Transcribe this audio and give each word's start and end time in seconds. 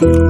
Dann 0.00 0.27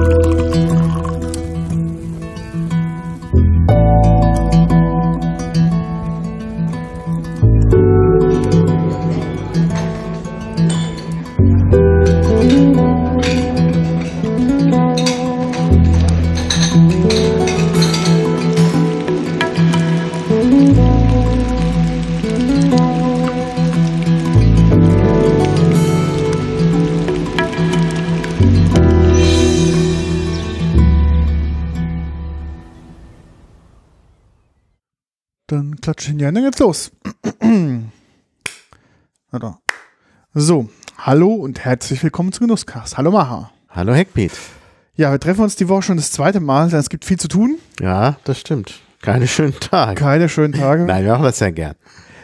ja, 36.29 36.33
dann 36.33 36.43
geht's 36.43 36.59
los. 36.59 36.91
So, 40.35 40.69
hallo 40.97 41.33
und 41.33 41.65
herzlich 41.65 42.03
willkommen 42.03 42.31
zu 42.31 42.41
Genusscast. 42.41 42.97
Hallo 42.97 43.11
Maha. 43.11 43.51
Hallo 43.69 43.93
Heckbeat. 43.93 44.31
Ja, 44.95 45.11
wir 45.11 45.19
treffen 45.19 45.41
uns 45.41 45.55
die 45.55 45.67
Woche 45.67 45.81
schon 45.81 45.97
das 45.97 46.11
zweite 46.11 46.39
Mal, 46.39 46.69
denn 46.69 46.79
es 46.79 46.89
gibt 46.89 47.03
viel 47.03 47.17
zu 47.17 47.27
tun. 47.27 47.57
Ja, 47.79 48.17
das 48.25 48.39
stimmt. 48.39 48.79
Keine 49.01 49.27
schönen 49.27 49.59
Tage. 49.59 49.99
Keine 49.99 50.29
schönen 50.29 50.53
Tage. 50.53 50.83
Nein, 50.83 51.03
wir 51.03 51.13
machen 51.13 51.23
das 51.23 51.39
ja 51.39 51.49
gern. 51.49 51.75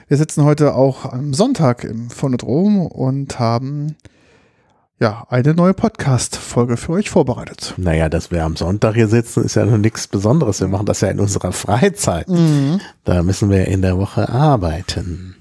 Wir 0.08 0.18
sitzen 0.18 0.44
heute 0.44 0.76
auch 0.76 1.12
am 1.12 1.34
Sonntag 1.34 1.84
im 1.84 2.12
Phonodrom 2.12 2.86
und 2.86 3.40
haben 3.40 3.96
ja 5.00 5.26
eine 5.30 5.54
neue 5.54 5.74
Podcast-Folge 5.74 6.78
für 6.78 6.94
euch 6.94 7.10
vorbereitet. 7.10 7.74
Naja, 7.78 8.10
dass 8.10 8.32
wir 8.32 8.44
am 8.44 8.56
Sonntag 8.56 8.96
hier 8.96 9.08
sitzen, 9.08 9.44
ist 9.44 9.56
ja 9.56 9.66
noch 9.66 9.78
nichts 9.78 10.08
Besonderes. 10.08 10.62
Wir 10.62 10.68
machen 10.68 10.86
das 10.86 11.02
ja 11.02 11.10
in 11.10 11.20
unserer 11.20 11.52
Freizeit. 11.52 12.28
Da 13.04 13.24
müssen 13.24 13.50
wir 13.50 13.68
in 13.68 13.82
der 13.82 13.98
Woche 13.98 14.30
arbeiten. 14.30 15.36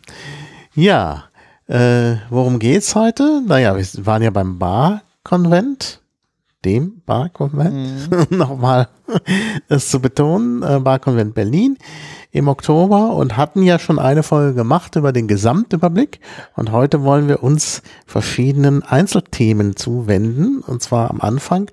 Ja, 0.74 1.24
äh, 1.68 2.16
worum 2.30 2.58
geht's 2.58 2.94
heute? 2.94 3.42
Naja, 3.46 3.76
wir 3.76 4.06
waren 4.06 4.22
ja 4.22 4.30
beim 4.30 4.58
Bar-Konvent. 4.58 6.00
Dem 6.64 7.02
Bar-Konvent. 7.06 8.30
Nochmal 8.30 8.88
es 9.68 9.88
zu 9.90 10.00
betonen. 10.00 10.62
Äh, 10.62 10.80
Bar-Konvent 10.80 11.34
Berlin 11.34 11.78
im 12.34 12.48
Oktober 12.48 13.14
und 13.14 13.36
hatten 13.36 13.62
ja 13.62 13.78
schon 13.78 14.00
eine 14.00 14.24
Folge 14.24 14.54
gemacht 14.54 14.96
über 14.96 15.12
den 15.12 15.28
Gesamtüberblick. 15.28 16.18
Und 16.56 16.72
heute 16.72 17.04
wollen 17.04 17.28
wir 17.28 17.44
uns 17.44 17.80
verschiedenen 18.06 18.82
Einzelthemen 18.82 19.76
zuwenden. 19.76 20.58
Und 20.66 20.82
zwar 20.82 21.10
am 21.10 21.20
Anfang 21.20 21.70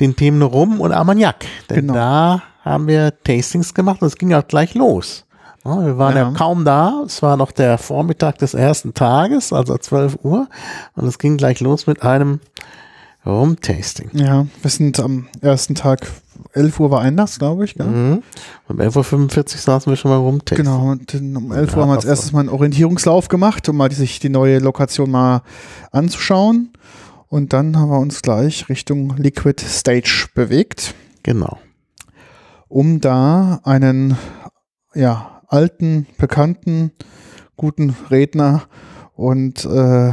den 0.00 0.16
Themen 0.16 0.42
Rum 0.42 0.80
und 0.80 0.90
Armagnac. 0.90 1.46
Denn 1.70 1.86
Genau. 1.86 1.94
da 1.94 2.42
haben 2.64 2.88
wir 2.88 3.12
Tastings 3.22 3.74
gemacht 3.74 4.02
und 4.02 4.08
es 4.08 4.16
ging 4.16 4.34
auch 4.34 4.46
gleich 4.48 4.74
los. 4.74 5.24
Wir 5.62 5.96
waren 5.98 6.16
ja. 6.16 6.22
Ja. 6.24 6.30
kaum 6.36 6.64
da. 6.64 7.04
Es 7.06 7.22
war 7.22 7.36
noch 7.36 7.52
der 7.52 7.78
Vormittag 7.78 8.38
des 8.38 8.54
ersten 8.54 8.92
Tages, 8.92 9.52
also 9.52 9.78
12 9.78 10.18
Uhr. 10.24 10.48
Und 10.96 11.06
es 11.06 11.18
ging 11.20 11.36
gleich 11.36 11.60
los 11.60 11.86
mit 11.86 12.02
einem 12.02 12.40
Rum-Tasting. 13.24 14.10
Ja, 14.14 14.46
wir 14.62 14.70
sind 14.70 14.98
am 15.00 15.28
ersten 15.40 15.74
Tag, 15.74 16.06
11 16.54 16.80
Uhr 16.80 16.90
war 16.90 17.00
Einlass, 17.00 17.38
glaube 17.38 17.64
ich. 17.64 17.74
Gell? 17.74 17.86
Mhm. 17.86 18.22
Um 18.68 18.80
11.45 18.80 19.38
Uhr 19.54 19.58
saßen 19.60 19.90
wir 19.92 19.96
schon 19.96 20.10
mal 20.10 20.18
rum-tasting. 20.18 20.64
Genau, 20.64 20.90
und 20.92 21.14
um 21.14 21.52
11 21.52 21.70
Ja, 21.72 21.76
Uhr 21.76 21.82
haben 21.82 21.90
wir 21.90 21.94
als 21.96 22.04
erstes 22.04 22.32
mal 22.32 22.40
einen 22.40 22.48
Orientierungslauf 22.48 23.28
gemacht, 23.28 23.68
um 23.68 23.76
mal 23.76 23.88
die- 23.88 23.94
sich 23.96 24.20
die 24.20 24.28
neue 24.28 24.58
Lokation 24.60 25.10
mal 25.10 25.42
anzuschauen. 25.90 26.72
Und 27.28 27.52
dann 27.52 27.76
haben 27.76 27.88
wir 27.90 27.98
uns 27.98 28.22
gleich 28.22 28.68
Richtung 28.68 29.16
Liquid 29.16 29.60
Stage 29.64 30.28
bewegt, 30.34 30.94
Genau. 31.24 31.58
um 32.68 33.00
da 33.00 33.60
einen 33.64 34.16
ja, 34.94 35.40
alten, 35.48 36.06
bekannten, 36.18 36.92
guten 37.56 37.96
Redner 38.10 38.62
und 39.16 39.64
äh, 39.64 40.12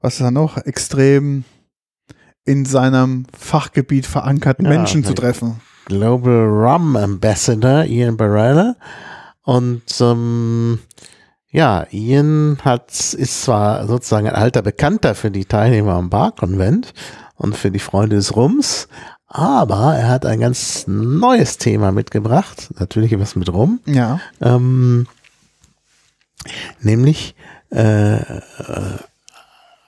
was 0.00 0.14
ist 0.14 0.20
da 0.22 0.30
noch, 0.30 0.56
extrem 0.58 1.44
in 2.44 2.64
seinem 2.64 3.26
Fachgebiet 3.36 4.06
verankerten 4.06 4.64
Ja, 4.64 4.70
Menschen 4.70 5.04
zu 5.04 5.14
treffen. 5.14 5.60
Global 5.86 6.46
Rum 6.46 6.96
Ambassador 6.96 7.84
Ian 7.84 8.16
Barella. 8.16 8.76
Und 9.42 9.82
ähm, 10.00 10.78
ja, 11.50 11.86
Ian 11.90 12.58
hat, 12.64 12.90
ist 12.90 13.42
zwar 13.42 13.86
sozusagen 13.86 14.28
ein 14.28 14.34
alter 14.34 14.62
Bekannter 14.62 15.14
für 15.14 15.30
die 15.30 15.44
Teilnehmer 15.44 15.94
am 15.94 16.08
Barkonvent 16.10 16.94
und 17.36 17.56
für 17.56 17.70
die 17.70 17.78
Freunde 17.78 18.16
des 18.16 18.36
Rums, 18.36 18.88
aber 19.26 19.96
er 19.96 20.08
hat 20.08 20.26
ein 20.26 20.40
ganz 20.40 20.84
neues 20.86 21.58
Thema 21.58 21.92
mitgebracht, 21.92 22.70
natürlich 22.78 23.18
was 23.18 23.34
mit 23.36 23.52
Rum, 23.52 23.80
Ja, 23.86 24.20
ähm, 24.40 25.06
nämlich 26.80 27.34
äh, 27.70 28.16
äh, 28.16 28.40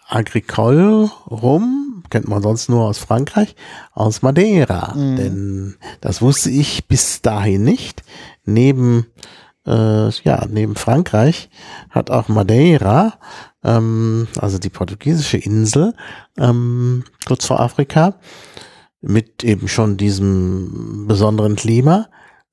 Agricole 0.08 1.10
Rum, 1.30 1.83
kennt 2.14 2.28
man 2.28 2.42
sonst 2.44 2.68
nur 2.68 2.84
aus 2.84 2.98
Frankreich, 2.98 3.56
aus 3.92 4.22
Madeira. 4.22 4.94
Mhm. 4.94 5.16
Denn 5.16 5.74
das 6.00 6.22
wusste 6.22 6.48
ich 6.48 6.86
bis 6.86 7.22
dahin 7.22 7.64
nicht. 7.64 8.04
Neben, 8.44 9.06
äh, 9.66 10.10
ja, 10.10 10.46
neben 10.48 10.76
Frankreich 10.76 11.50
hat 11.90 12.12
auch 12.12 12.28
Madeira, 12.28 13.14
ähm, 13.64 14.28
also 14.38 14.58
die 14.58 14.68
portugiesische 14.68 15.38
Insel, 15.38 15.92
ähm, 16.38 17.02
kurz 17.26 17.46
vor 17.46 17.58
Afrika, 17.58 18.14
mit 19.00 19.42
eben 19.42 19.66
schon 19.66 19.96
diesem 19.96 21.06
besonderen 21.08 21.56
Klima, 21.56 22.06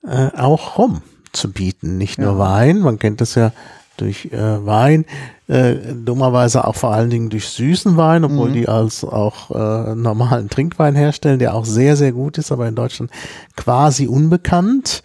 äh, 0.04 0.32
auch 0.36 0.80
Rum 0.80 1.04
zu 1.34 1.52
bieten. 1.52 2.00
Nicht 2.00 2.18
nur 2.18 2.32
Ja. 2.32 2.40
Wein, 2.40 2.80
man 2.80 2.98
kennt 2.98 3.22
das 3.22 3.36
ja 3.36 3.52
durch 4.02 4.26
äh, 4.32 4.66
Wein, 4.66 5.06
äh, 5.48 5.76
dummerweise 5.94 6.66
auch 6.66 6.76
vor 6.76 6.94
allen 6.94 7.10
Dingen 7.10 7.30
durch 7.30 7.48
süßen 7.50 7.96
Wein, 7.98 8.24
obwohl 8.24 8.50
Mhm. 8.50 8.54
die 8.54 8.68
als 8.68 9.04
auch 9.04 9.52
äh, 9.52 9.96
normalen 9.96 10.50
Trinkwein 10.50 10.96
herstellen, 10.96 11.40
der 11.40 11.54
auch 11.54 11.66
sehr, 11.66 11.96
sehr 11.96 12.12
gut 12.12 12.38
ist, 12.38 12.52
aber 12.52 12.68
in 12.68 12.76
Deutschland 12.76 13.12
quasi 13.56 14.08
unbekannt. 14.08 15.04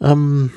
Ähm, 0.00 0.50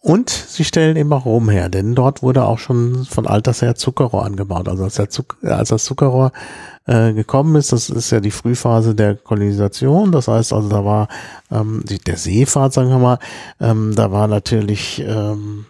und 0.00 0.28
sie 0.28 0.64
stellen 0.64 0.96
eben 0.96 1.12
auch 1.14 1.24
Rum 1.24 1.48
her, 1.48 1.70
denn 1.70 1.94
dort 1.94 2.22
wurde 2.22 2.44
auch 2.44 2.58
schon 2.58 3.06
von 3.06 3.26
alters 3.26 3.62
her 3.62 3.74
Zuckerrohr 3.74 4.26
angebaut. 4.26 4.68
Also 4.68 4.84
als, 4.84 4.96
der 4.96 5.08
Zuck 5.08 5.38
als 5.42 5.70
das 5.70 5.84
Zuckerrohr 5.84 6.30
äh, 6.86 7.12
gekommen 7.12 7.56
ist, 7.56 7.72
das 7.72 7.88
ist 7.90 8.10
ja 8.10 8.20
die 8.20 8.30
Frühphase 8.30 8.94
der 8.94 9.14
Kolonisation. 9.14 10.12
Das 10.12 10.28
heißt 10.28 10.52
also, 10.52 10.68
da 10.68 10.84
war 10.84 11.08
ähm, 11.50 11.82
die, 11.88 11.98
der 11.98 12.16
Seefahrt, 12.16 12.72
sagen 12.72 12.90
wir 12.90 12.98
mal, 12.98 13.18
ähm, 13.60 13.94
da 13.94 14.12
war 14.12 14.28
natürlich 14.28 15.02
ähm, 15.06 15.66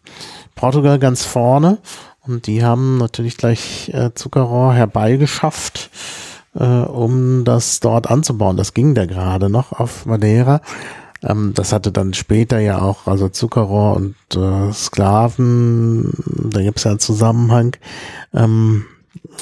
Portugal 0.55 0.99
ganz 0.99 1.25
vorne 1.25 1.79
und 2.27 2.47
die 2.47 2.65
haben 2.65 2.99
natürlich 2.99 3.37
gleich 3.37 3.91
äh, 3.93 4.13
Zuckerrohr 4.15 4.75
herbeigeschafft, 4.75 5.91
äh, 6.55 6.65
um 6.65 7.45
das 7.45 7.81
dort 7.81 8.11
anzubauen. 8.11 8.57
Das 8.57 8.75
ging 8.75 8.95
da 8.95 9.07
gerade 9.07 9.49
noch 9.49 9.73
auf 9.73 10.07
Madeira. 10.07 10.63
Ähm, 11.23 11.53
das 11.55 11.73
hatte 11.73 11.93
dann 11.93 12.15
später 12.15 12.59
ja 12.59 12.81
auch, 12.81 13.07
also 13.07 13.29
Zuckerrohr 13.29 13.97
und 13.97 14.17
äh, 14.35 14.73
Sklaven, 14.73 16.13
da 16.51 16.63
gibt 16.63 16.79
es 16.79 16.85
ja 16.85 16.93
einen 16.93 17.01
Zusammenhang. 17.01 17.77
Ähm, 18.33 18.85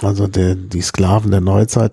also 0.03 0.27
der, 0.27 0.55
die 0.55 0.81
Sklaven 0.81 1.31
der 1.31 1.41
Neuzeit 1.41 1.93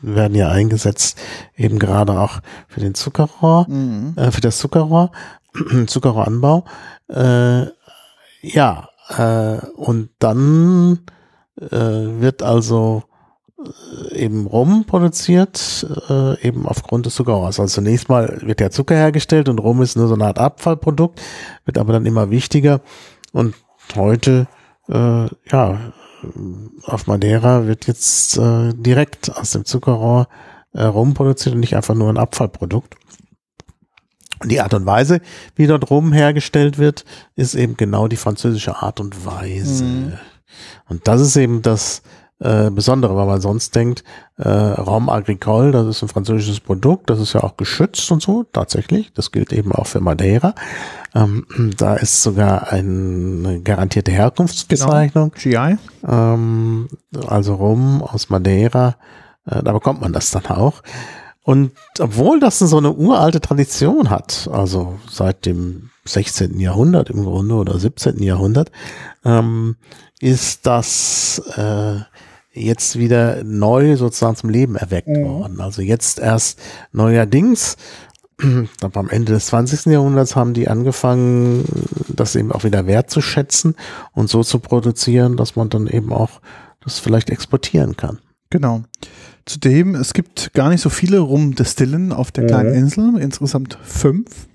werden 0.00 0.34
ja 0.34 0.48
eingesetzt, 0.48 1.18
eben 1.56 1.78
gerade 1.78 2.18
auch 2.18 2.40
für 2.68 2.80
den 2.80 2.94
Zuckerrohr, 2.94 3.66
Mhm. 3.68 4.14
äh, 4.16 4.30
für 4.30 4.40
das 4.40 4.58
Zuckerrohr, 4.58 5.10
Zuckerrohranbau. 5.86 6.64
Äh, 7.08 7.66
ja, 8.42 8.88
äh, 9.16 9.58
und 9.76 10.10
dann 10.18 11.00
äh, 11.60 11.66
wird 11.70 12.42
also 12.42 13.02
äh, 14.12 14.14
eben 14.16 14.46
Rum 14.46 14.84
produziert, 14.86 15.86
äh, 16.08 16.40
eben 16.46 16.66
aufgrund 16.66 17.06
des 17.06 17.14
Zuckerrohrs. 17.16 17.58
Also 17.58 17.74
zunächst 17.74 18.08
mal 18.08 18.38
wird 18.42 18.60
der 18.60 18.70
Zucker 18.70 18.94
hergestellt 18.94 19.48
und 19.48 19.58
Rum 19.58 19.82
ist 19.82 19.96
nur 19.96 20.06
so 20.08 20.14
eine 20.14 20.26
Art 20.26 20.38
Abfallprodukt, 20.38 21.20
wird 21.64 21.78
aber 21.78 21.92
dann 21.92 22.06
immer 22.06 22.30
wichtiger. 22.30 22.80
Und 23.32 23.54
heute, 23.96 24.46
äh, 24.88 25.26
ja, 25.50 25.78
auf 26.84 27.06
Madeira 27.06 27.66
wird 27.66 27.86
jetzt 27.86 28.36
äh, 28.38 28.72
direkt 28.74 29.34
aus 29.34 29.52
dem 29.52 29.64
Zuckerrohr 29.64 30.28
äh, 30.72 30.82
Rum 30.82 31.14
produziert 31.14 31.54
und 31.54 31.60
nicht 31.60 31.76
einfach 31.76 31.94
nur 31.94 32.10
ein 32.10 32.18
Abfallprodukt. 32.18 32.96
Und 34.40 34.52
die 34.52 34.60
Art 34.60 34.74
und 34.74 34.86
Weise, 34.86 35.20
wie 35.56 35.66
dort 35.66 35.90
Rum 35.90 36.12
hergestellt 36.12 36.78
wird, 36.78 37.04
ist 37.34 37.54
eben 37.54 37.76
genau 37.76 38.06
die 38.08 38.16
französische 38.16 38.76
Art 38.76 39.00
und 39.00 39.26
Weise. 39.26 39.84
Mhm. 39.84 40.12
Und 40.88 41.08
das 41.08 41.20
ist 41.20 41.36
eben 41.36 41.62
das 41.62 42.02
äh, 42.40 42.70
Besondere, 42.70 43.16
weil 43.16 43.26
man 43.26 43.40
sonst 43.40 43.74
denkt, 43.74 44.04
äh, 44.36 44.48
Raum 44.48 45.08
agricole, 45.08 45.72
das 45.72 45.86
ist 45.86 46.02
ein 46.02 46.08
französisches 46.08 46.60
Produkt, 46.60 47.10
das 47.10 47.18
ist 47.18 47.32
ja 47.32 47.42
auch 47.42 47.56
geschützt 47.56 48.10
und 48.12 48.22
so, 48.22 48.44
tatsächlich. 48.52 49.12
Das 49.12 49.32
gilt 49.32 49.52
eben 49.52 49.72
auch 49.72 49.86
für 49.86 50.00
Madeira. 50.00 50.54
Ähm, 51.14 51.46
da 51.76 51.96
ist 51.96 52.22
sogar 52.22 52.70
eine 52.72 53.60
garantierte 53.60 54.12
Herkunftsbezeichnung. 54.12 55.32
GI. 55.32 55.76
Ähm, 56.06 56.88
also 57.26 57.54
Rum 57.54 58.02
aus 58.02 58.30
Madeira 58.30 58.96
Äh, 59.50 59.62
da 59.62 59.72
bekommt 59.72 60.00
man 60.00 60.12
das 60.12 60.30
dann 60.30 60.46
auch. 60.46 60.82
Und 61.42 61.72
obwohl 61.98 62.40
das 62.40 62.58
so 62.58 62.76
eine 62.76 62.92
uralte 62.92 63.40
Tradition 63.40 64.10
hat, 64.10 64.50
also 64.52 64.98
seit 65.08 65.46
dem 65.46 65.88
16. 66.04 66.60
Jahrhundert 66.60 67.08
im 67.08 67.24
Grunde 67.24 67.54
oder 67.54 67.78
17. 67.78 68.22
Jahrhundert, 68.22 68.70
ähm, 69.24 69.76
ist 70.20 70.66
das 70.66 71.40
äh, 71.56 72.00
jetzt 72.58 72.98
wieder 72.98 73.42
neu 73.44 73.96
sozusagen 73.96 74.36
zum 74.36 74.50
Leben 74.50 74.76
erweckt 74.76 75.08
Mhm. 75.08 75.24
worden. 75.24 75.60
Also 75.60 75.82
jetzt 75.82 76.18
erst 76.18 76.58
neuerdings, 76.92 77.76
glaube 78.38 78.98
am 79.00 79.08
Ende 79.10 79.32
des 79.32 79.46
20. 79.46 79.86
Jahrhunderts 79.92 80.36
haben 80.36 80.54
die 80.54 80.68
angefangen, 80.68 81.64
das 82.08 82.36
eben 82.36 82.52
auch 82.52 82.64
wieder 82.64 82.86
wertzuschätzen 82.86 83.74
und 84.12 84.28
so 84.30 84.42
zu 84.44 84.58
produzieren, 84.60 85.36
dass 85.36 85.56
man 85.56 85.68
dann 85.70 85.86
eben 85.86 86.12
auch 86.12 86.40
das 86.80 86.98
vielleicht 86.98 87.30
exportieren 87.30 87.96
kann. 87.96 88.18
Genau. 88.50 88.82
Zudem, 89.44 89.94
es 89.94 90.12
gibt 90.14 90.52
gar 90.54 90.68
nicht 90.70 90.80
so 90.80 90.90
viele 90.90 91.18
Rumdestillen 91.18 92.12
auf 92.12 92.30
der 92.30 92.46
kleinen 92.46 92.70
Mhm. 92.72 92.78
Insel, 92.78 93.18
insgesamt 93.18 93.78
fünf. 93.82 94.46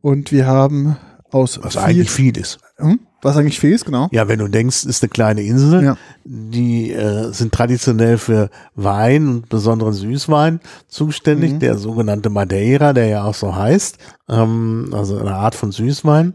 Und 0.00 0.32
wir 0.32 0.46
haben 0.46 0.96
aus 1.30 1.58
Was 1.62 1.74
vier- 1.74 1.82
eigentlich 1.84 2.10
viel 2.10 2.36
ist. 2.36 2.58
Hm? 2.76 3.00
Was 3.22 3.36
eigentlich 3.36 3.62
ist, 3.62 3.84
genau. 3.84 4.08
Ja, 4.12 4.28
wenn 4.28 4.38
du 4.38 4.48
denkst, 4.48 4.84
ist 4.86 5.02
eine 5.02 5.10
kleine 5.10 5.42
Insel, 5.42 5.82
Ja. 5.84 5.96
die 6.24 6.90
äh, 6.92 7.32
sind 7.32 7.52
traditionell 7.52 8.16
für 8.18 8.48
Wein 8.74 9.28
und 9.28 9.48
besonderen 9.48 9.92
Süßwein 9.92 10.60
zuständig, 10.88 11.52
Mhm. 11.52 11.58
der 11.58 11.76
sogenannte 11.78 12.30
Madeira, 12.30 12.92
der 12.92 13.06
ja 13.06 13.24
auch 13.24 13.34
so 13.34 13.54
heißt, 13.54 13.98
ähm, 14.28 14.90
also 14.92 15.18
eine 15.18 15.34
Art 15.34 15.54
von 15.54 15.70
Süßwein. 15.70 16.32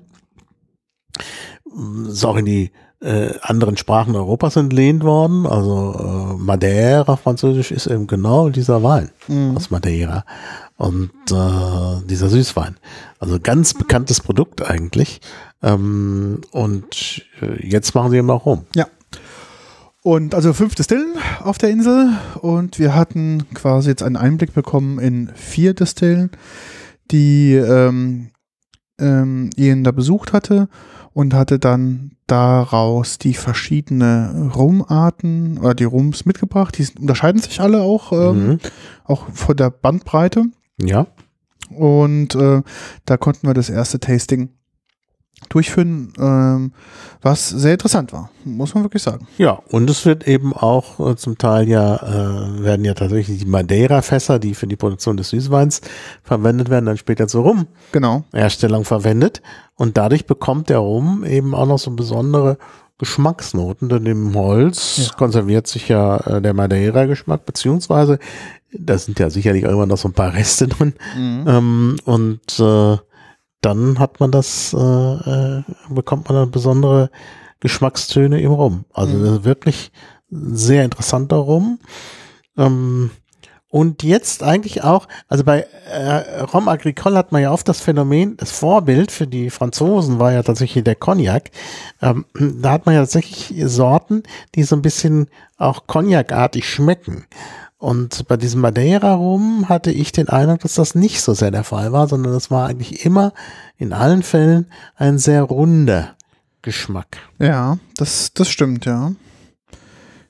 Ist 2.08 2.24
auch 2.26 2.38
in 2.38 2.46
die 2.46 2.72
äh, 3.06 3.36
anderen 3.42 3.78
Sprachen 3.78 4.16
Europas 4.16 4.56
entlehnt 4.56 5.04
worden, 5.04 5.46
also 5.46 6.36
äh, 6.38 6.42
Madeira, 6.42 7.16
Französisch, 7.16 7.72
ist 7.72 7.86
eben 7.86 8.08
genau 8.08 8.50
dieser 8.50 8.82
Wein 8.82 9.12
Mhm. 9.28 9.56
aus 9.56 9.70
Madeira 9.70 10.26
und 10.78 11.12
äh, 11.32 12.08
dieser 12.08 12.30
Süßwein. 12.30 12.78
Also 13.20 13.40
ganz 13.40 13.74
bekanntes 13.76 14.22
Produkt 14.22 14.68
eigentlich. 14.68 15.22
Ähm, 15.62 16.42
und 16.52 17.26
äh, 17.42 17.68
jetzt 17.68 17.94
machen 17.94 18.12
sie 18.12 18.18
eben 18.18 18.30
auch 18.32 18.46
rum. 18.46 18.66
Ja. 18.76 18.88
Und 20.02 20.36
also 20.36 20.54
fünf 20.54 20.76
Destillen 20.76 21.16
auf 21.44 21.58
der 21.58 21.70
Insel 21.70 22.10
und 22.42 22.80
wir 22.80 22.94
hatten 22.96 23.46
quasi 23.54 23.90
jetzt 23.90 24.04
einen 24.04 24.18
Einblick 24.18 24.54
bekommen 24.54 25.00
in 25.00 25.32
vier 25.36 25.74
Destillen, 25.74 26.32
die 27.12 27.54
ähm, 27.54 28.30
ähm, 29.00 29.50
Ian 29.56 29.84
da 29.84 29.92
besucht 29.92 30.34
hatte 30.34 30.70
und 31.16 31.34
hatte 31.34 31.60
dann 31.60 32.12
daraus 32.28 33.18
die 33.18 33.36
verschiedene 33.36 34.52
Rumarten 34.54 35.58
oder 35.60 35.74
die 35.74 35.86
Rums 35.86 36.26
mitgebracht. 36.26 36.78
Die 36.78 36.86
unterscheiden 37.00 37.42
sich 37.42 37.62
alle 37.62 37.82
auch, 37.84 38.12
ähm, 38.12 38.48
Mhm. 38.48 38.60
auch 39.06 39.30
von 39.32 39.56
der 39.56 39.70
Bandbreite. 39.70 40.44
Ja. 40.78 41.08
Und 41.70 42.36
äh, 42.36 42.62
da 43.06 43.16
konnten 43.18 43.48
wir 43.48 43.54
das 43.54 43.70
erste 43.70 43.98
Tasting 44.02 44.50
durchführen, 45.50 46.12
ähm, 46.20 46.72
was 47.22 47.50
sehr 47.50 47.74
interessant 47.74 48.14
war, 48.14 48.30
muss 48.44 48.74
man 48.74 48.84
wirklich 48.84 49.04
sagen. 49.04 49.28
Ja, 49.38 49.60
und 49.70 49.90
es 49.90 50.06
wird 50.06 50.28
eben 50.28 50.54
auch 50.54 51.00
äh, 51.12 51.16
zum 51.16 51.38
Teil 51.38 51.68
ja, 51.68 51.96
äh, 51.98 52.64
werden 52.64 52.86
ja 52.86 52.94
tatsächlich 52.94 53.40
die 53.40 53.46
Madeira-Fässer, 53.46 54.40
die 54.40 54.54
für 54.56 54.68
die 54.68 54.76
Produktion 54.76 55.18
des 55.18 55.30
Süßweins 55.30 55.82
verwendet 56.24 56.70
werden, 56.70 56.86
dann 56.86 56.98
später 56.98 57.28
zur 57.28 57.44
Genau. 57.92 58.14
Rum-Herstellung 58.32 58.86
verwendet. 58.86 59.42
Und 59.76 59.98
dadurch 59.98 60.26
bekommt 60.26 60.70
der 60.70 60.80
Rum 60.80 61.24
eben 61.26 61.54
auch 61.54 61.68
noch 61.68 61.80
so 61.80 61.92
besondere 61.92 62.58
Geschmacksnoten, 62.98 63.90
denn 63.90 64.06
im 64.06 64.34
Holz 64.36 64.98
Ja. 65.10 65.14
konserviert 65.18 65.68
sich 65.68 65.90
ja 65.90 66.18
äh, 66.18 66.42
der 66.42 66.54
Madeira-Geschmack, 66.54 67.46
beziehungsweise 67.46 68.20
da 68.72 68.98
sind 68.98 69.20
ja 69.20 69.30
sicherlich 69.30 69.64
irgendwann 69.64 69.90
noch 69.90 69.98
so 69.98 70.08
ein 70.10 70.14
paar 70.14 70.34
Reste 70.34 70.68
drin. 70.68 70.94
Mhm. 71.18 71.46
Ähm, 71.48 71.96
und 72.06 72.60
äh, 72.60 72.98
dann 73.66 74.00
hat 74.00 74.20
man 74.20 74.32
das, 74.32 74.74
äh, 74.74 74.78
äh, 74.78 75.64
bekommt 75.90 76.30
man 76.30 76.38
dann 76.38 76.52
besondere 76.52 77.10
Geschmackstöne 77.60 78.40
im 78.42 78.52
Rum. 78.52 78.86
Also 78.94 79.16
Mhm. 79.18 79.44
wirklich 79.44 79.92
sehr 80.30 80.84
interessanter 80.86 81.38
Rum. 81.38 81.80
Ähm, 82.58 83.12
und 83.70 84.04
jetzt 84.04 84.42
eigentlich 84.42 84.84
auch, 84.84 85.08
also 85.28 85.44
bei 85.44 85.68
äh, 85.92 86.42
Rom 86.44 86.70
Agricole 86.70 87.18
hat 87.18 87.34
man 87.34 87.42
ja 87.42 87.52
oft 87.52 87.68
das 87.68 87.82
Phänomen, 87.82 88.38
das 88.38 88.52
Vorbild 88.52 89.12
für 89.12 89.28
die 89.28 89.50
Franzosen 89.50 90.18
war 90.18 90.32
ja 90.32 90.44
tatsächlich 90.44 90.84
der 90.86 90.96
Cognac. 90.96 91.52
Ähm, 92.02 92.26
da 92.34 92.72
hat 92.72 92.86
man 92.86 92.96
ja 92.96 93.02
tatsächlich 93.02 93.54
Sorten, 93.70 94.24
die 94.56 94.64
so 94.64 94.78
ein 94.78 94.82
bisschen 94.82 95.28
auch 95.58 95.88
Cognac-artig 95.88 96.70
schmecken. 96.70 97.26
Und 97.78 98.28
bei 98.28 98.38
diesem 98.38 98.62
Madeira-Rum 98.62 99.68
hatte 99.68 99.92
ich 99.92 100.12
den 100.12 100.30
Eindruck, 100.30 100.62
dass 100.62 100.76
das 100.76 100.96
nicht 100.96 101.22
so 101.22 101.34
sehr 101.34 101.52
der 101.52 101.64
Fall 101.64 101.92
war, 101.92 102.08
sondern 102.08 102.34
es 102.34 102.50
war 102.50 102.68
eigentlich 102.68 103.06
immer 103.06 103.34
in 103.78 103.92
allen 103.94 104.24
Fällen 104.24 104.68
ein 104.96 105.18
sehr 105.18 105.44
runder 105.44 106.16
Geschmack. 106.62 107.18
Ja, 107.38 107.78
das, 107.98 108.34
das 108.34 108.50
stimmt, 108.50 108.86
ja. 108.86 109.12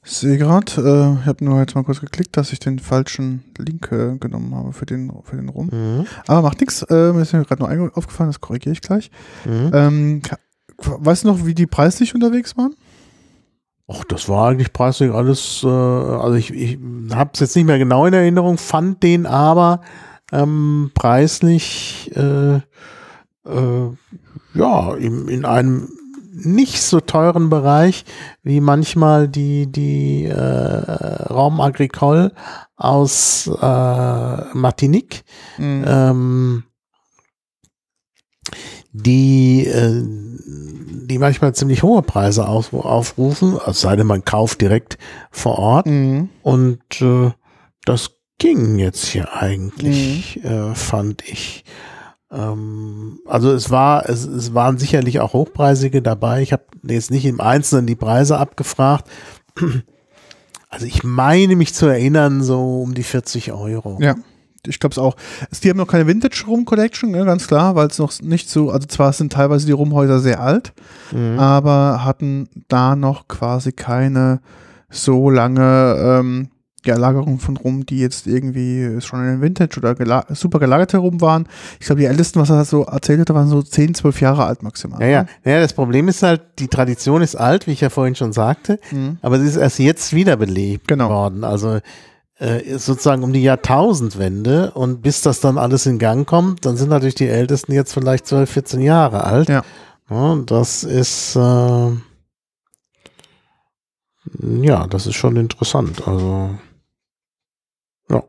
Ich 0.04 0.12
sehe 0.12 0.38
gerade, 0.38 0.72
äh, 0.78 1.22
ich 1.22 1.26
habe 1.26 1.46
nur 1.46 1.60
jetzt 1.60 1.76
mal 1.76 1.84
kurz 1.84 2.00
geklickt, 2.00 2.36
dass 2.38 2.52
ich 2.52 2.60
den 2.60 2.78
falschen 2.80 3.44
Link 3.58 3.92
äh, 3.92 4.18
genommen 4.18 4.54
habe 4.54 4.74
für 4.74 4.86
den, 4.86 5.12
für 5.24 5.36
den 5.36 5.50
Rum. 5.50 5.70
Mhm. 5.72 6.06
Aber 6.28 6.44
macht 6.44 6.60
nichts, 6.62 6.84
äh, 6.84 7.14
mir 7.14 7.22
ist 7.22 7.34
mir 7.34 7.44
gerade 7.44 7.64
einge- 7.64 7.94
aufgefallen, 7.94 8.30
das 8.30 8.42
korrigiere 8.42 8.74
ich 8.74 8.82
gleich. 8.82 9.10
Mhm. 9.46 9.72
Ähm, 9.74 10.22
weißt 10.78 11.24
du 11.24 11.28
noch, 11.28 11.46
wie 11.46 11.56
die 11.56 11.66
preislich 11.68 12.14
unterwegs 12.14 12.58
waren? 12.58 12.76
Ach, 13.88 14.04
das 14.06 14.28
war 14.30 14.50
eigentlich 14.50 14.74
preislich 14.74 15.12
alles, 15.12 15.62
äh, 15.64 15.68
also 15.68 16.34
ich, 16.34 16.52
ich 16.52 16.80
habe 17.14 17.32
es 17.34 17.40
jetzt 17.40 17.56
nicht 17.56 17.66
mehr 17.66 17.78
genau 17.78 18.06
in 18.06 18.14
Erinnerung, 18.14 18.58
fand 18.58 19.04
den 19.04 19.28
aber 19.28 19.82
ähm, 20.32 20.92
preislich 20.96 22.12
äh, 22.16 22.56
äh, 22.56 23.92
ja 24.56 24.96
in, 24.96 25.28
in 25.28 25.46
einem 25.46 25.90
nicht 26.34 26.82
so 26.82 27.00
teuren 27.00 27.50
Bereich 27.50 28.04
wie 28.44 28.60
manchmal 28.60 29.30
die 29.30 29.72
die 29.72 30.26
äh, 30.26 30.36
Raum 30.36 31.62
Agricole 31.62 32.34
aus 32.76 33.48
äh, 33.48 34.56
Martinique 34.58 35.24
Mhm. 35.58 35.86
ähm, 35.88 36.64
die, 38.96 39.68
äh, 39.68 40.04
die 40.06 41.18
manchmal 41.18 41.54
ziemlich 41.54 41.84
hohe 41.84 42.02
Preise 42.02 42.48
auf, 42.48 42.74
aufrufen, 42.74 43.60
es 43.68 43.82
sei 43.82 43.96
denn, 43.96 44.08
man 44.08 44.24
kauft 44.24 44.62
direkt 44.62 44.98
vor 45.32 45.60
Ort. 45.60 45.86
Mhm. 45.88 46.30
Und 46.42 46.80
äh, 47.02 47.32
das 47.84 48.12
ging 48.38 48.78
jetzt 48.78 49.06
hier 49.06 49.34
eigentlich, 49.34 50.44
äh, 50.44 50.74
fand 50.76 51.28
ich. 51.28 51.66
Ähm, 52.32 53.20
also 53.26 53.52
es 53.52 53.70
war, 53.70 54.10
es, 54.10 54.26
es 54.26 54.54
waren 54.54 54.78
sicherlich 54.78 55.20
auch 55.20 55.34
hochpreisige 55.34 56.02
dabei. 56.02 56.42
Ich 56.42 56.54
habe 56.54 56.64
jetzt 56.84 57.12
nicht 57.12 57.26
im 57.26 57.42
Einzelnen 57.42 57.88
die 57.88 57.96
Preise 57.96 58.38
abgefragt. 58.38 59.10
Also 60.68 60.88
ich 60.88 61.06
meine 61.06 61.56
mich 61.56 61.74
zu 61.74 61.86
erinnern, 61.86 62.44
so 62.44 62.82
um 62.82 62.96
die 62.96 63.04
40 63.04 63.54
Euro. 63.54 63.98
Ja, 64.02 64.16
ich 64.68 64.80
glaube 64.80 64.94
es 64.94 64.98
auch. 64.98 65.16
Die 65.64 65.70
haben 65.70 65.78
noch 65.78 65.88
keine 65.88 66.08
Vintage 66.08 66.44
Rum 66.48 66.66
Collection, 66.66 67.12
ne, 67.12 67.26
ganz 67.26 67.48
klar, 67.48 67.76
weil 67.76 67.88
es 67.88 68.00
noch 68.00 68.12
nicht 68.22 68.50
so, 68.50 68.72
also 68.72 68.88
zwar 68.88 69.14
sind 69.14 69.34
teilweise 69.34 69.66
die 69.66 69.72
Rumhäuser 69.72 70.20
sehr 70.20 70.40
alt, 70.42 70.74
Mhm. 71.12 71.40
aber 71.40 72.04
hatten 72.04 72.50
da 72.68 72.96
noch 72.96 73.28
quasi 73.28 73.72
keine 73.72 74.40
so 74.90 75.30
lange 75.30 75.96
ähm, 76.00 76.50
ja, 76.86 76.96
Lagerung 76.98 77.40
von 77.40 77.58
Rum, 77.58 77.84
die 77.88 77.98
jetzt 78.00 78.28
irgendwie 78.28 79.02
schon 79.02 79.20
in 79.22 79.26
den 79.26 79.42
Vintage 79.42 79.80
oder 79.80 79.96
gela 79.96 80.24
super 80.30 80.60
gelagerte 80.60 81.00
Rum 81.00 81.20
waren. 81.20 81.48
Ich 81.80 81.88
glaube, 81.88 82.02
die 82.02 82.06
ältesten, 82.06 82.40
was 82.40 82.52
er 82.52 82.64
so 82.64 82.84
erzählt 82.84 83.22
hat, 83.22 83.34
waren 83.34 83.48
so 83.48 83.64
10, 83.64 83.96
12 83.96 84.22
Jahre 84.22 84.46
alt 84.46 84.62
maximal. 84.62 85.02
Ja, 85.02 85.08
ja. 85.08 85.26
ja, 85.44 85.60
das 85.60 85.74
Problem 85.74 86.08
ist 86.08 86.22
halt, 86.22 86.42
die 86.60 86.68
Tradition 86.68 87.24
ist 87.24 87.36
alt, 87.36 87.66
wie 87.66 87.72
ich 87.72 87.82
ja 87.82 87.90
vorhin 87.90 88.14
schon 88.14 88.34
sagte, 88.34 88.80
Mhm. 88.92 89.18
aber 89.24 89.40
sie 89.40 89.48
ist 89.48 89.56
erst 89.56 89.80
jetzt 89.80 90.14
wiederbelebt 90.14 90.88
Genau. 90.88 91.10
worden. 91.10 91.44
Also 91.44 91.80
äh, 92.38 92.78
sozusagen 92.78 93.24
um 93.24 93.34
die 93.34 93.44
Jahrtausendwende 93.44 94.72
und 94.72 95.02
bis 95.02 95.22
das 95.22 95.40
dann 95.40 95.58
alles 95.58 95.86
in 95.86 96.00
Gang 96.00 96.28
kommt, 96.28 96.66
dann 96.66 96.78
sind 96.78 96.90
natürlich 96.90 97.16
die 97.16 97.30
Ältesten 97.30 97.72
jetzt 97.72 97.94
vielleicht 97.94 98.28
12, 98.28 98.50
14 98.50 98.82
Jahre 98.82 99.24
alt. 99.24 99.50
Ja. 99.50 99.64
Ja, 100.10 100.32
und 100.32 100.52
das 100.52 100.84
ist 100.84 101.36
äh, 101.36 101.92
ja, 104.42 104.88
das 104.88 105.08
ist 105.08 105.16
schon 105.16 105.36
interessant. 105.36 106.08
Also 106.08 106.56
ja. 108.10 108.24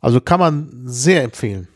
Also 0.00 0.20
kann 0.20 0.40
man 0.40 0.70
sehr 0.84 1.24
empfehlen. 1.24 1.68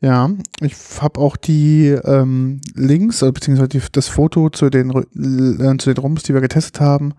Ja, 0.00 0.30
ich 0.60 0.74
habe 1.00 1.18
auch 1.20 1.36
die 1.36 1.88
ähm, 1.88 2.60
Links, 2.74 3.22
äh, 3.22 3.32
beziehungsweise 3.32 3.68
die, 3.68 3.82
das 3.92 4.08
Foto 4.08 4.50
zu 4.50 4.68
den, 4.68 4.90
äh, 4.90 5.78
zu 5.78 5.94
den 5.94 6.02
Rums, 6.02 6.24
die 6.24 6.34
wir 6.34 6.42
getestet 6.42 6.80
haben, 6.80 7.14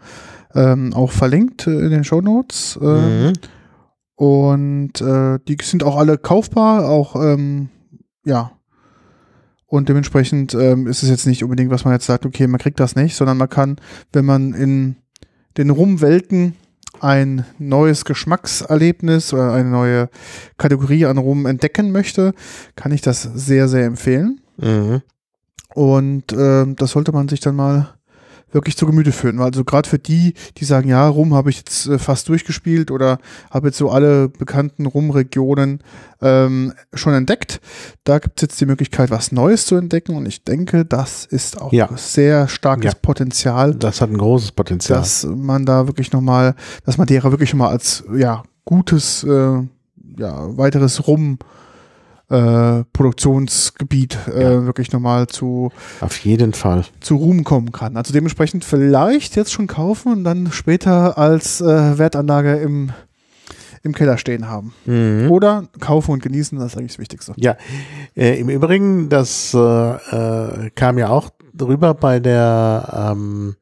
ähm, 0.56 0.94
auch 0.94 1.12
verlinkt 1.12 1.68
äh, 1.68 1.80
in 1.80 1.92
den 1.92 2.04
Shownotes. 2.04 2.80
Äh, 2.82 2.86
Mhm. 2.86 3.34
Und 4.16 5.02
äh, 5.02 5.40
die 5.46 5.58
sind 5.62 5.84
auch 5.84 5.98
alle 5.98 6.18
kaufbar, 6.18 6.90
auch, 6.90 7.16
ähm, 7.16 7.70
ja. 8.24 8.52
Und 9.68 9.90
dementsprechend 9.90 10.54
ähm, 10.54 10.88
ist 10.88 11.04
es 11.04 11.10
jetzt 11.10 11.28
nicht 11.28 11.44
unbedingt, 11.44 11.70
was 11.70 11.84
man 11.84 11.94
jetzt 11.94 12.06
sagt, 12.06 12.26
okay, 12.26 12.48
man 12.48 12.62
kriegt 12.62 12.80
das 12.80 12.96
nicht, 12.96 13.16
sondern 13.16 13.38
man 13.38 13.50
kann, 13.50 13.76
wenn 14.14 14.24
man 14.24 14.54
in 14.54 14.96
den 15.58 15.70
Rumwelten 15.70 16.56
ein 17.02 17.46
neues 17.58 18.06
Geschmackserlebnis 18.06 19.34
oder 19.34 19.52
eine 19.52 19.70
neue 19.70 20.10
Kategorie 20.58 21.06
an 21.06 21.18
Rum 21.18 21.46
entdecken 21.46 21.92
möchte, 21.92 22.34
kann 22.78 22.94
ich 22.94 23.02
das 23.02 23.24
sehr, 23.24 23.68
sehr 23.68 23.86
empfehlen. 23.86 24.40
Mhm. 24.58 25.02
Und 25.74 26.32
ähm, 26.32 26.78
das 26.78 26.92
sollte 26.92 27.12
man 27.12 27.28
sich 27.28 27.42
dann 27.42 27.58
mal 27.58 27.96
wirklich 28.52 28.78
zu 28.78 28.86
Gemüte 28.86 29.12
führen. 29.12 29.40
Also 29.42 29.64
gerade 29.64 29.90
für 29.90 30.00
die, 30.00 30.34
die 30.58 30.66
sagen, 30.66 30.88
ja, 30.88 31.08
Rum 31.08 31.34
habe 31.34 31.50
ich 31.50 31.58
jetzt 31.58 31.88
äh, 31.88 32.00
fast 32.00 32.30
durchgespielt 32.30 32.90
oder 32.92 33.20
habe 33.52 33.68
jetzt 33.68 33.78
so 33.78 33.90
alle 33.90 34.30
bekannten 34.30 34.86
Rum-Regionen 34.86 35.80
ähm, 36.22 36.74
schon 36.94 37.14
entdeckt. 37.14 37.60
Da 38.06 38.20
gibt 38.20 38.38
es 38.38 38.42
jetzt 38.44 38.62
die 38.62 38.66
Möglichkeit, 38.66 39.12
was 39.12 39.32
Neues 39.32 39.66
zu 39.66 39.75
entdecken 39.75 40.16
und 40.16 40.25
ich 40.25 40.44
denke, 40.44 40.86
das 40.86 41.25
ist 41.25 41.62
auch 41.62 41.74
Ja. 41.74 41.90
sehr 41.98 42.48
starkes 42.48 42.94
Ja. 42.94 42.98
Potenzial, 43.02 43.75
Das 43.75 44.00
hat 44.02 44.10
ein 44.10 44.18
großes 44.18 44.54
Potenzial. 44.54 45.00
dass 45.00 45.25
man 45.25 45.66
da 45.66 45.88
wirklich 45.88 46.14
nochmal, 46.14 46.56
dass 46.86 46.98
man 46.98 47.08
derer 47.08 47.32
wirklich 47.32 47.52
nochmal 47.54 47.72
als 47.72 48.04
ja, 48.16 48.44
gutes, 48.64 49.24
äh, 49.25 49.60
ja, 50.18 50.58
weiteres 50.58 51.08
Rum 51.08 51.38
äh, 52.29 52.84
Produktionsgebiet 52.94 54.17
äh, 54.34 54.41
Ja. 54.44 54.65
wirklich 54.65 54.91
nochmal 54.91 55.27
zu 55.27 55.72
Auf 56.01 56.17
jeden 56.20 56.53
Fall. 56.53 56.84
zu 57.00 57.15
Ruhm 57.17 57.44
kommen 57.44 57.72
kann. 57.72 57.98
Also 57.98 58.13
dementsprechend 58.13 58.65
vielleicht 58.65 59.36
jetzt 59.36 59.51
schon 59.53 59.67
kaufen 59.67 60.12
und 60.12 60.24
dann 60.24 60.51
später 60.51 61.17
als 61.17 61.62
äh, 61.62 61.98
Wertanlage 61.98 62.55
im, 62.55 62.91
im 63.84 63.94
Keller 63.94 64.17
stehen 64.17 64.48
haben. 64.48 64.74
Mhm. 64.86 65.29
Oder 65.29 65.65
kaufen 65.79 66.12
und 66.12 66.24
genießen, 66.24 66.58
das 66.58 66.74
ist 66.74 66.77
eigentlich 66.77 66.94
das 66.94 67.00
Wichtigste. 67.00 67.34
Ja, 67.38 67.55
äh, 68.15 68.39
im 68.39 68.50
Übrigen, 68.50 69.10
das 69.10 69.53
äh, 69.53 69.58
äh, 69.60 70.70
kam 70.75 70.98
ja 70.98 71.10
auch 71.10 71.29
drüber 71.53 71.94
bei 71.94 72.20
der 72.20 73.12
ähm, 73.13 73.55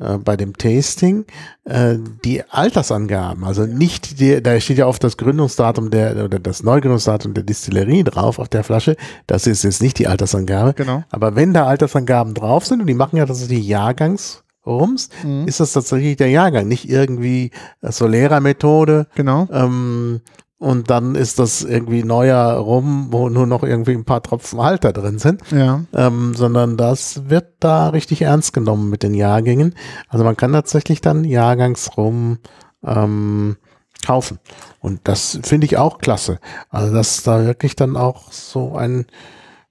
äh, 0.00 0.18
bei 0.18 0.36
dem 0.36 0.56
Tasting 0.56 1.24
äh, 1.64 1.96
die 2.24 2.42
Altersangaben, 2.50 3.44
also 3.44 3.66
nicht 3.66 4.20
die, 4.20 4.42
da 4.42 4.58
steht 4.60 4.78
ja 4.78 4.86
oft 4.86 5.02
das 5.04 5.16
Gründungsdatum 5.16 5.90
der 5.90 6.24
oder 6.24 6.38
das 6.38 6.62
Neugründungsdatum 6.62 7.34
der 7.34 7.44
Distillerie 7.44 8.04
drauf 8.04 8.38
auf 8.38 8.48
der 8.48 8.64
Flasche. 8.64 8.96
Das 9.26 9.46
ist 9.46 9.64
jetzt 9.64 9.82
nicht 9.82 9.98
die 9.98 10.06
Altersangabe, 10.06 10.74
Genau. 10.74 11.02
aber 11.10 11.34
wenn 11.36 11.52
da 11.52 11.66
Altersangaben 11.66 12.34
drauf 12.34 12.64
sind 12.66 12.80
und 12.80 12.86
die 12.86 12.94
machen 12.94 13.16
ja 13.16 13.26
tatsächlich 13.26 13.66
Jahrgangsrums, 13.66 15.08
Mhm. 15.24 15.46
ist 15.46 15.60
das 15.60 15.72
tatsächlich 15.72 16.16
der 16.16 16.30
Jahrgang, 16.30 16.68
nicht 16.68 16.88
irgendwie 16.88 17.50
Solera-Methode 17.82 19.06
Genau. 19.14 19.48
ähm, 19.52 20.20
und 20.58 20.90
dann 20.90 21.14
ist 21.14 21.38
das 21.38 21.62
irgendwie 21.62 22.02
neuer 22.02 22.52
Rum, 22.54 23.08
wo 23.10 23.28
nur 23.28 23.46
noch 23.46 23.62
irgendwie 23.62 23.92
ein 23.92 24.04
paar 24.04 24.22
Tropfen 24.22 24.58
Alter 24.58 24.92
drin 24.92 25.18
sind, 25.18 25.42
Ja. 25.52 25.84
ähm, 25.94 26.34
sondern 26.34 26.76
das 26.76 27.28
wird 27.30 27.46
da 27.60 27.88
richtig 27.90 28.22
ernst 28.22 28.52
genommen 28.52 28.90
mit 28.90 29.02
den 29.02 29.14
Jahrgängen. 29.14 29.74
Also 30.08 30.24
man 30.24 30.36
kann 30.36 30.52
tatsächlich 30.52 31.00
dann 31.00 31.24
Jahrgangsrum 31.24 32.38
ähm, 32.84 33.56
kaufen. 34.04 34.38
Und 34.80 35.00
das 35.04 35.38
finde 35.42 35.66
ich 35.66 35.76
auch 35.76 35.98
klasse. 35.98 36.38
Also 36.70 36.92
dass 36.92 37.22
da 37.22 37.44
wirklich 37.44 37.76
dann 37.76 37.96
auch 37.96 38.32
so 38.32 38.74
ein 38.76 39.06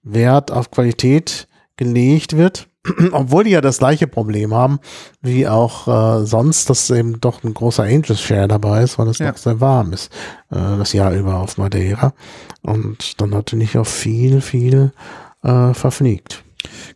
Wert 0.03 0.51
auf 0.51 0.71
Qualität 0.71 1.47
gelegt 1.75 2.37
wird. 2.37 2.67
Obwohl 3.11 3.43
die 3.43 3.51
ja 3.51 3.61
das 3.61 3.79
gleiche 3.79 4.07
Problem 4.07 4.53
haben, 4.53 4.79
wie 5.21 5.47
auch 5.47 5.87
äh, 6.21 6.25
sonst, 6.25 6.69
dass 6.69 6.89
eben 6.89 7.19
doch 7.21 7.43
ein 7.43 7.53
großer 7.53 7.83
Angels 7.83 8.21
Share 8.21 8.47
dabei 8.47 8.83
ist, 8.83 8.97
weil 8.97 9.07
es 9.07 9.19
Ja. 9.19 9.29
noch 9.31 9.37
sehr 9.37 9.59
warm 9.59 9.93
ist, 9.93 10.11
äh, 10.51 10.55
das 10.77 10.93
Jahr 10.93 11.13
über 11.13 11.35
auf 11.35 11.57
Madeira. 11.57 12.13
Und 12.61 13.19
dann 13.21 13.29
natürlich 13.29 13.77
auch 13.77 13.87
viel, 13.87 14.41
viel 14.41 14.91
äh, 15.43 15.73
verfliegt. 15.73 16.43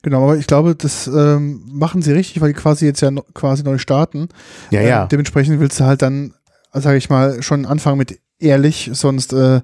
Genau, 0.02 0.24
aber 0.24 0.38
ich 0.38 0.48
glaube, 0.48 0.76
das 0.76 1.08
ähm, 1.08 1.62
machen 1.72 2.02
sie 2.02 2.12
richtig, 2.12 2.42
weil 2.42 2.54
die 2.54 2.60
quasi 2.60 2.86
jetzt 2.86 3.02
ja 3.02 3.12
no, 3.12 3.24
quasi 3.34 3.64
neu 3.64 3.78
starten. 3.78 4.30
Ja, 4.72 4.82
ja. 4.82 5.06
dementsprechend 5.06 5.60
willst 5.60 5.80
du 5.80 5.86
halt 5.86 6.02
dann, 6.02 6.34
sage 6.74 6.98
ich 6.98 7.10
mal, 7.10 7.42
schon 7.44 7.66
anfangen 7.66 7.98
mit 7.98 8.20
ehrlich, 8.40 8.90
sonst 8.94 9.34
äh, 9.34 9.62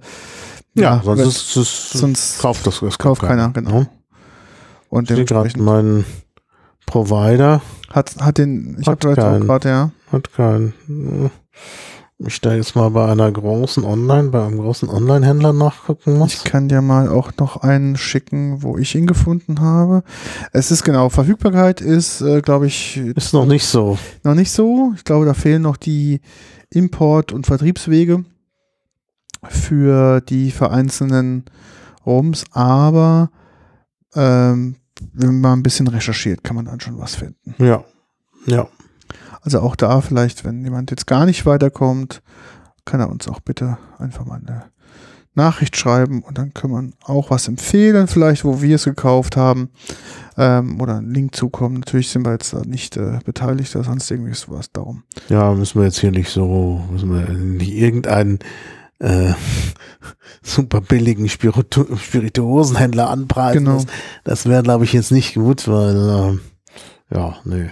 Ja, 0.76 1.02
sonst 1.04 1.22
ist 1.22 1.56
es, 1.58 1.90
sonst 1.90 2.40
kauft 2.40 2.66
das, 2.68 2.80
das 2.80 2.98
kauft 3.00 3.22
keiner, 3.22 3.50
genau. 3.50 3.88
Und 4.90 5.08
gerade 5.08 5.26
dementsprechend 5.26 5.64
mein 5.64 6.06
Provider 6.86 7.62
hat, 7.90 8.16
hat 8.20 8.38
den, 8.38 8.78
ich 8.80 8.88
habe 8.88 8.98
gerade, 8.98 9.70
ja. 9.70 9.92
hat 10.12 10.34
keinen. 10.34 10.74
Ich 12.20 12.42
da 12.42 12.56
jetzt 12.56 12.76
mal 12.76 12.90
bei 12.90 13.12
einer 13.12 13.32
großen 13.32 13.84
Online, 13.84 14.30
bei 14.30 14.44
einem 14.44 14.58
großen 14.58 14.90
Online-Händler 14.90 15.54
nachgucken 15.54 16.18
muss. 16.18 16.34
Ich 16.34 16.44
kann 16.46 16.68
dir 16.68 16.82
mal 16.82 17.10
auch 17.10 17.32
noch 17.38 17.58
einen 17.58 17.96
schicken, 17.96 18.64
wo 18.64 18.76
ich 18.76 18.96
ihn 18.96 19.06
gefunden 19.06 19.62
habe. 19.62 20.02
Es 20.52 20.72
ist 20.72 20.84
genau, 20.84 21.10
Verfügbarkeit 21.10 21.80
ist, 21.80 22.22
äh, 22.22 22.42
glaube 22.42 22.66
ich, 22.66 22.98
Ist 22.98 23.34
noch 23.34 23.46
nicht 23.46 23.68
so. 23.68 24.00
noch 24.24 24.34
nicht 24.34 24.52
so. 24.52 24.94
Ich 24.96 25.04
glaube, 25.04 25.28
da 25.28 25.36
fehlen 25.36 25.62
noch 25.62 25.78
die 25.78 26.22
Import- 26.72 27.34
und 27.34 27.46
Vertriebswege 27.46 28.26
für 29.48 30.20
die 30.22 30.50
vereinzelten 30.50 31.46
Rums, 32.04 32.46
aber 32.52 33.30
ähm, 34.18 34.76
wenn 35.14 35.40
man 35.40 35.60
ein 35.60 35.64
bisschen 35.64 35.88
recherchiert, 35.88 36.44
kann 36.44 36.56
man 36.56 36.66
dann 36.66 36.80
schon 36.80 36.98
was 36.98 37.16
finden. 37.16 37.56
Ja. 37.60 37.84
Ja. 38.46 38.68
Also 39.42 39.62
auch 39.62 39.76
da 39.76 40.02
vielleicht, 40.02 40.44
wenn 40.44 40.64
jemand 40.64 40.92
jetzt 40.92 41.08
gar 41.08 41.26
nicht 41.26 41.46
weiterkommt, 41.46 42.22
kann 42.84 43.00
er 43.00 43.10
uns 43.10 43.28
auch 43.28 43.40
bitte 43.40 43.78
einfach 44.00 44.26
mal 44.26 44.42
eine 44.46 44.66
Nachricht 45.36 45.78
schreiben 45.78 46.24
und 46.24 46.38
dann 46.40 46.54
kann 46.54 46.72
man 46.72 46.94
auch 47.04 47.30
was 47.30 47.48
empfehlen, 47.48 48.08
vielleicht, 48.08 48.44
wo 48.44 48.62
wir 48.62 48.76
es 48.76 48.86
gekauft 48.86 49.38
haben 49.38 49.70
ähm, 50.36 50.82
oder 50.82 50.98
einen 50.98 51.14
Link 51.14 51.36
zukommen. 51.36 51.76
Natürlich 51.76 52.10
sind 52.10 52.26
wir 52.26 52.32
jetzt 52.32 52.54
da 52.54 52.62
nicht 52.66 52.98
äh, 52.98 53.20
beteiligt 53.24 53.76
oder 53.76 53.86
sonst 53.86 54.10
irgendwie 54.10 54.34
sowas 54.34 54.72
darum. 54.72 55.04
Ja, 55.30 55.54
müssen 55.54 55.80
wir 55.80 55.86
jetzt 55.86 56.00
hier 56.00 56.12
nicht 56.12 56.30
so, 56.30 56.82
müssen 56.92 57.14
wir 57.14 57.30
nicht 57.30 57.72
irgendeinen 57.72 58.40
äh, 59.00 59.34
super 60.42 60.82
billigen 60.82 61.30
Spiritu 61.30 61.86
Spirituosenhändler 61.98 63.10
anpreisen. 63.10 63.66
Genau. 63.66 63.78
Das, 63.78 63.86
das 64.24 64.46
wäre, 64.48 64.64
glaube 64.64 64.86
ich, 64.86 64.94
jetzt 64.94 65.12
nicht 65.12 65.36
gut, 65.36 65.68
weil, 65.68 65.96
ähm, 65.96 66.42
ja, 67.14 67.36
nee. 67.46 67.70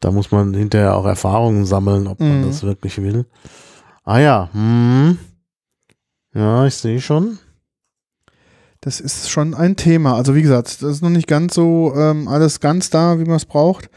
Da 0.00 0.10
muss 0.12 0.30
man 0.30 0.54
hinterher 0.54 0.96
auch 0.96 1.06
Erfahrungen 1.06 1.64
sammeln, 1.66 2.06
ob 2.06 2.20
man 2.20 2.42
Mhm. 2.42 2.46
das 2.46 2.62
wirklich 2.62 3.00
will. 3.02 3.26
Ah 4.04 4.18
ja, 4.20 4.48
hm. 4.52 5.18
Ja, 6.34 6.66
ich 6.66 6.74
sehe 6.74 7.00
schon. 7.00 7.38
Das 8.80 9.00
ist 9.00 9.28
schon 9.28 9.54
ein 9.54 9.74
Thema. 9.74 10.14
Also 10.14 10.36
wie 10.36 10.42
gesagt, 10.42 10.68
das 10.68 10.82
ist 10.82 11.02
noch 11.02 11.10
nicht 11.10 11.26
ganz 11.26 11.54
so 11.54 11.92
ähm, 11.96 12.28
alles 12.28 12.60
ganz 12.60 12.90
da, 12.90 13.18
wie 13.18 13.24
man 13.24 13.34
es 13.36 13.44
braucht. 13.44 13.90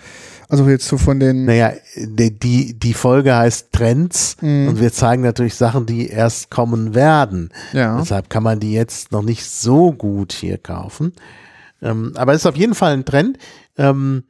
Also 0.51 0.67
jetzt 0.67 0.85
so 0.87 0.97
von 0.97 1.19
den 1.19 1.45
Naja, 1.45 1.71
die, 1.95 2.77
die, 2.77 2.93
Folge 2.93 3.33
heißt 3.35 3.71
Trends 3.71 4.35
Mhm. 4.41 4.67
und 4.67 4.79
wir 4.81 4.91
zeigen 4.91 5.23
natürlich 5.23 5.55
Sachen, 5.55 5.85
die 5.85 6.07
erst 6.09 6.51
kommen 6.51 6.93
werden. 6.93 7.51
ja. 7.71 7.97
Deshalb 7.99 8.29
kann 8.29 8.43
man 8.43 8.59
die 8.59 8.73
jetzt 8.73 9.13
noch 9.13 9.21
nicht 9.23 9.45
so 9.45 9.93
gut 9.93 10.33
hier 10.33 10.57
kaufen. 10.57 11.13
Ähm, 11.81 12.11
aber 12.15 12.33
es 12.33 12.41
ist 12.41 12.45
auf 12.47 12.57
jeden 12.57 12.75
Fall 12.75 12.91
ein 12.93 13.05
Trend. 13.05 13.37
Ähm, 13.77 14.23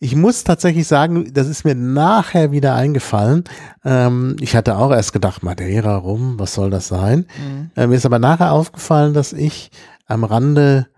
ich 0.00 0.16
muss 0.16 0.42
tatsächlich 0.44 0.86
sagen, 0.88 1.32
das 1.32 1.46
ist 1.48 1.64
mir 1.64 1.74
nachher 1.76 2.50
wieder 2.52 2.74
eingefallen. 2.74 3.44
Ähm, 3.84 4.36
ich 4.40 4.56
hatte 4.56 4.76
auch 4.78 4.90
erst 4.92 5.12
gedacht, 5.12 5.42
Madeira 5.44 5.96
rum, 5.96 6.34
was 6.38 6.54
soll 6.54 6.70
das 6.70 6.88
sein? 6.88 7.26
Mhm. 7.38 7.70
Äh, 7.76 7.86
mir 7.86 7.94
ist 7.96 8.06
aber 8.06 8.18
nachher 8.18 8.52
aufgefallen, 8.52 9.14
dass 9.14 9.32
ich 9.32 9.70
am 10.06 10.24
Rande 10.24 10.88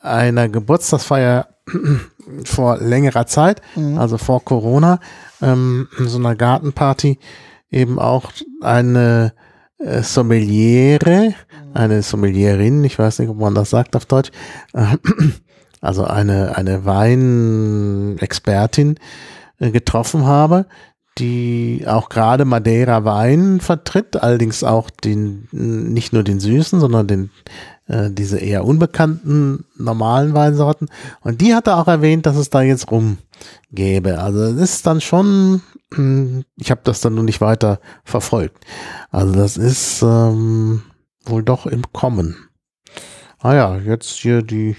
einer 0.00 0.48
Geburtstagsfeier 0.48 1.48
vor 2.44 2.78
längerer 2.78 3.26
Zeit, 3.26 3.60
Mhm. 3.76 3.98
also 3.98 4.18
vor 4.18 4.44
Corona, 4.44 5.00
ähm, 5.42 5.88
in 5.98 6.08
so 6.08 6.18
einer 6.18 6.36
Gartenparty 6.36 7.18
eben 7.70 7.98
auch 7.98 8.32
eine 8.60 9.32
äh, 9.78 10.02
Sommeliere, 10.02 11.34
eine 11.74 12.02
Sommelierin, 12.02 12.84
ich 12.84 12.98
weiß 12.98 13.18
nicht, 13.18 13.28
ob 13.28 13.38
man 13.38 13.54
das 13.54 13.70
sagt 13.70 13.96
auf 13.96 14.06
Deutsch, 14.06 14.30
äh, 14.72 14.96
also 15.80 16.04
eine, 16.04 16.56
eine 16.56 16.84
Weinexpertin 16.84 18.96
äh, 19.58 19.70
getroffen 19.70 20.24
habe, 20.24 20.66
die 21.18 21.84
auch 21.86 22.08
gerade 22.08 22.44
Madeira 22.44 23.04
Wein 23.04 23.60
vertritt, 23.60 24.16
allerdings 24.16 24.64
auch 24.64 24.90
den, 24.90 25.46
nicht 25.52 26.12
nur 26.12 26.24
den 26.24 26.40
süßen, 26.40 26.80
sondern 26.80 27.06
den, 27.06 27.30
äh, 27.86 28.10
diese 28.10 28.38
eher 28.38 28.64
unbekannten 28.64 29.64
normalen 29.76 30.34
Weinsorten. 30.34 30.88
Und 31.20 31.40
die 31.40 31.54
hatte 31.54 31.76
auch 31.76 31.88
erwähnt, 31.88 32.26
dass 32.26 32.36
es 32.36 32.50
da 32.50 32.62
jetzt 32.62 32.90
rum 32.90 33.18
gäbe. 33.70 34.18
Also 34.20 34.52
das 34.52 34.60
ist 34.60 34.86
dann 34.86 35.00
schon, 35.00 35.62
ich 36.56 36.70
habe 36.70 36.80
das 36.84 37.00
dann 37.00 37.14
nur 37.14 37.24
nicht 37.24 37.40
weiter 37.40 37.80
verfolgt. 38.04 38.64
Also 39.10 39.34
das 39.34 39.56
ist 39.56 40.02
ähm, 40.02 40.82
wohl 41.26 41.42
doch 41.42 41.66
im 41.66 41.82
Kommen. 41.92 42.36
Ah 43.38 43.54
ja, 43.54 43.76
jetzt 43.76 44.10
hier 44.10 44.42
die 44.42 44.76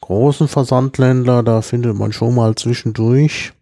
großen 0.00 0.48
Versandländer, 0.48 1.42
da 1.42 1.60
findet 1.60 1.94
man 1.96 2.12
schon 2.12 2.34
mal 2.34 2.54
zwischendurch 2.54 3.52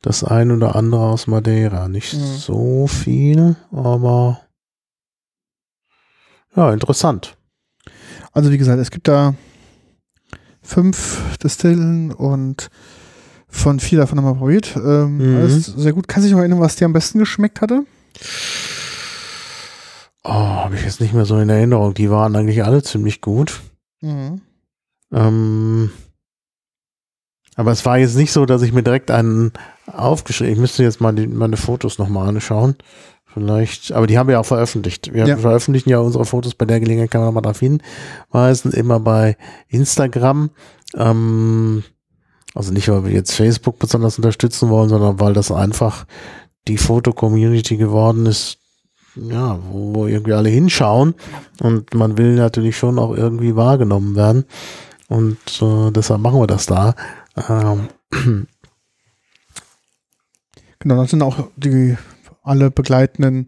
das 0.00 0.24
ein 0.24 0.50
oder 0.50 0.74
andere 0.74 1.02
aus 1.06 1.28
Madeira. 1.28 1.86
Nicht 1.88 2.14
Mhm. 2.14 2.36
so 2.36 2.86
viel, 2.88 3.54
aber 3.70 4.40
ja, 6.56 6.72
interessant. 6.72 7.36
Also 8.32 8.50
wie 8.50 8.58
gesagt, 8.58 8.80
es 8.80 8.90
gibt 8.90 9.08
da 9.08 9.34
fünf 10.62 11.20
Destillen 11.42 12.12
und 12.12 12.70
von 13.48 13.80
viel 13.80 13.98
davon 13.98 14.18
haben 14.18 14.24
wir 14.24 14.34
probiert. 14.34 14.74
Ähm, 14.76 15.18
Mhm. 15.18 15.36
Alles 15.36 15.66
sehr 15.66 15.92
gut. 15.92 16.08
Kannst 16.08 16.24
du 16.24 16.28
dich 16.28 16.32
noch 16.32 16.40
erinnern, 16.40 16.60
was 16.60 16.76
dir 16.76 16.86
am 16.86 16.92
besten 16.94 17.18
geschmeckt 17.18 17.60
hatte? 17.60 17.84
Oh, 20.24 20.30
habe 20.30 20.76
ich 20.76 20.84
jetzt 20.84 21.00
nicht 21.00 21.12
mehr 21.14 21.24
so 21.24 21.38
in 21.38 21.48
Erinnerung. 21.48 21.94
Die 21.94 22.10
waren 22.10 22.36
eigentlich 22.36 22.64
alle 22.64 22.82
ziemlich 22.82 23.20
gut. 23.20 23.60
Mhm. 24.00 24.40
Ähm, 25.12 25.90
aber 27.56 27.72
es 27.72 27.84
war 27.84 27.98
jetzt 27.98 28.16
nicht 28.16 28.32
so, 28.32 28.46
dass 28.46 28.62
ich 28.62 28.72
mir 28.72 28.82
direkt 28.82 29.10
einen 29.10 29.52
aufgeschrieben. 29.86 30.54
Ich 30.54 30.58
müsste 30.60 30.84
jetzt 30.84 31.00
mal 31.00 31.12
die, 31.12 31.26
meine 31.26 31.56
Fotos 31.56 31.98
nochmal 31.98 32.28
anschauen. 32.28 32.76
Vielleicht, 33.34 33.92
aber 33.92 34.06
die 34.06 34.18
haben 34.18 34.28
wir 34.28 34.38
auch 34.40 34.44
veröffentlicht. 34.46 35.12
Wir 35.14 35.26
Ja. 35.26 35.36
veröffentlichen 35.38 35.88
ja 35.88 35.98
unsere 35.98 36.24
Fotos 36.26 36.54
bei 36.54 36.66
der 36.66 36.80
Gelegenheit, 36.80 37.10
kann 37.10 37.20
man 37.22 37.28
nochmal 37.28 37.42
darauf 37.42 37.60
hinweisen, 37.60 38.72
immer 38.72 39.00
bei 39.00 39.36
Instagram. 39.68 40.50
Ähm, 40.94 41.82
also 42.54 42.72
nicht, 42.72 42.88
weil 42.88 43.04
wir 43.06 43.12
jetzt 43.12 43.32
Facebook 43.32 43.78
besonders 43.78 44.18
unterstützen 44.18 44.68
wollen, 44.68 44.90
sondern 44.90 45.18
weil 45.18 45.32
das 45.32 45.50
einfach 45.50 46.04
die 46.68 46.76
Foto-Community 46.76 47.78
geworden 47.78 48.26
ist, 48.26 48.58
ja, 49.16 49.58
wo, 49.70 49.94
wo 49.94 50.06
irgendwie 50.06 50.34
alle 50.34 50.50
hinschauen. 50.50 51.14
Und 51.60 51.94
man 51.94 52.18
will 52.18 52.34
natürlich 52.34 52.76
schon 52.76 52.98
auch 52.98 53.14
irgendwie 53.16 53.56
wahrgenommen 53.56 54.14
werden. 54.14 54.44
Und 55.08 55.38
äh, 55.62 55.90
deshalb 55.90 56.20
machen 56.20 56.40
wir 56.40 56.46
das 56.46 56.66
da. 56.66 56.94
Ähm, 57.48 57.88
Genau, 60.78 60.96
dann 60.96 61.06
sind 61.06 61.22
auch 61.22 61.48
die 61.56 61.96
alle 62.42 62.70
begleitenden 62.70 63.46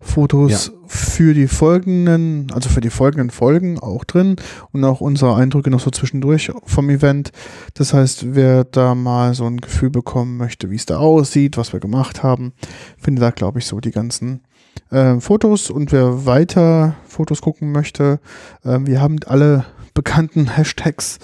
Fotos 0.00 0.72
für 0.86 1.34
die 1.34 1.48
folgenden, 1.48 2.48
also 2.52 2.68
für 2.68 2.80
die 2.80 2.90
folgenden 2.90 3.30
Folgen 3.30 3.78
auch 3.78 4.04
drin 4.04 4.36
und 4.72 4.84
auch 4.84 5.00
unsere 5.00 5.34
Eindrücke 5.34 5.70
noch 5.70 5.80
so 5.80 5.90
zwischendurch 5.90 6.52
vom 6.64 6.90
Event. 6.90 7.32
Das 7.74 7.92
heißt, 7.92 8.34
wer 8.34 8.64
da 8.64 8.94
mal 8.94 9.34
so 9.34 9.46
ein 9.46 9.60
Gefühl 9.60 9.90
bekommen 9.90 10.36
möchte, 10.36 10.70
wie 10.70 10.76
es 10.76 10.86
da 10.86 10.98
aussieht, 10.98 11.56
was 11.56 11.72
wir 11.72 11.80
gemacht 11.80 12.22
haben, 12.22 12.52
findet 12.98 13.22
da, 13.22 13.30
glaube 13.30 13.58
ich, 13.58 13.66
so 13.66 13.80
die 13.80 13.90
ganzen 13.90 14.42
äh, 14.90 15.18
Fotos 15.18 15.70
und 15.70 15.92
wer 15.92 16.26
weiter 16.26 16.96
Fotos 17.06 17.40
gucken 17.40 17.72
möchte, 17.72 18.20
äh, 18.64 18.78
wir 18.82 19.00
haben 19.00 19.16
alle 19.26 19.64
bekannten 19.94 20.46
Hashtags 20.56 21.18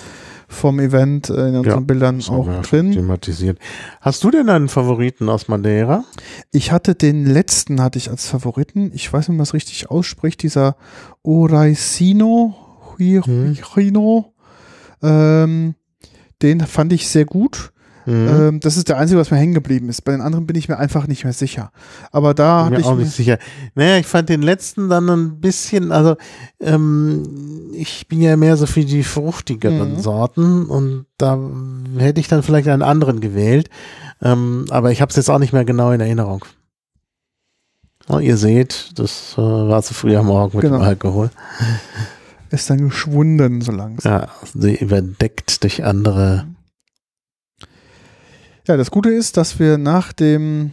vom 0.52 0.78
Event 0.78 1.30
äh, 1.30 1.48
in 1.48 1.56
unseren 1.56 1.86
Bildern 1.86 2.18
das 2.18 2.28
haben 2.28 2.36
auch 2.36 2.46
ja 2.46 2.60
drin. 2.60 2.92
Thematisiert. 2.92 3.58
Hast 4.00 4.22
du 4.22 4.30
denn 4.30 4.48
einen 4.48 4.68
Favoriten 4.68 5.28
aus 5.28 5.48
Madeira? 5.48 6.04
Ich 6.52 6.70
hatte 6.72 6.94
den 6.94 7.26
letzten 7.26 7.80
hatte 7.80 7.98
ich 7.98 8.10
als 8.10 8.26
Favoriten. 8.28 8.90
Ich 8.94 9.12
weiß 9.12 9.28
nicht, 9.28 9.34
wie 9.34 9.38
man 9.38 9.42
es 9.44 9.54
richtig 9.54 9.90
ausspricht. 9.90 10.42
Dieser 10.42 10.76
Oraisino, 11.22 12.54
Mhm. 12.98 13.56
Huirino. 13.74 14.32
Ähm, 15.02 15.74
den 16.42 16.60
fand 16.60 16.92
ich 16.92 17.08
sehr 17.08 17.24
gut. 17.24 17.71
Mhm. 18.04 18.28
Ähm, 18.28 18.60
das 18.60 18.76
ist 18.76 18.88
der 18.88 18.98
einzige, 18.98 19.20
was 19.20 19.30
mir 19.30 19.36
hängen 19.36 19.54
geblieben 19.54 19.88
ist. 19.88 20.02
Bei 20.02 20.12
den 20.12 20.20
anderen 20.20 20.46
bin 20.46 20.56
ich 20.56 20.68
mir 20.68 20.78
einfach 20.78 21.06
nicht 21.06 21.24
mehr 21.24 21.32
sicher. 21.32 21.70
Aber 22.10 22.34
da 22.34 22.64
Bin 22.64 22.74
hatte 22.74 22.84
mir 22.86 22.88
auch 22.92 22.98
ich 22.98 23.04
nicht 23.04 23.14
sicher. 23.16 23.38
Naja, 23.74 23.98
ich 23.98 24.06
fand 24.06 24.28
den 24.28 24.42
letzten 24.42 24.88
dann 24.88 25.08
ein 25.08 25.40
bisschen, 25.40 25.92
also 25.92 26.16
ähm, 26.60 27.70
ich 27.74 28.08
bin 28.08 28.20
ja 28.20 28.36
mehr 28.36 28.56
so 28.56 28.66
für 28.66 28.84
die 28.84 29.04
fruchtigeren 29.04 29.94
Mhm. 29.94 30.00
Sorten 30.00 30.66
und 30.66 31.06
da 31.18 31.38
hätte 31.98 32.20
ich 32.20 32.28
dann 32.28 32.42
vielleicht 32.42 32.68
einen 32.68 32.82
anderen 32.82 33.20
gewählt. 33.20 33.70
Ähm, 34.20 34.66
aber 34.70 34.90
ich 34.92 35.00
habe 35.00 35.10
es 35.10 35.16
jetzt 35.16 35.30
auch 35.30 35.38
nicht 35.38 35.52
mehr 35.52 35.64
genau 35.64 35.90
in 35.92 36.00
Erinnerung. 36.00 36.44
Oh, 38.08 38.18
ihr 38.18 38.36
seht, 38.36 38.90
das 38.98 39.34
äh, 39.38 39.40
war 39.40 39.82
zu 39.82 39.94
früh 39.94 40.16
am 40.16 40.26
Morgen 40.26 40.56
mit 40.56 40.62
Genau. 40.62 40.78
dem 40.78 40.82
Alkohol. 40.84 41.30
ist 42.50 42.68
dann 42.68 42.88
geschwunden 42.88 43.60
so 43.60 43.70
langsam. 43.72 44.12
Ja, 44.12 44.28
sie 44.54 44.74
überdeckt 44.74 45.62
durch 45.62 45.84
andere. 45.84 46.46
Ja, 48.66 48.76
das 48.76 48.90
Gute 48.90 49.10
ist, 49.10 49.36
dass 49.36 49.58
wir 49.58 49.76
nach 49.78 50.12
dem 50.12 50.72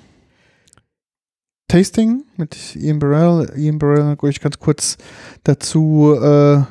Tasting 1.68 2.24
mit 2.38 2.76
Ian 2.76 3.00
Burrell, 3.00 3.52
Ian 3.56 3.80
Burrell 3.80 4.16
ich 4.30 4.42
ganz 4.42 4.60
kurz 4.60 4.98
dazu 5.44 6.16
äh, 6.20 6.62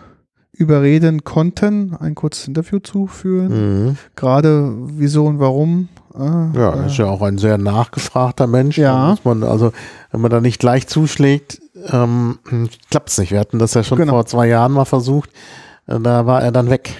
überreden 0.53 1.25
konnten, 1.25 1.95
ein 1.99 2.15
kurzes 2.15 2.49
Interview 2.49 2.79
zu 2.81 3.07
führen. 3.07 3.85
Mhm. 3.91 3.97
Gerade 4.17 4.73
wieso 4.77 5.27
und 5.27 5.39
warum. 5.39 5.89
Äh, 6.15 6.19
Ja, 6.59 6.83
äh, 6.83 6.87
ist 6.87 6.99
ja 6.99 7.07
auch 7.07 7.23
ein 7.23 7.39
sehr 7.39 7.59
nachgefragter 7.59 8.47
Mensch. 8.47 8.77
Ja. 8.79 9.17
Man, 9.25 9.45
also, 9.45 9.73
wenn 10.11 10.21
man 10.21 10.31
da 10.31 10.41
nicht 10.41 10.59
gleich 10.59 10.87
zuschlägt, 10.89 11.61
ähm, 11.93 12.39
klappt 12.91 13.11
es 13.11 13.19
nicht. 13.19 13.31
Wir 13.31 13.39
hatten 13.41 13.59
das 13.61 13.75
ja 13.75 13.85
schon 13.85 13.99
Genau. 13.99 14.15
vor 14.15 14.27
zwei 14.27 14.49
Jahren 14.49 14.73
mal 14.73 14.85
versucht. 14.85 15.31
Äh, 15.87 16.01
Da 16.01 16.27
war 16.27 16.43
er 16.43 16.51
dann 16.53 16.71
weg. 16.71 16.91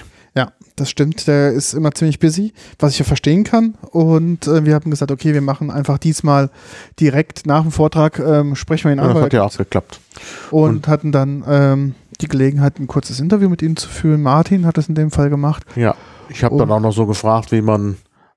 Das 0.79 0.89
stimmt. 0.91 1.27
Der 1.27 1.53
ist 1.53 1.75
immer 1.75 1.93
ziemlich 1.93 2.19
busy, 2.21 2.53
was 2.79 2.93
ich 2.93 2.99
ja 3.01 3.05
verstehen 3.05 3.43
kann. 3.45 3.75
Und 3.91 4.47
äh, 4.47 4.65
wir 4.65 4.75
haben 4.75 4.91
gesagt, 4.91 5.11
okay, 5.11 5.35
wir 5.35 5.41
machen 5.43 5.71
einfach 5.71 5.99
diesmal 5.99 6.51
direkt 7.01 7.47
nach 7.47 7.63
dem 7.63 7.73
Vortrag, 7.73 8.19
ähm, 8.21 8.55
sprechen 8.55 8.85
wir 8.85 8.93
ihn 8.93 8.99
Ja, 8.99 9.05
an 9.09 9.15
das 9.15 9.25
hat 9.25 9.33
ja 9.33 9.43
auch 9.43 9.57
geklappt. 9.57 10.01
und, 10.51 10.87
hatten 10.89 11.11
dann 11.13 11.45
ähm, 11.49 11.95
die 12.21 12.29
Gelegenheit, 12.29 12.79
ein 12.79 12.87
kurzes 12.87 13.19
Interview 13.21 13.49
mit 13.49 13.61
ihm 13.63 13.77
zu 13.77 13.89
führen. 13.89 14.23
Martin 14.23 14.65
hat 14.67 14.77
das 14.77 14.89
in 14.89 14.95
dem 14.95 15.11
Fall 15.11 15.31
gemacht. 15.31 15.65
Ja, 15.77 15.95
ich 16.29 16.45
habe 16.45 16.57
dann 16.57 16.71
auch 16.71 16.81
noch 16.81 16.93
so 16.93 17.07
gefragt, 17.07 17.51
wie 17.53 17.63
man 17.63 17.97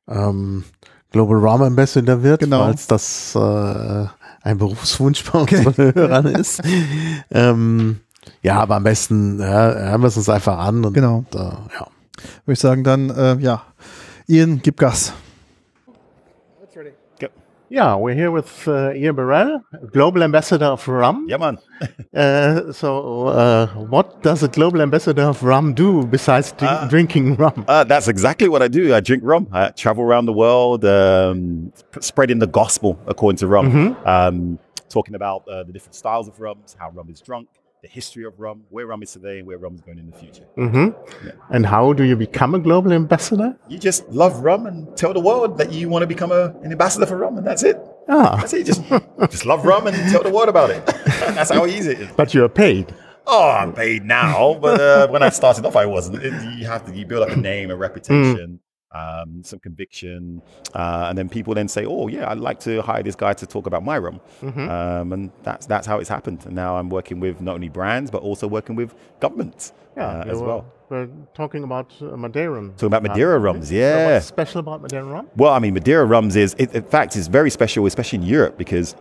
ähm, 0.09 0.63
Global 1.11 1.37
Rum 1.37 1.61
Ambassador 1.61 2.23
wird, 2.23 2.39
Genau. 2.41 2.61
weil 2.61 2.75
das 2.87 3.35
äh, 3.35 4.05
ein 4.43 4.57
Berufswunsch 4.57 5.23
bei 5.31 5.39
unseren 5.39 5.93
Hörern 5.93 6.25
ist. 6.27 6.61
ähm, 7.29 7.99
ja, 8.41 8.59
aber 8.59 8.75
am 8.77 8.83
besten 8.83 9.39
ja, 9.39 9.73
hören 9.73 10.01
wir 10.01 10.07
es 10.07 10.17
uns 10.17 10.29
einfach 10.29 10.57
an 10.59 10.85
und 10.85 10.93
Genau. 10.93 11.23
äh, 11.33 11.37
ja. 11.37 11.87
Würde 12.45 12.53
ich 12.53 12.59
sagen, 12.59 12.83
dann, 12.83 13.09
äh, 13.09 13.37
ja, 13.39 13.63
Ian, 14.27 14.61
gib 14.61 14.77
Gas. 14.77 15.13
Yeah, 17.73 17.95
we're 17.95 18.13
here 18.13 18.31
with 18.33 18.67
uh, 18.67 18.91
Ian 18.93 19.15
Burrell, 19.15 19.61
Global 19.93 20.23
Ambassador 20.23 20.73
of 20.73 20.85
Rum. 20.89 21.25
Yeah, 21.29 21.37
man. 21.37 21.57
Uh, 22.13 22.73
so, 22.73 23.27
uh, 23.27 23.67
what 23.89 24.21
does 24.21 24.43
a 24.43 24.49
Global 24.49 24.81
Ambassador 24.81 25.21
of 25.29 25.41
Rum 25.41 25.73
do 25.73 26.05
besides 26.05 26.51
dri- 26.51 26.67
Ah. 26.67 26.85
drinking 26.89 27.37
rum? 27.37 27.63
Uh, 27.69 27.85
that's 27.85 28.09
exactly 28.09 28.49
what 28.49 28.61
I 28.61 28.67
do. 28.67 28.93
I 28.93 28.99
drink 28.99 29.23
rum. 29.23 29.47
I 29.53 29.69
travel 29.69 30.03
around 30.03 30.25
the 30.25 30.33
world, 30.33 30.83
um, 30.83 31.71
spreading 32.01 32.39
the 32.39 32.47
gospel 32.47 32.99
according 33.07 33.37
to 33.37 33.47
rum. 33.47 33.95
Um, 34.05 34.59
talking 34.89 35.15
about 35.15 35.47
uh, 35.47 35.63
the 35.63 35.71
different 35.71 35.95
styles 35.95 36.27
of 36.27 36.37
rums, 36.41 36.75
how 36.77 36.89
rum 36.91 37.07
is 37.09 37.21
drunk, 37.21 37.47
the 37.81 37.87
history 37.87 38.23
of 38.25 38.39
rum, 38.39 38.61
where 38.69 38.85
rum 38.85 39.01
is 39.01 39.11
today, 39.11 39.39
and 39.39 39.47
where 39.47 39.57
rum 39.57 39.73
is 39.73 39.81
going 39.81 39.97
in 39.97 40.09
the 40.11 40.15
future. 40.15 40.43
hmm 40.55 40.89
And 41.49 41.65
how 41.65 41.93
do 41.93 42.03
you 42.03 42.15
become 42.15 42.53
a 42.53 42.59
Global 42.59 42.93
Ambassador? 42.93 43.57
You 43.67 43.79
just 43.79 44.07
love 44.09 44.43
rum 44.43 44.67
and 44.67 44.95
tell 44.95 45.13
the 45.13 45.19
world 45.19 45.57
that 45.57 45.71
you 45.71 45.89
want 45.89 46.03
to 46.03 46.07
become 46.07 46.31
a, 46.31 46.53
an 46.63 46.71
ambassador 46.71 47.07
for 47.07 47.17
rum, 47.17 47.37
and 47.39 47.45
that's 47.47 47.63
it. 47.63 47.77
Ah, 48.07 48.35
That's 48.39 48.53
it. 48.53 48.65
Just, 48.67 48.83
just 49.31 49.45
love 49.45 49.65
rum 49.65 49.87
and 49.87 49.95
tell 50.11 50.21
the 50.21 50.29
world 50.29 50.49
about 50.49 50.69
it. 50.69 50.85
that's 51.35 51.49
how 51.51 51.65
easy 51.65 51.91
it 51.93 51.99
is. 52.01 52.11
but 52.15 52.33
you're 52.35 52.49
paid. 52.49 52.93
Oh, 53.25 53.49
I'm 53.51 53.73
paid 53.73 54.03
now, 54.05 54.55
but 54.61 54.79
uh, 54.81 55.07
when 55.07 55.23
I 55.23 55.29
started 55.29 55.65
off, 55.65 55.75
I 55.75 55.85
wasn't. 55.85 56.23
It- 56.23 56.33
you 56.59 56.65
have 56.67 56.85
to 56.85 56.93
you 56.95 57.05
build 57.05 57.23
up 57.23 57.29
a 57.29 57.35
name, 57.35 57.71
a 57.71 57.75
reputation, 57.75 58.59
um, 58.93 59.43
some 59.43 59.59
conviction, 59.59 60.41
uh, 60.73 61.05
and 61.09 61.17
then 61.17 61.29
people 61.29 61.53
then 61.53 61.67
say, 61.67 61.85
"Oh, 61.85 62.07
yeah, 62.07 62.29
I'd 62.29 62.39
like 62.39 62.59
to 62.61 62.81
hire 62.81 63.03
this 63.03 63.15
guy 63.15 63.33
to 63.33 63.45
talk 63.45 63.67
about 63.67 63.83
my 63.83 63.97
rum," 63.97 64.19
um, 64.41 65.13
and 65.13 65.31
that's 65.43 65.65
that's 65.65 65.87
how 65.87 65.99
it's 65.99 66.09
happened. 66.09 66.45
And 66.45 66.55
now 66.55 66.77
I'm 66.77 66.89
working 66.89 67.19
with 67.19 67.41
not 67.41 67.55
only 67.55 67.69
brands 67.69 68.11
but 68.11 68.21
also 68.21 68.47
working 68.47 68.75
with 68.75 68.93
governments 69.19 69.73
uh, 69.97 70.23
as 70.27 70.39
well. 70.39 70.65
We're 70.89 71.07
talking 71.33 71.63
about 71.63 71.93
uh, 72.01 72.17
Madeira. 72.17 72.61
Talking 72.71 72.87
about 72.87 73.03
Madeira 73.03 73.39
rums, 73.39 73.69
So 73.69 73.75
yeah. 73.75 74.13
what's 74.13 74.25
special 74.25 74.59
about 74.59 74.81
Madeira 74.81 75.05
rum? 75.05 75.29
Well, 75.37 75.53
I 75.53 75.59
mean, 75.59 75.73
Madeira 75.73 76.03
rums 76.05 76.35
is, 76.35 76.53
it, 76.59 76.75
in 76.75 76.83
fact, 76.83 77.15
is 77.15 77.29
very 77.29 77.49
special, 77.49 77.85
especially 77.85 78.19
in 78.19 78.25
Europe, 78.25 78.57
because 78.57 78.93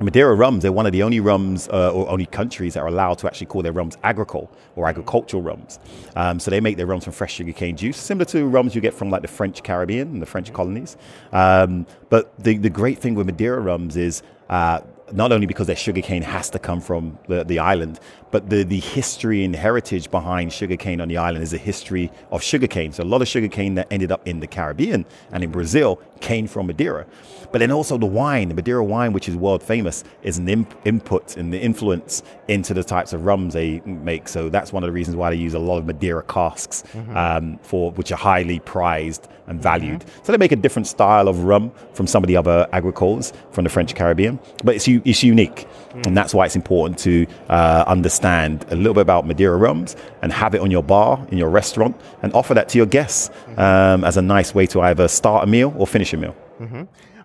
Madeira 0.00 0.34
rums, 0.34 0.62
they're 0.62 0.72
one 0.72 0.86
of 0.86 0.92
the 0.92 1.02
only 1.02 1.20
rums 1.20 1.68
uh, 1.68 1.92
or 1.92 2.08
only 2.08 2.26
countries 2.26 2.74
that 2.74 2.80
are 2.80 2.86
allowed 2.86 3.18
to 3.18 3.26
actually 3.26 3.46
call 3.46 3.62
their 3.62 3.72
rums 3.72 3.96
agricole 4.02 4.50
or 4.76 4.88
agricultural 4.88 5.42
rums. 5.42 5.78
Um, 6.14 6.38
so 6.38 6.50
they 6.50 6.60
make 6.60 6.76
their 6.76 6.86
rums 6.86 7.04
from 7.04 7.12
fresh 7.12 7.34
sugarcane 7.34 7.76
juice, 7.76 7.96
similar 7.96 8.24
to 8.26 8.46
rums 8.46 8.74
you 8.74 8.80
get 8.80 8.94
from 8.94 9.10
like 9.10 9.22
the 9.22 9.28
French 9.28 9.62
Caribbean 9.62 10.08
and 10.08 10.22
the 10.22 10.26
French 10.26 10.52
colonies. 10.52 10.96
Um, 11.32 11.86
but 12.10 12.32
the, 12.42 12.56
the 12.58 12.70
great 12.70 12.98
thing 12.98 13.14
with 13.14 13.26
Madeira 13.26 13.60
rums 13.60 13.96
is 13.96 14.22
uh, 14.48 14.80
not 15.12 15.32
only 15.32 15.46
because 15.46 15.66
their 15.66 15.76
sugarcane 15.76 16.22
has 16.22 16.50
to 16.50 16.58
come 16.58 16.80
from 16.80 17.18
the, 17.28 17.44
the 17.44 17.58
island, 17.58 18.00
but 18.30 18.50
the, 18.50 18.62
the 18.62 18.80
history 18.80 19.44
and 19.44 19.54
heritage 19.54 20.10
behind 20.10 20.52
sugarcane 20.52 21.00
on 21.00 21.08
the 21.08 21.16
island 21.16 21.42
is 21.42 21.52
a 21.52 21.58
history 21.58 22.10
of 22.30 22.42
sugarcane. 22.42 22.92
So 22.92 23.02
a 23.02 23.04
lot 23.04 23.22
of 23.22 23.28
sugarcane 23.28 23.74
that 23.76 23.88
ended 23.90 24.12
up 24.12 24.26
in 24.26 24.40
the 24.40 24.46
Caribbean 24.46 25.06
and 25.32 25.44
in 25.44 25.50
Brazil 25.50 26.00
came 26.20 26.46
from 26.46 26.66
Madeira. 26.66 27.06
But 27.50 27.60
then 27.60 27.70
also 27.70 27.96
the 27.96 28.06
wine, 28.06 28.48
the 28.48 28.54
Madeira 28.54 28.84
wine, 28.84 29.12
which 29.12 29.28
is 29.28 29.36
world 29.36 29.62
famous, 29.62 30.04
is 30.22 30.38
an 30.38 30.48
imp- 30.48 30.74
input 30.84 31.36
and 31.36 31.52
the 31.52 31.58
influence 31.58 32.22
into 32.48 32.74
the 32.74 32.84
types 32.84 33.12
of 33.12 33.24
rums 33.24 33.54
they 33.54 33.80
make. 33.80 34.28
So 34.28 34.48
that's 34.48 34.72
one 34.72 34.82
of 34.82 34.88
the 34.88 34.92
reasons 34.92 35.16
why 35.16 35.30
they 35.30 35.36
use 35.36 35.54
a 35.54 35.58
lot 35.58 35.78
of 35.78 35.86
Madeira 35.86 36.22
casks 36.24 36.84
um, 37.14 37.58
for 37.62 37.92
which 37.92 38.12
are 38.12 38.16
highly 38.18 38.58
prized 38.60 39.28
and 39.46 39.62
valued. 39.62 40.04
So 40.22 40.32
they 40.32 40.38
make 40.38 40.52
a 40.52 40.56
different 40.56 40.86
style 40.86 41.26
of 41.26 41.44
rum 41.44 41.72
from 41.94 42.06
some 42.06 42.22
of 42.22 42.28
the 42.28 42.36
other 42.36 42.68
agricoles 42.72 43.32
from 43.50 43.64
the 43.64 43.70
French 43.70 43.94
Caribbean, 43.94 44.38
but 44.62 44.74
it's 44.74 44.86
it's 44.88 45.22
unique, 45.22 45.66
and 46.06 46.16
that's 46.16 46.34
why 46.34 46.46
it's 46.46 46.56
important 46.56 46.98
to 47.00 47.26
uh, 47.48 47.84
understand 47.86 48.64
a 48.70 48.76
little 48.76 48.94
bit 48.94 49.02
about 49.02 49.26
Madeira 49.26 49.56
rums 49.56 49.96
and 50.22 50.32
have 50.32 50.54
it 50.54 50.60
on 50.60 50.70
your 50.70 50.82
bar, 50.82 51.26
in 51.30 51.38
your 51.38 51.50
restaurant, 51.50 52.00
and 52.22 52.32
offer 52.34 52.54
that 52.54 52.68
to 52.70 52.78
your 52.78 52.86
guests 52.86 53.30
um, 53.56 54.04
as 54.04 54.16
a 54.16 54.22
nice 54.22 54.54
way 54.54 54.66
to 54.66 54.80
either 54.82 55.08
start 55.08 55.44
a 55.44 55.46
meal 55.46 55.74
or 55.76 55.86
finish 55.86 56.12
a 56.12 56.16
meal. 56.16 56.34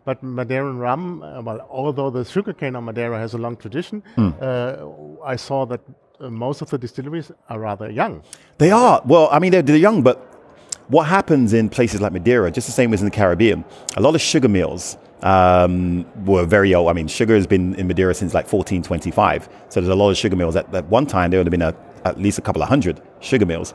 But 0.05 0.21
Madeiran 0.21 0.79
rum, 0.79 1.23
uh, 1.23 1.41
well, 1.41 1.65
although 1.69 2.09
the 2.09 2.25
sugarcane 2.25 2.75
on 2.75 2.83
Madeira 2.83 3.17
has 3.19 3.33
a 3.33 3.37
long 3.37 3.55
tradition, 3.55 4.03
uh, 4.17 4.85
I 5.23 5.37
saw 5.37 5.65
that 5.65 5.79
uh, 6.19 6.29
most 6.29 6.61
of 6.61 6.69
the 6.69 6.77
distilleries 6.77 7.31
are 7.49 7.59
rather 7.59 7.89
young. 7.89 8.21
They 8.57 8.69
are. 8.71 9.01
Well, 9.05 9.29
I 9.31 9.39
mean, 9.39 9.51
they're, 9.51 9.61
they're 9.61 9.77
young, 9.77 10.03
but 10.03 10.32
what 10.87 11.07
happens 11.07 11.53
in 11.53 11.69
places 11.69 12.01
like 12.01 12.11
Madeira, 12.11 12.51
just 12.51 12.67
the 12.67 12.73
same 12.73 12.93
as 12.93 13.01
in 13.01 13.05
the 13.05 13.11
Caribbean, 13.11 13.63
a 13.95 14.01
lot 14.01 14.15
of 14.15 14.21
sugar 14.21 14.49
mills 14.49 14.97
um, 15.23 16.05
were 16.25 16.45
very 16.45 16.75
old. 16.75 16.89
I 16.89 16.93
mean, 16.93 17.07
sugar 17.07 17.35
has 17.35 17.47
been 17.47 17.75
in 17.75 17.87
Madeira 17.87 18.13
since 18.13 18.33
like 18.33 18.51
1425. 18.51 19.49
So 19.69 19.79
there's 19.79 19.89
a 19.89 19.95
lot 19.95 20.09
of 20.09 20.17
sugar 20.17 20.35
mills. 20.35 20.55
At, 20.55 20.73
at 20.75 20.85
one 20.85 21.05
time, 21.05 21.31
there 21.31 21.39
would 21.39 21.47
have 21.47 21.51
been 21.51 21.61
a, 21.61 21.73
at 22.03 22.19
least 22.19 22.37
a 22.37 22.41
couple 22.41 22.61
of 22.61 22.67
hundred 22.67 23.01
sugar 23.21 23.45
mills. 23.45 23.73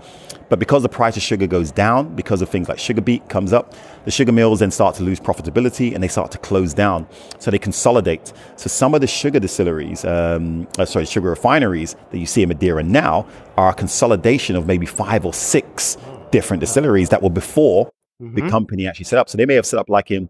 But 0.50 0.58
because 0.58 0.82
the 0.82 0.88
price 0.90 1.16
of 1.16 1.22
sugar 1.22 1.46
goes 1.46 1.70
down, 1.70 2.14
because 2.14 2.42
of 2.42 2.50
things 2.50 2.68
like 2.68 2.78
sugar 2.78 3.00
beet 3.00 3.28
comes 3.30 3.54
up, 3.54 3.74
the 4.04 4.10
sugar 4.10 4.32
mills 4.32 4.60
then 4.60 4.70
start 4.70 4.94
to 4.96 5.02
lose 5.02 5.20
profitability 5.20 5.94
and 5.94 6.02
they 6.02 6.08
start 6.08 6.30
to 6.32 6.38
close 6.38 6.74
down. 6.74 7.06
So 7.38 7.50
they 7.50 7.58
consolidate. 7.58 8.32
So 8.56 8.68
some 8.68 8.94
of 8.94 9.00
the 9.00 9.06
sugar 9.06 9.40
distilleries, 9.40 10.04
um, 10.04 10.68
uh, 10.78 10.84
sorry, 10.84 11.06
sugar 11.06 11.30
refineries 11.30 11.96
that 12.10 12.18
you 12.18 12.26
see 12.26 12.42
in 12.42 12.48
Madeira 12.48 12.82
now 12.82 13.26
are 13.56 13.70
a 13.70 13.74
consolidation 13.74 14.56
of 14.56 14.66
maybe 14.66 14.84
five 14.86 15.24
or 15.24 15.32
six 15.32 15.96
different 16.30 16.60
distilleries 16.60 17.08
that 17.10 17.22
were 17.22 17.30
before 17.30 17.90
the 18.20 18.42
company 18.50 18.86
actually 18.86 19.04
set 19.04 19.18
up. 19.18 19.28
So 19.28 19.38
they 19.38 19.46
may 19.46 19.54
have 19.54 19.66
set 19.66 19.78
up 19.78 19.88
like 19.88 20.10
in 20.10 20.22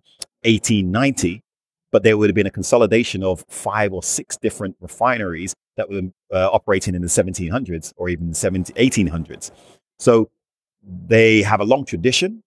1890, 0.42 1.42
but 1.90 2.02
there 2.02 2.18
would 2.18 2.28
have 2.28 2.34
been 2.34 2.46
a 2.46 2.50
consolidation 2.50 3.22
of 3.22 3.44
five 3.48 3.92
or 3.92 4.02
six 4.02 4.36
different 4.36 4.76
refineries 4.80 5.54
that 5.76 5.88
were 5.88 6.02
uh, 6.32 6.50
operating 6.50 6.94
in 6.94 7.02
the 7.02 7.08
1700s 7.08 7.92
or 7.96 8.08
even 8.08 8.28
the 8.28 8.34
17, 8.34 8.76
1800s. 8.76 9.50
So 9.98 10.30
they 11.06 11.42
have 11.42 11.60
a 11.60 11.64
long 11.64 11.84
tradition, 11.84 12.42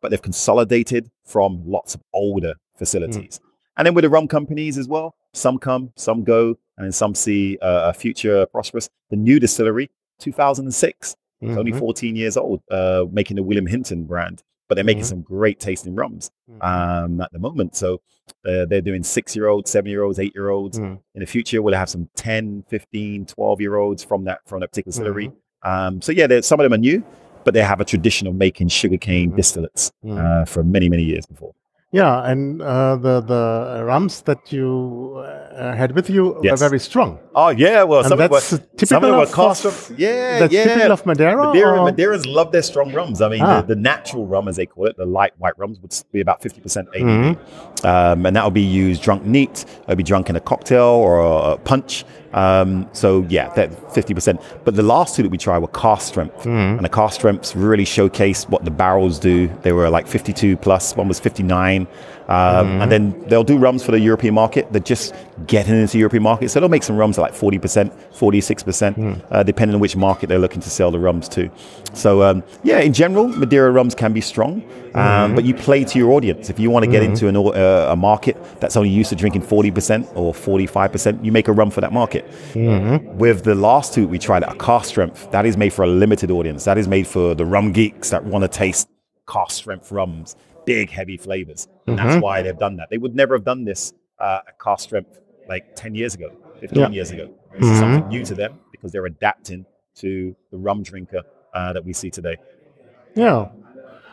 but 0.00 0.10
they've 0.10 0.22
consolidated 0.22 1.10
from 1.24 1.62
lots 1.66 1.94
of 1.94 2.02
older 2.12 2.54
facilities. 2.76 3.40
And 3.76 3.86
then 3.86 3.94
with 3.94 4.04
the 4.04 4.08
rum 4.10 4.28
companies 4.28 4.78
as 4.78 4.88
well, 4.88 5.14
some 5.34 5.58
come, 5.58 5.92
some 5.96 6.24
go, 6.24 6.56
and 6.78 6.86
then 6.86 6.92
some 6.92 7.14
see 7.14 7.58
uh, 7.60 7.90
a 7.90 7.92
future 7.92 8.46
prosperous. 8.46 8.88
The 9.10 9.16
new 9.16 9.38
distillery, 9.38 9.90
2006, 10.20 11.16
it's 11.40 11.56
only 11.56 11.72
Mhm. 11.72 11.78
14 11.78 12.16
years 12.16 12.36
old, 12.36 12.60
uh, 12.70 13.04
making 13.10 13.36
the 13.36 13.42
William 13.42 13.66
Hinton 13.66 14.04
brand, 14.04 14.42
but 14.68 14.74
they're 14.74 14.84
making 14.84 15.02
Mhm. 15.04 15.06
some 15.08 15.20
great 15.22 15.58
tasting 15.60 15.94
rums 15.94 16.30
Mhm. 16.50 16.64
um, 16.64 17.20
at 17.20 17.30
the 17.32 17.38
moment. 17.38 17.74
So 17.76 18.00
uh, 18.44 18.64
they're 18.66 18.80
doing 18.80 19.02
six 19.04 19.36
year 19.36 19.46
olds, 19.48 19.70
seven 19.70 19.88
year 19.90 20.02
olds, 20.02 20.18
eight 20.18 20.34
year 20.34 20.48
olds. 20.50 20.78
Mhm. 20.80 20.98
In 21.14 21.20
the 21.20 21.26
future, 21.26 21.62
we'll 21.62 21.74
have 21.74 21.88
some 21.88 22.08
10, 22.16 22.64
15, 22.68 23.24
12 23.26 23.60
year 23.60 23.76
olds 23.76 24.02
from 24.02 24.24
that, 24.24 24.40
from 24.46 24.60
that 24.60 24.70
particular 24.70 24.90
distillery. 24.92 25.28
Mm-hmm. 25.28 25.68
Um, 25.70 26.02
so 26.02 26.10
yeah, 26.12 26.40
some 26.40 26.58
of 26.58 26.64
them 26.64 26.72
are 26.74 26.78
new, 26.78 27.04
but 27.44 27.54
they 27.54 27.62
have 27.62 27.80
a 27.80 27.84
tradition 27.84 28.26
of 28.26 28.34
making 28.34 28.68
sugarcane 28.68 29.30
Mhm. 29.32 29.36
distillates 29.38 29.92
Mhm. 30.04 30.18
uh, 30.18 30.44
for 30.44 30.64
many, 30.64 30.88
many 30.88 31.04
years 31.04 31.26
before. 31.26 31.52
Yeah, 31.92 32.28
and 32.30 32.60
uh, 32.60 32.96
the 32.96 33.20
the 33.20 33.82
rums 33.84 34.22
that 34.22 34.52
you 34.52 35.22
uh, 35.24 35.72
had 35.76 35.92
with 35.94 36.10
you 36.10 36.36
Yes. 36.42 36.60
were 36.60 36.68
very 36.68 36.80
strong. 36.80 37.20
Oh 37.34 37.50
yeah, 37.50 37.84
well, 37.84 38.00
And 38.00 38.08
some 38.08 38.18
of 38.20 38.28
them 38.28 38.30
that's 38.32 38.52
were, 38.52 38.58
typical 38.58 38.86
some 38.86 39.04
of 39.04 39.08
them 39.10 39.18
were 39.18 39.50
of- 39.50 39.64
of- 39.64 39.92
yeah, 39.98 40.40
That's 40.40 40.52
yeah. 40.52 40.64
typical 40.64 40.92
of 40.92 41.06
Madeira. 41.06 41.46
Madeira, 41.46 41.80
or- 41.80 41.88
Madeirans 41.90 42.26
love 42.26 42.50
their 42.50 42.62
strong 42.62 42.92
rums. 42.92 43.22
I 43.22 43.28
mean, 43.28 43.40
Ah. 43.40 43.60
the, 43.60 43.74
the 43.74 43.80
natural 43.80 44.26
rum, 44.26 44.48
as 44.48 44.56
they 44.56 44.66
call 44.66 44.86
it, 44.86 44.96
the 44.96 45.06
light 45.06 45.32
white 45.38 45.56
rums, 45.58 45.78
would 45.80 45.94
be 46.12 46.20
about 46.20 46.42
50% 46.42 46.88
ABV. 46.92 47.02
Mm-hmm. 47.04 47.86
Um, 47.86 48.26
and 48.26 48.34
that 48.34 48.44
would 48.44 48.54
be 48.54 48.62
used 48.62 49.00
drunk 49.00 49.24
neat. 49.24 49.62
It 49.82 49.88
would 49.88 49.96
be 49.96 50.02
drunk 50.02 50.28
in 50.28 50.34
a 50.34 50.40
cocktail 50.40 50.82
or 50.82 51.20
a 51.52 51.56
punch. 51.56 52.04
Um, 52.36 52.88
so, 52.92 53.26
yeah, 53.28 53.48
that 53.54 53.70
50%. 53.70 54.40
But 54.64 54.76
the 54.76 54.82
last 54.82 55.16
two 55.16 55.22
that 55.22 55.30
we 55.30 55.38
tried 55.38 55.58
were 55.58 55.68
cast 55.68 56.08
strength. 56.08 56.36
Mm-hmm. 56.40 56.48
And 56.76 56.84
the 56.84 56.88
cast 56.88 57.16
strengths 57.16 57.56
really 57.56 57.84
showcased 57.84 58.48
what 58.50 58.64
the 58.64 58.70
barrels 58.70 59.18
do. 59.18 59.48
They 59.62 59.72
were 59.72 59.88
like 59.88 60.06
52 60.06 60.58
plus, 60.58 60.94
one 60.94 61.08
was 61.08 61.18
59. 61.18 61.88
Um, 62.28 62.66
Mm-hmm. 62.66 62.82
And 62.82 62.92
then 62.92 63.24
they'll 63.28 63.44
do 63.44 63.56
rums 63.56 63.82
for 63.84 63.92
the 63.92 64.00
European 64.00 64.34
market. 64.34 64.72
They're 64.72 64.80
just 64.80 65.14
getting 65.46 65.74
into 65.80 65.92
the 65.92 65.98
European 65.98 66.22
market. 66.22 66.50
So 66.50 66.58
they'll 66.60 66.68
make 66.68 66.82
some 66.82 66.96
rums 66.96 67.18
at 67.18 67.22
like 67.22 67.34
40%, 67.34 67.90
46%, 68.12 68.94
Hmm. 68.94 69.12
uh, 69.30 69.42
depending 69.42 69.74
on 69.74 69.80
which 69.80 69.96
market 69.96 70.28
they're 70.28 70.38
looking 70.38 70.60
to 70.60 70.70
sell 70.70 70.90
the 70.90 70.98
rums 70.98 71.28
to. 71.30 71.48
So, 71.92 72.22
um, 72.22 72.42
yeah, 72.64 72.80
in 72.80 72.92
general, 72.92 73.28
Madeira 73.28 73.70
rums 73.70 73.94
can 73.94 74.12
be 74.12 74.20
strong, 74.20 74.62
um, 74.94 75.02
Mm-hmm. 75.02 75.34
but 75.36 75.44
you 75.44 75.54
play 75.54 75.84
to 75.84 75.98
your 75.98 76.12
audience. 76.12 76.50
If 76.50 76.58
you 76.58 76.70
want 76.70 76.84
to 76.84 76.90
get 76.90 77.02
into 77.02 77.28
an, 77.28 77.36
uh, 77.36 77.88
a 77.92 77.96
market 77.96 78.36
that's 78.60 78.76
only 78.76 78.90
used 78.90 79.10
to 79.10 79.16
drinking 79.16 79.42
40% 79.42 80.08
or 80.16 80.32
45%, 80.34 81.24
you 81.24 81.30
make 81.32 81.48
a 81.48 81.52
rum 81.52 81.70
for 81.70 81.80
that 81.80 81.92
market. 81.92 82.24
Mm-hmm. 82.54 83.18
With 83.18 83.44
the 83.44 83.54
last 83.54 83.94
two 83.94 84.08
we 84.08 84.18
tried, 84.18 84.42
a 84.42 84.54
cast 84.56 84.88
strength, 84.88 85.30
that 85.30 85.46
is 85.46 85.56
made 85.56 85.72
for 85.72 85.84
a 85.84 85.88
limited 85.88 86.30
audience. 86.30 86.64
That 86.64 86.78
is 86.78 86.88
made 86.88 87.06
for 87.06 87.34
the 87.34 87.44
rum 87.44 87.72
geeks 87.72 88.10
that 88.10 88.24
want 88.24 88.42
to 88.42 88.48
taste 88.48 88.88
cast 89.28 89.56
strength 89.56 89.90
rums, 89.92 90.36
big, 90.66 90.90
heavy 90.90 91.16
flavors. 91.16 91.66
And 91.86 91.96
Mm-hmm. 91.96 92.08
that's 92.08 92.22
why 92.22 92.42
they've 92.42 92.58
done 92.58 92.76
that. 92.76 92.90
They 92.90 92.98
would 92.98 93.14
never 93.14 93.34
have 93.34 93.44
done 93.44 93.64
this 93.64 93.94
uh, 94.18 94.40
at 94.48 94.58
cast 94.60 94.82
strength 94.84 95.20
like 95.48 95.74
10 95.76 95.94
years 95.94 96.14
ago, 96.14 96.30
15 96.60 96.78
Yeah. 96.78 96.88
years 96.90 97.10
ago. 97.10 97.30
This 97.58 97.70
is 97.70 97.78
something 97.78 98.06
new 98.08 98.24
to 98.24 98.34
them 98.34 98.58
because 98.72 98.92
they're 98.92 99.06
adapting 99.06 99.64
to 99.96 100.36
the 100.50 100.58
rum 100.58 100.82
drinker 100.82 101.22
uh, 101.54 101.72
that 101.72 101.84
we 101.84 101.92
see 101.94 102.10
today. 102.10 102.36
Yeah. 103.14 103.48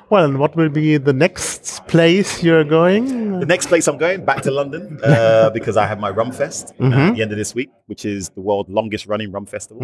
Well, 0.10 0.26
and 0.26 0.38
what 0.38 0.56
will 0.56 0.70
be 0.70 0.98
the 0.98 1.12
next 1.13 1.86
place 1.88 2.44
you're 2.44 2.63
going? 2.63 3.39
The 3.39 3.46
next 3.48 3.66
place 3.68 3.88
I'm 3.88 3.98
going, 3.98 4.24
back 4.24 4.44
to 4.44 4.52
London, 4.52 5.00
uh, 5.04 5.50
because 5.50 5.76
I 5.76 5.88
have 5.88 6.00
my 6.00 6.10
Rum 6.12 6.32
Fest 6.32 6.74
uh, 6.80 6.86
at 6.86 7.16
the 7.16 7.22
end 7.24 7.32
of 7.32 7.38
this 7.38 7.56
week, 7.56 7.72
which 7.88 8.06
is 8.06 8.30
the 8.30 8.42
world's 8.42 8.70
longest 8.70 9.08
running 9.08 9.32
rum 9.32 9.46
festival. 9.48 9.82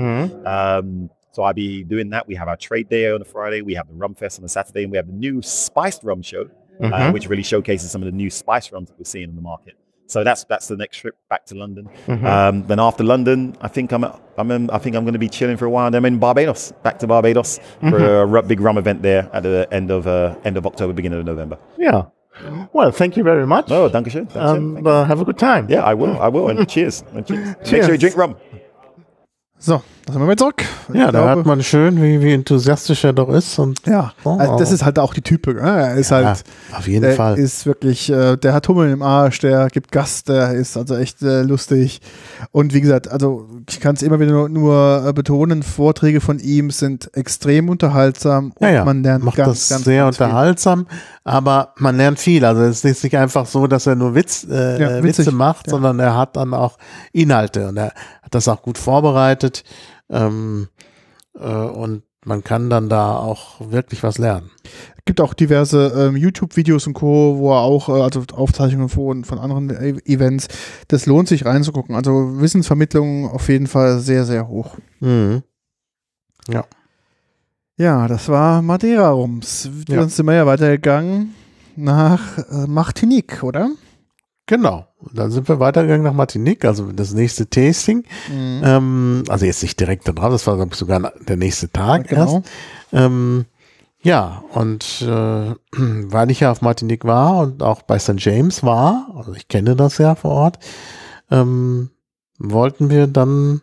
Um, 0.47 1.09
so 1.31 1.43
I'll 1.43 1.53
be 1.53 1.83
doing 1.83 2.09
that. 2.11 2.27
We 2.27 2.35
have 2.35 2.47
our 2.47 2.57
trade 2.57 2.89
day 2.89 3.11
on 3.11 3.21
a 3.21 3.25
Friday, 3.25 3.61
we 3.61 3.73
have 3.73 3.87
the 3.87 3.93
Rum 3.95 4.13
Fest 4.13 4.37
on 4.39 4.45
a 4.45 4.49
Saturday, 4.49 4.83
and 4.83 4.91
we 4.91 4.97
have 4.97 5.07
the 5.07 5.13
new 5.13 5.41
spiced 5.41 6.03
rum 6.03 6.21
show, 6.21 6.49
uh, 6.79 7.11
which 7.11 7.27
really 7.29 7.43
showcases 7.43 7.91
some 7.91 8.01
of 8.01 8.05
the 8.05 8.11
new 8.11 8.29
spice 8.29 8.71
rums 8.71 8.89
that 8.89 8.97
we're 8.97 9.05
seeing 9.05 9.29
in 9.29 9.35
the 9.35 9.41
market. 9.41 9.75
So 10.07 10.23
that's 10.23 10.43
that's 10.45 10.67
the 10.67 10.75
next 10.75 10.97
trip 10.97 11.15
back 11.29 11.45
to 11.45 11.55
London. 11.55 11.87
Um, 12.07 12.65
then 12.65 12.79
after 12.79 13.03
London, 13.03 13.55
I 13.61 13.67
think 13.67 13.91
I'm 13.91 14.03
I'm 14.37 14.49
in, 14.51 14.69
I 14.71 14.79
think 14.79 14.95
I'm 14.95 15.03
going 15.03 15.13
to 15.13 15.19
be 15.19 15.29
chilling 15.29 15.55
for 15.55 15.65
a 15.65 15.69
while. 15.69 15.85
And 15.85 15.95
I'm 15.95 16.05
in 16.05 16.17
Barbados, 16.17 16.71
back 16.83 16.97
to 16.99 17.07
Barbados 17.07 17.59
for 17.89 18.23
a 18.23 18.41
big 18.41 18.59
rum 18.59 18.77
event 18.79 19.03
there 19.03 19.29
at 19.33 19.43
the 19.43 19.67
end 19.71 19.91
of 19.91 20.07
uh, 20.07 20.35
end 20.43 20.57
of 20.57 20.65
October, 20.65 20.93
beginning 20.93 21.19
of 21.19 21.25
November. 21.25 21.59
Yeah. 21.77 22.05
Well, 22.73 22.91
thank 22.91 23.17
you 23.17 23.23
very 23.23 23.45
much. 23.45 23.69
Oh, 23.69 23.89
danke 23.89 24.09
schön. 24.09 24.27
and 24.33 24.87
uh, 24.87 25.03
have 25.03 25.21
a 25.21 25.25
good 25.25 25.37
time. 25.37 25.67
Yeah, 25.69 25.83
I 25.83 25.93
will. 25.93 26.17
I 26.19 26.29
will. 26.29 26.49
And 26.49 26.67
cheers. 26.67 27.03
And 27.13 27.27
cheers. 27.27 27.55
Make 27.71 27.83
sure 27.83 27.91
you 27.91 27.97
drink 27.97 28.15
rum. 28.17 28.35
So, 29.59 29.83
da 30.09 30.13
sind 30.13 30.21
wir 30.21 30.27
wieder 30.27 30.37
zurück. 30.37 30.63
Ja, 30.93 30.93
Ich 30.93 30.99
da 31.05 31.09
glaube- 31.11 31.27
hört 31.35 31.45
man 31.45 31.63
schön, 31.63 32.01
wie, 32.01 32.21
wie 32.21 32.33
enthusiastisch 32.33 33.03
er 33.03 33.13
doch 33.13 33.29
ist. 33.29 33.59
Und 33.59 33.79
Ja, 33.85 34.13
Oh. 34.23 34.37
also 34.37 34.57
das 34.57 34.71
ist 34.71 34.83
halt 34.83 34.97
auch 34.99 35.13
die 35.13 35.21
Type. 35.21 35.53
Ne? 35.53 35.61
Er 35.61 35.95
ist 35.95 36.09
ja, 36.11 36.17
halt, 36.17 36.43
auf 36.75 36.87
jeden 36.87 37.03
der 37.03 37.13
Fall. 37.13 37.37
ist 37.37 37.65
wirklich, 37.65 38.09
äh, 38.11 38.35
der 38.37 38.53
hat 38.53 38.67
Hummel 38.67 38.89
im 38.91 39.01
Arsch, 39.01 39.39
der 39.39 39.67
gibt 39.67 39.91
Gas, 39.91 40.23
der 40.23 40.51
ist 40.53 40.75
also 40.77 40.95
echt 40.95 41.21
äh, 41.21 41.43
lustig. 41.43 42.01
Und 42.51 42.73
wie 42.73 42.81
gesagt, 42.81 43.07
also 43.07 43.47
ich 43.69 43.79
kann 43.79 43.95
es 43.95 44.01
immer 44.01 44.19
wieder 44.19 44.31
nur, 44.31 44.49
nur 44.49 45.05
äh, 45.07 45.13
betonen, 45.13 45.61
Vorträge 45.63 46.21
von 46.21 46.39
ihm 46.39 46.71
sind 46.71 47.09
extrem 47.15 47.69
unterhaltsam 47.69 48.51
und 48.55 48.61
ja, 48.67 48.69
ja. 48.73 48.85
man 48.85 49.03
lernt 49.03 49.23
macht 49.23 49.35
ganz, 49.37 49.59
das 49.59 49.69
ganz, 49.69 49.83
sehr 49.85 50.03
ganz 50.03 50.17
viel. 50.17 50.25
unterhaltsam, 50.25 50.87
aber 51.23 51.73
man 51.77 51.97
lernt 51.97 52.19
viel. 52.19 52.43
Also 52.45 52.61
es 52.63 52.83
ist 52.83 53.03
nicht 53.03 53.15
einfach 53.17 53.45
so, 53.45 53.67
dass 53.67 53.85
er 53.87 53.95
nur 53.95 54.15
Witz, 54.15 54.45
Ja. 54.49 55.03
Witze 55.03 55.31
macht, 55.31 55.67
Ja. 55.67 55.71
sondern 55.71 55.99
er 55.99 56.17
hat 56.17 56.35
dann 56.35 56.53
auch 56.53 56.77
Inhalte 57.13 57.67
und 57.67 57.77
er 57.77 57.93
hat 58.23 58.33
das 58.35 58.47
auch 58.47 58.61
gut 58.61 58.77
vorbereitet 58.77 59.63
ähm, 60.09 60.67
äh, 61.35 61.47
und 61.47 62.03
man 62.25 62.43
kann 62.43 62.69
dann 62.69 62.89
da 62.89 63.15
auch 63.15 63.71
wirklich 63.71 64.03
was 64.03 64.17
lernen. 64.17 64.51
gibt 65.05 65.21
auch 65.21 65.33
diverse 65.33 65.93
ähm, 65.97 66.17
YouTube-Videos 66.17 66.85
und 66.85 66.93
Co., 66.93 67.37
wo 67.37 67.51
er 67.51 67.61
auch, 67.61 67.89
äh, 67.89 68.01
also 68.01 68.23
Aufzeichnungen 68.33 68.89
von, 68.89 69.23
von 69.23 69.39
anderen 69.39 69.69
e 69.69 69.99
Events, 70.05 70.47
das 70.87 71.05
lohnt 71.05 71.27
sich 71.27 71.45
reinzugucken. 71.45 71.95
Also 71.95 72.39
Wissensvermittlung 72.41 73.29
auf 73.29 73.47
jeden 73.49 73.67
Fall 73.67 73.99
sehr, 73.99 74.25
sehr 74.25 74.47
hoch. 74.47 74.77
Mhm. 74.99 75.43
Ja, 77.77 78.09
das 78.09 78.27
war 78.27 78.61
Madeira 78.61 79.09
Rums. 79.09 79.69
Ja. 79.87 79.95
Dann 79.95 80.09
sind 80.09 80.25
wir 80.25 80.33
ja 80.33 80.45
weitergegangen 80.45 81.33
nach 81.77 82.37
äh, 82.37 82.67
Martinique, 82.67 83.41
oder? 83.41 83.69
Genau. 84.49 84.87
Und 84.97 85.15
dann 85.15 85.29
sind 85.29 85.47
wir 85.47 85.59
weitergegangen 85.59 86.03
nach 86.03 86.13
Martinique, 86.13 86.65
also 86.65 86.91
das 86.91 87.13
nächste 87.13 87.47
Tasting. 87.47 88.03
Mhm. 88.33 88.61
Ähm, 88.63 89.23
also 89.29 89.45
jetzt 89.45 89.61
nicht 89.61 89.79
direkt 89.79 90.07
da 90.07 90.11
drauf, 90.11 90.31
das 90.31 90.47
war 90.47 90.59
ich, 90.59 90.73
sogar 90.73 91.13
der 91.19 91.37
nächste 91.37 91.71
Tag 91.71 92.11
erst. 92.11 92.33
Genau. 92.33 92.43
Ähm, 92.91 93.45
ja, 94.01 94.43
und 94.55 95.03
äh, 95.03 95.05
weil 95.71 96.31
ich 96.31 96.39
ja 96.39 96.49
auf 96.49 96.63
Martinique 96.63 97.05
war 97.05 97.37
und 97.37 97.61
auch 97.61 97.83
bei 97.83 97.99
St. 97.99 98.15
James 98.17 98.63
war, 98.63 99.11
also 99.15 99.33
ich 99.33 99.49
kenne 99.49 99.75
das 99.75 99.99
ja 99.99 100.15
vor 100.15 100.31
Ort, 100.31 100.57
ähm, 101.29 101.91
wollten 102.39 102.89
wir 102.89 103.05
dann 103.05 103.61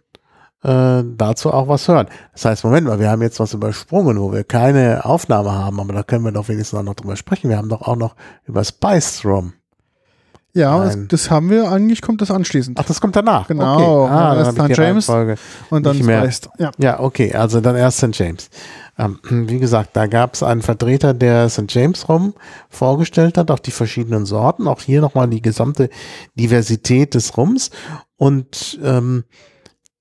äh, 0.62 1.02
dazu 1.04 1.52
auch 1.52 1.66
was 1.66 1.88
hören. 1.88 2.06
Das 2.32 2.44
heißt, 2.44 2.62
Moment 2.62 2.86
mal, 2.86 3.00
wir 3.00 3.10
haben 3.10 3.22
jetzt 3.22 3.40
was 3.40 3.54
übersprungen, 3.54 4.20
wo 4.20 4.32
wir 4.32 4.44
keine 4.44 5.04
Aufnahme 5.04 5.50
haben, 5.50 5.80
aber 5.80 5.94
da 5.94 6.04
können 6.04 6.24
wir 6.24 6.30
doch 6.30 6.48
wenigstens 6.48 6.78
auch 6.78 6.84
noch 6.84 6.94
drüber 6.94 7.16
sprechen. 7.16 7.50
Wir 7.50 7.56
haben 7.56 7.70
doch 7.70 7.82
auch 7.82 7.96
noch 7.96 8.14
über 8.44 8.62
Spice 8.62 9.24
Rum. 9.24 9.54
Ja, 10.56 10.84
das, 10.84 10.96
das 11.08 11.30
haben 11.30 11.50
wir, 11.50 11.70
eigentlich 11.70 12.00
kommt 12.00 12.22
das 12.22 12.30
anschließend. 12.30 12.78
Ach, 12.80 12.84
das 12.84 12.98
kommt 12.98 13.14
danach. 13.14 13.46
Genau. 13.46 14.04
Okay. 14.04 14.12
Ah, 14.12 14.34
dann 14.34 14.44
Erst 14.44 14.58
dann 14.58 14.68
die 14.68 14.74
James. 14.74 15.08
Und 15.68 15.84
dann 15.84 15.98
mehr. 15.98 16.22
Spice. 16.22 16.48
Ja. 16.58 16.70
Ja, 16.78 17.00
okay, 17.00 17.34
also 17.34 17.60
dann 17.60 17.76
erst 17.76 17.98
St. 17.98 18.08
James. 18.12 18.48
Ähm, 18.98 19.18
wie 19.48 19.58
gesagt, 19.58 19.90
da 19.92 20.06
gab 20.06 20.32
es 20.32 20.42
einen 20.42 20.62
Vertreter, 20.62 21.12
der 21.12 21.50
St. 21.50 21.66
James 21.68 22.08
Rum 22.08 22.32
vorgestellt 22.70 23.36
hat, 23.36 23.50
auch 23.50 23.58
die 23.58 23.70
verschiedenen 23.70 24.24
Sorten, 24.24 24.66
auch 24.66 24.80
hier 24.80 25.02
nochmal 25.02 25.28
die 25.28 25.42
gesamte 25.42 25.90
Diversität 26.36 27.14
des 27.14 27.36
Rums. 27.36 27.70
Und 28.16 28.80
ähm, 28.82 29.24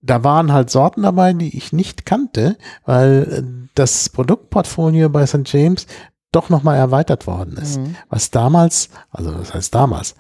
da 0.02 0.24
waren 0.24 0.54
halt 0.54 0.70
Sorten 0.70 1.02
dabei, 1.02 1.34
die 1.34 1.58
ich 1.58 1.74
nicht 1.74 2.06
kannte, 2.06 2.56
weil 2.86 3.28
äh, 3.30 3.68
das 3.76 4.08
Produktportfolio 4.08 5.10
bei 5.10 5.26
St. 5.26 5.42
James 5.52 5.86
doch 6.32 6.50
nochmal 6.50 6.78
erweitert 6.78 7.28
worden 7.28 7.58
ist. 7.58 7.78
Mhm. 7.78 7.96
Was 8.10 8.32
damals, 8.32 8.90
also 9.12 9.32
das 9.32 9.54
heißt 9.54 9.76
damals, 9.76 10.16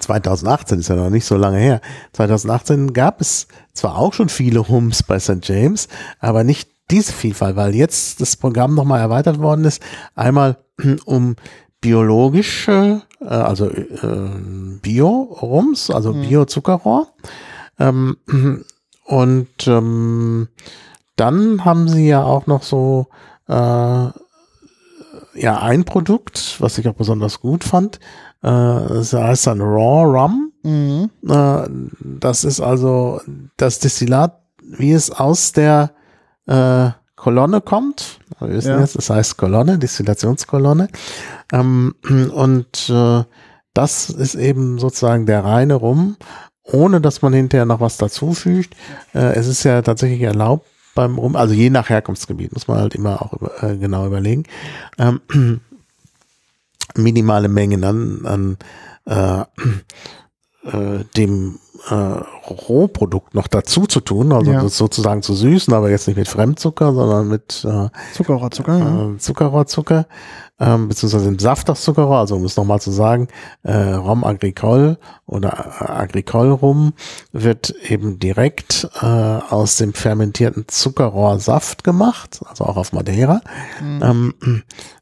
2018 0.00 0.78
ist 0.80 0.88
ja 0.88 0.96
noch 0.96 1.10
nicht 1.10 1.26
so 1.26 1.36
lange 1.36 1.58
her. 1.58 1.80
2018 2.12 2.92
gab 2.92 3.20
es 3.20 3.46
zwar 3.74 3.98
auch 3.98 4.14
schon 4.14 4.28
viele 4.28 4.68
Hums 4.68 5.02
bei 5.02 5.18
St. 5.18 5.40
James, 5.42 5.88
aber 6.18 6.44
nicht 6.44 6.70
diese 6.90 7.12
Vielfalt, 7.12 7.56
weil 7.56 7.74
jetzt 7.74 8.20
das 8.20 8.36
Programm 8.36 8.74
nochmal 8.74 9.00
erweitert 9.00 9.38
worden 9.38 9.64
ist. 9.64 9.82
Einmal 10.14 10.58
um 11.04 11.36
biologische, 11.80 13.02
äh, 13.20 13.24
also 13.24 13.68
äh, 13.68 14.78
Bio-Rums, 14.80 15.90
also 15.90 16.12
Mhm. 16.12 16.22
Bio-Zuckerrohr. 16.22 17.08
Ähm, 17.78 18.16
und 19.04 19.66
ähm, 19.66 20.48
dann 21.16 21.64
haben 21.64 21.88
sie 21.88 22.08
ja 22.08 22.22
auch 22.22 22.46
noch 22.46 22.62
so 22.62 23.08
äh, 23.48 23.52
ja 25.34 25.58
ein 25.60 25.84
Produkt, 25.84 26.56
was 26.60 26.78
ich 26.78 26.88
auch 26.88 26.94
besonders 26.94 27.40
gut 27.40 27.64
fand. 27.64 28.00
Äh, 28.42 28.48
das 28.48 29.12
heißt 29.12 29.46
dann 29.46 29.60
Raw 29.60 30.18
Rum. 30.18 30.52
Mhm. 30.62 31.10
Äh, 31.28 31.68
das 32.00 32.44
ist 32.44 32.60
also 32.60 33.20
das 33.56 33.78
Destillat, 33.78 34.38
wie 34.62 34.92
es 34.92 35.10
aus 35.10 35.52
der 35.52 35.92
äh, 36.46 36.90
Kolonne 37.16 37.60
kommt. 37.60 38.20
Wir 38.40 38.48
wissen 38.50 38.70
Ja. 38.70 38.80
jetzt, 38.80 38.96
das 38.96 39.10
heißt 39.10 39.36
Kolonne, 39.36 39.78
Destillationskolonne. 39.78 40.88
Ähm, 41.52 41.94
und 42.34 42.90
äh, 42.90 43.22
das 43.74 44.10
ist 44.10 44.34
eben 44.34 44.78
sozusagen 44.78 45.26
der 45.26 45.44
reine 45.44 45.74
Rum, 45.74 46.16
ohne 46.64 47.00
dass 47.00 47.22
man 47.22 47.32
hinterher 47.32 47.64
noch 47.66 47.80
was 47.80 47.96
dazufügt. 47.96 48.74
Äh, 49.14 49.34
es 49.34 49.46
ist 49.46 49.62
ja 49.64 49.82
tatsächlich 49.82 50.22
erlaubt 50.22 50.66
beim 50.94 51.18
Rum, 51.18 51.36
also 51.36 51.54
je 51.54 51.70
nach 51.70 51.88
Herkunftsgebiet, 51.88 52.52
muss 52.52 52.68
man 52.68 52.78
halt 52.78 52.94
immer 52.94 53.22
auch 53.22 53.32
über, 53.32 53.62
äh, 53.62 53.76
genau 53.78 54.06
überlegen. 54.06 54.44
Ähm, 54.98 55.60
minimale 56.96 57.48
Mengen 57.48 57.84
an, 57.84 58.20
an 58.24 58.56
äh, 59.06 59.42
äh, 60.64 61.04
dem 61.16 61.58
äh, 61.90 61.94
Rohprodukt 61.94 63.34
noch 63.34 63.48
dazu 63.48 63.86
zu 63.86 64.00
tun, 64.00 64.32
also 64.32 64.52
Ja. 64.52 64.62
das 64.62 64.76
sozusagen 64.78 65.22
zu 65.22 65.34
süßen, 65.34 65.74
aber 65.74 65.90
jetzt 65.90 66.06
nicht 66.06 66.16
mit 66.16 66.28
Fremdzucker, 66.28 66.92
sondern 66.92 67.28
mit 67.28 67.64
äh, 67.68 67.88
Zuckerrohr, 68.14 68.50
Zucker. 68.52 68.78
Ja. 68.78 69.10
äh, 69.10 69.18
Zuckerrohrzucker, 69.18 70.06
ähm, 70.62 70.88
beziehungsweise 70.88 71.26
im 71.28 71.40
Saft 71.40 71.68
aus 71.70 71.82
Zuckerrohr, 71.82 72.18
also 72.18 72.36
um 72.36 72.44
es 72.44 72.56
nochmal 72.56 72.80
zu 72.80 72.92
sagen, 72.92 73.26
äh, 73.64 73.72
Rom 73.76 74.22
Agricole 74.22 74.96
oder 75.26 75.72
äh, 75.80 75.90
Agricole 75.90 76.52
Rum 76.52 76.92
wird 77.32 77.70
eben 77.88 78.20
direkt 78.20 78.88
äh, 79.00 79.06
aus 79.06 79.76
dem 79.76 79.92
fermentierten 79.92 80.68
Zuckerrohrsaft 80.68 81.82
gemacht, 81.82 82.40
also 82.48 82.64
auch 82.64 82.76
auf 82.76 82.92
Madeira, 82.92 83.40
ähm, 83.80 84.34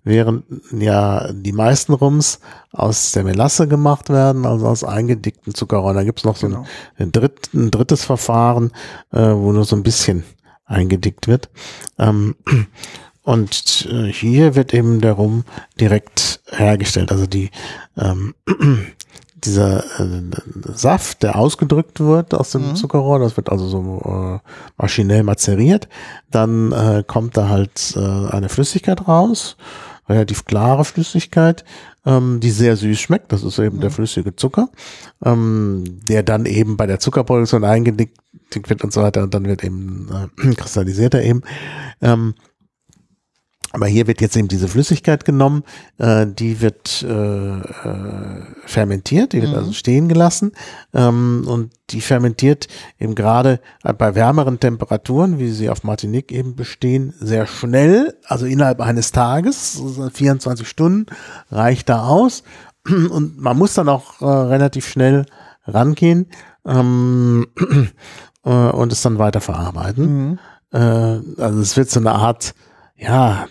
während 0.02 0.44
ja 0.72 1.30
die 1.30 1.52
meisten 1.52 1.92
Rums 1.92 2.40
aus 2.72 3.12
der 3.12 3.24
Melasse 3.24 3.68
gemacht 3.68 4.08
werden, 4.08 4.46
also 4.46 4.66
aus 4.66 4.82
eingedickten 4.82 5.54
Zuckerrohr. 5.54 5.92
Da 5.92 6.04
gibt's 6.04 6.24
noch 6.24 6.36
so 6.36 6.46
Genau. 6.48 6.60
ein, 6.96 7.06
ein, 7.06 7.12
dritt, 7.12 7.52
ein 7.52 7.70
drittes 7.70 8.04
Verfahren, 8.04 8.70
äh, 9.12 9.18
wo 9.20 9.52
nur 9.52 9.64
so 9.66 9.76
ein 9.76 9.82
bisschen 9.82 10.24
eingedickt 10.64 11.28
wird. 11.28 11.50
Ähm, 11.98 12.34
und 13.22 13.88
äh, 13.90 14.12
hier 14.12 14.54
wird 14.54 14.72
eben 14.74 15.00
der 15.00 15.12
Rum 15.12 15.44
direkt 15.78 16.40
hergestellt. 16.48 17.12
Also 17.12 17.26
die 17.26 17.50
ähm, 17.96 18.34
dieser 19.44 19.84
äh, 20.00 20.22
Saft, 20.72 21.22
der 21.22 21.36
ausgedrückt 21.36 22.00
wird 22.00 22.34
aus 22.34 22.50
dem 22.50 22.70
Mhm. 22.70 22.76
Zuckerrohr, 22.76 23.18
das 23.18 23.36
wird 23.36 23.50
also 23.50 23.66
so 23.68 24.02
äh, 24.04 24.48
maschinell 24.76 25.22
mazeriert. 25.22 25.88
Dann 26.30 26.72
äh, 26.72 27.04
kommt 27.06 27.36
da 27.36 27.48
halt 27.48 27.94
äh, 27.96 28.00
eine 28.00 28.48
Flüssigkeit 28.48 29.06
raus, 29.06 29.56
relativ 30.08 30.44
klare 30.44 30.84
Flüssigkeit, 30.84 31.64
ähm, 32.06 32.40
die 32.40 32.50
sehr 32.50 32.76
süß 32.76 32.98
schmeckt. 32.98 33.32
Das 33.32 33.44
ist 33.44 33.58
eben 33.58 33.80
der 33.80 33.90
flüssige 33.90 34.34
Zucker, 34.34 34.70
ähm, 35.24 35.84
der 36.08 36.22
dann 36.22 36.46
eben 36.46 36.76
bei 36.76 36.86
der 36.86 37.00
Zuckerproduktion 37.00 37.64
eingedickt 37.64 38.18
wird 38.68 38.82
und 38.82 38.92
so 38.92 39.02
weiter. 39.02 39.22
Und 39.22 39.34
dann 39.34 39.44
wird 39.44 39.62
eben 39.62 40.08
äh, 40.38 40.54
kristallisiert 40.54 41.14
er 41.14 41.22
eben. 41.22 41.42
Ähm, 42.00 42.34
aber 43.72 43.86
hier 43.86 44.06
wird 44.06 44.20
jetzt 44.20 44.36
eben 44.36 44.48
diese 44.48 44.68
Flüssigkeit 44.68 45.24
genommen, 45.24 45.62
äh, 45.98 46.26
die 46.26 46.60
wird 46.60 47.02
äh, 47.02 47.58
äh, 47.58 48.42
fermentiert, 48.66 49.32
die 49.32 49.42
wird 49.42 49.52
Mhm. 49.52 49.58
also 49.58 49.72
stehen 49.72 50.08
gelassen 50.08 50.52
ähm, 50.92 51.44
und 51.46 51.72
die 51.90 52.00
fermentiert 52.00 52.68
eben 52.98 53.14
gerade 53.14 53.60
bei 53.98 54.14
wärmeren 54.14 54.58
Temperaturen, 54.60 55.38
wie 55.38 55.50
sie 55.50 55.70
auf 55.70 55.84
Martinique 55.84 56.32
eben 56.32 56.56
bestehen, 56.56 57.14
sehr 57.20 57.46
schnell, 57.46 58.16
also 58.26 58.46
innerhalb 58.46 58.80
eines 58.80 59.12
Tages, 59.12 59.74
so 59.74 60.08
24 60.10 60.68
Stunden 60.68 61.06
reicht 61.50 61.88
da 61.88 62.04
aus 62.04 62.42
und 62.88 63.38
man 63.38 63.56
muss 63.56 63.74
dann 63.74 63.88
auch 63.88 64.20
äh, 64.20 64.24
relativ 64.26 64.88
schnell 64.88 65.26
rangehen 65.66 66.26
ähm, 66.66 67.46
äh, 68.44 68.50
und 68.50 68.92
es 68.92 69.02
dann 69.02 69.18
weiter 69.18 69.40
verarbeiten. 69.40 70.28
Mhm. 70.30 70.38
Äh, 70.72 70.78
also 70.78 71.60
es 71.60 71.76
wird 71.76 71.90
so 71.90 72.00
eine 72.00 72.12
Art, 72.12 72.54
ja, 73.00 73.48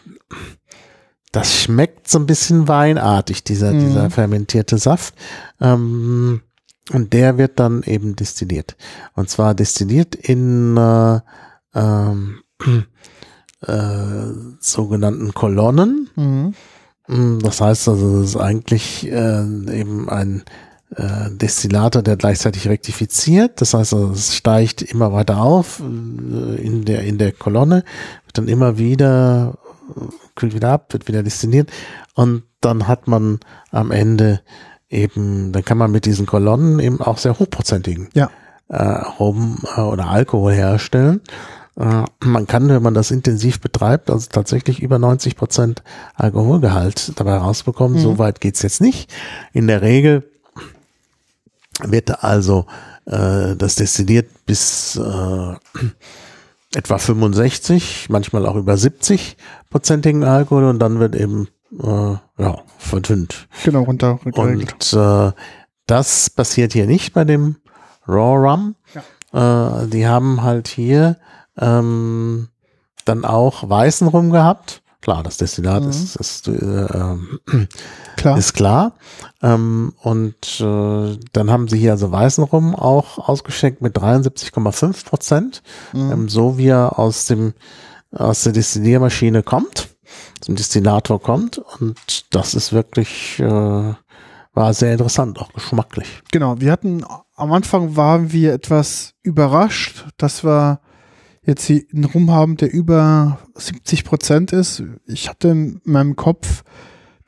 das 1.31 1.61
schmeckt 1.61 2.07
so 2.07 2.19
ein 2.19 2.25
bisschen 2.25 2.67
weinartig, 2.67 3.43
dieser, 3.43 3.73
Mhm. 3.73 3.79
dieser 3.79 4.09
fermentierte 4.09 4.77
Saft. 4.77 5.13
Ähm, 5.59 6.41
und 6.91 7.13
der 7.13 7.37
wird 7.37 7.59
dann 7.59 7.83
eben 7.83 8.15
destilliert. 8.15 8.75
Und 9.13 9.29
zwar 9.29 9.53
destilliert 9.53 10.15
in 10.15 10.75
äh, 10.75 11.19
ähm, 11.75 12.39
äh, 13.61 14.33
sogenannten 14.59 15.33
Kolonnen. 15.33 16.09
Mhm. 16.15 16.53
Mm, 17.07 17.39
Das 17.39 17.61
heißt 17.61 17.89
also, 17.89 18.21
das 18.21 18.29
ist 18.29 18.37
eigentlich 18.37 19.05
äh, 19.07 19.41
eben 19.79 20.09
ein 20.09 20.43
äh, 20.95 21.29
Destillator, 21.31 22.01
der 22.01 22.17
gleichzeitig 22.17 22.67
rektifiziert. 22.67 23.61
Das 23.61 23.73
heißt, 23.73 23.93
es 23.93 24.35
steigt 24.35 24.81
immer 24.81 25.13
weiter 25.13 25.41
auf 25.41 25.79
äh, 25.79 26.61
in 26.61 26.85
der 26.85 27.03
in 27.03 27.17
der 27.17 27.31
Kolonne, 27.31 27.83
wird 28.25 28.37
dann 28.37 28.47
immer 28.47 28.77
wieder 28.77 29.57
äh, 29.95 30.01
kühlt 30.35 30.53
wieder 30.53 30.69
ab, 30.71 30.93
wird 30.93 31.07
wieder 31.07 31.23
destilliert 31.23 31.69
und 32.15 32.43
dann 32.61 32.87
hat 32.87 33.07
man 33.07 33.39
am 33.71 33.91
Ende 33.91 34.41
eben, 34.89 35.51
dann 35.51 35.63
kann 35.63 35.77
man 35.77 35.91
mit 35.91 36.05
diesen 36.05 36.25
Kolonnen 36.25 36.79
eben 36.79 36.99
auch 37.01 37.17
sehr 37.17 37.37
hochprozentigen 37.37 38.09
Ja. 38.13 38.29
äh, 38.67 38.83
Rum 39.19 39.59
äh, 39.75 39.81
oder 39.81 40.09
Alkohol 40.09 40.53
herstellen. 40.53 41.21
Äh, 41.77 42.03
man 42.23 42.47
kann, 42.47 42.67
wenn 42.69 42.81
man 42.81 42.93
das 42.93 43.11
intensiv 43.11 43.61
betreibt, 43.61 44.09
also 44.09 44.27
tatsächlich 44.31 44.81
über 44.81 44.99
90 44.99 45.35
Prozent 45.35 45.83
Alkoholgehalt 46.15 47.13
dabei 47.17 47.37
rausbekommen. 47.37 47.99
Mhm. 47.99 48.01
So 48.03 48.17
weit 48.17 48.41
geht's 48.41 48.61
jetzt 48.61 48.81
nicht. 48.81 49.13
In 49.53 49.67
der 49.67 49.81
Regel 49.81 50.29
wird 51.83 52.23
also 52.23 52.65
äh, 53.05 53.55
das 53.55 53.75
destilliert 53.75 54.29
bis 54.45 54.95
äh, 54.95 55.55
etwa 56.75 56.97
65, 56.97 58.07
manchmal 58.09 58.45
auch 58.45 58.55
über 58.55 58.77
70 58.77 59.37
prozentigen 59.69 60.23
Alkohol 60.23 60.65
und 60.65 60.79
dann 60.79 60.99
wird 60.99 61.15
eben 61.15 61.47
äh, 61.81 62.15
ja, 62.37 62.57
verdünnt. 62.77 63.47
Genau, 63.63 63.83
runter. 63.83 64.19
Und 64.33 64.93
äh, 64.93 65.31
das 65.87 66.29
passiert 66.29 66.73
hier 66.73 66.85
nicht 66.85 67.13
bei 67.13 67.23
dem 67.23 67.57
Raw 68.07 68.49
Rum. 68.49 68.75
Äh, 69.33 69.87
die 69.87 70.07
haben 70.07 70.43
halt 70.43 70.67
hier 70.67 71.17
ähm, 71.59 72.49
dann 73.05 73.25
auch 73.25 73.67
weißen 73.67 74.07
Rum 74.07 74.31
gehabt. 74.31 74.81
Klar, 75.01 75.23
das 75.23 75.37
Destillat 75.37 75.83
Mhm. 75.83 75.89
ist, 75.89 76.15
ist, 76.17 76.47
äh, 76.49 76.51
ähm, 76.51 77.39
Klar. 78.17 78.37
ist 78.37 78.53
klar. 78.53 78.93
Ähm, 79.41 79.93
und 80.01 80.59
äh, 80.59 81.17
dann 81.31 81.49
haben 81.51 81.67
sie 81.69 81.77
hier 81.79 81.91
also 81.91 82.11
weißen 82.11 82.43
Rum 82.43 82.75
auch 82.75 83.17
ausgeschenkt 83.17 83.81
mit 83.81 83.95
73,5 83.97 85.05
Prozent, 85.05 85.63
Mhm. 85.93 86.11
ähm, 86.11 86.29
so 86.29 86.57
wie 86.57 86.67
er 86.67 86.99
aus 86.99 87.25
dem 87.27 87.53
aus 88.11 88.41
der 88.43 88.53
Destilliermaschine 88.53 89.43
kommt, 89.43 89.89
zum 90.41 90.55
Destillator 90.55 91.21
kommt. 91.21 91.59
Und 91.59 92.33
das 92.33 92.55
ist 92.55 92.73
wirklich 92.73 93.39
äh, 93.39 93.93
war 94.53 94.73
sehr 94.73 94.91
interessant, 94.91 95.39
auch 95.39 95.53
geschmacklich. 95.53 96.21
Genau, 96.31 96.59
wir 96.59 96.71
hatten 96.71 97.05
am 97.35 97.53
Anfang 97.53 97.95
waren 97.95 98.31
wir 98.33 98.51
etwas 98.53 99.13
überrascht, 99.21 100.05
dass 100.17 100.43
wir 100.43 100.81
jetzt 101.49 101.65
hier 101.65 101.83
einen 101.93 102.05
Rum 102.05 102.31
haben, 102.31 102.55
der 102.57 102.71
über 102.71 103.39
70 103.55 104.03
Prozent 104.05 104.53
ist. 104.53 104.83
Ich 105.05 105.27
hatte 105.29 105.49
in 105.49 105.81
meinem 105.83 106.15
Kopf, 106.15 106.63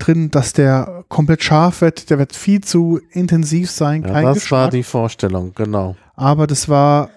drin, 0.02 0.32
dass 0.32 0.54
der 0.54 1.04
komplett 1.08 1.44
scharf 1.44 1.82
wird. 1.82 2.10
Der 2.10 2.20
wird 2.20 2.36
viel 2.36 2.62
zu 2.62 3.00
intensiv 3.12 3.70
sein. 3.72 4.04
Ja, 4.04 4.22
das 4.22 4.36
Geschmack. 4.36 4.60
war 4.60 4.70
die 4.70 4.84
Vorstellung, 4.84 5.54
genau. 5.56 5.96
aber 6.16 6.48
das 6.48 6.68
war 6.70 7.10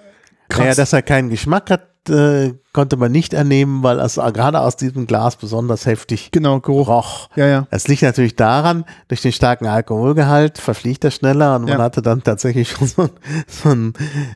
krass. 0.48 0.60
Naja, 0.60 0.74
dass 0.74 0.92
er 0.92 1.02
keinen 1.02 1.30
Geschmack 1.30 1.70
hat, 1.70 1.88
äh, 2.08 2.54
konnte 2.72 2.96
man 2.96 3.12
nicht 3.12 3.32
ernehmen, 3.34 3.82
weil 3.82 4.00
es 4.00 4.16
gerade 4.16 4.60
aus 4.60 4.76
diesem 4.76 5.06
Glas 5.06 5.36
besonders 5.36 5.86
heftig 5.86 6.30
genau, 6.32 6.60
Geruch. 6.60 6.88
roch. 6.88 7.28
Ja, 7.36 7.46
ja. 7.46 7.66
Es 7.70 7.86
liegt 7.88 8.02
natürlich 8.02 8.34
daran, 8.36 8.84
durch 9.08 9.22
den 9.22 9.32
starken 9.32 9.66
Alkoholgehalt 9.66 10.58
verfliegt 10.58 11.04
er 11.04 11.12
schneller 11.12 11.56
und 11.56 11.68
Ja. 11.68 11.76
man 11.76 11.84
hatte 11.84 12.02
dann 12.02 12.22
tatsächlich 12.22 12.70
schon 12.70 12.88
so, 12.88 13.08
so 13.46 13.68
einen 13.68 13.94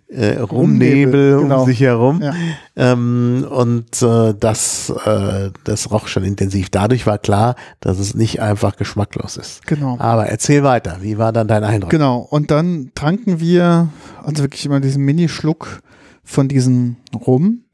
äh, 0.08 0.36
Rumnebel, 0.38 1.34
Rumnebel 1.34 1.40
genau. 1.42 1.60
um 1.62 1.66
sich 1.66 1.80
herum. 1.80 2.22
Ja. 2.22 2.32
Ähm, 2.76 3.44
und 3.50 4.02
äh, 4.02 4.34
das, 4.38 4.90
äh, 5.04 5.50
das 5.64 5.90
roch 5.90 6.06
schon 6.06 6.22
intensiv. 6.24 6.70
Dadurch 6.70 7.06
war 7.06 7.18
klar, 7.18 7.56
dass 7.80 7.98
es 7.98 8.14
nicht 8.14 8.40
einfach 8.40 8.76
geschmacklos 8.76 9.36
ist. 9.36 9.66
Genau. 9.66 9.96
Aber 9.98 10.26
erzähl 10.26 10.62
weiter. 10.62 10.98
Wie 11.00 11.18
war 11.18 11.32
dann 11.32 11.48
dein 11.48 11.64
Eindruck? 11.64 11.90
Genau. 11.90 12.18
Und 12.18 12.52
dann 12.52 12.92
tranken 12.94 13.40
wir 13.40 13.88
also 14.24 14.44
wirklich 14.44 14.64
immer 14.64 14.78
diesen 14.80 15.04
Mini-Schluck 15.04 15.80
von 16.28 16.46
diesem 16.46 16.96
Rum. 17.14 17.64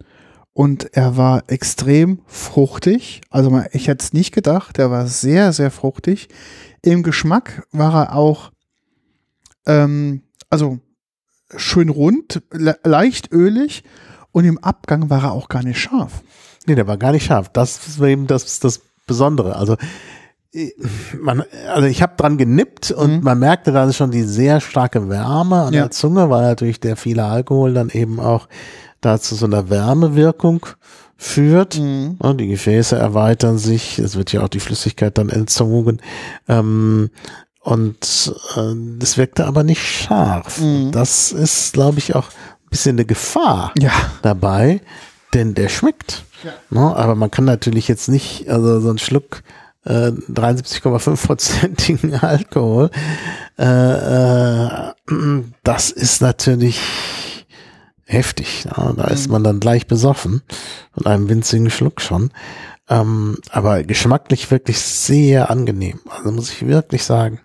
Und 0.52 0.94
er 0.94 1.16
war 1.16 1.42
extrem 1.48 2.20
fruchtig. 2.26 3.22
Also 3.28 3.60
ich 3.72 3.88
hätte 3.88 4.04
es 4.04 4.12
nicht 4.12 4.32
gedacht. 4.32 4.78
Er 4.78 4.92
war 4.92 5.08
sehr, 5.08 5.52
sehr 5.52 5.72
fruchtig. 5.72 6.28
Im 6.80 7.02
Geschmack 7.02 7.66
war 7.72 7.94
er 7.94 8.14
auch, 8.14 8.52
ähm, 9.66 10.22
also 10.50 10.78
schön 11.56 11.88
rund, 11.88 12.42
le 12.52 12.78
leicht 12.84 13.32
ölig. 13.32 13.82
Und 14.30 14.44
im 14.44 14.58
Abgang 14.58 15.10
war 15.10 15.24
er 15.24 15.32
auch 15.32 15.48
gar 15.48 15.64
nicht 15.64 15.80
scharf. 15.80 16.22
Nee, 16.66 16.76
der 16.76 16.86
war 16.86 16.96
gar 16.96 17.10
nicht 17.10 17.26
scharf. 17.26 17.48
Das 17.48 17.98
war 17.98 18.06
eben 18.06 18.28
das, 18.28 18.60
das 18.60 18.82
Besondere. 19.06 19.56
Also 19.56 19.76
man, 21.20 21.44
also 21.72 21.86
ich 21.88 22.02
habe 22.02 22.14
dran 22.16 22.38
genippt 22.38 22.90
und 22.90 23.18
Mhm. 23.18 23.24
man 23.24 23.38
merkte 23.38 23.72
dann 23.72 23.92
schon 23.92 24.10
die 24.10 24.22
sehr 24.22 24.60
starke 24.60 25.08
Wärme 25.08 25.62
an 25.62 25.72
Ja. 25.74 25.82
der 25.82 25.90
Zunge, 25.90 26.30
weil 26.30 26.42
natürlich 26.42 26.80
der 26.80 26.96
viele 26.96 27.24
Alkohol 27.24 27.74
dann 27.74 27.90
eben 27.90 28.20
auch 28.20 28.48
da 29.00 29.20
zu 29.20 29.34
so 29.34 29.46
einer 29.46 29.68
Wärmewirkung 29.70 30.66
führt. 31.16 31.78
Mhm. 31.78 32.18
Ja, 32.22 32.32
die 32.34 32.48
Gefäße 32.48 32.96
erweitern 32.96 33.58
sich, 33.58 33.98
es 33.98 34.16
wird 34.16 34.32
ja 34.32 34.42
auch 34.42 34.48
die 34.48 34.60
Flüssigkeit 34.60 35.16
dann 35.18 35.28
entzogen. 35.28 36.00
Ähm, 36.48 37.10
und 37.60 38.34
äh, 38.56 38.74
das 38.98 39.16
wirkte 39.16 39.46
aber 39.46 39.62
nicht 39.64 39.82
scharf. 39.82 40.60
Mhm. 40.60 40.92
Das 40.92 41.32
ist, 41.32 41.72
glaube 41.72 41.98
ich, 41.98 42.14
auch 42.14 42.28
ein 42.28 42.68
bisschen 42.70 42.96
eine 42.96 43.04
Gefahr 43.06 43.72
Ja. 43.78 43.92
dabei, 44.22 44.80
denn 45.32 45.54
der 45.54 45.68
schmeckt. 45.68 46.24
Ne? 46.70 46.80
Aber 46.94 47.14
man 47.14 47.30
kann 47.30 47.46
natürlich 47.46 47.88
jetzt 47.88 48.08
nicht, 48.08 48.48
also 48.50 48.78
so 48.80 48.90
einen 48.90 48.98
Schluck 48.98 49.42
äh, 49.84 50.10
73,5-prozentigen 50.10 52.14
Alkohol, 52.20 52.90
äh, 53.58 54.90
äh, 54.90 55.42
das 55.62 55.90
ist 55.90 56.22
natürlich 56.22 56.80
heftig. 58.04 58.64
Ne? 58.64 58.94
Da 58.96 59.04
ist 59.04 59.28
man 59.28 59.44
dann 59.44 59.60
gleich 59.60 59.86
besoffen 59.86 60.42
von 60.92 61.06
einem 61.06 61.28
winzigen 61.28 61.70
Schluck 61.70 62.00
schon. 62.00 62.30
Ähm, 62.88 63.38
aber 63.50 63.82
geschmacklich 63.82 64.50
wirklich 64.50 64.80
sehr 64.80 65.50
angenehm. 65.50 66.00
Also 66.10 66.32
muss 66.32 66.50
ich 66.50 66.66
wirklich 66.66 67.04
sagen. 67.04 67.40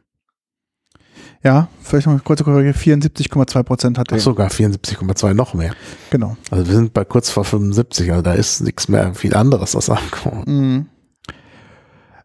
Ja, 1.41 1.69
vielleicht 1.81 2.07
noch 2.07 2.13
eine 2.13 2.21
kurze 2.21 2.43
Korrektur. 2.43 2.73
74,2 2.73 3.63
Prozent 3.63 3.97
hat 3.97 4.07
Ach, 4.09 4.15
er. 4.15 4.19
sogar 4.19 4.49
74,2 4.49 5.33
noch 5.33 5.53
mehr. 5.53 5.73
Genau. 6.09 6.35
Also 6.51 6.67
wir 6.67 6.75
sind 6.75 6.93
bei 6.93 7.05
kurz 7.05 7.29
vor 7.29 7.45
75, 7.45 8.11
also 8.11 8.21
da 8.21 8.33
ist 8.33 8.61
nichts 8.61 8.89
mehr 8.89 9.13
viel 9.13 9.33
anderes 9.33 9.75
als 9.75 9.89
Alkohol. 9.89 10.43
Mhm. 10.45 10.87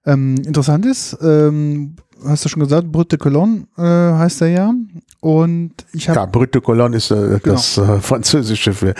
Ähm, 0.06 0.36
interessant 0.44 0.84
ist, 0.86 1.16
ähm, 1.22 1.96
hast 2.26 2.44
du 2.44 2.48
schon 2.48 2.62
gesagt, 2.62 2.90
Brut 2.90 3.10
de 3.12 3.18
Cologne 3.18 3.66
äh, 3.76 3.82
heißt 3.82 4.42
er 4.42 4.48
ja. 4.48 4.74
Und 5.20 5.72
ich 5.92 6.08
habe 6.08 6.20
Ja, 6.20 6.26
Brut 6.26 6.54
de 6.54 6.60
Cologne 6.60 6.96
ist 6.96 7.10
äh, 7.10 7.40
das 7.42 7.78
äh, 7.78 7.98
französische 8.00 8.72
für 8.72 8.94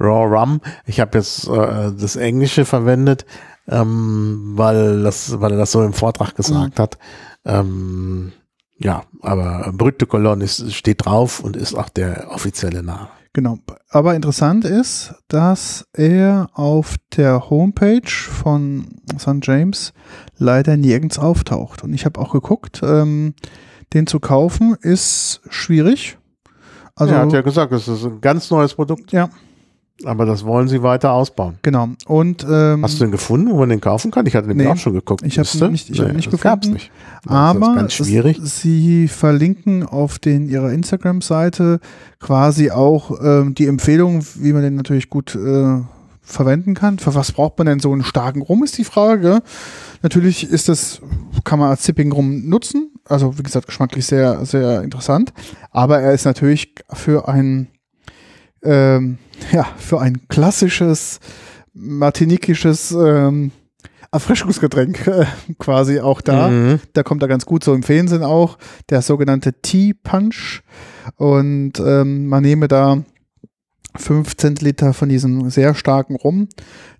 Raw 0.00 0.34
Rum. 0.34 0.60
Ich 0.86 1.00
habe 1.00 1.18
jetzt 1.18 1.46
äh, 1.48 1.92
das 1.92 2.16
Englische 2.16 2.64
verwendet, 2.64 3.26
ähm, 3.68 4.52
weil 4.54 5.02
das, 5.02 5.40
weil 5.40 5.52
er 5.52 5.58
das 5.58 5.72
so 5.72 5.82
im 5.82 5.92
Vortrag 5.92 6.34
gesagt 6.34 6.78
hat. 6.78 6.98
Ähm, 7.44 8.32
ja, 8.78 9.04
aber 9.22 9.72
Brut 9.72 10.00
de 10.00 10.08
Cologne 10.08 10.44
ist, 10.44 10.72
steht 10.72 11.04
drauf 11.04 11.40
und 11.40 11.56
ist 11.56 11.74
auch 11.74 11.88
der 11.88 12.30
offizielle 12.30 12.82
Name. 12.82 13.08
Genau. 13.36 13.58
Aber 13.90 14.14
interessant 14.14 14.64
ist, 14.64 15.14
dass 15.28 15.86
er 15.92 16.48
auf 16.54 16.96
der 17.18 17.50
Homepage 17.50 18.08
von 18.08 19.02
St. 19.18 19.40
James 19.42 19.92
leider 20.38 20.78
nirgends 20.78 21.18
auftaucht. 21.18 21.84
Und 21.84 21.92
ich 21.92 22.06
habe 22.06 22.18
auch 22.18 22.32
geguckt, 22.32 22.80
ähm, 22.82 23.34
den 23.92 24.06
zu 24.06 24.20
kaufen 24.20 24.74
ist 24.80 25.42
schwierig. 25.50 26.16
Also 26.94 27.12
er 27.12 27.20
hat 27.20 27.32
ja 27.34 27.42
gesagt, 27.42 27.72
es 27.72 27.86
ist 27.88 28.06
ein 28.06 28.22
ganz 28.22 28.50
neues 28.50 28.72
Produkt, 28.72 29.12
ja, 29.12 29.28
aber 30.04 30.26
das 30.26 30.44
wollen 30.44 30.68
sie 30.68 30.82
weiter 30.82 31.12
ausbauen. 31.12 31.58
genau. 31.62 31.88
Und 32.06 32.44
ähm, 32.48 32.82
Hast 32.82 33.00
du 33.00 33.04
den 33.04 33.12
gefunden, 33.12 33.50
wo 33.50 33.56
man 33.58 33.68
den 33.70 33.80
kaufen 33.80 34.10
kann? 34.10 34.26
Ich 34.26 34.36
hatte 34.36 34.48
den 34.48 34.58
Nee, 34.58 34.66
auch 34.66 34.76
schon 34.76 34.92
geguckt. 34.92 35.22
ich 35.24 35.38
hab 35.38 35.46
Siehst 35.46 35.60
du? 35.62 35.68
nicht- 35.68 35.88
ich 35.90 36.00
hab 36.00 36.12
nicht 36.12 36.32
das 36.32 36.40
gefunden. 36.40 36.72
nicht. 36.74 36.90
Das 37.24 37.32
Aber 37.32 37.74
ganz 37.74 37.94
schwierig. 37.94 38.38
es- 38.38 38.60
sie 38.60 39.08
verlinken 39.08 39.84
auf 39.84 40.18
den 40.18 40.48
ihrer 40.48 40.70
Instagram-Seite 40.72 41.80
quasi 42.20 42.70
auch 42.70 43.18
ähm, 43.22 43.54
die 43.54 43.66
Empfehlung, 43.66 44.24
wie 44.34 44.52
man 44.52 44.62
den 44.62 44.74
natürlich 44.74 45.08
gut 45.08 45.34
äh, 45.34 45.80
verwenden 46.20 46.74
kann. 46.74 46.98
Für 46.98 47.14
was 47.14 47.32
braucht 47.32 47.56
man 47.58 47.66
denn 47.68 47.80
so 47.80 47.92
einen 47.92 48.02
starken 48.04 48.42
Rum, 48.42 48.64
ist 48.64 48.76
die 48.78 48.84
Frage. 48.84 49.40
Natürlich 50.02 50.50
ist 50.50 50.68
das, 50.68 51.00
kann 51.44 51.58
man 51.58 51.70
als 51.70 51.84
Sipping 51.84 52.12
Rum 52.12 52.48
nutzen. 52.48 52.90
Also 53.08 53.38
wie 53.38 53.42
gesagt, 53.44 53.66
geschmacklich 53.66 54.04
sehr, 54.06 54.44
sehr 54.44 54.82
interessant. 54.82 55.32
Aber 55.70 56.00
er 56.00 56.12
ist 56.12 56.24
natürlich 56.24 56.74
für 56.92 57.28
ein 57.28 57.68
ähm, 58.62 59.18
ja, 59.52 59.66
für 59.76 60.00
ein 60.00 60.28
klassisches 60.28 61.20
martinikisches 61.74 62.92
ähm, 62.92 63.52
Erfrischungsgetränk 64.12 65.06
äh, 65.06 65.26
quasi 65.58 66.00
auch 66.00 66.20
da. 66.20 66.48
Mhm. 66.48 66.80
Da 66.92 67.02
kommt 67.02 67.22
er 67.22 67.28
ganz 67.28 67.44
gut 67.44 67.62
so 67.62 67.74
im 67.74 67.82
Fernsehen 67.82 68.22
auch, 68.22 68.58
der 68.88 69.02
sogenannte 69.02 69.52
Tea 69.60 69.92
Punch. 69.94 70.62
Und 71.16 71.74
ähm, 71.80 72.28
man 72.28 72.42
nehme 72.42 72.68
da 72.68 73.02
5 73.96 74.36
Zentiliter 74.36 74.92
von 74.92 75.08
diesem 75.08 75.50
sehr 75.50 75.74
starken 75.74 76.16
Rum, 76.16 76.48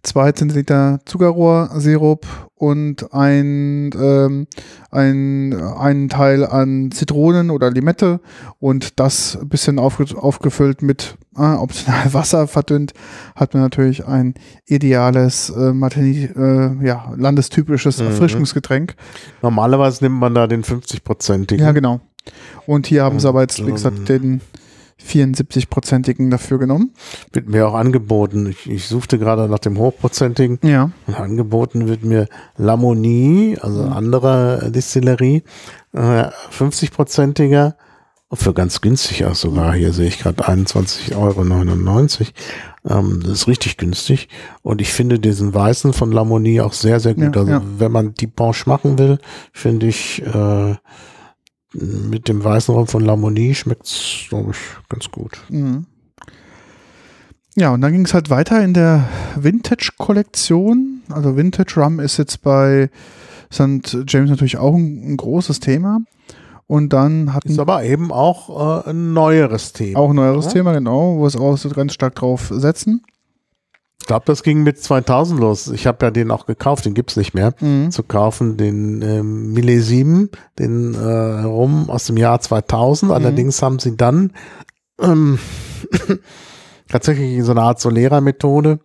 2 0.02 0.32
Zentiliter 0.32 1.00
Zuckerrohrsirup 1.04 2.26
und 2.54 3.12
ein, 3.12 3.90
ähm, 4.00 4.46
ein, 4.90 5.52
einen 5.54 6.08
Teil 6.08 6.46
an 6.46 6.90
Zitronen 6.90 7.50
oder 7.50 7.70
Limette 7.70 8.20
und 8.58 8.98
das 8.98 9.36
ein 9.40 9.48
bisschen 9.48 9.78
aufge 9.78 10.06
aufgefüllt 10.16 10.82
mit 10.82 11.16
äh, 11.36 11.42
optional 11.42 12.04
Wasser 12.14 12.48
verdünnt, 12.48 12.92
hat 13.34 13.52
man 13.54 13.62
natürlich 13.62 14.06
ein 14.06 14.34
ideales 14.66 15.50
äh, 15.50 15.72
Martini, 15.72 16.24
äh, 16.24 16.86
ja, 16.86 17.12
landestypisches 17.16 17.98
Mhm. 18.00 18.06
Erfrischungsgetränk. 18.06 18.94
Normalerweise 19.42 20.04
nimmt 20.04 20.18
man 20.18 20.34
da 20.34 20.46
den 20.46 20.64
50-prozentigen. 20.64 21.60
Ja, 21.60 21.72
genau. 21.72 22.00
Und 22.66 22.86
hier 22.86 23.04
haben 23.04 23.20
sie 23.20 23.28
aber 23.28 23.42
jetzt, 23.42 23.64
wie 23.64 23.70
gesagt, 23.70 24.08
den 24.08 24.40
74-prozentigen 25.02 26.30
dafür 26.30 26.58
genommen. 26.58 26.92
Wird 27.32 27.48
mir 27.48 27.68
auch 27.68 27.74
angeboten. 27.74 28.46
Ich, 28.46 28.68
ich 28.70 28.86
suchte 28.86 29.18
gerade 29.18 29.48
nach 29.48 29.58
dem 29.58 29.78
hochprozentigen. 29.78 30.58
Ja. 30.62 30.90
Und 31.06 31.14
angeboten 31.14 31.86
wird 31.88 32.04
mir 32.04 32.28
Lamonie, 32.56 33.58
also 33.60 33.84
andere 33.84 34.70
Distillerie, 34.70 35.42
äh, 35.92 36.24
50-prozentiger. 36.56 37.74
Und 38.28 38.38
für 38.38 38.54
ganz 38.54 38.80
günstig 38.80 39.24
auch 39.24 39.36
sogar. 39.36 39.74
Hier 39.74 39.92
sehe 39.92 40.08
ich 40.08 40.18
gerade 40.18 40.42
21,99 40.42 41.14
Euro. 41.16 42.98
Ähm, 42.98 43.20
das 43.22 43.32
ist 43.32 43.48
richtig 43.48 43.76
günstig. 43.76 44.28
Und 44.62 44.80
ich 44.80 44.92
finde 44.92 45.20
diesen 45.20 45.54
weißen 45.54 45.92
von 45.92 46.10
Lamonie 46.10 46.60
auch 46.60 46.72
sehr, 46.72 46.98
sehr 46.98 47.14
gut. 47.14 47.36
Ja, 47.36 47.40
also 47.42 47.52
ja. 47.52 47.62
wenn 47.78 47.92
man 47.92 48.14
die 48.14 48.26
Branche 48.26 48.68
machen 48.68 48.98
will, 48.98 49.18
finde 49.52 49.86
ich, 49.86 50.22
äh, 50.22 50.74
mit 51.80 52.28
dem 52.28 52.42
weißen 52.42 52.74
Rum 52.74 52.86
von 52.86 53.04
Lamonie 53.04 53.54
schmeckt's, 53.54 54.26
glaube 54.28 54.52
ich, 54.52 54.58
ganz 54.88 55.10
gut. 55.10 55.38
Mhm. 55.48 55.86
Ja, 57.58 57.72
und 57.72 57.80
dann 57.80 57.92
ging 57.92 58.04
es 58.04 58.12
halt 58.14 58.28
weiter 58.28 58.62
in 58.62 58.74
der 58.74 59.08
Vintage-Kollektion. 59.36 61.02
Also 61.10 61.36
Vintage 61.36 61.80
Rum 61.80 62.00
ist 62.00 62.16
jetzt 62.18 62.42
bei 62.42 62.90
St. 63.52 63.98
James 64.06 64.28
natürlich 64.30 64.58
auch 64.58 64.74
ein, 64.74 65.12
ein 65.12 65.16
großes 65.16 65.60
Thema. 65.60 66.00
Und 66.66 66.92
dann 66.92 67.32
hatten 67.32 67.50
Ist 67.50 67.58
aber 67.60 67.84
eben 67.84 68.10
auch 68.12 68.84
äh, 68.86 68.90
ein 68.90 69.12
neueres 69.12 69.72
Thema. 69.72 69.98
auch 70.00 70.10
ein 70.10 70.16
neueres 70.16 70.46
Ja. 70.46 70.50
Thema, 70.52 70.72
genau, 70.72 71.16
wo 71.16 71.26
es 71.26 71.36
auch 71.36 71.56
so 71.56 71.68
ganz 71.70 71.94
stark 71.94 72.16
drauf 72.16 72.50
setzen. 72.52 73.02
Ich 74.00 74.06
glaube, 74.06 74.24
das 74.26 74.42
ging 74.42 74.62
mit 74.62 74.80
2000 74.80 75.40
los. 75.40 75.68
Ich 75.68 75.86
habe 75.86 76.04
ja 76.06 76.10
den 76.10 76.30
auch 76.30 76.46
gekauft, 76.46 76.84
den 76.84 76.94
gibt's 76.94 77.16
nicht 77.16 77.34
mehr. 77.34 77.54
Mhm. 77.60 77.90
Zu 77.90 78.02
kaufen 78.02 78.56
den 78.56 79.02
ähm, 79.02 79.52
Millesime, 79.52 80.28
den 80.58 80.94
äh, 80.94 81.42
Rum 81.42 81.90
aus 81.90 82.04
dem 82.06 82.16
Jahr 82.16 82.40
2000. 82.40 83.10
Allerdings 83.10 83.60
haben 83.62 83.78
sie 83.78 83.96
dann 83.96 84.32
ähm, 85.00 85.38
tatsächlich 86.88 87.42
so 87.42 87.50
eine 87.52 87.62
Art 87.62 87.80
Solera-Methode 87.80 88.78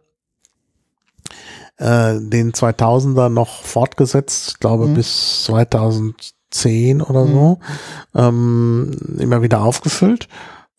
äh, 1.77 2.19
den 2.19 2.53
2000er 2.53 3.29
noch 3.29 3.63
fortgesetzt, 3.63 4.49
ich 4.53 4.59
glaube 4.59 4.87
Mhm. 4.87 4.93
bis 4.95 5.43
2010 5.45 7.01
oder 7.01 7.27
so, 7.27 7.59
ähm, 8.15 8.91
immer 9.19 9.41
wieder 9.41 9.61
aufgefüllt. 9.61 10.27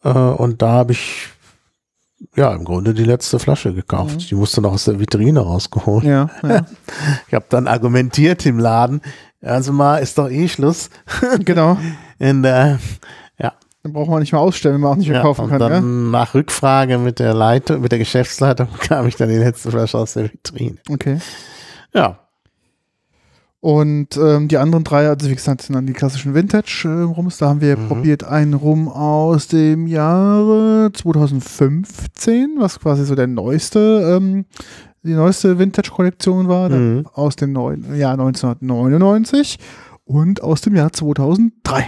Äh, 0.05 0.11
und 0.11 0.63
da 0.63 0.71
habe 0.73 0.93
ich 0.93 1.29
ja 2.37 2.53
im 2.55 2.65
Grunde 2.65 2.95
die 2.95 3.05
letzte 3.05 3.39
Flasche 3.39 3.73
gekauft. 3.75 4.15
Mhm. 4.15 4.19
Die 4.19 4.35
musste 4.35 4.61
noch 4.61 4.73
aus 4.73 4.85
der 4.85 4.99
Vitrine 5.01 5.41
rausgeholt. 5.41 6.05
Ja, 6.05 6.31
ja. 6.43 6.67
Ich 7.29 7.35
habe 7.35 7.47
dann 7.49 7.67
argumentiert 7.69 8.45
im 8.47 8.59
Laden, 8.59 9.01
also 9.41 9.73
mal 9.73 9.99
ist 9.99 10.19
doch 10.19 10.31
eh 10.31 10.49
Schluss. 10.49 10.91
genau. 11.45 11.77
Und, 12.19 12.45
äh, 12.45 12.77
ja, 13.39 13.53
Dann 13.83 13.93
braucht 13.93 14.09
man 14.11 14.21
nicht 14.21 14.33
mehr 14.33 14.41
ausstellen, 14.41 14.75
wenn 14.77 14.81
man 14.83 14.93
auch 14.93 14.97
nicht 14.97 15.09
mehr 15.09 15.17
ja, 15.19 15.23
kaufen 15.23 15.49
kann. 15.49 15.59
dann 15.59 15.73
Ja? 15.73 15.81
nach 15.81 16.35
Rückfrage 16.35 16.99
mit 16.99 17.19
der 17.19 17.35
Leitung, 17.35 17.81
mit 17.81 17.91
der 17.93 17.99
Geschäftsleitung 17.99 18.69
bekam 18.81 19.07
ich 19.07 19.17
dann 19.17 19.29
die 19.29 19.37
letzte 19.37 19.71
Flasche 19.71 19.99
aus 19.99 20.15
der 20.15 20.25
Vitrine. 20.33 20.77
Okay. 20.89 21.19
Ja, 21.95 22.21
Und 23.65 24.17
ähm, 24.17 24.49
die 24.49 24.59
anderen 24.59 24.83
drei, 24.83 25.09
also 25.09 25.31
wie 25.31 25.37
gesagt, 25.37 25.63
sind 25.63 25.77
dann 25.77 25.87
die 25.87 25.93
klassischen 25.93 26.35
Vintage-Rums. 26.35 27.39
Da 27.39 27.49
haben 27.49 27.61
wir 27.61 27.77
Mhm. 27.79 27.87
probiert 27.87 28.25
einen 28.25 28.55
Rum 28.55 28.89
aus 28.89 29.47
dem 29.47 29.87
Jahre 29.87 30.91
2015, 30.93 32.57
was 32.59 32.81
quasi 32.81 33.05
so 33.05 33.15
der 33.15 33.29
neueste, 33.29 34.19
ähm, 34.21 34.47
die 35.05 35.13
neueste 35.15 35.61
Vintage-Kollektion 35.61 36.49
war, 36.49 36.71
Mhm. 36.71 37.07
aus 37.15 37.37
dem 37.37 37.53
neuen, 37.53 37.95
Jahr 37.97 38.17
1999 38.17 39.61
und 40.05 40.43
aus 40.43 40.61
dem 40.63 40.75
Jahr 40.75 40.93
2003. 40.93 41.85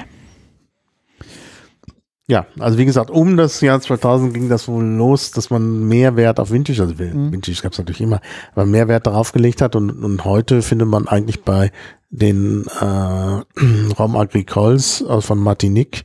Ja, 2.26 2.46
also 2.58 2.78
wie 2.78 2.86
gesagt, 2.86 3.10
um 3.10 3.36
das 3.36 3.60
Jahr 3.60 3.80
2000 3.80 4.32
ging 4.32 4.48
das 4.48 4.66
wohl 4.66 4.82
los, 4.82 5.30
dass 5.30 5.50
man 5.50 5.86
mehr 5.86 6.16
Wert 6.16 6.40
auf 6.40 6.50
Vintage, 6.50 6.80
also 6.80 6.94
Mhm. 6.94 7.32
Vintage 7.32 7.60
gab 7.62 7.72
es 7.72 7.78
natürlich 7.78 8.00
immer, 8.00 8.20
aber 8.52 8.64
mehr 8.64 8.88
Wert 8.88 9.06
darauf 9.06 9.32
gelegt 9.32 9.60
hat 9.60 9.76
und, 9.76 9.90
und 9.90 10.24
heute 10.24 10.62
findet 10.62 10.88
man 10.88 11.06
eigentlich 11.06 11.42
bei 11.42 11.70
den 12.08 12.64
äh, 12.80 12.84
Raum 13.98 14.16
Agricoles 14.16 15.02
aus 15.02 15.26
von 15.26 15.38
Martinique 15.38 16.04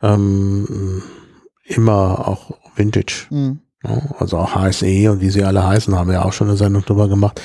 ähm, 0.00 1.02
immer 1.64 2.26
auch 2.26 2.52
Vintage. 2.76 3.26
Mhm. 3.28 3.60
Ja, 3.84 4.00
also 4.18 4.38
auch 4.38 4.54
HSE 4.54 5.10
und 5.12 5.20
wie 5.20 5.30
sie 5.30 5.44
alle 5.44 5.66
heißen, 5.66 5.94
haben 5.94 6.08
wir 6.08 6.14
ja 6.14 6.24
auch 6.24 6.32
schon 6.32 6.48
eine 6.48 6.56
Sendung 6.56 6.84
drüber 6.84 7.08
gemacht, 7.08 7.42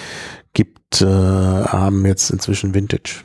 gibt, 0.54 1.02
äh, 1.02 1.06
haben 1.06 2.06
jetzt 2.06 2.32
inzwischen 2.32 2.74
Vintage. 2.74 3.24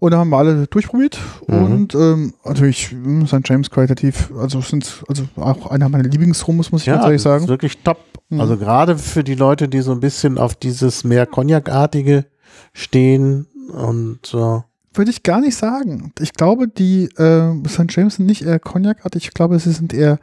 Und 0.00 0.10
da 0.12 0.18
haben 0.18 0.30
wir 0.30 0.38
alle 0.38 0.66
durchprobiert 0.66 1.18
Mhm. 1.46 1.54
und 1.56 1.94
ähm, 1.94 2.34
natürlich 2.44 2.92
mh, 2.92 3.26
St. 3.26 3.46
James 3.48 3.70
qualitativ, 3.70 4.32
also 4.36 4.60
sind 4.62 5.04
also 5.08 5.24
auch 5.36 5.66
einer 5.70 5.88
meiner 5.88 6.04
Lieblingsrums, 6.08 6.72
muss 6.72 6.80
ich 6.82 6.86
ganz 6.86 7.02
ehrlich 7.04 7.16
das 7.18 7.22
sagen. 7.24 7.44
ist 7.44 7.48
wirklich 7.50 7.78
top. 7.84 7.98
Mhm. 8.30 8.40
Also 8.40 8.56
gerade 8.56 8.96
für 8.98 9.22
die 9.22 9.34
Leute, 9.34 9.68
die 9.68 9.80
so 9.82 9.92
ein 9.92 10.00
bisschen 10.00 10.38
auf 10.38 10.54
dieses 10.56 11.04
mehr 11.04 11.26
Cognac-artige 11.26 12.24
stehen 12.72 13.46
und 13.72 14.20
äh, 14.34 14.60
Würde 14.94 15.10
ich 15.10 15.22
gar 15.22 15.40
nicht 15.40 15.54
sagen. 15.56 16.12
Ich 16.18 16.32
glaube, 16.32 16.66
die 16.66 17.04
äh, 17.16 17.52
St. 17.68 17.84
James 17.90 18.16
sind 18.16 18.26
nicht 18.26 18.42
eher 18.42 18.58
Cognac-artig. 18.58 19.24
Ich 19.24 19.34
glaube, 19.34 19.58
sie 19.58 19.70
sind 19.72 19.92
eher 19.94 20.18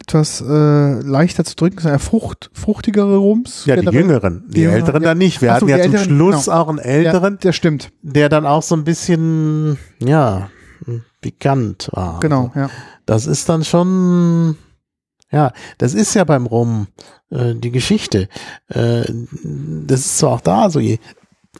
etwas 0.00 0.40
äh, 0.40 1.00
leichter 1.00 1.44
zu 1.44 1.56
trinken, 1.56 1.80
sind 1.80 1.90
eher 1.90 1.98
Frucht, 1.98 2.50
fruchtigere 2.52 3.16
Rums. 3.16 3.64
ja, 3.66 3.76
die 3.76 3.82
generell. 3.82 4.00
Jüngeren, 4.02 4.44
die, 4.48 4.54
Die 4.54 4.64
Älteren 4.64 5.02
ja. 5.02 5.08
dann 5.10 5.18
nicht. 5.18 5.42
Wir 5.42 5.52
Ach 5.52 5.60
so, 5.60 5.66
hatten 5.66 5.68
ja 5.68 5.76
die 5.76 5.82
zum 5.84 5.92
Älteren, 5.94 6.16
Schluss 6.16 6.44
genau. 6.46 6.56
auch 6.56 6.68
einen 6.68 6.78
Älteren, 6.78 7.34
Ja, 7.34 7.38
der 7.40 7.52
stimmt. 7.52 7.92
der 8.02 8.28
dann 8.28 8.46
auch 8.46 8.62
so 8.62 8.74
ein 8.74 8.84
bisschen, 8.84 9.78
ja, 9.98 10.48
pikant 11.20 11.88
war. 11.92 12.20
Genau, 12.20 12.50
ja. 12.54 12.70
Das 13.06 13.26
ist 13.26 13.48
dann 13.48 13.64
schon, 13.64 14.56
ja, 15.30 15.52
das 15.78 15.94
ist 15.94 16.14
ja 16.14 16.24
beim 16.24 16.46
Rum 16.46 16.86
äh, 17.30 17.54
die 17.54 17.70
Geschichte. 17.70 18.28
Äh, 18.68 19.04
das 19.86 20.00
ist 20.00 20.18
zwar 20.18 20.30
auch 20.32 20.40
da, 20.40 20.70
so 20.70 20.80
je 20.80 20.98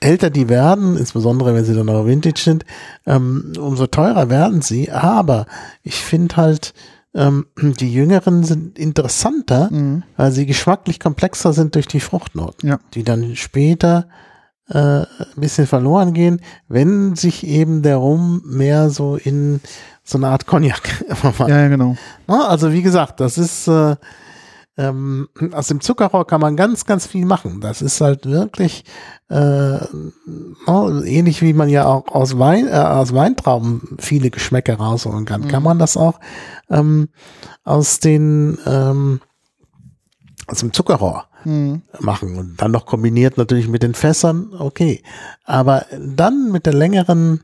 älter 0.00 0.30
die 0.30 0.48
werden, 0.48 0.96
insbesondere 0.96 1.54
wenn 1.54 1.64
sie 1.64 1.74
dann 1.74 1.86
noch 1.86 2.06
Vintage 2.06 2.40
sind, 2.40 2.64
ähm, 3.06 3.52
umso 3.58 3.86
teurer 3.86 4.30
werden 4.30 4.62
sie. 4.62 4.90
Aber 4.90 5.46
ich 5.82 5.96
finde 5.96 6.36
halt, 6.36 6.72
ähm, 7.14 7.46
die 7.60 7.92
Jüngeren 7.92 8.44
sind 8.44 8.78
interessanter, 8.78 9.68
Mhm. 9.70 10.02
weil 10.16 10.32
sie 10.32 10.46
geschmacklich 10.46 11.00
komplexer 11.00 11.52
sind 11.52 11.74
durch 11.74 11.86
die 11.88 12.00
Fruchtnoten, 12.00 12.68
Ja. 12.68 12.78
die 12.94 13.04
dann 13.04 13.36
später 13.36 14.08
äh, 14.68 14.78
ein 14.78 15.06
bisschen 15.36 15.66
verloren 15.66 16.14
gehen, 16.14 16.40
wenn 16.68 17.14
sich 17.16 17.46
eben 17.46 17.82
der 17.82 17.96
Rum 17.96 18.42
mehr 18.46 18.90
so 18.90 19.16
in 19.16 19.60
so 20.04 20.18
eine 20.18 20.28
Art 20.28 20.46
Cognac 20.46 20.88
verwandelt. 21.08 21.48
Ja, 21.50 21.62
ja, 21.62 21.68
genau. 21.68 21.96
Also 22.26 22.72
wie 22.72 22.82
gesagt, 22.82 23.20
das 23.20 23.38
ist 23.38 23.66
äh, 23.68 23.96
ähm, 24.76 25.28
aus 25.52 25.68
dem 25.68 25.80
Zuckerrohr 25.80 26.26
kann 26.26 26.40
man 26.40 26.56
ganz, 26.56 26.84
ganz 26.84 27.06
viel 27.06 27.26
machen. 27.26 27.60
Das 27.60 27.82
ist 27.82 28.00
halt 28.00 28.26
wirklich 28.26 28.84
äh, 29.28 29.78
oh, 30.66 30.90
ähnlich 31.04 31.42
wie 31.42 31.52
man 31.52 31.68
ja 31.68 31.86
auch 31.86 32.08
aus 32.08 32.38
Wein, 32.38 32.66
äh, 32.66 32.72
aus 32.72 33.14
Weintrauben 33.14 33.96
viele 33.98 34.30
Geschmäcker 34.30 34.76
rausholen 34.76 35.24
kann. 35.24 35.48
Kann 35.48 35.62
man 35.62 35.78
das 35.78 35.96
auch 35.96 36.20
ähm, 36.70 37.08
aus 37.64 38.00
den 38.00 38.58
ähm, 38.66 39.20
aus 40.46 40.58
dem 40.58 40.72
Zuckerrohr 40.72 41.26
Mhm. 41.44 41.82
machen 42.00 42.38
und 42.38 42.62
dann 42.62 42.70
noch 42.70 42.86
kombiniert 42.86 43.36
natürlich 43.36 43.68
mit 43.68 43.82
den 43.82 43.94
Fässern, 43.94 44.50
okay. 44.58 45.02
Aber 45.44 45.86
dann 45.98 46.52
mit 46.52 46.66
der 46.66 46.74
längeren 46.74 47.42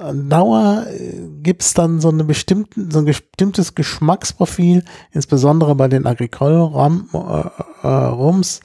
Dauer 0.00 0.86
äh, 0.88 1.28
gibt's 1.42 1.74
dann 1.74 2.00
so 2.00 2.08
eine 2.08 2.24
bestimmten, 2.24 2.90
so 2.90 3.00
ein 3.00 3.04
bestimmtes 3.04 3.74
Geschmacksprofil, 3.74 4.82
insbesondere 5.12 5.74
bei 5.74 5.88
den 5.88 6.06
Agricole-Rums, 6.06 8.60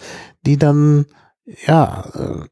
die 0.46 0.58
dann 0.58 1.08
ja 1.66 2.06
äh, 2.14 2.46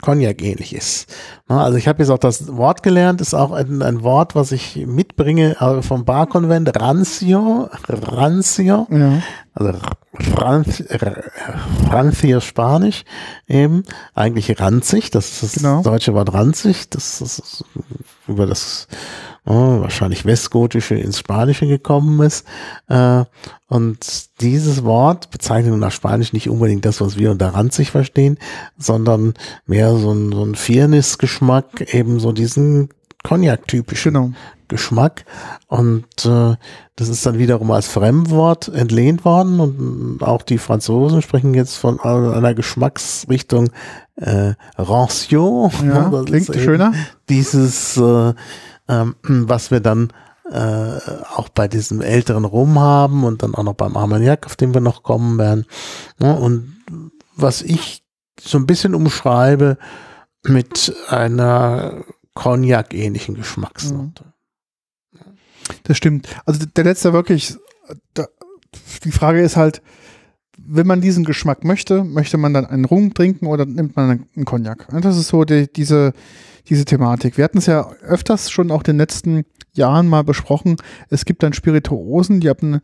Cognac 0.00 0.42
ähnlich 0.42 0.74
ist. 0.74 1.12
Also 1.48 1.76
ich 1.78 1.88
habe 1.88 2.02
jetzt 2.02 2.10
auch 2.10 2.18
das 2.18 2.56
Wort 2.56 2.82
gelernt, 2.82 3.20
ist 3.20 3.34
auch 3.34 3.52
ein, 3.52 3.82
ein 3.82 4.02
Wort, 4.02 4.34
was 4.34 4.52
ich 4.52 4.76
mitbringe 4.86 5.56
äh, 5.60 5.82
vom 5.82 6.04
Barkonvent, 6.04 6.80
Rancio, 6.80 7.68
Rancio, 7.88 8.86
Ja. 8.90 9.22
also 9.54 9.72
Rancio 11.90 12.40
Spanisch 12.40 13.04
eben, 13.48 13.84
eigentlich 14.14 14.60
ranzig, 14.60 15.10
das 15.10 15.30
ist 15.30 15.42
das 15.42 15.52
Genau. 15.54 15.82
deutsche 15.82 16.14
Wort 16.14 16.32
ranzig, 16.32 16.88
das 16.90 17.20
ist 17.20 17.64
über 18.26 18.46
das 18.46 18.86
oh, 19.46 19.80
wahrscheinlich 19.80 20.24
Westgotische 20.24 20.94
ins 20.94 21.18
Spanische 21.18 21.66
gekommen 21.66 22.20
ist. 22.24 22.46
Äh, 22.88 23.24
und 23.68 24.40
dieses 24.40 24.84
Wort 24.84 25.30
bezeichnet 25.30 25.76
nach 25.78 25.92
Spanisch 25.92 26.32
nicht 26.32 26.48
unbedingt 26.50 26.84
das, 26.84 27.00
was 27.00 27.16
wir 27.16 27.30
unter 27.30 27.48
ranzig 27.54 27.90
verstehen, 27.90 28.38
sondern 28.78 29.34
mehr 29.66 29.89
so 29.96 30.12
ein, 30.12 30.32
so 30.32 30.44
ein 30.44 30.54
Firnis-Geschmack, 30.54 31.94
eben 31.94 32.20
so 32.20 32.32
diesen 32.32 32.90
Cognac-typischen 33.22 34.14
Genau. 34.14 34.32
Geschmack. 34.70 35.24
Und 35.66 36.06
äh, 36.24 36.54
das 36.96 37.08
ist 37.08 37.26
dann 37.26 37.38
wiederum 37.38 37.70
als 37.72 37.88
Fremdwort 37.88 38.68
entlehnt 38.68 39.24
worden 39.24 39.60
und 39.60 40.22
auch 40.22 40.42
die 40.42 40.58
Franzosen 40.58 41.20
sprechen 41.20 41.52
jetzt 41.54 41.76
von 41.76 42.00
einer 42.00 42.54
Geschmacksrichtung 42.54 43.70
äh, 44.16 44.54
Rancio. 44.78 45.70
Ja, 45.84 46.08
Das 46.10 46.24
klingt 46.24 46.54
schöner. 46.54 46.92
Dieses, 47.28 47.96
äh, 47.98 48.32
ähm, 48.88 49.14
was 49.24 49.70
wir 49.70 49.80
dann 49.80 50.12
äh, 50.50 50.98
auch 51.36 51.48
bei 51.48 51.68
diesem 51.68 52.00
älteren 52.00 52.44
Rum 52.44 52.78
haben 52.78 53.24
und 53.24 53.42
dann 53.42 53.54
auch 53.54 53.62
noch 53.62 53.74
beim 53.74 53.96
Armagnac, 53.96 54.46
auf 54.46 54.56
den 54.56 54.72
wir 54.72 54.80
noch 54.80 55.02
kommen 55.02 55.38
werden. 55.38 55.66
Ja, 56.20 56.32
und 56.32 56.76
was 57.36 57.62
ich 57.62 57.99
so 58.42 58.58
ein 58.58 58.66
bisschen 58.66 58.94
umschreibe 58.94 59.78
mit 60.44 60.94
einer 61.08 62.04
Cognac-ähnlichen 62.34 63.34
Geschmacksnote. 63.34 64.24
Das 65.84 65.96
stimmt. 65.96 66.28
Also 66.46 66.66
der 66.66 66.84
letzte 66.84 67.12
wirklich, 67.12 67.56
da, 68.14 68.26
die 69.04 69.12
Frage 69.12 69.40
ist 69.40 69.56
halt, 69.56 69.82
wenn 70.56 70.86
man 70.86 71.00
diesen 71.00 71.24
Geschmack 71.24 71.64
möchte, 71.64 72.04
möchte 72.04 72.36
man 72.36 72.54
dann 72.54 72.66
einen 72.66 72.84
Rum 72.84 73.14
trinken 73.14 73.46
oder 73.46 73.66
nimmt 73.66 73.96
man 73.96 74.26
einen 74.34 74.44
Cognac? 74.44 74.86
Das 75.00 75.16
ist 75.16 75.28
so 75.28 75.44
die, 75.44 75.72
diese, 75.72 76.12
diese 76.68 76.84
Thematik. 76.84 77.36
Wir 77.36 77.44
hatten 77.44 77.58
es 77.58 77.66
ja 77.66 77.90
öfters 78.02 78.50
schon 78.50 78.70
auch 78.70 78.80
in 78.80 78.84
den 78.84 78.98
letzten 78.98 79.44
Jahren 79.72 80.08
mal 80.08 80.24
besprochen. 80.24 80.76
Es 81.08 81.24
gibt 81.24 81.42
dann 81.42 81.52
Spirituosen, 81.52 82.40
die 82.40 82.50
ab 82.50 82.62
einem 82.62 82.80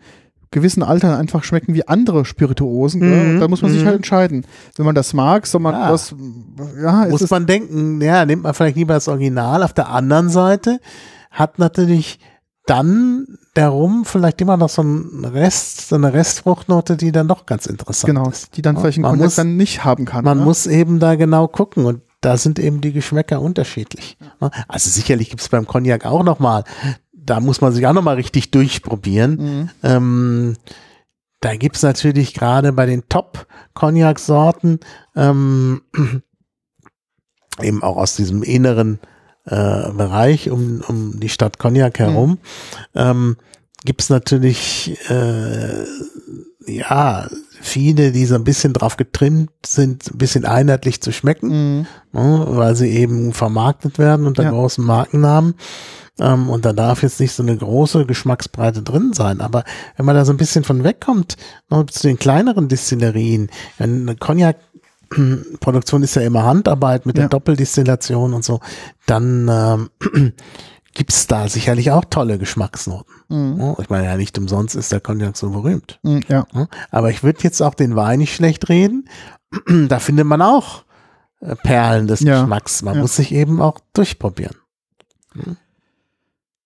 gewissen 0.50 0.82
Alter 0.82 1.18
einfach 1.18 1.44
schmecken 1.44 1.74
wie 1.74 1.86
andere 1.88 2.24
Spirituosen. 2.24 3.00
gell? 3.00 3.34
Mhm, 3.34 3.40
da 3.40 3.48
muss 3.48 3.62
man 3.62 3.70
sich 3.72 3.82
mhm. 3.82 3.86
halt 3.86 3.96
entscheiden. 3.96 4.46
Wenn 4.76 4.86
man 4.86 4.94
das 4.94 5.12
mag, 5.12 5.46
soll 5.46 5.60
man 5.60 5.74
Ja. 5.74 5.90
das, 5.90 6.14
ja, 6.80 7.06
Muss 7.06 7.28
man 7.30 7.46
denken, 7.46 8.00
ja, 8.00 8.24
nimmt 8.24 8.42
man 8.44 8.54
vielleicht 8.54 8.76
lieber 8.76 8.94
das 8.94 9.08
Original. 9.08 9.62
Auf 9.62 9.72
der 9.72 9.88
anderen 9.88 10.28
Seite 10.28 10.80
hat 11.30 11.58
natürlich 11.58 12.18
dann 12.66 13.26
der 13.54 13.68
Rum 13.68 14.04
vielleicht 14.04 14.40
immer 14.40 14.56
noch 14.56 14.68
so 14.68 14.82
einen 14.82 15.24
Rest, 15.24 15.88
so 15.88 15.94
eine 15.94 16.12
Restfruchtnote, 16.12 16.96
die 16.96 17.12
dann 17.12 17.28
doch 17.28 17.46
ganz 17.46 17.66
interessant 17.66 18.06
genau, 18.14 18.28
ist. 18.28 18.56
die 18.56 18.62
dann 18.62 18.74
Ja, 18.74 18.80
vielleicht 18.80 18.98
ein 18.98 19.02
Cognac 19.04 19.34
dann 19.36 19.56
nicht 19.56 19.84
haben 19.84 20.04
kann. 20.04 20.24
Man 20.24 20.38
ne? 20.38 20.44
muss 20.44 20.66
eben 20.66 20.98
da 20.98 21.14
genau 21.14 21.46
gucken 21.48 21.86
und 21.86 22.00
da 22.22 22.36
sind 22.36 22.58
eben 22.58 22.80
die 22.80 22.92
Geschmäcker 22.92 23.40
unterschiedlich. 23.40 24.18
Also 24.66 24.90
sicherlich 24.90 25.30
gibt 25.30 25.42
es 25.42 25.48
beim 25.48 25.66
Cognac 25.66 26.04
auch 26.04 26.24
nochmal, 26.24 26.64
da 27.26 27.40
muss 27.40 27.60
man 27.60 27.72
sich 27.72 27.86
auch 27.86 27.92
nochmal 27.92 28.16
richtig 28.16 28.50
durchprobieren. 28.50 29.36
Mhm. 29.36 29.70
Ähm, 29.82 30.56
da 31.40 31.54
gibt's 31.56 31.82
natürlich 31.82 32.34
gerade 32.34 32.72
bei 32.72 32.86
den 32.86 33.08
Top-Cognac-Sorten 33.08 34.80
ähm, 35.14 35.82
eben 37.62 37.82
auch 37.82 37.96
aus 37.96 38.16
diesem 38.16 38.42
inneren 38.42 38.98
äh, 39.44 39.90
Bereich 39.92 40.50
um, 40.50 40.82
um 40.88 41.20
die 41.20 41.28
Stadt 41.28 41.58
Cognac 41.58 41.98
herum, 41.98 42.30
mhm. 42.30 42.38
ähm, 42.94 43.36
gibt's 43.84 44.10
natürlich 44.10 44.98
äh, 45.08 45.84
ja 46.66 47.28
viele, 47.60 48.12
die 48.12 48.26
so 48.26 48.34
ein 48.34 48.44
bisschen 48.44 48.72
drauf 48.72 48.96
getrimmt 48.96 49.50
sind, 49.64 50.10
ein 50.12 50.18
bisschen 50.18 50.44
einheitlich 50.44 51.00
zu 51.00 51.12
schmecken, 51.12 51.48
mhm. 51.78 51.86
ne, 52.12 52.46
weil 52.48 52.74
sie 52.74 52.90
eben 52.90 53.32
vermarktet 53.32 53.98
werden 53.98 54.26
unter 54.26 54.44
ja. 54.44 54.50
großen 54.50 54.84
Markennamen. 54.84 55.54
Ähm, 56.18 56.48
und 56.48 56.64
da 56.64 56.72
darf 56.72 57.02
jetzt 57.02 57.20
nicht 57.20 57.32
so 57.32 57.42
eine 57.42 57.56
große 57.56 58.06
Geschmacksbreite 58.06 58.82
drin 58.82 59.12
sein. 59.12 59.40
Aber 59.40 59.64
wenn 59.96 60.06
man 60.06 60.16
da 60.16 60.24
so 60.24 60.32
ein 60.32 60.38
bisschen 60.38 60.64
von 60.64 60.84
wegkommt, 60.84 61.36
noch 61.68 61.84
zu 61.86 62.06
den 62.06 62.18
kleineren 62.18 62.68
Distillerien, 62.68 63.50
eine 63.78 64.16
Cognac 64.16 64.56
Produktion 65.60 66.02
ist 66.02 66.16
ja 66.16 66.22
immer 66.22 66.42
Handarbeit 66.42 67.06
mit 67.06 67.16
ja. 67.16 67.22
der 67.22 67.28
Doppeldistillation 67.28 68.34
und 68.34 68.44
so, 68.44 68.60
dann 69.06 69.48
ähm, 69.48 70.32
gibt's 70.94 71.26
da 71.26 71.48
sicherlich 71.48 71.92
auch 71.92 72.04
tolle 72.04 72.38
Geschmacksnoten. 72.38 73.14
Mhm. 73.28 73.76
Ich 73.80 73.88
meine 73.88 74.06
ja 74.06 74.16
nicht 74.16 74.36
umsonst 74.36 74.74
ist 74.74 74.90
der 74.90 75.00
Cognac 75.00 75.36
so 75.36 75.50
berühmt. 75.50 76.00
Mhm, 76.02 76.22
ja. 76.28 76.46
Aber 76.90 77.10
ich 77.10 77.22
würde 77.22 77.38
jetzt 77.42 77.60
auch 77.60 77.74
den 77.74 77.94
Wein 77.94 78.18
nicht 78.18 78.34
schlecht 78.34 78.68
reden. 78.68 79.08
da 79.88 80.00
findet 80.00 80.26
man 80.26 80.42
auch 80.42 80.82
äh, 81.40 81.54
Perlen 81.54 82.08
des 82.08 82.20
ja. 82.20 82.40
Geschmacks. 82.40 82.82
Man 82.82 82.98
muss 82.98 83.16
sich 83.16 83.32
eben 83.32 83.60
auch 83.60 83.78
durchprobieren. 83.92 84.56
Mhm. 85.34 85.56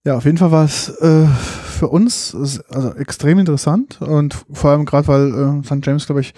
Ja, 0.05 0.17
auf 0.17 0.25
jeden 0.25 0.39
Fall 0.39 0.51
war 0.51 0.65
es 0.65 0.89
äh, 0.89 1.27
für 1.27 1.89
uns 1.89 2.35
also 2.71 2.95
extrem 2.95 3.39
interessant 3.39 4.01
und 4.01 4.35
vor 4.51 4.71
allem 4.71 4.87
gerade, 4.87 5.09
weil 5.09 5.61
äh, 5.61 5.65
St. 5.65 5.85
James, 5.85 6.07
glaube 6.07 6.23
ich, 6.23 6.35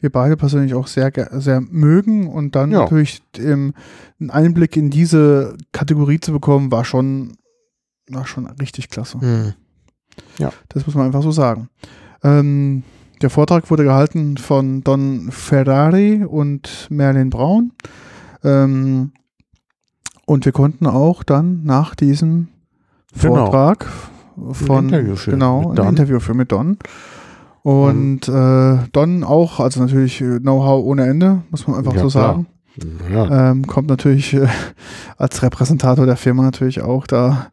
wir 0.00 0.10
beide 0.10 0.36
persönlich 0.36 0.74
auch 0.74 0.86
sehr, 0.86 1.10
sehr 1.32 1.60
mögen 1.60 2.28
und 2.28 2.54
dann 2.54 2.70
ja. 2.70 2.80
natürlich 2.80 3.22
ähm, 3.38 3.72
einen 4.20 4.30
Einblick 4.30 4.76
in 4.76 4.90
diese 4.90 5.56
Kategorie 5.72 6.20
zu 6.20 6.32
bekommen, 6.32 6.70
war 6.70 6.84
schon, 6.84 7.38
war 8.10 8.26
schon 8.26 8.46
richtig 8.46 8.90
klasse. 8.90 9.18
Mhm. 9.18 9.54
Ja. 10.38 10.52
Das 10.68 10.86
muss 10.86 10.94
man 10.94 11.06
einfach 11.06 11.22
so 11.22 11.30
sagen. 11.30 11.70
Ähm, 12.22 12.82
der 13.22 13.30
Vortrag 13.30 13.70
wurde 13.70 13.84
gehalten 13.84 14.36
von 14.36 14.84
Don 14.84 15.30
Ferrari 15.30 16.24
und 16.24 16.88
Merlin 16.90 17.30
Braun. 17.30 17.72
Ähm, 18.44 19.12
und 20.26 20.44
wir 20.44 20.52
konnten 20.52 20.86
auch 20.86 21.22
dann 21.22 21.64
nach 21.64 21.94
diesem 21.94 22.48
genau. 23.20 23.36
Vortrag 23.36 23.86
von 24.52 24.78
ein 24.78 24.84
Interview 24.84 25.14
genau, 25.30 25.72
ein 25.72 25.88
Interview 25.88 26.20
für 26.20 26.34
mit 26.34 26.52
Don. 26.52 26.78
Und 27.62 28.28
äh, 28.28 28.78
Don 28.92 29.24
auch, 29.24 29.58
also 29.58 29.80
natürlich 29.80 30.20
äh, 30.20 30.38
Know-how 30.38 30.84
ohne 30.84 31.06
Ende, 31.06 31.42
muss 31.50 31.66
man 31.66 31.78
einfach 31.78 31.94
ja, 31.94 32.02
so 32.02 32.08
sagen. 32.08 32.46
Ja. 33.10 33.50
Ähm, 33.50 33.66
kommt 33.66 33.88
natürlich 33.88 34.34
äh, 34.34 34.46
als 35.16 35.42
Repräsentator 35.42 36.06
der 36.06 36.16
Firma 36.16 36.42
natürlich 36.42 36.82
auch 36.82 37.06
da, 37.06 37.48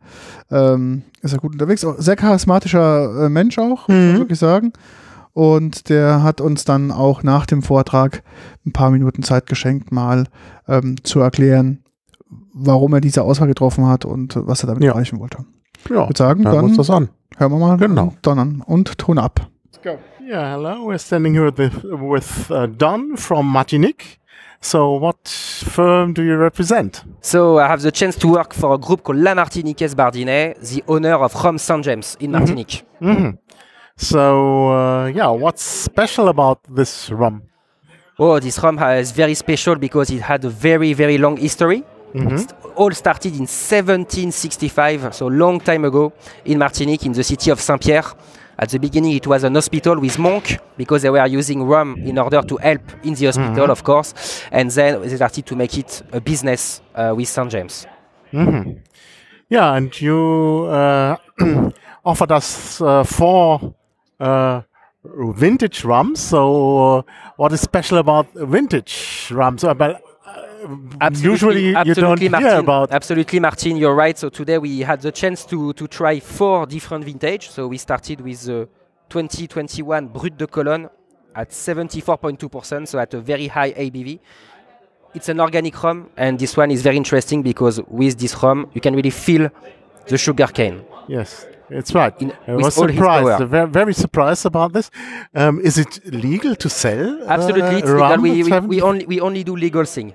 ähm, 0.51 1.03
ist 1.21 1.33
er 1.33 1.39
gut 1.39 1.53
unterwegs. 1.53 1.83
Auch 1.83 1.95
sehr 1.97 2.15
charismatischer 2.15 3.25
äh, 3.25 3.29
Mensch 3.29 3.57
auch, 3.57 3.87
mhm. 3.87 3.95
muss 3.95 4.05
man 4.11 4.17
wirklich 4.19 4.39
sagen. 4.39 4.73
Und 5.33 5.89
der 5.89 6.21
hat 6.21 6.41
uns 6.41 6.63
dann 6.63 6.91
auch 6.91 7.23
nach 7.23 7.47
dem 7.47 7.63
Vortrag 7.63 8.21
ein 8.65 8.71
paar 8.71 8.91
Minuten 8.91 9.23
Zeit 9.23 9.47
geschenkt, 9.47 9.91
mal 9.91 10.25
ähm, 10.67 11.03
zu 11.03 11.21
erklären, 11.21 11.82
warum 12.53 12.93
er 12.93 13.01
diese 13.01 13.23
Auswahl 13.23 13.47
getroffen 13.47 13.87
hat 13.87 14.05
und 14.05 14.35
was 14.47 14.63
er 14.63 14.67
damit 14.67 14.83
ja. 14.83 14.91
erreichen 14.91 15.19
wollte. 15.19 15.39
Ja, 15.89 16.03
ich 16.03 16.09
würde 16.09 16.17
sagen, 16.17 16.43
dann 16.43 16.65
uns 16.65 16.77
das 16.77 16.89
an. 16.89 17.09
hören 17.37 17.51
wir 17.51 17.59
mal 17.59 17.77
genau. 17.77 18.13
Don 18.21 18.39
an 18.39 18.63
und 18.65 18.97
Ton 18.97 19.17
ab. 19.17 19.49
go. 19.83 19.99
Yeah, 20.19 20.53
hello. 20.53 20.85
We're 20.85 20.97
standing 20.97 21.33
here 21.33 21.51
with, 21.51 21.83
with 21.83 22.49
uh, 22.49 22.67
Don 22.67 23.17
from 23.17 23.45
Martinique. 23.45 24.19
So, 24.61 24.93
what 24.93 25.27
firm 25.27 26.13
do 26.13 26.23
you 26.23 26.37
represent? 26.37 27.03
So, 27.21 27.59
I 27.59 27.67
have 27.67 27.81
the 27.81 27.91
chance 27.91 28.17
to 28.19 28.29
work 28.29 28.53
for 28.53 28.73
a 28.73 28.77
group 28.77 29.03
called 29.03 29.19
La 29.19 29.33
Martiniquaise 29.33 29.93
Bardinet, 29.93 30.61
the 30.61 30.81
owner 30.87 31.15
of 31.15 31.35
Rome 31.43 31.57
Saint 31.57 31.83
James 31.83 32.15
in 32.19 32.31
mm-hmm. 32.31 32.39
Martinique. 32.39 32.85
Mm 33.01 33.15
-hmm. 33.15 33.37
So, 33.97 34.19
uh, 34.71 35.15
yeah, 35.15 35.29
what's 35.37 35.83
special 35.83 36.27
about 36.27 36.59
this 36.75 37.09
rum? 37.11 37.41
Oh, 38.17 38.39
this 38.39 38.57
rum 38.63 38.79
is 38.79 39.11
very 39.11 39.35
special 39.35 39.75
because 39.75 40.13
it 40.13 40.21
had 40.21 40.45
a 40.45 40.49
very, 40.49 40.95
very 40.95 41.17
long 41.17 41.37
history. 41.37 41.83
Mm 42.13 42.27
-hmm. 42.27 42.39
It 42.39 42.53
all 42.75 42.93
started 42.93 43.33
in 43.33 43.47
1765, 43.47 45.13
so 45.13 45.29
long 45.29 45.63
time 45.63 45.87
ago, 45.87 46.11
in 46.43 46.57
Martinique, 46.57 47.05
in 47.05 47.13
the 47.13 47.23
city 47.23 47.51
of 47.51 47.59
Saint-Pierre. 47.59 48.07
At 48.55 48.69
the 48.69 48.79
beginning, 48.79 49.15
it 49.15 49.25
was 49.25 49.43
an 49.43 49.55
hospital 49.55 49.99
with 49.99 50.17
monk 50.19 50.59
because 50.77 51.01
they 51.01 51.09
were 51.09 51.37
using 51.37 51.67
rum 51.67 51.95
in 52.05 52.19
order 52.19 52.45
to 52.45 52.57
help 52.57 52.81
in 53.03 53.15
the 53.15 53.25
hospital, 53.25 53.63
mm-hmm. 53.63 53.71
of 53.71 53.83
course. 53.83 54.13
And 54.51 54.71
then 54.71 55.01
they 55.01 55.15
started 55.15 55.45
to 55.45 55.55
make 55.55 55.77
it 55.79 56.03
a 56.11 56.19
business 56.19 56.81
uh, 56.95 57.13
with 57.15 57.27
St. 57.27 57.49
James. 57.49 57.87
Mm-hmm. 58.31 58.71
Yeah, 59.49 59.73
and 59.73 60.01
you 60.01 60.67
uh, 60.69 61.17
offered 62.05 62.31
us 62.31 62.79
uh, 62.81 63.03
four 63.03 63.73
uh, 64.19 64.61
vintage 65.03 65.83
rums. 65.83 66.19
So, 66.19 66.97
uh, 66.97 67.01
what 67.37 67.53
is 67.53 67.61
special 67.61 67.97
about 67.97 68.27
vintage 68.33 69.29
rums? 69.31 69.63
About 69.63 70.01
absolutely, 71.01 71.31
usually 71.31 71.75
absolutely 71.75 72.25
you 72.25 72.29
don't 72.29 72.31
Martin, 72.31 72.49
hear 72.49 72.59
about. 72.59 72.91
Absolutely, 72.91 73.39
Martin, 73.39 73.77
you're 73.77 73.95
right. 73.95 74.17
So 74.17 74.29
today 74.29 74.57
we 74.57 74.79
had 74.79 75.01
the 75.01 75.11
chance 75.11 75.45
to 75.45 75.73
to 75.73 75.87
try 75.87 76.19
four 76.19 76.65
different 76.65 77.05
vintage. 77.05 77.49
So 77.49 77.67
we 77.67 77.77
started 77.77 78.21
with 78.21 78.41
the 78.45 78.67
2021 79.09 80.07
Brut 80.07 80.37
de 80.37 80.47
Cologne 80.47 80.89
at 81.35 81.49
74.2%, 81.49 82.87
so 82.87 82.99
at 82.99 83.13
a 83.13 83.19
very 83.19 83.47
high 83.47 83.71
ABV. 83.71 84.19
It's 85.13 85.29
an 85.29 85.39
organic 85.39 85.81
rum, 85.83 86.09
and 86.17 86.39
this 86.39 86.57
one 86.57 86.71
is 86.71 86.81
very 86.81 86.97
interesting 86.97 87.43
because 87.43 87.81
with 87.87 88.17
this 88.17 88.41
rum 88.41 88.69
you 88.73 88.81
can 88.81 88.95
really 88.95 89.11
feel 89.11 89.49
the 90.07 90.17
sugar 90.17 90.47
cane. 90.47 90.83
Yes. 91.07 91.45
It's 91.69 91.93
right. 91.95 92.13
In, 92.21 92.33
I 92.47 92.55
was 92.55 92.75
surprised, 92.75 93.43
very, 93.45 93.69
very 93.69 93.93
surprised 93.93 94.45
about 94.45 94.73
this. 94.73 94.91
Um, 95.33 95.59
is 95.61 95.77
it 95.77 96.05
legal 96.05 96.55
to 96.55 96.69
sell? 96.69 97.29
Absolutely, 97.29 97.61
uh, 97.61 97.77
it's 97.77 97.87
legal. 97.87 98.17
We, 98.21 98.43
we, 98.43 98.59
we, 98.59 98.81
only 98.81 99.05
we 99.05 99.19
only 99.19 99.43
do 99.43 99.55
legal 99.55 99.85
thing. 99.85 100.13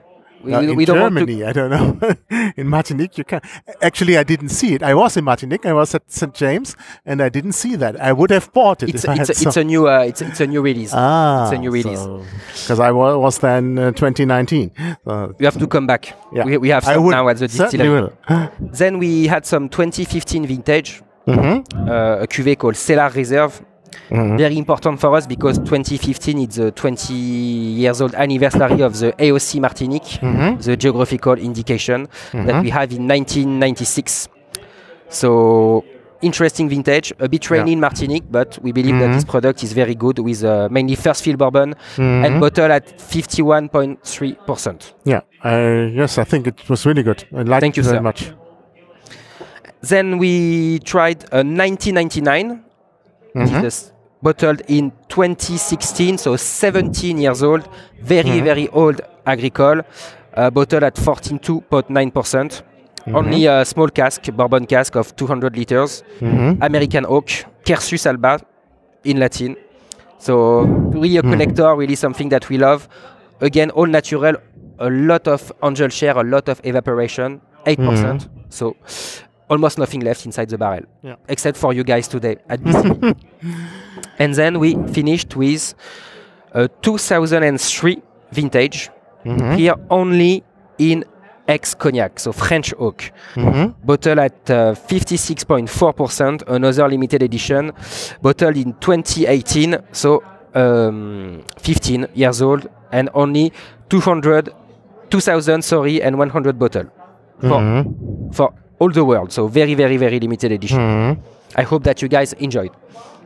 We, 0.48 0.54
uh, 0.54 0.60
in 0.60 0.76
we 0.76 0.86
Germany, 0.86 1.44
I 1.44 1.52
don't 1.52 1.70
know. 1.70 2.16
in 2.56 2.68
Martinique, 2.68 3.18
you 3.18 3.24
can. 3.24 3.40
Actually, 3.82 4.16
I 4.16 4.22
didn't 4.22 4.48
see 4.48 4.74
it. 4.74 4.82
I 4.82 4.94
was 4.94 5.16
in 5.16 5.24
Martinique. 5.24 5.66
I 5.66 5.74
was 5.74 5.94
at 5.94 6.10
St 6.10 6.34
James, 6.34 6.74
and 7.04 7.20
I 7.20 7.28
didn't 7.28 7.52
see 7.52 7.76
that. 7.76 8.00
I 8.00 8.12
would 8.12 8.30
have 8.30 8.50
bought 8.54 8.82
it. 8.82 8.88
It's, 8.94 9.04
a, 9.04 9.12
it's, 9.12 9.28
a, 9.28 9.48
it's 9.48 9.56
a, 9.56 9.64
new. 9.64 9.88
Uh, 9.88 10.00
it's, 10.00 10.22
it's 10.22 10.40
a 10.40 10.46
new 10.46 10.62
release. 10.62 10.92
Ah, 10.94 11.44
it's 11.44 11.52
a 11.52 11.58
new 11.58 11.70
release. 11.70 12.00
Because 12.62 12.80
I 12.80 12.90
was, 12.92 13.38
then 13.38 13.78
uh, 13.78 13.92
2019. 13.92 14.70
So 15.04 15.34
you 15.38 15.44
have 15.44 15.58
to 15.58 15.66
come 15.66 15.86
back. 15.86 16.14
Yeah. 16.32 16.44
We, 16.44 16.56
we 16.56 16.68
have 16.70 16.84
some 16.84 17.10
now 17.10 17.28
at 17.28 17.36
the 17.36 17.48
distillery. 17.48 18.10
then 18.72 18.98
we 18.98 19.26
had 19.26 19.44
some 19.44 19.68
2015 19.68 20.46
vintage, 20.46 21.02
mm 21.26 21.38
-hmm. 21.38 22.22
a 22.22 22.26
cuvée 22.26 22.56
called 22.56 22.76
Cellar 22.76 23.12
Reserve 23.12 23.67
Mm-hmm. 24.10 24.36
Very 24.36 24.56
important 24.56 25.00
for 25.00 25.14
us 25.14 25.26
because 25.26 25.58
2015 25.58 26.38
is 26.38 26.56
the 26.56 26.70
20 26.72 27.12
years 27.12 28.00
old 28.00 28.14
anniversary 28.14 28.80
of 28.80 28.98
the 28.98 29.12
AOC 29.12 29.60
Martinique, 29.60 30.20
mm-hmm. 30.20 30.60
the 30.60 30.76
geographical 30.76 31.34
indication 31.34 32.06
mm-hmm. 32.06 32.46
that 32.46 32.62
we 32.62 32.70
have 32.70 32.90
in 32.92 33.06
1996. 33.06 34.28
So 35.10 35.84
interesting 36.20 36.68
vintage, 36.68 37.12
a 37.18 37.28
bit 37.28 37.50
rainy 37.50 37.70
yeah. 37.70 37.74
in 37.74 37.80
Martinique, 37.80 38.24
but 38.30 38.58
we 38.62 38.72
believe 38.72 38.98
that 38.98 39.08
this 39.08 39.22
mm-hmm. 39.22 39.30
product 39.30 39.62
is 39.62 39.72
very 39.72 39.94
good 39.94 40.18
with 40.18 40.42
uh, 40.42 40.68
mainly 40.70 40.96
first 40.96 41.22
fill 41.22 41.36
bourbon 41.36 41.74
and 41.96 42.24
mm-hmm. 42.24 42.40
bottle 42.40 42.72
at 42.72 42.98
51.3%. 42.98 44.92
Yeah, 45.04 45.20
uh, 45.44 45.88
yes, 45.92 46.18
I 46.18 46.24
think 46.24 46.46
it 46.46 46.68
was 46.68 46.84
really 46.86 47.02
good. 47.02 47.24
I 47.34 47.42
liked 47.42 47.60
Thank 47.60 47.76
you 47.76 47.82
very 47.82 47.98
sir. 47.98 48.02
much. 48.02 48.32
Then 49.80 50.18
we 50.18 50.80
tried 50.80 51.22
a 51.30 51.44
1999 51.44 52.64
mm-hmm. 53.34 53.97
Bottled 54.22 54.62
in 54.68 54.92
2016, 55.08 56.18
so 56.18 56.36
17 56.36 57.18
years 57.18 57.42
old, 57.42 57.68
very, 58.00 58.28
mm-hmm. 58.30 58.44
very 58.44 58.68
old 58.68 59.00
agricole, 59.26 59.82
uh, 60.34 60.50
bottled 60.50 60.82
at 60.82 60.94
14.9%. 60.96 62.62
Mm-hmm. 63.08 63.16
Only 63.16 63.46
a 63.46 63.64
small 63.64 63.88
cask, 63.88 64.22
bourbon 64.32 64.66
cask 64.66 64.96
of 64.96 65.14
200 65.16 65.56
liters, 65.56 66.02
mm-hmm. 66.20 66.62
American 66.62 67.06
oak, 67.06 67.26
Quercus 67.64 68.06
alba 68.06 68.40
in 69.04 69.18
Latin. 69.18 69.56
So, 70.18 70.62
really 70.62 71.16
a 71.16 71.22
mm-hmm. 71.22 71.32
collector, 71.32 71.74
really 71.74 71.94
something 71.94 72.28
that 72.30 72.48
we 72.48 72.58
love. 72.58 72.88
Again, 73.40 73.70
all 73.70 73.86
natural, 73.86 74.34
a 74.78 74.90
lot 74.90 75.28
of 75.28 75.52
angel 75.62 75.88
share, 75.88 76.18
a 76.18 76.24
lot 76.24 76.48
of 76.48 76.60
evaporation, 76.64 77.40
8%. 77.64 77.76
Mm-hmm. 77.76 78.40
So, 78.50 78.76
almost 79.48 79.78
nothing 79.78 80.00
left 80.00 80.26
inside 80.26 80.48
the 80.48 80.58
barrel, 80.58 80.84
yeah. 81.02 81.16
except 81.28 81.56
for 81.56 81.72
you 81.72 81.84
guys 81.84 82.08
today 82.08 82.36
at 82.48 82.60
BC. 82.60 83.16
and 84.18 84.34
then 84.34 84.58
we 84.58 84.74
finished 84.92 85.36
with 85.36 85.74
a 86.52 86.68
2003 86.68 88.02
vintage. 88.32 88.90
Mm-hmm. 89.24 89.52
Here 89.56 89.74
only 89.90 90.42
in 90.78 91.04
ex 91.48 91.74
cognac, 91.74 92.20
so 92.20 92.32
French 92.32 92.74
oak. 92.78 93.10
Mhm. 93.34 93.74
Bottle 93.84 94.20
at 94.20 94.50
uh, 94.50 94.74
56.4%, 94.74 96.42
another 96.48 96.88
limited 96.88 97.22
edition. 97.22 97.72
bottle 98.22 98.56
in 98.56 98.74
2018, 98.80 99.76
so 99.92 100.22
um, 100.54 101.42
15 101.58 102.06
years 102.14 102.42
old, 102.42 102.68
and 102.92 103.08
only 103.14 103.52
200, 103.88 104.50
2000, 105.10 105.62
sorry, 105.62 106.02
and 106.02 106.18
100 106.18 106.58
bottle 106.58 106.84
for, 107.40 107.48
Mhm. 107.60 108.34
for 108.34 108.52
all 108.78 108.90
the 108.90 109.04
world. 109.04 109.32
So 109.32 109.46
very, 109.48 109.74
very, 109.74 109.96
very 109.96 110.18
limited 110.20 110.52
edition. 110.52 110.78
Mhm. 110.78 111.16
I 111.56 111.62
hope 111.62 111.84
that 111.84 112.02
you 112.02 112.08
guys 112.08 112.32
enjoyed. 112.34 112.70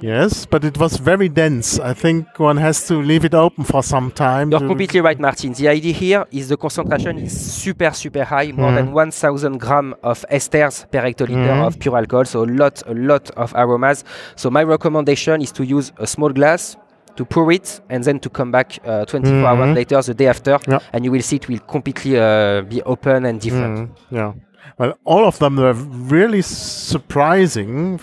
Yes, 0.01 0.47
but 0.47 0.65
it 0.65 0.79
was 0.79 0.97
very 0.97 1.29
dense. 1.29 1.79
I 1.79 1.95
think 1.95 2.27
one 2.41 2.57
has 2.57 2.87
to 2.89 2.95
leave 3.01 3.25
it 3.25 3.35
open 3.35 3.63
for 3.65 3.83
some 3.85 4.11
time. 4.11 4.51
You're 4.51 4.67
completely 4.67 5.01
right, 5.01 5.19
Martin. 5.21 5.53
The 5.53 5.69
idea 5.69 5.93
here 5.93 6.25
is 6.33 6.49
the 6.49 6.57
concentration 6.57 7.19
is 7.19 7.33
super, 7.63 7.93
super 7.93 8.25
high, 8.25 8.51
more 8.53 8.73
than 8.73 8.93
1,000 8.93 9.59
gram 9.61 9.95
of 10.03 10.25
esters 10.29 10.91
per 10.91 11.03
hectoliter 11.03 11.65
of 11.67 11.79
pure 11.79 11.97
alcohol. 11.97 12.25
So 12.25 12.43
a 12.43 12.47
lot, 12.51 12.83
a 12.89 12.95
lot 12.95 13.31
of 13.37 13.53
aromas. 13.55 14.03
So 14.35 14.51
my 14.51 14.65
recommendation 14.65 15.41
is 15.41 15.53
to 15.53 15.63
use 15.65 15.93
a 15.99 16.07
small 16.07 16.31
glass 16.31 16.77
to 17.15 17.25
pour 17.25 17.53
it 17.53 17.81
and 17.89 18.03
then 18.03 18.19
to 18.21 18.29
come 18.31 18.51
back 18.51 18.79
uh, 18.85 19.05
24 19.05 19.47
hours 19.47 19.77
later, 19.77 20.03
the 20.03 20.15
day 20.15 20.27
after, 20.27 20.59
Yeah. 20.67 20.79
and 20.93 21.05
you 21.05 21.13
will 21.13 21.23
see 21.23 21.37
it 21.37 21.47
will 21.49 21.61
completely 21.61 22.19
uh, 22.19 22.63
be 22.63 22.83
open 22.83 23.25
and 23.27 23.39
different. 23.41 23.79
Mm, 23.79 23.89
yeah. 24.11 24.33
Well, 24.79 24.99
all 25.05 25.27
of 25.27 25.39
them 25.39 25.57
were 25.57 25.75
really 25.75 26.43
surprising, 26.43 28.01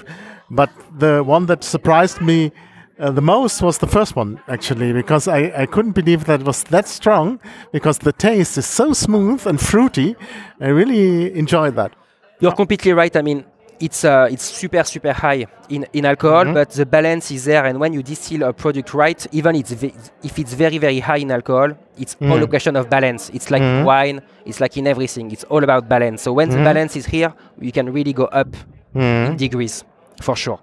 but 0.49 0.69
the 0.97 1.23
one 1.23 1.45
that 1.47 1.63
surprised 1.63 2.21
me 2.21 2.51
uh, 2.99 3.11
the 3.11 3.21
most 3.21 3.61
was 3.61 3.77
the 3.77 3.87
first 3.87 4.15
one, 4.15 4.41
actually, 4.47 4.91
because 4.91 5.27
I, 5.27 5.53
I 5.55 5.65
couldn't 5.65 5.93
believe 5.93 6.25
that 6.25 6.41
it 6.41 6.45
was 6.45 6.63
that 6.65 6.87
strong, 6.87 7.39
because 7.71 7.99
the 7.99 8.11
taste 8.11 8.57
is 8.57 8.65
so 8.65 8.93
smooth 8.93 9.47
and 9.47 9.59
fruity. 9.59 10.15
I 10.59 10.67
really 10.67 11.33
enjoyed 11.33 11.75
that. 11.75 11.95
You're 12.41 12.55
completely 12.55 12.91
right. 12.93 13.15
I 13.15 13.21
mean, 13.21 13.45
it's 13.79 14.03
uh, 14.03 14.27
it's 14.31 14.43
super 14.43 14.83
super 14.83 15.13
high 15.13 15.45
in, 15.69 15.85
in 15.93 16.05
alcohol, 16.05 16.43
Mm-hmm. 16.45 16.53
but 16.53 16.69
the 16.71 16.85
balance 16.85 17.31
is 17.31 17.45
there. 17.45 17.65
And 17.65 17.79
when 17.79 17.93
you 17.93 18.03
distill 18.03 18.43
a 18.43 18.53
product 18.53 18.93
right, 18.93 19.25
even 19.31 19.55
it's 19.55 19.71
if 19.71 20.37
it's 20.39 20.53
very 20.53 20.77
very 20.77 20.99
high 20.99 21.17
in 21.17 21.31
alcohol, 21.31 21.71
it's 21.97 22.15
Mm-hmm. 22.15 22.31
all 22.31 22.43
a 22.43 22.47
question 22.47 22.75
of 22.75 22.89
balance. 22.89 23.29
It's 23.33 23.49
like 23.51 23.61
wine. 23.85 24.21
It's 24.45 24.59
like 24.59 24.75
in 24.77 24.87
everything. 24.87 25.31
It's 25.31 25.43
all 25.45 25.63
about 25.63 25.87
balance. 25.89 26.21
So 26.21 26.33
when 26.33 26.49
Mm-hmm. 26.49 26.57
the 26.57 26.63
balance 26.63 26.95
is 26.95 27.05
here, 27.05 27.33
you 27.59 27.71
can 27.71 27.91
really 27.93 28.13
go 28.13 28.25
up 28.25 28.55
in 28.95 29.37
degrees 29.37 29.83
for 30.21 30.35
sure. 30.35 30.59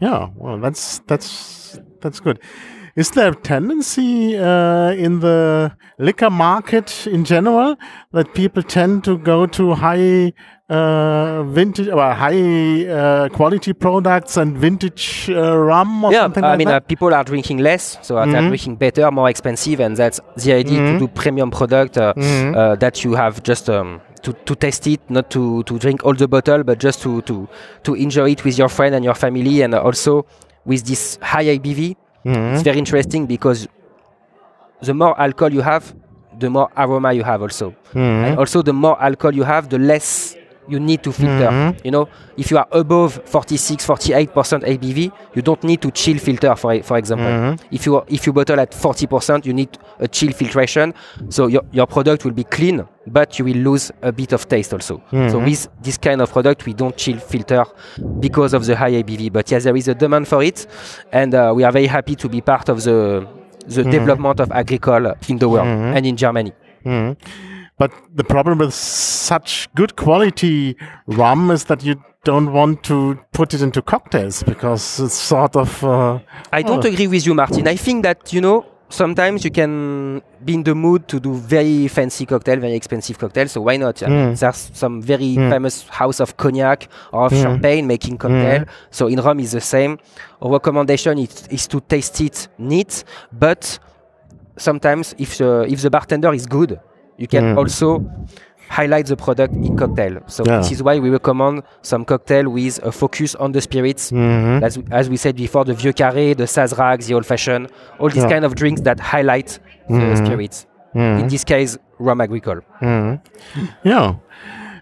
Yeah, 0.00 0.28
well, 0.36 0.58
that's 0.58 1.00
that's 1.06 1.78
that's 2.00 2.20
good. 2.20 2.38
Is 3.00 3.10
there 3.12 3.30
a 3.32 3.34
tendency 3.34 4.36
uh, 4.36 4.90
in 5.06 5.20
the 5.20 5.72
liquor 5.98 6.28
market 6.28 7.06
in 7.06 7.24
general 7.24 7.76
that 8.12 8.34
people 8.34 8.62
tend 8.62 9.04
to 9.04 9.16
go 9.16 9.46
to 9.46 9.72
high 9.74 10.34
uh, 10.68 11.42
vintage 11.44 11.88
or 11.88 12.12
high 12.12 12.86
uh, 12.86 13.28
quality 13.30 13.72
products 13.72 14.36
and 14.36 14.48
vintage 14.58 15.30
uh, 15.30 15.56
rum 15.56 16.04
or 16.04 16.12
yeah, 16.12 16.24
something 16.24 16.44
I 16.44 16.48
like 16.50 16.58
mean, 16.58 16.68
uh, 16.68 16.72
that? 16.72 16.88
people 16.88 17.14
are 17.14 17.24
drinking 17.24 17.58
less, 17.58 17.96
so 18.02 18.18
uh, 18.18 18.20
Mm-hmm. 18.24 18.32
they're 18.32 18.48
drinking 18.48 18.76
better, 18.76 19.10
more 19.10 19.30
expensive, 19.30 19.80
and 19.80 19.96
that's 19.96 20.20
the 20.36 20.52
idea 20.52 20.78
to 20.92 20.98
do 20.98 21.08
premium 21.08 21.50
product 21.50 21.96
uh, 21.96 22.12
Mm-hmm. 22.16 22.54
uh, 22.54 22.76
that 22.76 23.02
you 23.04 23.14
have 23.14 23.42
just 23.42 23.70
um, 23.70 24.00
to, 24.24 24.32
to 24.44 24.54
test 24.54 24.86
it, 24.86 25.00
not 25.08 25.30
to, 25.30 25.62
to 25.62 25.78
drink 25.78 26.04
all 26.04 26.12
the 26.14 26.28
bottle, 26.28 26.62
but 26.64 26.78
just 26.78 27.00
to, 27.04 27.22
to 27.22 27.48
to 27.84 27.94
enjoy 27.94 28.30
it 28.30 28.44
with 28.44 28.58
your 28.58 28.68
friend 28.68 28.94
and 28.94 29.04
your 29.08 29.14
family, 29.24 29.62
and 29.62 29.74
also 29.74 30.26
with 30.66 30.84
this 30.84 31.18
high 31.22 31.46
ABV. 31.56 31.96
Mm-hmm. 32.24 32.54
It's 32.54 32.62
very 32.62 32.78
interesting 32.78 33.26
because 33.26 33.68
the 34.82 34.94
more 34.94 35.18
alcohol 35.20 35.52
you 35.52 35.60
have, 35.62 35.94
the 36.38 36.50
more 36.50 36.70
aroma 36.76 37.12
you 37.12 37.22
have 37.22 37.42
also. 37.42 37.70
Mm-hmm. 37.70 38.24
And 38.24 38.38
also 38.38 38.62
the 38.62 38.72
more 38.72 39.00
alcohol 39.02 39.34
you 39.34 39.44
have, 39.44 39.68
the 39.68 39.78
less 39.78 40.36
you 40.70 40.80
need 40.80 41.02
to 41.02 41.12
filter. 41.12 41.50
Mm-hmm. 41.50 41.80
You 41.84 41.90
know, 41.90 42.08
if 42.36 42.50
you 42.50 42.58
are 42.58 42.68
above 42.72 43.20
46, 43.24 43.86
48% 43.86 44.32
ABV, 44.64 45.12
you 45.34 45.42
don't 45.42 45.62
need 45.64 45.80
to 45.82 45.90
chill 45.90 46.18
filter, 46.18 46.54
for, 46.56 46.82
for 46.82 46.96
example. 46.98 47.26
Mm-hmm. 47.26 47.74
If 47.74 47.86
you 47.86 48.02
if 48.08 48.26
you 48.26 48.32
bottle 48.32 48.60
at 48.60 48.70
40%, 48.72 49.44
you 49.46 49.52
need 49.52 49.76
a 49.98 50.08
chill 50.08 50.32
filtration. 50.32 50.94
So 51.28 51.46
your, 51.48 51.62
your 51.72 51.86
product 51.86 52.24
will 52.24 52.32
be 52.32 52.44
clean, 52.44 52.86
but 53.06 53.38
you 53.38 53.44
will 53.44 53.56
lose 53.56 53.90
a 54.02 54.12
bit 54.12 54.32
of 54.32 54.48
taste 54.48 54.72
also. 54.72 54.98
Mm-hmm. 54.98 55.30
So 55.30 55.38
with 55.38 55.68
this 55.82 55.98
kind 55.98 56.20
of 56.20 56.30
product, 56.30 56.66
we 56.66 56.72
don't 56.74 56.96
chill 56.96 57.18
filter 57.18 57.64
because 58.20 58.54
of 58.54 58.64
the 58.66 58.76
high 58.76 58.92
ABV. 58.92 59.32
But 59.32 59.50
yes, 59.50 59.64
there 59.64 59.76
is 59.76 59.88
a 59.88 59.94
demand 59.94 60.28
for 60.28 60.42
it, 60.42 60.66
and 61.12 61.34
uh, 61.34 61.52
we 61.54 61.64
are 61.64 61.72
very 61.72 61.86
happy 61.86 62.14
to 62.16 62.28
be 62.28 62.40
part 62.40 62.68
of 62.68 62.82
the 62.84 63.26
the 63.66 63.82
Mm-hmm. 63.82 63.90
development 63.90 64.40
of 64.40 64.50
agricole 64.52 65.12
in 65.28 65.38
the 65.38 65.48
world 65.48 65.66
and 65.68 66.06
in 66.06 66.16
Germany. 66.16 66.52
But 67.80 67.92
the 68.14 68.24
problem 68.24 68.58
with 68.58 68.74
such 68.74 69.70
good 69.74 69.96
quality 69.96 70.76
rum 71.06 71.50
is 71.50 71.64
that 71.64 71.82
you 71.82 71.94
don't 72.24 72.52
want 72.52 72.82
to 72.82 73.18
put 73.32 73.54
it 73.54 73.62
into 73.62 73.80
cocktails 73.80 74.42
because 74.42 75.00
it's 75.00 75.14
sort 75.14 75.56
of. 75.56 75.82
Uh, 75.82 76.18
I 76.52 76.60
don't 76.60 76.84
Oh. 76.84 76.88
agree 76.92 77.06
with 77.06 77.24
you, 77.26 77.34
Martin. 77.34 77.66
I 77.66 77.76
think 77.76 78.02
that 78.02 78.34
you 78.34 78.42
know 78.42 78.66
sometimes 78.90 79.44
you 79.46 79.50
can 79.50 80.20
be 80.44 80.52
in 80.58 80.62
the 80.64 80.74
mood 80.74 81.08
to 81.08 81.18
do 81.20 81.32
very 81.32 81.88
fancy 81.88 82.26
cocktail, 82.26 82.58
very 82.60 82.74
expensive 82.74 83.18
cocktail. 83.18 83.48
So 83.48 83.62
why 83.62 83.78
not? 83.78 84.02
I 84.02 84.08
mean, 84.08 84.32
mm. 84.34 84.38
There's 84.38 84.70
some 84.74 85.00
very 85.00 85.36
mm. 85.36 85.48
famous 85.50 85.88
house 85.88 86.20
of 86.20 86.36
cognac 86.36 86.86
or 87.12 87.24
of 87.24 87.32
mm. 87.32 87.42
champagne 87.42 87.86
making 87.86 88.18
cocktail. 88.18 88.66
So 88.90 89.06
in 89.06 89.18
rum 89.20 89.40
is 89.40 89.52
the 89.52 89.62
same. 89.62 89.98
Our 90.42 90.52
recommendation 90.52 91.16
is, 91.18 91.46
is 91.48 91.66
to 91.68 91.80
taste 91.80 92.20
it 92.20 92.48
neat, 92.58 93.04
but 93.32 93.78
sometimes 94.58 95.14
if 95.16 95.38
the 95.38 95.64
if 95.66 95.80
the 95.80 95.88
bartender 95.88 96.34
is 96.34 96.44
good, 96.44 96.78
you 97.20 97.28
can 97.28 97.44
mm. 97.44 97.58
also 97.58 97.86
highlight 98.70 99.06
the 99.06 99.16
product 99.16 99.52
in 99.54 99.76
cocktail. 99.76 100.14
So 100.26 100.44
Yeah. 100.46 100.58
this 100.58 100.70
is 100.70 100.82
why 100.82 100.98
we 101.04 101.10
recommend 101.10 101.62
some 101.82 102.04
cocktail 102.04 102.48
with 102.48 102.78
a 102.84 102.92
focus 102.92 103.34
on 103.34 103.52
the 103.52 103.60
spirits. 103.60 104.10
Mm-hmm. 104.10 104.64
As, 104.64 104.78
as 104.90 105.10
we 105.10 105.16
said 105.16 105.34
before, 105.36 105.64
the 105.64 105.74
Vieux 105.74 105.92
Carré, 105.92 106.36
the 106.36 106.44
Sazerac, 106.44 107.04
the 107.04 107.14
Old 107.14 107.26
Fashioned, 107.26 107.68
all 107.98 108.08
these 108.08 108.22
Yeah. 108.22 108.30
kind 108.34 108.44
of 108.44 108.54
drinks 108.54 108.80
that 108.82 108.98
highlight 109.00 109.58
the 109.88 109.94
mm-hmm. 109.94 110.24
spirits. 110.24 110.66
In 110.94 111.00
mm-hmm. 111.00 111.28
this 111.28 111.44
case, 111.44 111.78
rum 111.98 112.20
agricole. 112.20 112.60
yeah. 113.84 114.14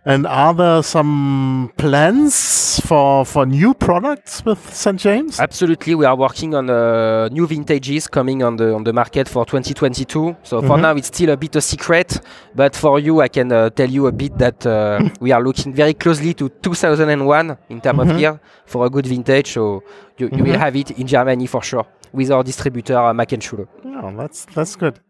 And 0.09 0.27
are 0.27 0.55
there 0.55 0.83
some 0.83 1.71
plans 1.77 2.81
for 2.87 3.27
for 3.27 3.45
new 3.45 3.75
products 3.75 4.43
with 4.43 4.59
St 4.75 4.99
James? 4.99 5.39
Absolutely, 5.39 5.95
we 5.95 6.07
are 6.07 6.17
working 6.17 6.55
on 6.55 6.71
uh, 6.71 7.29
new 7.29 7.47
vintages 7.47 8.09
coming 8.09 8.43
on 8.43 8.57
the 8.57 8.75
on 8.75 8.85
the 8.85 8.93
market 8.95 9.29
for 9.29 9.45
2022. 9.45 10.35
So 10.45 10.63
for 10.63 10.79
now, 10.79 10.97
it's 10.97 11.09
still 11.09 11.29
a 11.29 11.37
bit 11.37 11.57
a 11.57 11.61
secret, 11.61 12.23
but 12.55 12.75
for 12.75 12.99
you, 12.99 13.21
I 13.21 13.29
can 13.29 13.53
uh, 13.53 13.69
tell 13.69 13.91
you 13.91 14.07
a 14.07 14.13
bit 14.13 14.39
that 14.39 14.65
uh, 14.65 15.07
we 15.21 15.31
are 15.31 15.43
looking 15.43 15.75
very 15.75 15.93
closely 15.93 16.33
to 16.33 16.49
2001 16.49 17.59
in 17.69 17.83
terms 17.83 18.01
of 18.01 18.19
year 18.19 18.41
for 18.65 18.87
a 18.87 18.89
good 18.89 19.07
vintage. 19.07 19.49
So 19.53 19.83
you, 20.17 20.31
you 20.33 20.43
will 20.43 20.59
have 20.59 20.75
it 20.75 20.93
in 20.93 21.07
Germany 21.07 21.47
for 21.47 21.63
sure 21.63 21.85
with 22.15 22.31
our 22.31 22.43
distributor 22.43 22.97
uh, 22.97 23.25
Schuler. 23.41 23.69
Yeah, 23.85 24.11
that's 24.17 24.47
that's 24.55 24.75
good. 24.75 25.01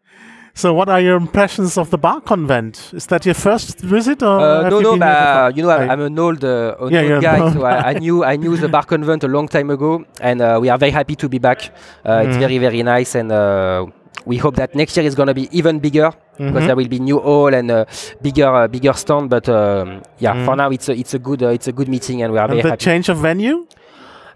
So, 0.59 0.74
what 0.74 0.88
are 0.88 1.00
your 1.00 1.16
impressions 1.16 1.78
of 1.78 1.90
the 1.90 1.98
bar 1.98 2.20
convent? 2.20 2.90
Is 2.92 3.06
that 3.06 3.24
your 3.24 3.34
first 3.36 3.78
visit, 3.78 4.24
or 4.24 4.40
Uh, 4.40 4.68
no, 4.68 4.78
you 4.78 4.82
no, 4.82 4.90
been 4.94 5.00
but 5.02 5.06
here 5.14 5.26
before? 5.26 5.42
uh, 5.44 5.50
you 5.56 5.62
know, 5.62 5.70
I'm, 5.70 5.90
I'm 5.90 6.00
an 6.00 6.18
old, 6.18 6.42
uh, 6.44 6.74
an 6.80 6.90
Yeah, 6.92 7.14
old 7.14 7.22
guy, 7.22 7.38
so 7.52 7.62
I, 7.64 7.90
I 7.90 7.92
knew 7.94 8.24
I 8.24 8.34
knew 8.36 8.56
the 8.56 8.68
bar 8.68 8.82
convent 8.82 9.22
a 9.22 9.28
long 9.28 9.46
time 9.46 9.70
ago, 9.70 10.04
and 10.20 10.40
uh, 10.42 10.59
we 10.61 10.68
are 10.68 10.76
very 10.84 10.90
happy 10.90 11.14
to 11.14 11.28
be 11.28 11.38
back. 11.38 11.61
Uh, 12.04 12.24
It's 12.26 12.36
Mm. 12.36 12.40
very 12.44 12.59
very 12.59 12.82
nice, 12.82 13.14
and 13.20 13.30
uh, 13.30 13.86
we 14.26 14.36
hope 14.44 14.56
that 14.56 14.74
next 14.74 14.96
year 14.96 15.06
is 15.06 15.14
going 15.14 15.28
to 15.28 15.34
be 15.42 15.46
even 15.59 15.78
bigger 15.78 16.11
Mm-hmm. 16.11 16.46
because 16.54 16.66
there 16.66 16.76
will 16.80 16.88
be 16.96 16.98
new 17.11 17.18
hall 17.20 17.54
and 17.54 17.70
uh, 17.70 17.84
bigger 18.22 18.50
uh, 18.62 18.66
bigger 18.66 18.94
stand. 18.94 19.30
But 19.30 19.46
um, 19.48 20.02
yeah, 20.18 20.34
Mm. 20.34 20.44
for 20.44 20.56
now 20.56 20.70
it's 20.74 20.88
a 20.88 20.94
it's 21.02 21.14
a 21.14 21.20
good 21.28 21.40
uh, 21.42 21.54
it's 21.54 21.68
a 21.68 21.72
good 21.78 21.88
meeting, 21.88 22.22
and 22.22 22.32
we 22.32 22.38
are 22.38 22.50
And 22.50 22.59
very 22.59 22.62
the 22.62 22.70
happy. 22.74 22.84
change 22.84 23.06
of 23.12 23.18
venue? 23.18 23.66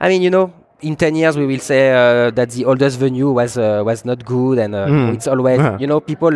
I 0.01 0.07
mean, 0.09 0.23
you 0.23 0.31
know. 0.31 0.47
In 0.83 0.97
ten 0.97 1.15
years, 1.15 1.37
we 1.37 1.47
will 1.47 1.61
say 1.61 1.91
uh, 1.93 2.31
that 2.33 2.51
the 2.51 2.65
oldest 2.65 2.99
venue 2.99 3.31
was 3.31 3.57
uh, 3.57 3.83
was 3.85 4.05
not 4.05 4.25
good, 4.25 4.59
and 4.59 4.75
uh, 4.75 4.87
Mm. 4.87 5.15
it's 5.15 5.27
always 5.29 5.59
Yeah. 5.59 5.79
you 5.81 5.87
know 5.87 6.01
people 6.01 6.33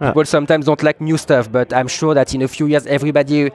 Yeah. 0.00 0.08
people 0.10 0.24
sometimes 0.24 0.66
don't 0.66 0.82
like 0.82 1.00
new 1.00 1.16
stuff. 1.18 1.50
But 1.52 1.72
I'm 1.72 1.88
sure 1.88 2.14
that 2.14 2.34
in 2.34 2.42
a 2.42 2.48
few 2.48 2.66
years, 2.66 2.86
everybody 2.86 3.50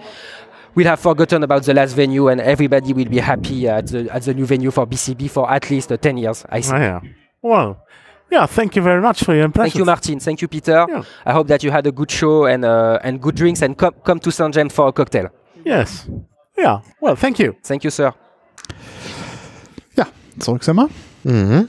will 0.75 0.85
have 0.85 0.99
forgotten 0.99 1.43
about 1.43 1.63
the 1.63 1.73
last 1.73 1.93
venue, 1.95 2.27
and 2.29 2.39
everybody 2.41 2.93
will 2.93 3.09
be 3.09 3.19
happy 3.19 3.67
at 3.67 3.87
the 3.87 4.07
at 4.13 4.21
the 4.23 4.33
new 4.33 4.45
venue 4.45 4.71
for 4.71 4.85
BCB 4.85 5.27
for 5.29 5.49
at 5.51 5.69
least 5.71 5.91
uh, 5.91 5.97
ten 5.97 6.17
years. 6.17 6.45
I 6.49 6.61
think. 6.61 6.75
Oh, 6.75 6.79
yeah. 6.79 6.99
Well, 7.41 7.77
yeah. 8.31 8.45
Thank 8.47 8.75
you 8.75 8.83
very 8.83 9.01
much 9.01 9.23
for 9.23 9.33
your 9.33 9.45
impressions. 9.45 9.73
Thank 9.73 9.79
you, 9.79 9.85
Martin. 9.85 10.19
Thank 10.19 10.41
you, 10.41 10.47
Peter. 10.47 10.85
Yeah. 10.89 11.03
I 11.25 11.33
hope 11.33 11.47
that 11.47 11.63
you 11.63 11.71
had 11.71 11.87
a 11.87 11.91
good 11.91 12.11
show 12.11 12.45
and 12.45 12.63
uh, 12.65 12.99
and 13.03 13.19
good 13.21 13.35
drinks, 13.35 13.61
and 13.63 13.75
come 13.75 13.93
come 14.05 14.19
to 14.19 14.31
St. 14.31 14.53
James 14.53 14.73
for 14.73 14.87
a 14.87 14.91
cocktail. 14.91 15.29
Yes. 15.65 16.07
Yeah. 16.57 16.79
Well, 17.01 17.15
thank 17.15 17.39
you. 17.39 17.55
Thank 17.63 17.83
you, 17.83 17.89
sir. 17.91 18.13
Ja, 20.37 20.43
zurück 20.43 20.63
sind 20.63 20.75
wir. 20.75 20.89
Mhm. 21.23 21.67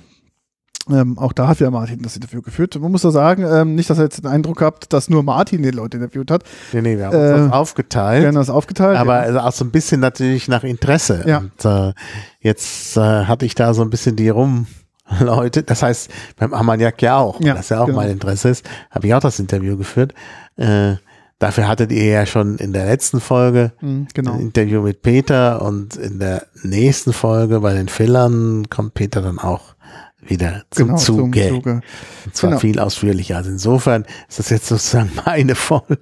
Ähm, 0.91 1.19
auch 1.19 1.35
da 1.35 1.49
hat 1.49 1.61
wieder 1.61 1.71
Martin 1.71 2.01
das 2.01 2.17
Interview 2.17 2.41
geführt. 2.41 2.75
Man 2.81 2.91
muss 2.91 3.03
da 3.03 3.11
sagen, 3.11 3.45
ähm, 3.47 3.75
nicht, 3.75 3.91
dass 3.91 3.99
ihr 3.99 4.05
jetzt 4.05 4.19
den 4.25 4.27
Eindruck 4.27 4.63
habt, 4.63 4.91
dass 4.95 5.11
nur 5.11 5.23
Martin 5.23 5.63
den 5.63 5.75
Leute 5.75 5.99
interviewt 5.99 6.31
hat. 6.31 6.45
Nee, 6.73 6.81
nee, 6.81 6.97
wir 6.97 7.07
haben 7.07 7.15
Äh, 7.15 7.33
uns 7.35 7.45
das 7.45 7.53
aufgeteilt. 7.53 8.23
Wir 8.23 8.29
haben 8.29 8.35
das 8.37 8.49
aufgeteilt. 8.49 8.97
Aber 8.97 9.17
ja. 9.17 9.21
also 9.23 9.41
auch 9.41 9.53
so 9.53 9.65
ein 9.67 9.71
bisschen 9.71 10.01
natürlich 10.01 10.49
nach 10.49 10.65
Interesse. 10.65 11.25
Ja. 11.27 11.39
Und 11.39 11.65
äh, 11.65 11.93
jetzt 12.41 12.97
äh, 12.97 13.01
hatte 13.25 13.45
ich 13.45 13.55
da 13.55 13.75
so 13.75 13.83
ein 13.83 13.91
bisschen 13.91 14.17
die 14.17 14.31
Rum-Leute. 14.31 15.63
Das 15.67 15.83
heißt, 15.83 16.11
beim 16.39 16.55
Armagnac 16.55 17.03
ja 17.03 17.19
auch, 17.19 17.39
Ja, 17.43 17.53
das 17.53 17.69
ja 17.69 17.81
auch 17.81 17.87
genau. 17.87 17.99
mein 17.99 18.11
Interesse 18.11 18.49
ist, 18.49 18.65
habe 18.91 19.07
ich 19.09 19.15
auch 19.15 19.21
das 19.21 19.39
Interview 19.39 19.77
geführt. 19.77 20.15
Äh, 20.57 20.95
Dafür 21.39 21.69
hattet 21.69 21.93
ihr 21.93 22.05
ja 22.07 22.27
schon 22.27 22.57
in 22.59 22.73
der 22.73 22.87
letzten 22.87 23.21
Folge 23.21 23.73
Mhm, 23.81 24.09
genau. 24.13 24.33
ein 24.35 24.41
Interview 24.41 24.83
mit 24.83 25.03
Peter 25.03 25.63
und 25.63 25.95
in 25.97 26.19
der 26.19 26.47
nächsten 26.65 27.13
Folge 27.13 27.61
bei 27.61 27.75
den 27.75 27.89
Fillern 27.89 28.69
kommt 28.69 28.95
Peter 28.95 29.23
dann 29.23 29.39
auch 29.39 29.75
wieder 30.21 30.65
zum 30.71 30.87
Genau, 30.89 30.99
zum 30.99 31.17
Zuge. 31.33 31.49
Zuge. 31.49 31.81
Und 32.27 32.35
zwar 32.37 32.51
Genau. 32.51 32.61
viel 32.61 32.81
ausführlicher. 32.81 33.37
Also 33.37 33.51
insofern 33.51 34.05
ist 34.29 34.41
das 34.41 34.51
jetzt 34.51 34.67
sozusagen 34.67 35.11
meine 35.27 35.55
Folge. 35.55 35.97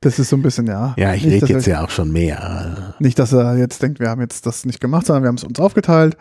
Das 0.00 0.18
ist 0.18 0.30
so 0.30 0.36
ein 0.36 0.42
bisschen, 0.42 0.66
ja. 0.66 0.94
Ja, 0.96 1.12
ich 1.14 1.24
rede 1.26 1.46
jetzt 1.46 1.66
ja 1.66 1.84
auch 1.84 1.90
schon 1.90 2.10
mehr. 2.10 2.94
Nicht, 2.98 3.18
dass 3.18 3.32
er 3.32 3.56
jetzt 3.58 3.82
denkt, 3.82 4.00
wir 4.00 4.08
haben 4.08 4.22
jetzt 4.22 4.46
das 4.46 4.64
nicht 4.64 4.80
gemacht, 4.80 5.04
sondern 5.06 5.22
wir 5.24 5.28
haben 5.28 5.36
es 5.36 5.44
uns 5.44 5.60
aufgeteilt. 5.60 6.16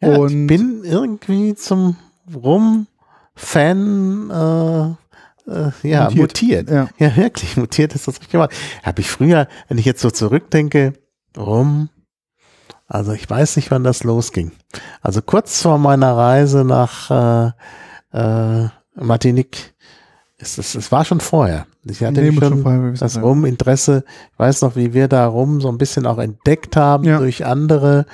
Ja, 0.00 0.12
ich 0.12 0.18
und 0.18 0.46
bin 0.46 0.82
irgendwie 0.84 1.54
zum 1.56 1.96
Rum-Fan 3.36 4.30
äh, 4.30 4.94
äh, 5.46 5.70
ja, 5.88 6.04
Mutiert. 6.04 6.16
mutiert. 6.18 6.70
Ja. 6.70 6.88
Ja, 6.98 7.16
wirklich, 7.16 7.56
mutiert 7.56 7.94
ist 7.94 8.08
das 8.08 8.20
richtig 8.20 8.34
Wort. 8.38 8.52
Habe 8.82 9.00
ich 9.00 9.08
früher, 9.10 9.48
wenn 9.68 9.78
ich 9.78 9.84
jetzt 9.84 10.00
so 10.02 10.10
zurückdenke, 10.10 10.92
Rum, 11.36 11.88
also 12.88 13.12
ich 13.12 13.28
weiß 13.28 13.56
nicht, 13.56 13.70
wann 13.70 13.84
das 13.84 14.04
losging. 14.04 14.52
Also 15.02 15.20
kurz 15.22 15.60
vor 15.62 15.78
meiner 15.78 16.16
Reise 16.16 16.64
nach 16.64 17.52
äh, 18.12 18.16
äh, 18.18 18.68
Martinique, 18.94 19.74
ist 20.38 20.58
es, 20.58 20.74
es 20.74 20.92
war 20.92 21.04
schon 21.04 21.20
vorher. 21.20 21.66
Ich 21.84 22.02
hatte 22.02 22.20
Nee, 22.20 22.32
schon 22.38 22.62
schon 22.62 22.94
das. 22.94 23.16
Rum-Interesse. 23.20 24.04
Ich 24.32 24.38
weiß 24.38 24.62
noch, 24.62 24.76
wie 24.76 24.92
wir 24.92 25.08
da 25.08 25.26
rum 25.26 25.60
so 25.60 25.68
ein 25.68 25.78
bisschen 25.78 26.06
auch 26.06 26.18
entdeckt 26.18 26.76
haben 26.76 27.04
Ja. 27.04 27.18
durch 27.18 27.44
andere, 27.46 28.06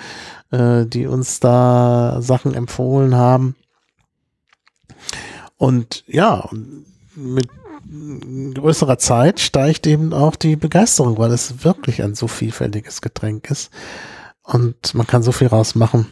äh, 0.50 0.84
die 0.86 1.06
uns 1.06 1.40
da 1.40 2.18
Sachen 2.20 2.54
empfohlen 2.54 3.14
haben. 3.16 3.56
Und 5.56 6.04
ja, 6.06 6.34
und 6.34 6.84
mit 7.14 7.48
größerer 8.54 8.98
Zeit 8.98 9.40
steigt 9.40 9.86
eben 9.86 10.12
auch 10.12 10.36
die 10.36 10.56
Begeisterung, 10.56 11.18
weil 11.18 11.32
es 11.32 11.64
wirklich 11.64 12.02
ein 12.02 12.14
so 12.14 12.28
vielfältiges 12.28 13.00
Getränk 13.00 13.50
ist. 13.50 13.70
Und 14.42 14.94
man 14.94 15.06
kann 15.06 15.22
so 15.22 15.32
viel 15.32 15.48
rausmachen. 15.48 16.06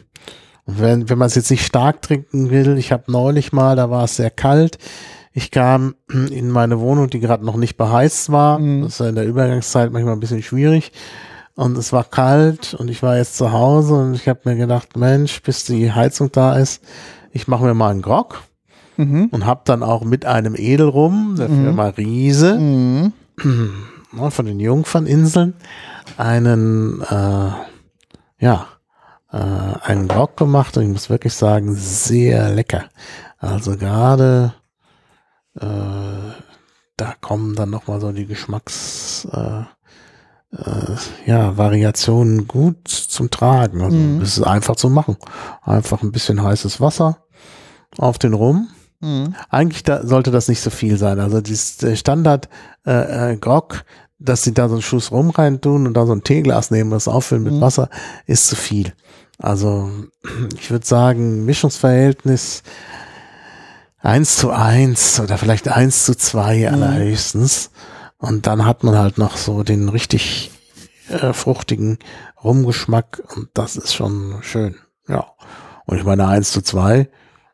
Und 0.65 0.79
wenn, 0.79 1.09
wenn 1.09 1.17
man 1.17 1.27
es 1.27 1.35
jetzt 1.35 1.51
nicht 1.51 1.65
stark 1.65 2.01
trinken 2.01 2.49
will, 2.49 2.77
ich 2.77 2.91
habe 2.91 3.11
neulich 3.11 3.51
mal, 3.51 3.75
da 3.75 3.89
war 3.89 4.03
es 4.03 4.15
sehr 4.15 4.29
kalt. 4.29 4.77
Ich 5.33 5.49
kam 5.49 5.95
in 6.09 6.49
meine 6.49 6.79
Wohnung, 6.79 7.09
die 7.09 7.19
gerade 7.19 7.45
noch 7.45 7.55
nicht 7.55 7.77
beheizt 7.77 8.31
war. 8.31 8.59
Mhm. 8.59 8.83
Das 8.83 8.93
ist 8.93 8.99
ja 8.99 9.09
in 9.09 9.15
der 9.15 9.25
Übergangszeit 9.25 9.91
manchmal 9.91 10.13
ein 10.13 10.19
bisschen 10.19 10.43
schwierig. 10.43 10.91
Und 11.55 11.77
es 11.77 11.91
war 11.91 12.03
kalt 12.03 12.73
und 12.73 12.89
ich 12.89 13.03
war 13.03 13.17
jetzt 13.17 13.37
zu 13.37 13.51
Hause 13.51 13.95
und 13.95 14.13
ich 14.13 14.27
habe 14.27 14.41
mir 14.45 14.55
gedacht, 14.55 14.95
Mensch, 14.95 15.41
bis 15.41 15.65
die 15.65 15.91
Heizung 15.91 16.31
da 16.31 16.55
ist, 16.55 16.81
ich 17.31 17.47
mache 17.47 17.65
mir 17.65 17.73
mal 17.73 17.91
einen 17.91 18.01
Grog 18.01 18.41
Mhm. 18.97 19.29
und 19.31 19.45
habe 19.45 19.61
dann 19.65 19.83
auch 19.83 20.03
mit 20.03 20.25
einem 20.25 20.55
Edelrum 20.55 21.35
der 21.37 21.49
Mhm. 21.49 21.63
Firma 21.63 21.87
Riese 21.87 22.57
Mhm. 22.59 23.13
ne, 24.11 24.31
von 24.31 24.45
den 24.45 24.59
Jungferninseln 24.59 25.53
einen, 26.17 27.01
äh, 27.01 27.51
ja, 28.39 28.67
äh, 29.31 29.37
einen 29.37 30.07
Grog 30.07 30.35
gemacht 30.37 30.75
und 30.77 30.83
ich 30.83 30.89
muss 30.89 31.09
wirklich 31.09 31.33
sagen, 31.33 31.73
sehr 31.75 32.49
lecker. 32.49 32.85
Also 33.39 33.77
gerade 33.77 34.53
äh, 35.59 35.65
da 36.97 37.13
kommen 37.21 37.55
dann 37.55 37.69
nochmal 37.71 37.99
so 37.99 38.11
die 38.11 38.25
Geschmacks, 38.27 39.27
äh, 39.31 39.61
äh, 40.55 40.95
ja, 41.25 41.57
Variationen 41.57 42.47
gut 42.47 42.87
zum 42.87 43.29
Tragen. 43.31 43.81
Also 43.81 43.95
Mhm. 43.97 44.21
es 44.21 44.37
ist 44.37 44.43
einfach 44.43 44.75
zu 44.75 44.89
machen. 44.89 45.17
Einfach 45.63 46.03
ein 46.03 46.11
bisschen 46.11 46.43
heißes 46.43 46.79
Wasser 46.81 47.17
auf 47.97 48.19
den 48.19 48.33
Rum. 48.33 48.67
Mhm. 49.01 49.35
Eigentlich 49.49 49.83
da, 49.83 50.05
sollte 50.05 50.31
das 50.31 50.47
nicht 50.47 50.61
so 50.61 50.69
viel 50.69 50.97
sein. 50.97 51.19
Also 51.19 51.41
dieses 51.41 51.77
der 51.77 51.95
Standard 51.95 52.49
äh, 52.85 53.33
äh, 53.33 53.37
Grog, 53.37 53.83
dass 54.19 54.43
sie 54.43 54.53
da 54.53 54.67
so 54.69 54.75
einen 54.75 54.81
Schuss 54.83 55.11
rum 55.11 55.31
rein 55.31 55.59
tun 55.61 55.87
und 55.87 55.95
da 55.95 56.05
so 56.05 56.13
ein 56.13 56.23
Teeglas 56.23 56.71
nehmen 56.71 56.91
und 56.91 56.95
das 56.97 57.07
auffüllen 57.07 57.43
mit 57.43 57.53
Mhm. 57.53 57.61
Wasser, 57.61 57.89
ist 58.27 58.47
zu 58.47 58.55
viel. 58.55 58.93
Also 59.39 59.89
ich 60.59 60.69
würde 60.69 60.85
sagen, 60.85 61.45
Mischungsverhältnis 61.45 62.61
eins 63.99 64.37
zu 64.37 64.51
eins 64.51 65.19
oder 65.19 65.37
vielleicht 65.37 65.67
eins 65.67 66.05
zu 66.05 66.15
zwei 66.15 66.59
Mhm. 66.59 66.75
allerhöchstens. 66.75 67.71
Und 68.17 68.45
dann 68.45 68.65
hat 68.65 68.83
man 68.83 68.97
halt 68.97 69.17
noch 69.17 69.35
so 69.37 69.63
den 69.63 69.89
richtig 69.89 70.51
äh, 71.09 71.33
fruchtigen 71.33 71.97
Rumgeschmack 72.43 73.21
und 73.35 73.49
das 73.55 73.75
ist 73.75 73.93
schon 73.95 74.37
schön. 74.41 74.75
Ja. 75.07 75.25
Und 75.85 75.97
ich 75.97 76.03
meine 76.03 76.27
eins 76.27 76.51
zu 76.51 76.61
zwei 76.61 77.09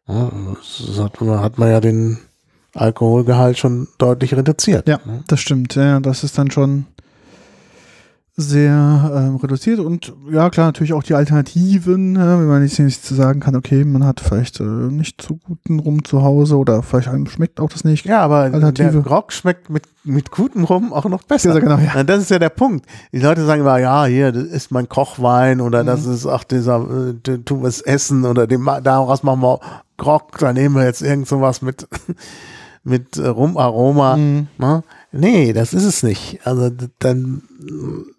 ja, 0.08 0.32
das 0.56 1.00
hat, 1.00 1.22
man, 1.22 1.40
hat 1.42 1.58
man 1.58 1.70
ja 1.70 1.80
den 1.80 2.18
Alkoholgehalt 2.74 3.58
schon 3.58 3.88
deutlich 3.98 4.36
reduziert. 4.36 4.88
Ja, 4.88 5.00
ne? 5.06 5.24
das 5.28 5.40
stimmt. 5.40 5.76
Ja, 5.76 6.00
das 6.00 6.24
ist 6.24 6.38
dann 6.38 6.52
schon 6.52 6.86
sehr 8.40 9.12
ähm, 9.16 9.38
reduziert 9.38 9.80
und 9.80 10.14
ja 10.32 10.52
klar 10.52 10.68
natürlich 10.68 10.94
auch 10.94 11.02
die 11.02 11.16
Alternativen, 11.16 12.16
ja, 12.16 12.40
wenn 12.40 12.46
man 12.46 12.62
jetzt 12.62 12.78
nicht 12.78 13.04
zu 13.04 13.16
sagen 13.16 13.40
kann, 13.40 13.56
okay, 13.56 13.84
man 13.84 14.04
hat 14.06 14.20
vielleicht 14.20 14.60
äh, 14.60 14.64
nicht 14.64 15.24
so 15.24 15.38
guten 15.44 15.80
Rum 15.80 16.06
zu 16.06 16.22
Hause 16.22 16.56
oder 16.58 16.84
vielleicht 16.84 17.08
einem 17.08 17.26
schmeckt 17.26 17.60
auch 17.60 17.70
das 17.72 17.84
nicht. 17.84 18.06
Ja, 18.06 18.20
aber 18.22 18.42
Alternative. 18.42 18.92
der 18.92 19.02
Grog 19.02 19.34
schmeckt 19.34 19.72
mit, 19.72 19.86
mit 20.04 20.30
gutem 20.30 20.66
Rum 20.66 20.94
auch 20.94 21.06
noch 21.06 21.24
besser. 21.24 21.52
Ja, 21.52 21.60
genau, 21.60 21.80
ja. 21.80 22.04
Das 22.04 22.22
ist 22.22 22.30
ja 22.30 22.38
der 22.38 22.50
Punkt. 22.50 22.86
Die 23.12 23.18
Leute 23.20 23.44
sagen 23.44 23.62
immer, 23.62 23.80
ja, 23.80 24.06
hier, 24.06 24.32
das 24.32 24.44
ist 24.44 24.70
mein 24.70 24.88
Kochwein 24.88 25.60
oder 25.60 25.84
das 25.84 26.06
Mhm. 26.06 26.14
ist 26.14 26.28
auch 26.28 26.44
dieser, 26.44 27.16
äh, 27.26 27.38
tun 27.40 27.64
wir 27.64 27.70
es 27.70 27.82
essen 27.82 28.24
oder 28.24 28.46
dem, 28.46 28.70
daraus 28.84 29.24
machen 29.24 29.42
wir 29.42 29.60
Grog, 29.98 30.38
da 30.38 30.54
nehmen 30.54 30.76
wir 30.76 30.86
jetzt 30.86 31.02
irgend 31.02 31.28
sowas 31.28 31.62
mit, 31.62 31.88
mit 32.84 33.18
äh, 33.18 33.28
Rumaroma. 33.28 34.16
Mhm. 34.18 34.48
Ne? 34.58 34.84
Nee, 35.12 35.54
das 35.54 35.74
ist 35.74 35.84
es 35.86 36.04
nicht. 36.04 36.40
Also 36.46 36.70
dann, 37.00 37.42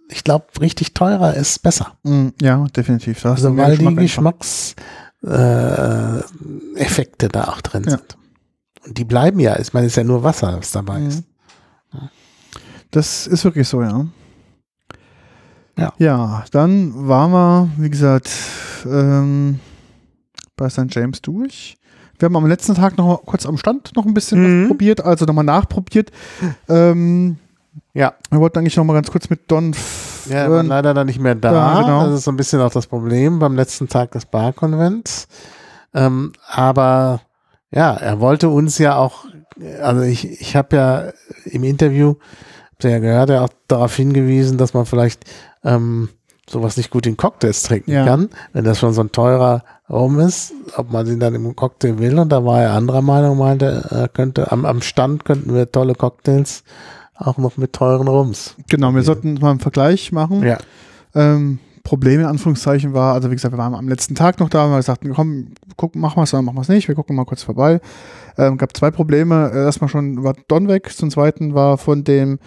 ich 0.08 0.24
glaube, 0.24 0.46
richtig 0.60 0.94
teurer 0.94 1.34
ist 1.34 1.62
besser. 1.62 1.92
Mm, 2.02 2.28
Ja, 2.40 2.64
definitiv. 2.76 3.22
Da 3.22 3.30
Also 3.32 3.56
weil 3.56 3.76
die 3.78 3.94
Geschmack 3.94 4.36
einfach. 4.40 4.74
Geschmackseffekte 5.20 7.26
äh, 7.26 7.28
da 7.30 7.44
auch 7.48 7.60
drin 7.60 7.84
Ja. 7.84 7.90
sind. 7.90 8.16
Und 8.86 8.98
die 8.98 9.04
bleiben 9.04 9.38
ja, 9.40 9.58
ich 9.58 9.72
meine, 9.72 9.86
es 9.86 9.92
ist 9.92 9.96
ja 9.96 10.04
nur 10.04 10.22
Wasser, 10.24 10.56
was 10.58 10.70
dabei 10.72 10.98
Mhm. 11.00 11.08
ist. 11.08 11.24
Das 12.90 13.26
ist 13.26 13.44
wirklich 13.44 13.68
so, 13.68 13.82
ja. 13.82 14.06
Ja. 15.76 15.92
Ja, 15.98 16.44
dann 16.50 17.06
waren 17.06 17.30
wir, 17.30 17.68
wie 17.76 17.90
gesagt, 17.90 18.30
ähm, 18.86 19.60
bei 20.58 20.68
St. 20.68 20.86
James 20.94 21.22
durch. 21.22 21.78
Wir 22.18 22.26
haben 22.26 22.36
am 22.36 22.46
letzten 22.46 22.74
Tag 22.74 22.98
noch 22.98 23.06
mal 23.06 23.18
kurz 23.24 23.46
am 23.46 23.56
Stand 23.56 23.94
noch 23.96 24.04
ein 24.04 24.12
bisschen 24.12 24.40
Mhm. 24.42 24.62
was 24.64 24.68
probiert, 24.68 25.00
also 25.04 25.24
nochmal 25.24 25.44
nachprobiert. 25.44 26.10
Ähm, 26.68 27.36
Ja, 27.94 28.14
wir 28.30 28.40
wollten 28.40 28.58
eigentlich 28.58 28.76
noch 28.76 28.84
mal 28.84 28.92
ganz 28.94 29.10
kurz 29.10 29.30
mit 29.30 29.50
Don 29.50 29.70
F- 29.70 30.26
ja 30.30 30.50
war 30.50 30.62
leider 30.62 30.92
dann 30.94 31.06
nicht 31.06 31.20
mehr 31.20 31.34
da. 31.34 31.52
Ja, 31.52 31.80
genau. 31.82 32.04
Das 32.06 32.18
ist 32.18 32.24
so 32.24 32.30
ein 32.32 32.36
bisschen 32.36 32.60
auch 32.60 32.72
das 32.72 32.86
Problem 32.86 33.38
beim 33.38 33.54
letzten 33.56 33.88
Tag 33.88 34.10
des 34.12 34.26
Barkonvents. 34.26 35.26
Ähm, 35.94 36.32
aber 36.48 37.22
ja, 37.70 37.94
er 37.94 38.20
wollte 38.20 38.48
uns 38.48 38.78
ja 38.78 38.96
auch, 38.96 39.24
also 39.80 40.02
ich, 40.02 40.40
ich 40.40 40.54
habe 40.56 40.76
ja 40.76 41.04
im 41.46 41.64
Interview, 41.64 42.16
habt 42.72 42.84
ihr 42.84 42.90
ja 42.90 42.98
gehört, 42.98 43.30
er 43.30 43.44
auch 43.44 43.48
darauf 43.68 43.94
hingewiesen, 43.96 44.58
dass 44.58 44.74
man 44.74 44.84
vielleicht 44.86 45.24
ähm, 45.64 46.08
sowas 46.48 46.76
nicht 46.76 46.90
gut 46.90 47.06
in 47.06 47.16
Cocktails 47.16 47.62
trinken 47.62 47.92
Ja. 47.92 48.04
kann, 48.04 48.28
wenn 48.52 48.64
das 48.64 48.78
schon 48.80 48.92
so 48.92 49.00
ein 49.02 49.12
teurer 49.12 49.62
Rum 49.90 50.20
ist, 50.20 50.52
ob 50.76 50.92
man 50.92 51.06
den 51.06 51.18
dann 51.18 51.34
im 51.34 51.56
Cocktail 51.56 51.98
will. 51.98 52.18
Und 52.18 52.30
da 52.30 52.44
war 52.44 52.62
er 52.62 52.74
anderer 52.74 53.02
Meinung, 53.02 53.38
meinte, 53.38 53.86
er 53.90 54.08
könnte 54.08 54.52
am, 54.52 54.64
am 54.64 54.82
Stand 54.82 55.24
könnten 55.24 55.54
wir 55.54 55.70
tolle 55.72 55.94
Cocktails 55.94 56.62
auch 57.14 57.38
noch 57.38 57.56
mit 57.56 57.72
teuren 57.72 58.06
Rums. 58.06 58.54
Genau, 58.68 58.94
wir 58.94 59.02
sollten 59.02 59.34
mal 59.34 59.50
einen 59.50 59.60
Vergleich 59.60 60.12
machen. 60.12 60.42
Ja. 60.42 60.58
Ähm, 61.14 61.58
Problem 61.82 62.20
in 62.20 62.26
Anführungszeichen 62.26 62.92
war, 62.92 63.14
also 63.14 63.30
wie 63.30 63.34
gesagt, 63.34 63.54
wir 63.54 63.58
waren 63.58 63.74
am 63.74 63.88
letzten 63.88 64.14
Tag 64.14 64.40
noch 64.40 64.50
da, 64.50 64.66
und 64.66 64.72
wir 64.72 64.82
sagten, 64.82 65.14
komm, 65.14 65.52
guck, 65.78 65.96
machen 65.96 66.18
wir 66.18 66.24
es 66.24 66.34
oder 66.34 66.42
machen 66.42 66.56
wir 66.56 66.60
es 66.60 66.68
nicht, 66.68 66.86
wir 66.86 66.94
gucken 66.94 67.16
mal 67.16 67.24
kurz 67.24 67.42
vorbei. 67.42 67.80
Ähm, 68.36 68.58
gab 68.58 68.76
zwei 68.76 68.90
Probleme. 68.90 69.50
Äh, 69.52 69.64
Erstmal 69.64 69.88
schon 69.88 70.22
war 70.22 70.34
Don 70.48 70.68
weg, 70.68 70.92
zum 70.92 71.10
zweiten 71.10 71.54
war 71.54 71.78
von 71.78 72.04
dem 72.04 72.38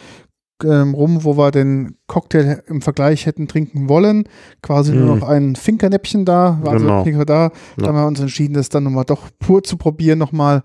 ähm, 0.64 0.94
rum, 0.94 1.24
wo 1.24 1.38
wir 1.38 1.52
den 1.52 1.96
Cocktail 2.08 2.62
im 2.68 2.82
Vergleich 2.82 3.26
hätten 3.26 3.48
trinken 3.48 3.88
wollen, 3.90 4.26
quasi 4.62 4.92
nur 4.94 5.14
Mhm. 5.16 5.20
noch 5.20 5.28
ein 5.28 5.56
Finkernäppchen 5.56 6.26
da, 6.26 6.60
war 6.62 6.74
also 6.74 6.86
Genau. 7.04 7.24
da. 7.26 7.44
Ja. 7.44 7.52
Dann 7.78 7.88
haben 7.88 7.96
wir 7.96 8.08
uns 8.08 8.20
entschieden, 8.20 8.54
das 8.54 8.70
dann 8.70 8.84
nochmal 8.84 9.06
doch 9.06 9.30
pur 9.40 9.64
zu 9.64 9.78
probieren 9.78 10.20
nochmal 10.20 10.64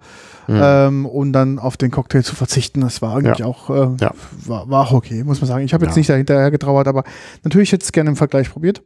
Mhm. 0.48 0.60
ähm, 0.62 1.06
und 1.06 1.32
dann 1.32 1.58
auf 1.58 1.76
den 1.76 1.90
Cocktail 1.90 2.22
zu 2.22 2.34
verzichten. 2.36 2.80
Das 2.80 3.00
war 3.02 3.16
eigentlich 3.16 3.38
Ja. 3.38 3.46
auch, 3.46 3.70
äh, 3.70 3.88
Ja. 4.00 4.12
war, 4.46 4.68
war 4.70 4.82
auch 4.88 4.92
okay, 4.92 5.24
muss 5.24 5.40
man 5.40 5.48
sagen. 5.48 5.64
Ich 5.64 5.74
habe 5.74 5.84
jetzt 5.86 5.96
nicht 5.96 6.08
dahinterher 6.10 6.50
getrauert, 6.50 6.88
aber 6.88 7.04
natürlich 7.44 7.72
hätte 7.72 7.82
ich 7.82 7.88
es 7.88 7.92
gerne 7.92 8.10
im 8.10 8.16
Vergleich 8.16 8.50
probiert. 8.50 8.82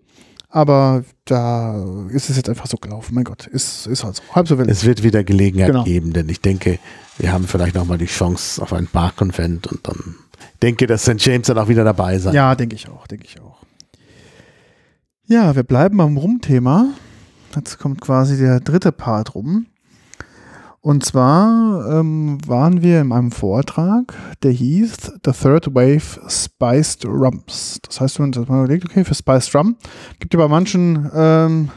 Aber 0.52 1.04
da 1.26 1.80
ist 2.08 2.28
es 2.28 2.36
jetzt 2.36 2.48
einfach 2.48 2.66
so 2.66 2.76
gelaufen. 2.76 3.14
Mein 3.14 3.22
Gott, 3.22 3.46
ist, 3.46 3.86
ist 3.86 4.02
halt 4.02 4.16
so. 4.16 4.22
Halb 4.34 4.48
so 4.48 4.58
wild. 4.58 4.68
Es 4.68 4.84
wird 4.84 5.04
wieder 5.04 5.22
Gelegenheit 5.22 5.68
Genau. 5.68 5.84
geben, 5.84 6.12
denn 6.12 6.28
ich 6.28 6.40
denke, 6.40 6.80
wir 7.18 7.32
haben 7.32 7.44
vielleicht 7.44 7.76
noch 7.76 7.84
mal 7.86 7.98
die 7.98 8.06
Chance 8.06 8.60
auf 8.60 8.72
ein 8.72 8.88
Barkonvent 8.92 9.68
und 9.68 9.86
dann 9.86 10.16
denke, 10.62 10.86
dass 10.86 11.02
St. 11.02 11.16
James 11.18 11.46
dann 11.46 11.58
auch 11.58 11.68
wieder 11.68 11.84
dabei 11.84 12.18
sein. 12.18 12.34
Ja, 12.34 12.54
denke 12.54 12.76
ich 12.76 12.88
auch, 12.88 13.06
denke 13.06 13.26
ich 13.26 13.40
auch. 13.40 13.58
Ja, 15.26 15.54
wir 15.54 15.62
bleiben 15.62 15.96
beim 15.96 16.16
Rum-Thema. 16.16 16.88
Jetzt 17.54 17.78
kommt 17.78 18.00
quasi 18.00 18.36
der 18.36 18.60
dritte 18.60 18.92
Part 18.92 19.34
rum. 19.34 19.66
Und 20.82 21.04
zwar 21.04 21.86
ähm, 21.90 22.38
waren 22.46 22.80
wir 22.80 23.02
in 23.02 23.12
einem 23.12 23.32
Vortrag, 23.32 24.14
der 24.42 24.52
hieß 24.52 25.12
The 25.24 25.32
Third 25.32 25.74
Wave 25.74 26.20
Spiced 26.26 27.04
Rums. 27.04 27.80
Das 27.86 28.00
heißt, 28.00 28.18
wenn 28.18 28.30
man 28.30 28.46
mal 28.48 28.64
überlegt, 28.64 28.86
okay, 28.86 29.04
für 29.04 29.14
Spiced 29.14 29.54
Rum 29.54 29.76
gibt 30.18 30.32
ja 30.32 30.40
bei 30.40 30.48
manchen 30.48 31.10
ähm, 31.14 31.68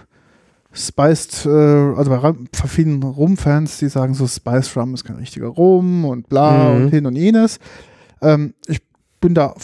Spiced, 0.72 1.46
äh, 1.46 1.50
also 1.50 2.10
bei 2.10 2.34
vielen 2.68 3.04
Rum-Fans, 3.04 3.78
die 3.80 3.90
sagen 3.90 4.14
so, 4.14 4.26
Spiced 4.26 4.76
Rum 4.78 4.94
ist 4.94 5.04
kein 5.04 5.18
richtiger 5.18 5.48
Rum 5.48 6.06
und 6.06 6.30
bla 6.30 6.70
mhm. 6.70 6.76
und 6.86 6.90
hin 6.90 7.06
und 7.06 7.18
jenes. 7.18 7.60
Ähm, 8.24 8.54
ich 8.68 8.82
bin 9.24 9.34
da 9.34 9.56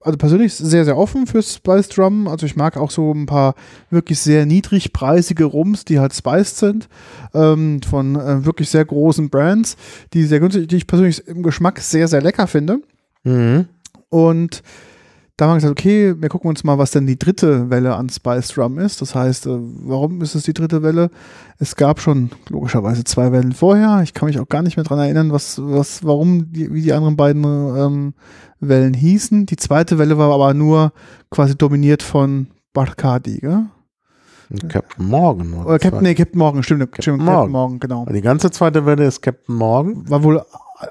also 0.00 0.18
persönlich 0.18 0.54
sehr, 0.54 0.84
sehr 0.84 0.98
offen 0.98 1.28
für 1.28 1.40
Spiced 1.40 1.96
Rum. 1.98 2.26
Also 2.26 2.46
ich 2.46 2.56
mag 2.56 2.76
auch 2.76 2.90
so 2.90 3.12
ein 3.12 3.26
paar 3.26 3.54
wirklich 3.88 4.18
sehr 4.18 4.44
niedrigpreisige 4.44 5.44
Rums, 5.44 5.84
die 5.84 6.00
halt 6.00 6.12
spiced 6.14 6.56
sind, 6.56 6.88
ähm, 7.32 7.80
von 7.82 8.16
äh, 8.16 8.44
wirklich 8.44 8.70
sehr 8.70 8.84
großen 8.84 9.30
Brands, 9.30 9.76
die 10.12 10.24
sehr 10.24 10.40
günstig, 10.40 10.66
die 10.66 10.76
ich 10.76 10.88
persönlich 10.88 11.28
im 11.28 11.44
Geschmack 11.44 11.78
sehr, 11.78 12.08
sehr 12.08 12.22
lecker 12.22 12.48
finde. 12.48 12.80
Mhm. 13.22 13.66
Und 14.08 14.64
da 15.36 15.46
haben 15.46 15.52
wir 15.52 15.56
gesagt, 15.56 15.78
okay, 15.80 16.14
wir 16.16 16.28
gucken 16.28 16.48
uns 16.48 16.62
mal, 16.62 16.78
was 16.78 16.92
denn 16.92 17.06
die 17.06 17.18
dritte 17.18 17.68
Welle 17.68 17.96
an 17.96 18.08
Spiced 18.08 18.56
Rum 18.56 18.78
ist. 18.78 19.00
Das 19.00 19.16
heißt, 19.16 19.46
äh, 19.46 19.58
warum 19.58 20.22
ist 20.22 20.36
es 20.36 20.44
die 20.44 20.54
dritte 20.54 20.82
Welle? 20.82 21.10
Es 21.58 21.74
gab 21.74 22.00
schon 22.00 22.30
logischerweise 22.48 23.02
zwei 23.02 23.32
Wellen 23.32 23.52
vorher. 23.52 24.00
Ich 24.04 24.14
kann 24.14 24.26
mich 24.26 24.38
auch 24.38 24.48
gar 24.48 24.62
nicht 24.62 24.76
mehr 24.76 24.84
dran 24.84 25.00
erinnern, 25.00 25.32
was, 25.32 25.60
was, 25.60 26.04
warum, 26.04 26.52
die, 26.52 26.72
wie 26.72 26.82
die 26.82 26.92
anderen 26.92 27.16
beiden 27.16 27.42
ähm, 27.44 28.14
Wellen 28.60 28.94
hießen. 28.94 29.46
Die 29.46 29.56
zweite 29.56 29.98
Welle 29.98 30.18
war 30.18 30.32
aber 30.32 30.54
nur 30.54 30.92
quasi 31.30 31.56
dominiert 31.56 32.04
von 32.04 32.46
Bacardi, 32.72 33.38
gell? 33.38 33.66
Captain 34.68 35.06
Morgan. 35.06 35.54
Oder 35.54 35.78
Captain, 35.80 36.02
nee, 36.02 36.14
Captain 36.14 36.38
Morgan, 36.38 36.62
stimmt, 36.62 36.80
Captain, 36.80 37.02
stimmt, 37.02 37.18
Morgan. 37.18 37.34
Captain 37.34 37.52
Morgan, 37.52 37.80
genau. 37.80 38.06
Die 38.06 38.20
ganze 38.20 38.50
zweite 38.52 38.86
Welle 38.86 39.06
ist 39.06 39.20
Captain 39.20 39.56
Morgan. 39.56 40.08
War 40.08 40.22
wohl 40.22 40.42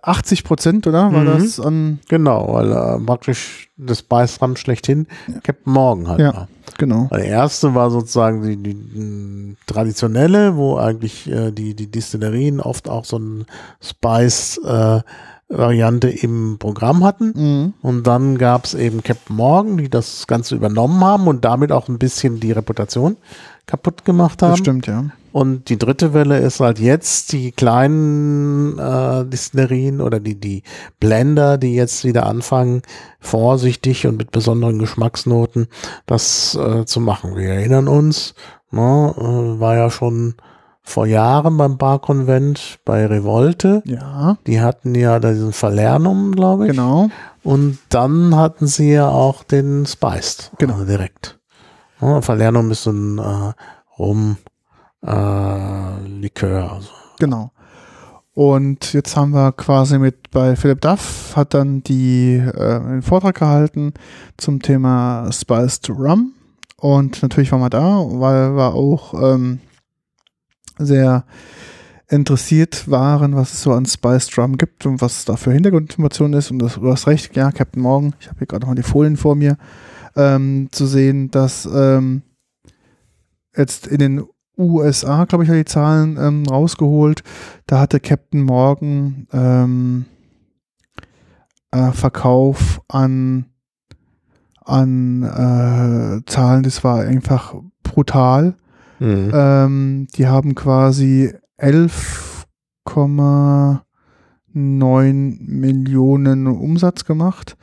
80 0.02 0.44
Prozent, 0.44 0.88
oder? 0.88 1.12
War 1.14 1.22
mhm. 1.22 1.26
das 1.26 1.60
an. 1.60 2.00
Genau, 2.10 2.54
weil 2.54 2.72
äh, 2.72 3.00
praktisch 3.00 3.70
das 3.78 4.02
Beißram 4.02 4.56
schlechthin 4.56 5.08
ja. 5.28 5.40
Captain 5.42 5.74
Morgan 5.74 6.08
halt 6.08 6.20
ja, 6.20 6.34
war. 6.34 6.48
Genau. 6.78 7.08
Der 7.12 7.26
erste 7.26 7.76
war 7.76 7.92
sozusagen 7.92 8.42
die, 8.42 8.58
die, 8.58 8.74
die 8.74 9.56
traditionelle, 9.66 10.56
wo 10.56 10.78
eigentlich 10.78 11.30
äh, 11.30 11.52
die, 11.52 11.76
die 11.76 11.90
Distillerien 11.90 12.60
oft 12.60 12.90
auch 12.90 13.06
so 13.06 13.18
ein 13.18 13.46
Spice 13.82 14.60
äh, 14.64 15.02
Variante 15.50 16.10
im 16.10 16.58
Programm 16.58 17.04
hatten. 17.04 17.34
Mhm. 17.36 17.74
Und 17.82 18.08
dann 18.08 18.38
gab 18.38 18.66
es 18.66 18.74
eben 18.74 19.04
Captain 19.04 19.36
Morgan, 19.36 19.78
die 19.78 19.90
das 19.90 20.28
Ganze 20.28 20.56
übernommen 20.56 21.04
haben 21.04 21.28
und 21.28 21.46
damit 21.46 21.72
auch 21.72 21.88
ein 21.88 22.00
bisschen 22.00 22.40
die 22.40 22.52
Reputation 22.52 23.18
kaputt 23.66 24.06
gemacht 24.06 24.42
haben. 24.42 24.52
Das 24.52 24.60
stimmt, 24.60 24.88
ja. 24.88 25.06
Und 25.34 25.70
die 25.70 25.80
dritte 25.80 26.14
Welle 26.14 26.38
ist 26.38 26.60
halt 26.60 26.78
jetzt 26.78 27.32
die 27.32 27.52
kleinen 27.52 28.78
äh, 28.78 29.26
Distillerien 29.26 30.00
oder 30.00 30.20
die, 30.20 30.40
die 30.40 30.62
Blender, 31.00 31.58
die 31.58 31.74
jetzt 31.74 32.06
wieder 32.06 32.28
anfangen, 32.28 32.84
vorsichtig 33.20 34.06
und 34.06 34.18
mit 34.18 34.30
besonderen 34.30 34.78
Geschmacksnoten 34.78 35.70
das 36.06 36.54
äh, 36.54 36.86
zu 36.86 37.00
machen. 37.00 37.36
Wir 37.36 37.50
erinnern 37.50 37.88
uns, 37.88 38.36
ne, 38.70 39.16
äh, 39.18 39.60
war 39.60 39.76
ja 39.76 39.90
schon 39.90 40.36
vor 40.84 41.08
Jahren 41.08 41.58
beim 41.58 41.80
Barkonvent 41.80 42.78
bei 42.86 43.04
Revolte. 43.08 43.82
Ja. 43.86 44.38
Die 44.46 44.62
hatten 44.62 44.94
ja 44.94 45.18
diesen 45.20 45.52
Verlernum, 45.52 46.34
glaube 46.34 46.66
ich. 46.66 46.74
Genau. 46.74 47.10
Und 47.42 47.80
dann 47.90 48.36
hatten 48.36 48.68
sie 48.68 48.92
ja 48.92 49.10
auch 49.10 49.42
den 49.42 49.88
Spiced. 49.88 50.52
Genau. 50.60 50.74
Also 50.74 50.86
direkt. 50.86 51.40
Ja, 52.02 52.22
Verlernum 52.22 52.70
ist 52.70 52.84
so 52.84 52.92
ein 52.92 53.18
äh, 53.18 53.54
Rum 53.98 54.38
äh, 55.06 56.08
Likör. 56.08 56.74
Also. 56.74 56.90
Genau. 57.20 57.52
Und 58.34 58.94
jetzt 58.94 59.16
haben 59.16 59.32
wir 59.32 59.52
quasi 59.52 60.00
mit 60.00 60.32
bei 60.32 60.56
Philipp 60.56 60.82
Duff 60.82 61.34
hat 61.36 61.54
dann 61.54 61.84
die 61.84 62.36
äh, 62.36 62.80
einen 62.80 63.04
Vortrag 63.04 63.36
gehalten 63.36 63.94
zum 64.38 64.62
Thema 64.62 65.32
Spiced 65.32 65.90
Rum. 65.90 66.34
Und 66.78 67.22
natürlich 67.22 67.52
waren 67.52 67.62
wir 67.62 67.70
da, 67.70 68.04
weil 68.10 68.56
wir 68.56 68.74
auch 68.74 69.14
ähm, 69.14 69.60
sehr 70.80 71.26
interessiert 72.10 72.90
waren, 72.90 73.36
was 73.36 73.54
es 73.54 73.62
so 73.62 73.72
an 73.72 73.86
Spiced 73.86 74.38
Rum 74.38 74.58
gibt 74.58 74.86
und 74.86 75.02
was 75.02 75.26
da 75.26 75.36
für 75.36 75.54
Hintergrundinformationen 75.54 76.38
ist. 76.38 76.50
Und 76.52 76.60
das, 76.60 76.76
du 76.76 76.92
hast 76.92 77.08
recht, 77.08 77.36
ja, 77.36 77.52
Captain 77.52 77.82
Morgan, 77.82 78.16
ich 78.20 78.28
habe 78.28 78.40
hier 78.40 78.48
gerade 78.48 78.62
noch 78.62 78.70
mal 78.70 78.76
die 78.76 78.84
Folien 78.84 79.18
vor 79.18 79.36
mir, 79.36 79.58
ähm, 80.16 80.70
zu 80.72 80.88
sehen, 80.88 81.30
dass 81.32 81.68
ähm, 81.72 82.24
jetzt 83.56 83.88
in 83.88 84.00
den 84.00 84.24
USA, 84.58 85.26
glaube 85.26 85.44
ich, 85.44 85.50
hat 85.50 85.58
die 85.58 85.66
Zahlen 85.66 86.18
ähm, 86.20 86.44
rausgeholt. 86.48 87.24
Da 87.66 87.80
hatte 87.80 88.00
Captain 88.00 88.44
Morgan 88.44 89.28
ähm, 89.34 90.06
äh, 91.72 91.92
Verkauf 91.92 92.82
an, 92.88 93.48
an 94.64 95.24
äh, 95.24 96.22
Zahlen, 96.26 96.64
das 96.64 96.84
war 96.84 97.02
einfach 97.02 97.56
brutal. 97.82 98.56
Mhm. 99.00 99.32
Ähm, 99.34 100.08
die 100.16 100.28
haben 100.28 100.54
quasi 100.56 101.34
11,9 101.60 103.82
Millionen 104.54 106.48
Umsatz 106.48 107.06
gemacht. 107.06 107.58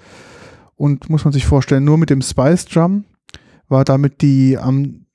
Und 0.75 1.09
muss 1.11 1.25
man 1.25 1.33
sich 1.33 1.47
vorstellen, 1.47 1.85
nur 1.85 1.99
mit 1.99 2.11
dem 2.11 2.23
Spice 2.23 2.65
Drum 2.65 3.05
war 3.69 3.85
damit 3.85 4.23
die 4.23 4.59
am 4.59 5.07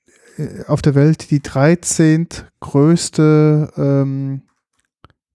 auf 0.66 0.82
der 0.82 0.94
Welt 0.94 1.30
die 1.30 1.40
13. 1.40 2.28
größte, 2.60 3.72
ähm, 3.76 4.42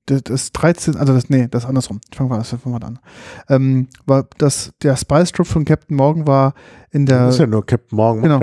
das, 0.06 0.24
das 0.24 0.52
13, 0.52 0.98
also 0.98 1.14
das, 1.14 1.30
nee, 1.30 1.48
das 1.50 1.66
andersrum. 1.66 2.02
Ich 2.10 2.18
fange 2.18 2.30
mal, 2.30 2.44
fang 2.44 2.72
mal 2.72 2.84
an. 2.84 3.00
Ähm, 3.50 3.88
war 4.06 4.28
das, 4.38 4.74
der 4.82 4.96
Spice 4.98 5.32
Drop 5.32 5.48
von 5.48 5.66
Captain 5.66 5.96
Morgan 5.96 6.28
war 6.28 6.54
in 6.92 7.06
der. 7.06 7.26
Das 7.26 7.36
ist 7.36 7.40
ja 7.40 7.48
nur 7.48 7.66
Captain 7.66 7.96
Morgan, 7.96 8.24
genau, 8.24 8.40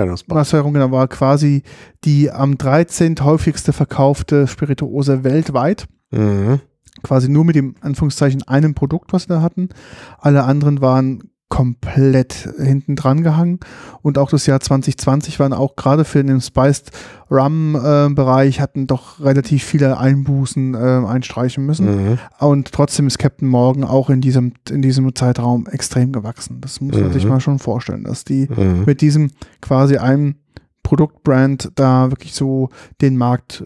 genau, 0.73 0.91
war 0.91 1.07
quasi 1.07 1.63
die 2.03 2.31
am 2.31 2.57
13. 2.57 3.15
häufigste 3.21 3.73
verkaufte 3.73 4.47
Spirituose 4.47 5.23
weltweit. 5.23 5.87
Mhm. 6.11 6.61
Quasi 7.03 7.29
nur 7.29 7.45
mit 7.45 7.55
dem 7.55 7.75
Anführungszeichen 7.81 8.43
einem 8.47 8.73
Produkt, 8.73 9.13
was 9.13 9.23
sie 9.23 9.29
da 9.29 9.41
hatten. 9.41 9.69
Alle 10.17 10.43
anderen 10.43 10.81
waren 10.81 11.29
komplett 11.49 12.47
hinten 12.57 12.95
dran 12.95 13.23
gehangen. 13.23 13.59
Und 14.01 14.17
auch 14.17 14.29
das 14.29 14.45
Jahr 14.45 14.59
2020 14.59 15.39
waren 15.39 15.51
auch 15.51 15.75
gerade 15.75 16.05
für 16.05 16.23
den 16.23 16.41
Spiced 16.41 16.91
Rum 17.31 17.75
äh, 17.75 18.09
Bereich 18.13 18.59
hatten 18.59 18.87
doch 18.87 19.19
relativ 19.19 19.63
viele 19.63 19.99
Einbußen 19.99 20.73
äh, 20.73 20.77
einstreichen 20.77 21.65
müssen. 21.65 22.11
Mhm. 22.11 22.19
Und 22.39 22.71
trotzdem 22.71 23.07
ist 23.07 23.19
Captain 23.19 23.47
Morgan 23.47 23.83
auch 23.83 24.09
in 24.09 24.21
diesem, 24.21 24.53
in 24.69 24.81
diesem 24.81 25.13
Zeitraum 25.15 25.67
extrem 25.67 26.11
gewachsen. 26.11 26.61
Das 26.61 26.81
muss 26.81 26.99
man 26.99 27.11
sich 27.11 27.23
mhm. 27.23 27.31
mal 27.31 27.41
schon 27.41 27.59
vorstellen, 27.59 28.03
dass 28.03 28.23
die 28.23 28.47
mhm. 28.49 28.83
mit 28.85 29.01
diesem 29.01 29.31
quasi 29.61 29.97
einem 29.97 30.35
Produktbrand 30.83 31.71
da 31.75 32.09
wirklich 32.11 32.33
so 32.33 32.69
den 33.01 33.17
Markt 33.17 33.63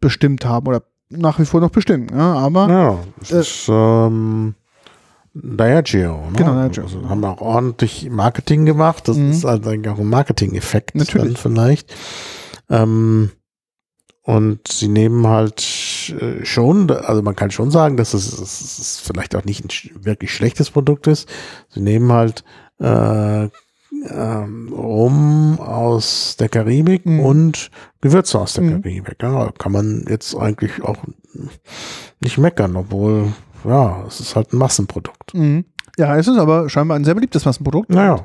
bestimmt 0.00 0.44
haben 0.44 0.66
oder 0.66 0.82
nach 1.10 1.38
wie 1.38 1.44
vor 1.44 1.60
noch 1.60 1.70
bestimmen. 1.70 2.08
Ja, 2.12 2.34
aber 2.34 2.68
ja, 2.68 2.98
es 3.20 3.32
äh, 3.32 3.40
ist, 3.40 3.68
ähm 3.68 4.54
Diageo, 5.34 6.30
ne? 6.30 6.36
Genau, 6.36 6.54
Diageo. 6.54 6.84
Also 6.84 7.08
haben 7.08 7.24
auch 7.24 7.40
ordentlich 7.40 8.08
Marketing 8.10 8.66
gemacht. 8.66 9.06
Das 9.08 9.16
mhm. 9.16 9.30
ist 9.30 9.44
halt 9.44 9.66
eigentlich 9.66 9.92
auch 9.92 9.98
ein 9.98 10.08
Marketing-Effekt 10.08 10.94
Natürlich. 10.94 11.38
vielleicht. 11.38 11.94
Ähm, 12.68 13.30
und 14.22 14.68
sie 14.68 14.88
nehmen 14.88 15.26
halt 15.26 16.12
äh, 16.20 16.44
schon, 16.44 16.90
also 16.90 17.22
man 17.22 17.36
kann 17.36 17.50
schon 17.50 17.70
sagen, 17.70 17.96
dass 17.96 18.14
es, 18.14 18.38
es 18.38 19.00
vielleicht 19.02 19.34
auch 19.34 19.44
nicht 19.44 19.64
ein 19.64 20.04
wirklich 20.04 20.34
schlechtes 20.34 20.70
Produkt 20.70 21.06
ist. 21.06 21.28
Sie 21.68 21.80
nehmen 21.80 22.12
halt 22.12 22.44
äh, 22.78 23.48
ähm, 24.08 24.72
Rum 24.72 25.58
aus 25.58 26.36
der 26.38 26.48
Karibik 26.48 27.06
mhm. 27.06 27.20
und 27.20 27.70
Gewürze 28.00 28.38
aus 28.38 28.54
der 28.54 28.64
mhm. 28.64 28.82
Karibik. 28.82 29.16
Ja, 29.22 29.50
kann 29.58 29.72
man 29.72 30.04
jetzt 30.08 30.36
eigentlich 30.36 30.82
auch 30.82 30.98
nicht 32.20 32.38
meckern, 32.38 32.76
obwohl 32.76 33.32
ja, 33.64 34.04
es 34.06 34.20
ist 34.20 34.36
halt 34.36 34.52
ein 34.52 34.58
Massenprodukt. 34.58 35.34
Mhm. 35.34 35.64
Ja, 35.98 36.16
es 36.16 36.28
ist 36.28 36.38
aber 36.38 36.68
scheinbar 36.68 36.98
ein 36.98 37.04
sehr 37.04 37.14
beliebtes 37.14 37.44
Massenprodukt. 37.44 37.90
Naja. 37.90 38.24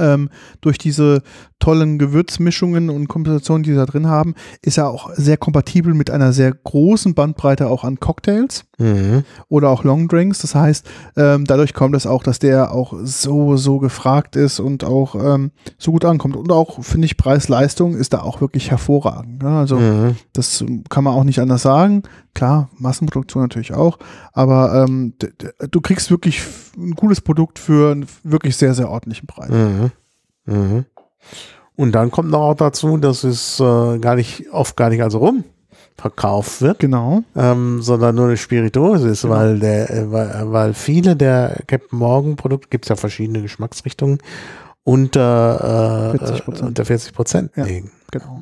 Ähm, 0.00 0.30
durch 0.60 0.78
diese 0.78 1.22
tollen 1.60 1.98
Gewürzmischungen 1.98 2.90
und 2.90 3.06
Kompositionen, 3.06 3.62
die 3.62 3.70
sie 3.70 3.76
da 3.76 3.86
drin 3.86 4.08
haben, 4.08 4.34
ist 4.62 4.78
er 4.78 4.88
auch 4.88 5.10
sehr 5.14 5.36
kompatibel 5.36 5.94
mit 5.94 6.10
einer 6.10 6.32
sehr 6.32 6.52
großen 6.52 7.14
Bandbreite 7.14 7.68
auch 7.68 7.84
an 7.84 8.00
Cocktails 8.00 8.64
mhm. 8.78 9.24
oder 9.48 9.68
auch 9.68 9.84
Longdrinks. 9.84 10.40
Das 10.40 10.54
heißt, 10.54 10.86
ähm, 11.16 11.44
dadurch 11.44 11.74
kommt 11.74 11.94
es 11.94 12.06
auch, 12.06 12.22
dass 12.22 12.38
der 12.38 12.72
auch 12.72 12.94
so, 13.02 13.56
so 13.56 13.78
gefragt 13.78 14.36
ist 14.36 14.58
und 14.58 14.84
auch 14.84 15.14
ähm, 15.14 15.52
so 15.78 15.92
gut 15.92 16.04
ankommt. 16.04 16.36
Und 16.36 16.50
auch, 16.50 16.82
finde 16.82 17.04
ich, 17.04 17.16
Preis-Leistung 17.16 17.94
ist 17.94 18.14
da 18.14 18.22
auch 18.22 18.40
wirklich 18.40 18.70
hervorragend. 18.70 19.42
Ne? 19.42 19.50
Also, 19.50 19.76
mhm. 19.76 20.16
das 20.32 20.64
kann 20.88 21.04
man 21.04 21.14
auch 21.14 21.24
nicht 21.24 21.40
anders 21.40 21.62
sagen. 21.62 22.02
Klar, 22.32 22.70
Massenproduktion 22.78 23.42
natürlich 23.42 23.74
auch, 23.74 23.98
aber 24.32 24.84
ähm, 24.84 25.14
du 25.70 25.80
kriegst 25.80 26.10
wirklich 26.10 26.40
ein 26.76 26.94
cooles 26.96 27.20
Produkt 27.20 27.58
für 27.58 27.92
einen 27.92 28.06
wirklich 28.22 28.56
sehr, 28.56 28.74
sehr 28.74 28.90
ordentlichen 28.90 29.26
Preis. 29.26 29.50
Mhm. 29.50 29.90
Mhm. 30.46 30.84
Und 31.76 31.92
dann 31.92 32.10
kommt 32.10 32.30
noch 32.30 32.40
auch 32.40 32.54
dazu, 32.54 32.96
dass 32.98 33.24
es 33.24 33.58
äh, 33.60 33.98
gar 33.98 34.14
nicht, 34.16 34.50
oft 34.52 34.76
gar 34.76 34.90
nicht 34.90 35.02
also 35.02 35.18
rum 35.18 35.44
verkauft 35.96 36.62
wird, 36.62 36.78
Genau. 36.78 37.22
ähm, 37.36 37.82
sondern 37.82 38.14
nur 38.14 38.26
eine 38.26 38.36
Spirituose 38.36 39.08
ist, 39.08 39.22
Genau. 39.22 39.34
weil 39.34 39.58
der, 39.58 39.90
äh, 39.90 40.10
weil, 40.12 40.52
weil 40.52 40.74
viele 40.74 41.14
der 41.16 41.58
Captain 41.66 41.98
Morgan 41.98 42.36
Produkte 42.36 42.68
gibt 42.70 42.86
es 42.86 42.88
ja 42.88 42.96
verschiedene 42.96 43.42
Geschmacksrichtungen 43.42 44.18
unter, 44.82 46.12
äh, 46.14 46.18
40%. 46.18 46.62
äh, 46.62 46.66
unter 46.66 46.84
40 46.84 47.12
Prozent 47.12 47.50
Ja. 47.56 47.64
liegen. 47.64 47.90
Genau. 48.10 48.40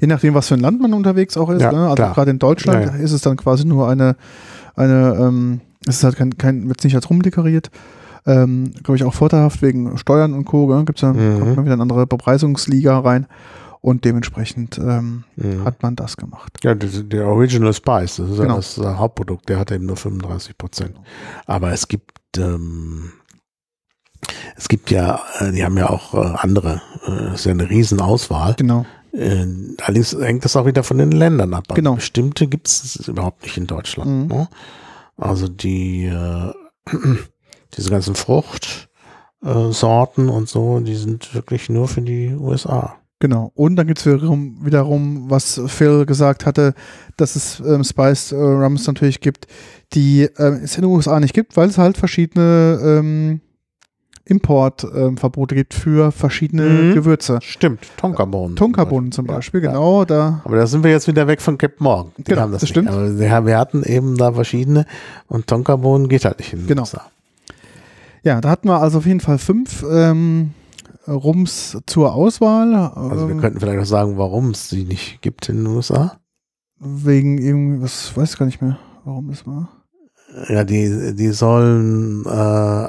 Je 0.00 0.06
nachdem, 0.08 0.34
was 0.34 0.48
für 0.48 0.54
ein 0.54 0.60
Land 0.60 0.80
man 0.80 0.92
unterwegs 0.92 1.36
auch 1.36 1.50
ist. 1.50 1.62
Ja, 1.62 1.72
ne? 1.72 1.88
Also 1.88 2.02
gerade 2.02 2.30
in 2.30 2.38
Deutschland 2.38 2.86
ja. 2.86 2.92
ist 2.94 3.12
es 3.12 3.22
dann 3.22 3.36
quasi 3.36 3.64
nur 3.64 3.88
eine, 3.88 4.16
eine 4.74 5.16
ähm, 5.20 5.60
es 5.88 5.96
ist 5.98 6.04
halt 6.04 6.16
kein, 6.16 6.36
kein 6.38 6.68
wird 6.68 6.84
nicht 6.84 6.94
als 6.94 7.08
rumdeklariert. 7.10 7.70
Ähm, 8.26 8.72
Glaube 8.82 8.96
ich 8.96 9.04
auch 9.04 9.14
vorteilhaft 9.14 9.62
wegen 9.62 9.96
Steuern 9.98 10.34
und 10.34 10.44
Co. 10.44 10.66
Gell? 10.66 10.84
Gibt's 10.84 11.00
dann, 11.00 11.16
Mhm. 11.16 11.38
kommt 11.40 11.50
wieder 11.50 11.62
in 11.66 11.72
eine 11.72 11.82
andere 11.82 12.06
Bepreisungsliga 12.06 12.98
rein 12.98 13.26
und 13.80 14.04
dementsprechend 14.04 14.76
ähm, 14.78 15.24
Mhm. 15.36 15.64
hat 15.64 15.82
man 15.82 15.96
das 15.96 16.16
gemacht. 16.16 16.58
Ja, 16.62 16.74
das- 16.74 17.04
der 17.08 17.26
Original 17.26 17.72
Spice, 17.72 18.16
das 18.16 18.30
ist 18.30 18.36
ja 18.38 18.42
Genau. 18.42 18.56
das 18.56 18.76
äh, 18.78 18.82
Hauptprodukt, 18.84 19.48
der 19.48 19.58
hat 19.58 19.70
eben 19.70 19.86
nur 19.86 19.96
35 19.96 20.58
Prozent. 20.58 20.96
Aber 21.46 21.72
es 21.72 21.88
gibt, 21.88 22.12
ähm, 22.36 23.12
es 24.56 24.68
gibt 24.68 24.90
ja, 24.90 25.20
äh, 25.38 25.52
die 25.52 25.64
haben 25.64 25.76
ja 25.78 25.88
auch 25.88 26.12
äh, 26.14 26.34
andere, 26.38 26.82
äh, 27.06 27.34
ist 27.34 27.44
ja 27.46 27.52
eine 27.52 27.70
Riesenauswahl. 27.70 28.54
Genau. 28.58 28.84
Äh, 29.12 29.46
allerdings 29.84 30.12
hängt 30.20 30.44
das 30.44 30.56
auch 30.56 30.66
wieder 30.66 30.82
von 30.82 30.98
den 30.98 31.12
Ländern 31.12 31.54
ab. 31.54 31.64
Genau. 31.74 31.94
Bestimmte 31.94 32.46
gibt 32.46 32.66
es 32.68 33.08
überhaupt 33.08 33.42
nicht 33.44 33.56
in 33.56 33.66
Deutschland. 33.66 34.10
Mhm. 34.10 34.26
Ne? 34.36 34.48
Also 35.18 35.48
die, 35.48 36.06
äh, 36.06 36.52
diese 37.76 37.90
ganzen 37.90 38.14
Fruchtsorten 38.14 40.28
äh, 40.28 40.32
und 40.32 40.48
so, 40.48 40.80
die 40.80 40.94
sind 40.94 41.34
wirklich 41.34 41.68
nur 41.68 41.88
für 41.88 42.00
die 42.02 42.34
USA. 42.34 42.96
Genau. 43.20 43.50
Und 43.54 43.76
dann 43.76 43.88
gibt 43.88 43.98
es 43.98 44.06
wiederum, 44.06 44.64
wiederum, 44.64 45.28
was 45.28 45.60
Phil 45.66 46.06
gesagt 46.06 46.46
hatte, 46.46 46.72
dass 47.16 47.34
es 47.34 47.58
ähm, 47.60 47.82
Spiced 47.82 48.30
äh, 48.32 48.36
Rums 48.36 48.86
natürlich 48.86 49.20
gibt, 49.20 49.48
die 49.92 50.28
ähm, 50.38 50.60
es 50.62 50.76
in 50.76 50.82
den 50.82 50.92
USA 50.92 51.18
nicht 51.18 51.34
gibt, 51.34 51.56
weil 51.56 51.68
es 51.68 51.78
halt 51.78 51.98
verschiedene 51.98 52.78
ähm, 52.80 53.40
Importverbote 54.28 55.54
gibt 55.54 55.74
für 55.74 56.12
verschiedene 56.12 56.62
Mhm. 56.62 56.94
Gewürze. 56.94 57.38
Stimmt, 57.42 57.80
Tonkabohnen. 57.96 58.56
Tonkabohnen 58.56 59.10
zum 59.12 59.26
Beispiel, 59.26 59.62
Ja, 59.64 59.70
genau. 59.70 60.04
Da, 60.04 60.42
Aber 60.44 60.56
da 60.56 60.66
sind 60.66 60.84
wir 60.84 60.90
jetzt 60.90 61.08
wieder 61.08 61.26
weg 61.26 61.40
von 61.40 61.56
Captain 61.58 61.82
Morgan. 61.84 62.12
Die 62.18 62.24
Genau, 62.24 62.48
das 62.48 62.62
nicht. 62.62 62.70
stimmt. 62.70 62.88
Aber 62.90 63.18
wir, 63.18 63.58
hatten 63.58 63.82
eben 63.84 64.16
da 64.16 64.32
verschiedene 64.32 64.84
und 65.28 65.46
Tonkabohnen 65.46 66.08
geht 66.08 66.24
halt 66.24 66.38
nicht 66.38 66.52
in 66.52 66.60
den 66.60 66.66
Genau. 66.68 66.82
USA. 66.82 67.02
ja, 68.22 68.40
da 68.40 68.50
hatten 68.50 68.68
wir 68.68 68.80
also 68.80 68.98
auf 68.98 69.06
jeden 69.06 69.20
Fall 69.20 69.38
fünf 69.38 69.84
ähm, 69.90 70.52
Rums 71.06 71.78
zur 71.86 72.12
Auswahl. 72.14 72.74
Also 72.74 73.26
wir 73.28 73.34
ähm, 73.34 73.40
könnten 73.40 73.60
vielleicht 73.60 73.80
auch 73.80 73.86
sagen, 73.86 74.18
warum 74.18 74.50
es 74.50 74.68
die 74.68 74.84
nicht 74.84 75.22
gibt 75.22 75.48
in 75.48 75.56
den 75.56 75.66
USA. 75.68 76.18
wegen 76.80 77.38
irgendwas, 77.38 78.14
weiß 78.16 78.32
ich 78.34 78.38
gar 78.38 78.46
nicht 78.46 78.60
mehr, 78.60 78.78
warum 79.04 79.30
das 79.30 79.46
war. 79.46 79.70
Ja, 80.50 80.62
die, 80.64 81.14
die 81.16 81.28
sollen 81.32 82.24
äh, 82.26 82.88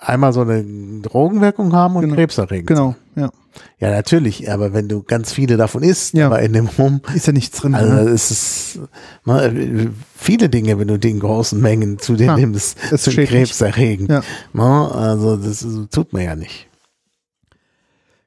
einmal 0.00 0.32
so 0.32 0.40
eine 0.42 0.62
Drogenwirkung 1.02 1.72
haben 1.72 1.96
und 1.96 2.02
Genau. 2.02 2.14
krebserregend. 2.14 2.66
Genau, 2.66 2.94
ja. 3.16 3.30
Ja, 3.78 3.90
natürlich, 3.90 4.50
aber 4.50 4.72
wenn 4.72 4.88
du 4.88 5.02
ganz 5.02 5.32
viele 5.32 5.56
davon 5.56 5.82
isst, 5.82 6.14
Ja. 6.14 6.26
aber 6.26 6.40
in 6.40 6.52
dem 6.52 6.66
Rum, 6.66 7.00
Ist 7.14 7.26
ja 7.26 7.32
nichts 7.32 7.58
drin. 7.60 7.74
also 7.74 7.92
ne? 7.92 8.00
es 8.10 8.30
ist 8.30 8.78
ne, 9.24 9.90
viele 10.16 10.48
Dinge, 10.48 10.78
wenn 10.78 10.88
du 10.88 10.98
die 10.98 11.10
in 11.10 11.18
großen 11.20 11.60
Mengen 11.60 11.98
zu 11.98 12.14
dir 12.14 12.26
Ja, 12.26 12.36
nimmst, 12.36 12.78
es 12.92 13.04
sind 13.04 13.16
krebserregend. 13.26 14.08
Ja. 14.10 14.22
Ne, 14.52 14.90
also 14.94 15.36
das 15.36 15.66
tut 15.90 16.12
man 16.12 16.22
ja 16.22 16.36
nicht. 16.36 16.68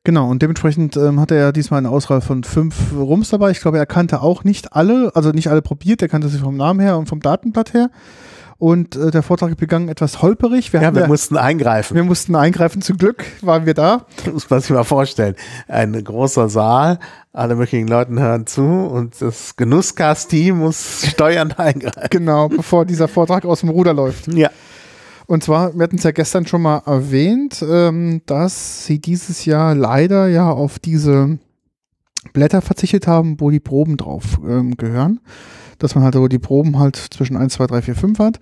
Genau, 0.05 0.29
und 0.29 0.41
dementsprechend 0.41 0.97
ähm, 0.97 1.21
hat 1.21 1.31
er 1.31 1.38
ja 1.38 1.51
diesmal 1.53 1.77
eine 1.77 1.89
Auswahl 1.89 2.19
von 2.19 2.43
fünf 2.43 2.75
Rums 2.93 3.29
dabei. 3.29 3.51
Ich 3.51 3.61
glaube, 3.61 3.77
er 3.77 3.86
kannte 3.86 4.21
auch 4.21 4.43
nicht 4.43 4.73
alle, 4.73 5.11
also 5.15 5.29
nicht 5.31 5.47
alle 5.47 5.61
probiert, 5.61 6.01
er 6.01 6.09
kannte 6.09 6.27
sie 6.27 6.39
vom 6.39 6.57
Namen 6.57 6.81
her 6.81 6.97
und 6.97 7.07
vom 7.07 7.21
Datenblatt 7.21 7.73
her. 7.73 7.89
Und 8.57 8.95
äh, 8.95 9.11
der 9.11 9.23
Vortrag 9.23 9.57
begann 9.57 9.89
etwas 9.89 10.21
holperig. 10.21 10.71
Wir, 10.73 10.81
Ja, 10.81 10.93
wir 10.93 11.01
ja, 11.03 11.07
mussten 11.07 11.37
eingreifen. 11.37 11.95
wir 11.95 12.03
mussten 12.03 12.35
eingreifen, 12.35 12.81
zum 12.81 12.97
Glück 12.97 13.25
waren 13.41 13.65
wir 13.65 13.73
da. 13.73 14.05
muss 14.31 14.49
man 14.49 14.61
sich 14.61 14.69
mal 14.71 14.83
vorstellen. 14.83 15.35
Ein 15.67 16.01
großer 16.03 16.49
Saal, 16.49 16.99
alle 17.33 17.55
möglichen 17.55 17.87
Leuten 17.87 18.19
hören 18.19 18.45
zu 18.47 18.61
und 18.63 19.21
das 19.21 19.55
Genusscast-Team 19.55 20.59
muss 20.59 21.05
steuernd 21.07 21.59
eingreifen. 21.59 22.07
Genau, 22.09 22.49
bevor 22.49 22.85
dieser 22.85 23.07
Vortrag 23.07 23.45
aus 23.45 23.61
dem 23.61 23.69
Ruder 23.69 23.93
läuft. 23.93 24.27
Ja. 24.33 24.49
Und 25.25 25.43
zwar, 25.43 25.73
wir 25.73 25.83
hatten 25.83 25.95
es 25.97 26.03
ja 26.03 26.11
gestern 26.11 26.45
schon 26.45 26.61
mal 26.61 26.81
erwähnt, 26.85 27.63
ähm, 27.67 28.21
dass 28.25 28.85
sie 28.85 28.99
dieses 28.99 29.45
Jahr 29.45 29.73
leider 29.73 30.27
ja 30.27 30.49
auf 30.51 30.79
diese 30.79 31.39
Blätter 32.33 32.61
verzichtet 32.61 33.07
haben, 33.07 33.39
wo 33.39 33.49
die 33.49 33.59
Proben 33.59 33.97
drauf 33.97 34.39
ähm, 34.45 34.75
gehören. 34.77 35.19
Dass 35.80 35.95
man 35.95 36.03
halt 36.03 36.13
so 36.13 36.28
die 36.28 36.39
Proben 36.39 36.80
halt 36.80 36.95
zwischen 36.95 37.38
1, 37.38 37.53
2, 37.53 37.67
3, 37.67 37.82
4, 37.82 37.95
5 37.95 38.19
hat. 38.19 38.39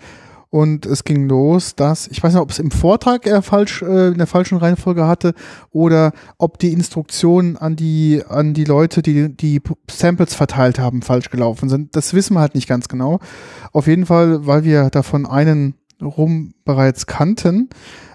Und 0.52 0.86
es 0.86 1.06
ging 1.06 1.30
los, 1.30 1.76
dass, 1.76 2.10
ich 2.10 2.22
weiß 2.22 2.34
nicht, 2.34 2.42
ob 2.42 2.52
es 2.52 2.60
im 2.60 2.72
Vortrag 2.72 3.26
er 3.26 3.42
falsch, 3.42 3.82
äh, 3.84 4.10
in 4.10 4.18
der 4.18 4.28
falschen 4.28 4.58
Reihenfolge 4.58 5.08
hatte 5.08 5.34
oder 5.72 6.12
ob 6.38 6.60
die 6.60 6.74
Instruktionen 6.74 7.56
an 7.56 7.78
die, 7.78 8.22
an 8.28 8.54
die 8.54 8.66
Leute, 8.66 9.02
die 9.02 9.30
die 9.30 9.62
Samples 9.90 10.36
verteilt 10.36 10.78
haben, 10.78 11.04
falsch 11.04 11.30
gelaufen 11.30 11.70
sind. 11.70 11.96
Das 11.96 12.14
wissen 12.14 12.34
wir 12.34 12.42
halt 12.42 12.54
nicht 12.54 12.68
ganz 12.68 12.90
genau. 12.90 13.20
Auf 13.72 13.88
jeden 13.88 14.06
Fall, 14.06 14.46
weil 14.46 14.66
wir 14.66 14.90
davon 14.90 15.26
einen 15.26 15.76
Rum 16.02 16.54
bereits 16.66 17.06
kannten, 17.06 17.70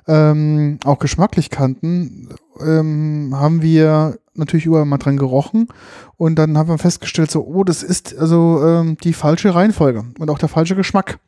ähm, 0.07 0.79
auch 0.85 0.99
geschmacklich 0.99 1.51
kannten, 1.51 2.29
ähm, 2.61 3.31
haben 3.35 3.63
wir 3.63 4.19
natürlich 4.35 4.67
überall 4.67 4.85
mal 4.85 4.99
dran 4.99 5.17
gerochen 5.17 5.69
und 6.17 6.37
dann 6.37 6.57
haben 6.57 6.69
wir 6.69 6.79
festgestellt, 6.79 7.31
so, 7.31 7.45
oh, 7.45 7.65
das 7.65 7.83
ist 7.83 8.17
also 8.17 8.63
ähm, 8.65 8.97
die 9.03 9.13
falsche 9.13 9.55
Reihenfolge 9.55 10.05
und 10.19 10.31
auch 10.31 10.39
der 10.39 10.49
falsche 10.49 10.77
Geschmack. 10.77 11.19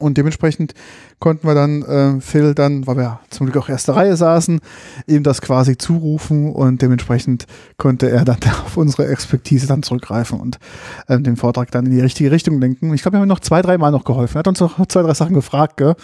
Und 0.00 0.18
dementsprechend 0.18 0.74
konnten 1.20 1.46
wir 1.46 1.54
dann 1.54 1.82
äh, 1.82 2.20
Phil 2.20 2.52
dann, 2.52 2.84
weil 2.86 2.96
wir 2.96 3.20
zum 3.30 3.46
Glück 3.46 3.62
auch 3.62 3.68
erste 3.68 3.94
Reihe 3.94 4.16
saßen, 4.16 4.60
ihm 5.06 5.22
das 5.22 5.40
quasi 5.40 5.78
zurufen 5.78 6.52
und 6.52 6.82
dementsprechend 6.82 7.46
konnte 7.76 8.10
er 8.10 8.24
dann 8.24 8.38
auf 8.64 8.76
unsere 8.76 9.06
Expertise 9.06 9.68
dann 9.68 9.84
zurückgreifen 9.84 10.40
und 10.40 10.58
ähm, 11.08 11.22
den 11.22 11.36
Vortrag 11.36 11.70
dann 11.70 11.86
in 11.86 11.92
die 11.92 12.00
richtige 12.00 12.32
Richtung 12.32 12.60
lenken. 12.60 12.92
Ich 12.92 13.02
glaube, 13.02 13.16
wir 13.16 13.20
haben 13.20 13.28
noch 13.28 13.40
zwei, 13.40 13.62
drei 13.62 13.78
Mal 13.78 13.92
noch 13.92 14.04
geholfen. 14.04 14.36
Er 14.36 14.40
hat 14.40 14.48
uns 14.48 14.58
noch 14.58 14.84
zwei, 14.88 15.02
drei 15.02 15.14
Sachen 15.14 15.34
gefragt, 15.34 15.76
gell, 15.76 15.94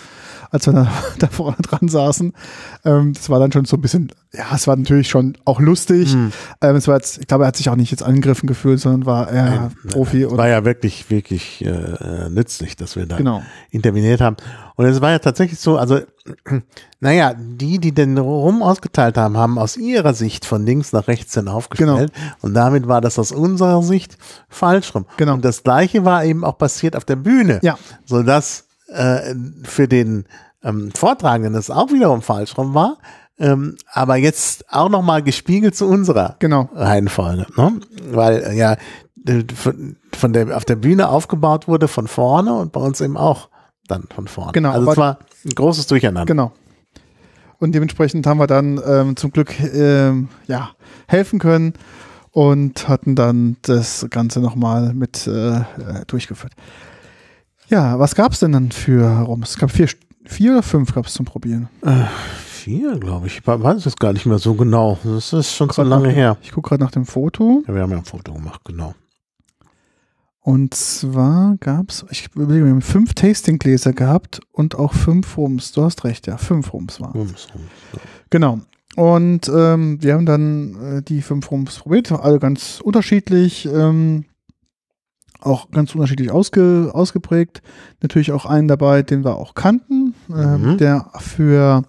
als 0.50 0.66
wir 0.66 0.72
da, 0.72 0.90
da 1.18 1.26
vorne 1.28 1.56
dran 1.62 1.88
saßen. 1.88 2.32
Ähm, 2.84 3.12
das 3.12 3.30
war 3.30 3.38
dann 3.38 3.52
schon 3.52 3.64
so 3.64 3.76
ein 3.76 3.80
bisschen, 3.80 4.12
ja, 4.32 4.46
es 4.54 4.66
war 4.66 4.76
natürlich 4.76 5.08
schon 5.08 5.36
auch 5.44 5.60
lustig. 5.60 6.12
Hm. 6.12 6.32
Ähm, 6.60 6.76
es 6.76 6.88
war 6.88 6.96
jetzt, 6.96 7.18
ich 7.18 7.26
glaube, 7.26 7.44
er 7.44 7.48
hat 7.48 7.56
sich 7.56 7.68
auch 7.70 7.76
nicht 7.76 7.90
jetzt 7.90 8.02
angegriffen 8.02 8.46
gefühlt, 8.46 8.80
sondern 8.80 9.06
war 9.06 9.30
eher 9.30 9.70
Profi. 9.88 10.22
Es 10.22 10.32
Und, 10.32 10.38
war 10.38 10.48
ja 10.48 10.64
wirklich, 10.64 11.10
wirklich 11.10 11.64
äh, 11.64 12.28
nützlich, 12.30 12.76
dass 12.76 12.96
wir 12.96 13.06
da 13.06 13.16
genau. 13.16 13.42
interveniert 13.70 14.20
haben. 14.20 14.36
Und 14.76 14.86
es 14.86 15.00
war 15.00 15.10
ja 15.10 15.18
tatsächlich 15.18 15.60
so, 15.60 15.76
also, 15.76 16.00
naja, 17.00 17.34
die, 17.34 17.78
die 17.78 17.92
den 17.92 18.18
Rum 18.18 18.62
ausgeteilt 18.62 19.16
haben, 19.16 19.36
haben 19.36 19.58
aus 19.58 19.76
ihrer 19.76 20.14
Sicht 20.14 20.44
von 20.44 20.64
links 20.64 20.92
nach 20.92 21.06
rechts 21.08 21.34
hin 21.34 21.48
aufgestellt. 21.48 22.12
Und 22.40 22.54
damit 22.54 22.88
war 22.88 23.00
das 23.00 23.18
aus 23.18 23.32
unserer 23.32 23.82
Sicht 23.82 24.16
falsch 24.48 24.94
rum. 24.94 25.06
Genau. 25.16 25.34
Und 25.34 25.44
das 25.44 25.62
Gleiche 25.62 26.04
war 26.04 26.24
eben 26.24 26.44
auch 26.44 26.58
passiert 26.58 26.96
auf 26.96 27.04
der 27.04 27.16
Bühne. 27.16 27.60
Ja. 27.62 27.78
Sodass 28.04 28.64
äh, 28.90 29.34
für 29.64 29.88
den 29.88 30.24
ähm, 30.62 30.90
Vortragenden 30.94 31.54
das 31.54 31.70
auch 31.70 31.90
wiederum 31.92 32.22
falsch 32.22 32.56
rum 32.58 32.74
war. 32.74 32.98
Ähm, 33.38 33.76
aber 33.90 34.16
jetzt 34.16 34.70
auch 34.70 34.90
nochmal 34.90 35.22
gespiegelt 35.22 35.74
zu 35.74 35.86
unserer 35.86 36.36
Genau. 36.40 36.68
Reihenfolge, 36.74 37.46
ne? 37.56 37.80
Weil 38.10 38.42
äh, 38.42 38.56
ja 38.56 38.76
von, 39.54 40.32
der 40.32 40.56
auf 40.56 40.64
der 40.64 40.76
Bühne 40.76 41.08
aufgebaut 41.08 41.68
wurde 41.68 41.88
von 41.88 42.06
vorne 42.06 42.54
und 42.54 42.72
bei 42.72 42.80
uns 42.80 43.00
eben 43.00 43.16
auch 43.16 43.48
dann 43.86 44.04
von 44.14 44.28
vorne. 44.28 44.52
Genau, 44.52 44.70
Also 44.72 44.90
es 44.90 44.96
war 44.96 45.18
ein 45.44 45.54
großes 45.54 45.86
Durcheinander. 45.86 46.26
Genau. 46.26 46.52
Und 47.58 47.74
dementsprechend 47.74 48.26
haben 48.26 48.38
wir 48.38 48.46
dann 48.46 48.80
ähm, 48.86 49.16
zum 49.16 49.32
Glück 49.32 49.58
ähm, 49.60 50.28
ja, 50.46 50.70
helfen 51.06 51.38
können 51.38 51.74
und 52.30 52.88
hatten 52.88 53.14
dann 53.14 53.56
das 53.62 54.06
Ganze 54.08 54.40
nochmal 54.40 54.94
mit 54.94 55.26
äh, 55.26 55.60
durchgeführt. 56.06 56.52
Ja, 57.70 58.00
was 58.00 58.16
gab 58.16 58.32
es 58.32 58.40
denn 58.40 58.52
dann 58.52 58.72
für 58.72 59.06
Rums? 59.20 59.50
Es 59.50 59.56
gab 59.56 59.70
vier, 59.70 59.88
vier 60.24 60.52
oder 60.52 60.62
fünf 60.62 60.92
gab 60.92 61.06
es 61.06 61.14
zum 61.14 61.24
Probieren. 61.24 61.68
Vier, 62.46 62.98
glaube 62.98 63.28
ich. 63.28 63.38
Ich 63.38 63.46
weiß 63.46 63.86
es 63.86 63.96
gar 63.96 64.12
nicht 64.12 64.26
mehr 64.26 64.38
so 64.38 64.54
genau. 64.54 64.98
Das 65.04 65.32
ist 65.32 65.54
schon 65.54 65.70
so 65.70 65.82
lange 65.82 66.08
nach, 66.08 66.14
her. 66.14 66.36
Ich 66.42 66.50
gucke 66.50 66.70
gerade 66.70 66.82
nach 66.82 66.90
dem 66.90 67.06
Foto. 67.06 67.62
Ja, 67.68 67.74
wir 67.74 67.82
haben 67.82 67.92
ja 67.92 67.98
ein 67.98 68.04
Foto 68.04 68.32
gemacht, 68.32 68.62
genau. 68.64 68.94
Und 70.42 70.74
zwar 70.74 71.56
gab 71.60 71.90
es, 71.90 72.04
ich 72.10 72.28
überlege, 72.34 72.64
wir 72.64 72.72
haben 72.72 72.82
fünf 72.82 73.14
Tastinggläser 73.14 73.92
gehabt 73.92 74.40
und 74.52 74.74
auch 74.74 74.92
fünf 74.92 75.36
Rums. 75.36 75.70
Du 75.72 75.84
hast 75.84 76.02
recht, 76.04 76.26
ja, 76.26 76.38
fünf 76.38 76.72
Rums 76.72 77.00
waren. 77.00 77.12
Rums, 77.12 77.48
Rums, 77.54 77.70
ja. 77.92 78.00
Genau. 78.30 78.60
Und 78.96 79.48
ähm, 79.48 80.02
wir 80.02 80.14
haben 80.14 80.26
dann 80.26 80.98
äh, 80.98 81.02
die 81.02 81.22
fünf 81.22 81.50
Rums 81.50 81.78
probiert, 81.78 82.10
alle 82.10 82.40
ganz 82.40 82.80
unterschiedlich, 82.82 83.66
ähm, 83.66 84.24
auch 85.40 85.70
ganz 85.70 85.94
unterschiedlich 85.94 86.30
ausge, 86.30 86.90
ausgeprägt. 86.92 87.62
Natürlich 88.02 88.32
auch 88.32 88.46
einen 88.46 88.68
dabei, 88.68 89.02
den 89.02 89.24
wir 89.24 89.36
auch 89.36 89.54
kannten, 89.54 90.14
ähm, 90.34 90.72
Mhm. 90.72 90.78
der 90.78 91.06
für 91.18 91.82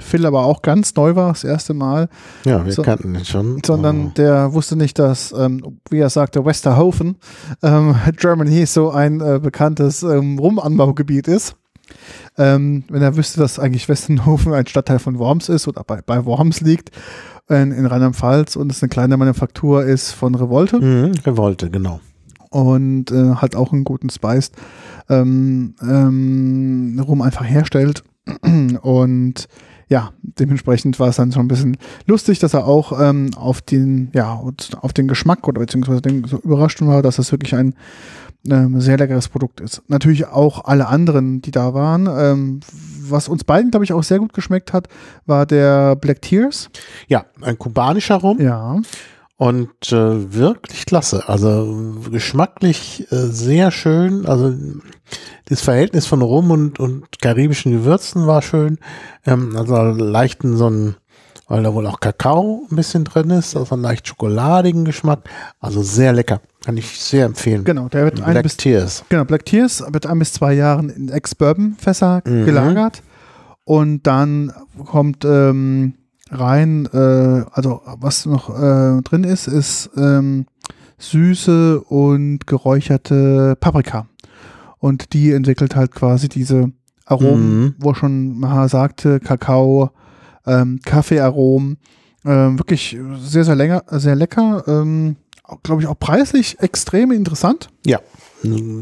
Phil 0.00 0.26
aber 0.26 0.44
auch 0.44 0.62
ganz 0.62 0.94
neu 0.94 1.16
war, 1.16 1.30
das 1.32 1.42
erste 1.42 1.74
Mal. 1.74 2.08
Ja, 2.44 2.64
wir 2.64 2.72
So- 2.72 2.82
kannten 2.82 3.16
ihn 3.16 3.24
schon. 3.24 3.60
sondern 3.66 4.06
Oh. 4.06 4.12
der 4.16 4.52
wusste 4.52 4.76
nicht, 4.76 4.96
dass, 5.00 5.32
ähm, 5.36 5.78
wie 5.90 5.98
er 5.98 6.08
sagte, 6.08 6.44
Westerhofen, 6.44 7.16
ähm, 7.64 7.96
Germany 8.16 8.64
so 8.66 8.90
ein 8.92 9.20
äh, 9.20 9.40
bekanntes 9.42 10.04
ähm, 10.04 10.38
Rumanbaugebiet 10.38 11.26
ist. 11.26 11.56
Ähm, 12.36 12.84
wenn 12.90 13.02
er 13.02 13.16
wüsste, 13.16 13.40
dass 13.40 13.58
eigentlich 13.58 13.88
Westerhofen 13.88 14.52
ein 14.52 14.66
Stadtteil 14.66 14.98
von 14.98 15.18
Worms 15.18 15.48
ist 15.48 15.66
oder 15.66 15.82
bei, 15.84 16.00
bei 16.04 16.24
Worms 16.24 16.60
liegt, 16.60 16.90
in, 17.48 17.72
in 17.72 17.86
Rheinland-Pfalz 17.86 18.56
und 18.56 18.70
es 18.70 18.82
eine 18.82 18.90
kleine 18.90 19.16
Manufaktur 19.16 19.82
ist 19.82 20.12
von 20.12 20.34
Revolte 20.34 20.78
Mhm, 20.80 21.12
Revolte, 21.24 21.70
genau. 21.70 21.98
Und 22.50 23.10
äh, 23.10 23.34
hat 23.36 23.54
auch 23.54 23.72
einen 23.72 23.84
guten 23.84 24.10
Spice 24.10 24.52
ähm, 25.08 25.74
ähm, 25.82 27.02
Rum 27.06 27.22
einfach 27.22 27.44
herstellt. 27.44 28.02
Und 28.82 29.48
ja, 29.88 30.10
dementsprechend 30.22 31.00
war 31.00 31.08
es 31.08 31.16
dann 31.16 31.32
schon 31.32 31.46
ein 31.46 31.48
bisschen 31.48 31.78
lustig, 32.06 32.38
dass 32.38 32.52
er 32.52 32.66
auch 32.66 32.98
ähm, 33.00 33.30
auf 33.36 33.62
den, 33.62 34.10
ja, 34.12 34.38
auf 34.80 34.92
den 34.92 35.08
Geschmack 35.08 35.48
oder 35.48 35.60
beziehungsweise 35.60 36.02
den, 36.02 36.24
so 36.24 36.38
überrascht 36.38 36.80
war, 36.82 37.02
dass 37.02 37.18
es 37.18 37.32
wirklich 37.32 37.54
ein 37.54 37.74
ähm, 38.46 38.80
sehr 38.80 38.98
leckeres 38.98 39.28
Produkt 39.28 39.60
ist. 39.60 39.82
Natürlich 39.88 40.26
auch 40.26 40.64
alle 40.64 40.88
anderen, 40.88 41.40
die 41.40 41.50
da 41.50 41.72
waren. 41.72 42.06
Ähm, 42.10 42.60
was 43.00 43.28
uns 43.28 43.44
beiden, 43.44 43.70
glaube 43.70 43.84
ich, 43.84 43.94
auch 43.94 44.02
sehr 44.02 44.18
gut 44.18 44.34
geschmeckt 44.34 44.74
hat, 44.74 44.88
war 45.24 45.46
der 45.46 45.96
Black 45.96 46.20
Tears. 46.20 46.68
Ja, 47.08 47.24
ein 47.40 47.58
kubanischer 47.58 48.16
Rum 48.16 48.38
Ja. 48.40 48.76
Und 49.38 49.70
äh, 49.92 50.34
wirklich 50.34 50.84
klasse. 50.84 51.28
Also 51.28 51.94
geschmacklich 52.10 53.06
äh, 53.10 53.16
sehr 53.28 53.70
schön. 53.70 54.26
Also 54.26 54.52
das 55.46 55.60
Verhältnis 55.62 56.06
von 56.06 56.20
Rum 56.22 56.50
und, 56.50 56.78
und 56.80 57.06
karibischen 57.22 57.72
Gewürzen 57.72 58.26
war 58.26 58.42
schön. 58.42 58.78
Ähm, 59.24 59.56
also 59.56 59.74
leichten 59.76 60.56
so 60.56 60.68
ein, 60.68 60.96
weil 61.46 61.62
da 61.62 61.72
wohl 61.72 61.86
auch 61.86 62.00
Kakao 62.00 62.66
ein 62.70 62.74
bisschen 62.76 63.04
drin 63.04 63.30
ist, 63.30 63.56
also 63.56 63.74
einen 63.76 63.82
leicht 63.84 64.08
schokoladigen 64.08 64.84
Geschmack. 64.84 65.20
Also 65.60 65.82
sehr 65.82 66.12
lecker. 66.12 66.40
Kann 66.64 66.76
ich 66.76 66.98
sehr 67.00 67.24
empfehlen. 67.24 67.62
Genau, 67.62 67.88
der 67.88 68.04
wird 68.04 68.20
ein 68.20 68.32
Black 68.32 68.42
bis 68.42 68.56
Tears. 68.56 69.04
Genau, 69.08 69.24
Black 69.24 69.46
Tears 69.46 69.84
wird 69.88 70.04
ein 70.06 70.18
bis 70.18 70.32
zwei 70.32 70.52
Jahren 70.52 70.90
in 70.90 71.08
Ex-Bourbon-Fässer 71.10 72.22
Mhm. 72.26 72.44
gelagert. 72.44 73.02
Und 73.62 74.06
dann 74.06 74.52
kommt 74.84 75.24
ähm, 75.24 75.94
rein, 76.30 76.86
äh, 76.92 77.44
also 77.52 77.82
was 77.98 78.26
noch 78.26 78.50
äh, 78.50 79.00
drin 79.02 79.24
ist, 79.24 79.46
ist 79.48 79.90
ähm, 79.96 80.46
süße 80.98 81.80
und 81.80 82.46
geräucherte 82.46 83.56
Paprika. 83.60 84.06
Und 84.78 85.12
die 85.12 85.32
entwickelt 85.32 85.74
halt 85.76 85.92
quasi 85.92 86.28
diese 86.28 86.70
Aromen, 87.04 87.60
Mhm. 87.60 87.74
wo 87.78 87.94
schon 87.94 88.38
Maha 88.38 88.68
sagte, 88.68 89.18
Kakao, 89.20 89.90
ähm, 90.46 90.80
Kaffeearomen. 90.84 91.78
Ähm, 92.24 92.58
wirklich 92.58 92.96
sehr, 93.20 93.44
sehr, 93.44 93.54
länger, 93.54 93.82
sehr 93.90 94.14
lecker. 94.16 94.64
Ähm, 94.66 95.16
Glaube 95.62 95.80
ich 95.80 95.88
auch 95.88 95.98
preislich 95.98 96.58
extrem 96.60 97.10
interessant 97.10 97.70
Ja, 97.86 98.00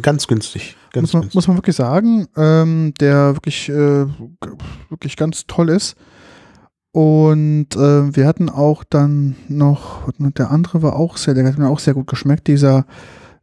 ganz 0.02 0.26
günstig. 0.26 0.74
Ganz 0.92 1.02
muss 1.08 1.12
man, 1.12 1.20
günstig. 1.22 1.34
muss 1.36 1.48
man 1.48 1.56
wirklich 1.58 1.76
sagen, 1.76 2.26
ähm, 2.36 2.92
der 2.98 3.36
wirklich, 3.36 3.68
äh, 3.68 4.06
wirklich 4.90 5.16
ganz 5.16 5.46
toll 5.46 5.68
ist. 5.68 5.94
Und 6.96 7.76
äh, 7.76 8.16
wir 8.16 8.26
hatten 8.26 8.48
auch 8.48 8.82
dann 8.82 9.36
noch, 9.48 10.10
der 10.16 10.50
andere 10.50 10.80
war 10.80 10.96
auch 10.96 11.18
sehr, 11.18 11.34
der 11.34 11.44
hat 11.44 11.58
mir 11.58 11.68
auch 11.68 11.78
sehr 11.78 11.92
gut 11.92 12.06
geschmeckt, 12.06 12.46
dieser, 12.46 12.86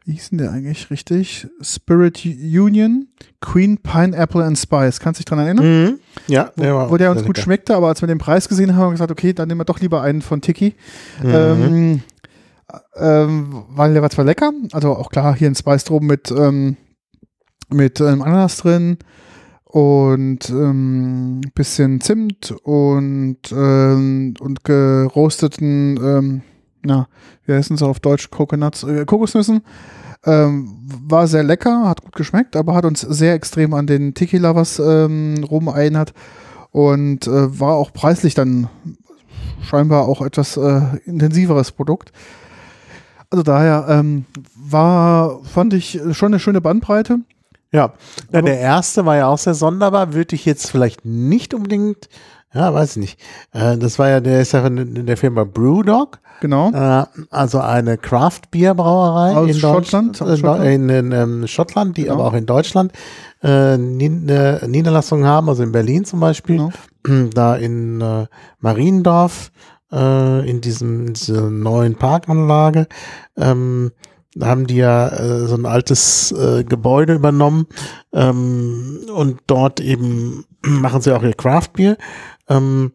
wie 0.05 0.13
hieß 0.13 0.31
denn 0.31 0.39
der 0.39 0.51
eigentlich 0.51 0.89
richtig? 0.89 1.47
Spirit 1.61 2.25
Union, 2.25 3.09
Queen 3.41 3.77
Pineapple 3.77 4.43
and 4.43 4.57
Spice. 4.57 4.99
Kannst 4.99 5.19
du 5.19 5.21
dich 5.21 5.25
dran 5.25 5.37
erinnern? 5.37 5.83
Mhm. 5.83 5.99
Ja, 6.25 6.49
der 6.57 6.73
war 6.73 6.89
Wo 6.89 6.97
der 6.97 7.11
auch 7.11 7.15
uns 7.15 7.27
gut 7.27 7.37
lecker. 7.37 7.43
schmeckte, 7.43 7.75
aber 7.75 7.89
als 7.89 8.01
wir 8.01 8.07
den 8.07 8.17
Preis 8.17 8.49
gesehen 8.49 8.71
haben, 8.71 8.77
haben 8.77 8.87
wir 8.87 8.93
gesagt, 8.93 9.11
okay, 9.11 9.33
dann 9.33 9.47
nehmen 9.49 9.61
wir 9.61 9.65
doch 9.65 9.79
lieber 9.79 10.01
einen 10.01 10.23
von 10.23 10.41
Tiki. 10.41 10.73
Mhm. 11.21 11.29
Ähm, 11.31 12.01
ähm, 12.95 13.63
weil 13.69 13.93
der 13.93 14.01
war 14.01 14.09
zwar 14.09 14.25
lecker, 14.25 14.51
also 14.71 14.95
auch 14.95 15.11
klar 15.11 15.35
hier 15.35 15.47
ein 15.47 15.53
Spice 15.53 15.83
drum 15.83 16.07
mit, 16.07 16.31
ähm, 16.31 16.75
mit 17.69 18.01
ähm, 18.01 18.23
Ananas 18.23 18.57
drin 18.57 18.97
und 19.73 20.51
ähm, 20.51 21.41
bisschen 21.55 21.99
Zimt 21.99 22.51
und, 22.61 23.39
ähm, 23.51 24.35
und 24.39 24.63
gerosteten, 24.63 25.97
ähm, 25.97 26.41
na, 26.83 27.07
wie 27.47 27.53
heißen 27.53 27.77
sie 27.77 27.87
auf 27.87 27.99
Deutsch, 27.99 28.29
Coconuts, 28.29 28.83
äh, 28.83 29.05
Kokosnüssen. 29.05 29.63
Ähm, 30.25 30.77
war 31.07 31.25
sehr 31.25 31.41
lecker, 31.41 31.89
hat 31.89 32.03
gut 32.03 32.13
geschmeckt, 32.13 32.55
aber 32.55 32.75
hat 32.75 32.85
uns 32.85 33.01
sehr 33.01 33.33
extrem 33.33 33.73
an 33.73 33.87
den 33.87 34.13
Tiki-Lovers 34.13 34.77
ähm, 34.77 35.43
rum 35.43 35.65
erinnert 35.65 36.13
und 36.69 37.25
äh, 37.25 37.59
war 37.59 37.73
auch 37.73 37.91
preislich 37.91 38.35
dann 38.35 38.69
scheinbar 39.63 40.07
auch 40.07 40.21
etwas 40.21 40.55
äh, 40.55 40.81
intensiveres 41.05 41.71
Produkt. 41.71 42.11
Also 43.31 43.41
daher 43.41 43.87
ähm, 43.89 44.25
war, 44.55 45.43
fand 45.45 45.73
ich 45.73 45.99
schon 46.11 46.27
eine 46.27 46.39
schöne 46.39 46.61
Bandbreite. 46.61 47.21
Ja, 47.73 47.91
Aber- 48.31 48.41
der 48.43 48.59
erste 48.59 49.05
war 49.05 49.17
ja 49.17 49.27
auch 49.27 49.37
sehr 49.39 49.55
sonderbar, 49.55 50.13
würde 50.13 50.35
ich 50.35 50.45
jetzt 50.45 50.69
vielleicht 50.69 51.03
nicht 51.05 51.53
unbedingt, 51.53 52.07
ja, 52.53 52.71
weiß 52.73 52.91
ich 52.91 52.97
nicht. 52.97 53.19
Äh, 53.51 53.77
das 53.77 53.97
war 53.99 54.09
ja, 54.09 54.19
der 54.19 54.41
ist 54.41 54.51
ja 54.53 54.65
in 54.67 55.05
der 55.07 55.17
Firma 55.17 55.43
Brewdog, 55.43 56.19
Genau. 56.39 56.69
äh, 56.71 57.05
also 57.31 57.59
eine 57.61 57.97
Craft-Bier-Brauerei 57.97 59.35
Aus 59.35 59.47
in 59.49 59.53
Schottland, 59.55 60.19
Deutschland, 60.21 60.39
Schottland. 60.39 60.65
in, 60.65 60.89
in 60.89 61.11
ähm, 61.11 61.47
Schottland, 61.47 61.97
die 61.97 62.03
Genau. 62.03 62.15
aber 62.15 62.25
auch 62.25 62.33
in 62.33 62.45
Deutschland 62.45 62.91
äh, 63.41 63.75
Niederlassungen 63.77 65.25
haben, 65.25 65.49
also 65.49 65.63
in 65.63 65.71
Berlin 65.71 66.05
zum 66.05 66.19
Beispiel, 66.19 66.69
Genau. 67.03 67.29
da 67.33 67.55
in 67.55 68.01
äh, 68.01 68.27
Mariendorf, 68.59 69.51
in 69.91 70.59
diesem 70.61 71.05
in 71.05 71.13
dieser 71.13 71.51
neuen 71.51 71.93
Parkanlage. 71.93 72.87
Ähm, 73.37 73.91
haben 74.41 74.67
die 74.67 74.77
ja 74.77 75.07
äh, 75.09 75.47
so 75.47 75.55
ein 75.55 75.65
altes 75.65 76.31
äh, 76.31 76.63
Gebäude 76.63 77.13
übernommen 77.13 77.67
ähm, 78.13 79.01
und 79.13 79.41
dort 79.47 79.79
eben 79.79 80.45
machen 80.61 81.01
sie 81.01 81.15
auch 81.15 81.23
ihr 81.23 81.33
Craftbier. 81.33 81.97
Ähm, 82.49 82.91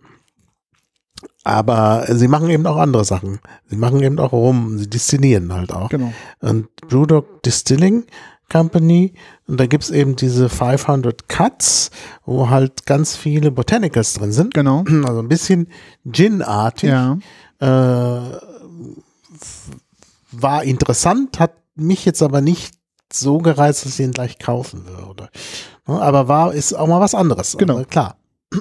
aber 1.44 2.04
sie 2.08 2.28
machen 2.28 2.50
eben 2.50 2.66
auch 2.66 2.76
andere 2.76 3.04
Sachen. 3.04 3.38
Sie 3.66 3.76
machen 3.76 4.02
eben 4.02 4.18
auch 4.18 4.32
rum, 4.32 4.78
sie 4.78 4.90
destillieren 4.90 5.52
halt 5.52 5.72
auch. 5.72 5.88
Genau. 5.88 6.12
Und 6.40 6.74
Brewdog 6.88 7.42
Distilling 7.42 8.04
Company. 8.50 9.14
Und 9.46 9.60
da 9.60 9.66
gibt's 9.66 9.90
eben 9.90 10.16
diese 10.16 10.48
500 10.48 11.28
Cuts, 11.28 11.90
wo 12.24 12.50
halt 12.50 12.86
ganz 12.86 13.16
viele 13.16 13.50
Botanicals 13.50 14.14
drin 14.14 14.32
sind. 14.32 14.54
Genau. 14.54 14.84
Also 15.06 15.20
ein 15.20 15.28
bisschen 15.28 15.68
Gin-artig. 16.10 16.90
Ja. 16.90 17.18
Äh, 17.60 18.38
war 20.30 20.64
interessant, 20.64 21.38
hat 21.38 21.52
mich 21.74 22.04
jetzt 22.04 22.22
aber 22.22 22.40
nicht 22.40 22.74
so 23.12 23.38
gereizt, 23.38 23.86
dass 23.86 23.98
ich 23.98 24.04
ihn 24.04 24.12
gleich 24.12 24.38
kaufen 24.38 24.86
würde. 24.86 25.30
Ne, 25.86 26.00
Aber 26.00 26.28
war, 26.28 26.52
ist 26.52 26.74
auch 26.74 26.86
mal 26.86 27.00
was 27.00 27.14
anderes. 27.14 27.56
Genau. 27.56 27.76
Also 27.76 27.86
klar. 27.88 28.16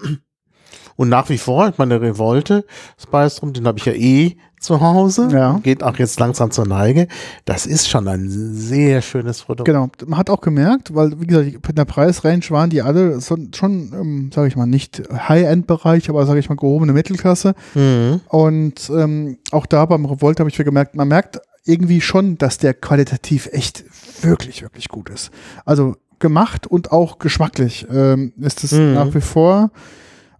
Und 0.95 1.09
nach 1.09 1.29
wie 1.29 1.37
vor, 1.37 1.71
meine, 1.77 2.01
Revolte, 2.01 2.65
Spice 2.99 3.43
Rum, 3.43 3.53
den 3.53 3.67
habe 3.67 3.77
ich 3.77 3.85
ja 3.85 3.93
eh 3.93 4.35
zu 4.59 4.81
Hause. 4.81 5.29
Ja. 5.31 5.59
Geht 5.61 5.83
auch 5.83 5.95
jetzt 5.97 6.19
langsam 6.19 6.49
zur 6.49 6.65
Neige. 6.65 7.07
Das 7.45 7.67
ist 7.67 7.87
schon 7.87 8.07
ein 8.07 8.27
sehr 8.29 9.03
schönes 9.03 9.43
Produkt. 9.43 9.67
Genau. 9.67 9.89
Man 10.07 10.17
hat 10.17 10.31
auch 10.31 10.41
gemerkt, 10.41 10.95
weil, 10.95 11.21
wie 11.21 11.27
gesagt, 11.27 11.69
in 11.69 11.75
der 11.75 11.85
Preisrange 11.85 12.49
waren 12.49 12.71
die 12.71 12.81
alle 12.81 13.21
so, 13.21 13.37
schon, 13.55 13.91
ähm, 13.93 14.31
sage 14.33 14.47
ich 14.47 14.55
mal, 14.55 14.65
nicht 14.65 15.03
High-End-Bereich, 15.11 16.09
aber 16.09 16.25
sage 16.25 16.39
ich 16.39 16.49
mal, 16.49 16.55
gehobene 16.55 16.93
Mittelklasse. 16.93 17.53
Mhm. 17.75 18.21
Und 18.29 18.89
ähm, 18.89 19.37
auch 19.51 19.67
da 19.67 19.85
beim 19.85 20.05
Revolt 20.05 20.39
habe 20.39 20.49
ich 20.49 20.57
gemerkt, 20.57 20.95
man 20.95 21.07
merkt 21.07 21.39
irgendwie 21.67 22.01
schon, 22.01 22.37
dass 22.37 22.57
der 22.57 22.73
qualitativ 22.73 23.47
echt 23.51 23.83
wirklich, 24.23 24.61
wirklich 24.61 24.87
gut 24.89 25.09
ist. 25.09 25.31
Also 25.65 25.95
gemacht 26.19 26.65
und 26.67 26.91
auch 26.91 27.19
geschmacklich 27.19 27.85
ähm, 27.91 28.33
ist 28.37 28.63
es 28.63 28.71
Mhm. 28.71 28.93
nach 28.93 29.13
wie 29.13 29.21
vor 29.21 29.71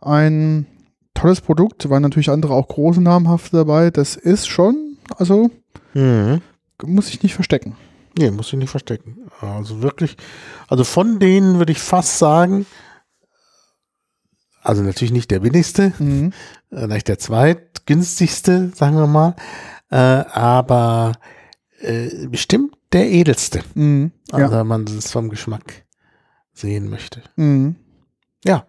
ein 0.01 0.65
tolles 1.13 1.41
Produkt, 1.41 1.89
waren 1.89 2.01
natürlich 2.03 2.29
andere 2.29 2.53
auch 2.53 2.67
große 2.67 3.01
namhafte 3.01 3.57
dabei. 3.57 3.91
Das 3.91 4.15
ist 4.15 4.47
schon, 4.47 4.97
also 5.17 5.51
Mhm. 5.93 6.41
muss 6.83 7.09
ich 7.09 7.23
nicht 7.23 7.35
verstecken. 7.35 7.75
Nee, 8.17 8.31
muss 8.31 8.47
ich 8.47 8.53
nicht 8.59 8.69
verstecken. 8.71 9.17
Also 9.41 9.81
wirklich, 9.83 10.17
also 10.67 10.83
von 10.83 11.19
denen 11.19 11.59
würde 11.59 11.71
ich 11.71 11.79
fast 11.79 12.17
sagen, 12.17 12.65
also 14.61 14.81
natürlich 14.81 15.11
nicht 15.11 15.31
der 15.31 15.39
billigste, 15.39 15.93
Mhm. 15.99 16.33
äh, 16.71 16.81
vielleicht 16.81 17.07
der 17.07 17.19
zweitgünstigste, 17.19 18.71
sagen 18.75 18.97
wir 18.97 19.07
mal, 19.07 19.35
äh, 19.89 19.95
aber 19.95 21.13
äh, 21.81 22.27
bestimmt 22.27 22.75
der 22.93 23.09
edelste, 23.09 23.61
Mhm. 23.75 24.11
also 24.31 24.53
Ja. 24.53 24.59
wenn 24.59 24.67
man 24.67 24.83
es 24.83 25.11
vom 25.11 25.29
Geschmack 25.29 25.85
sehen 26.53 26.89
möchte. 26.89 27.21
Mhm. 27.35 27.75
Ja. 28.43 28.65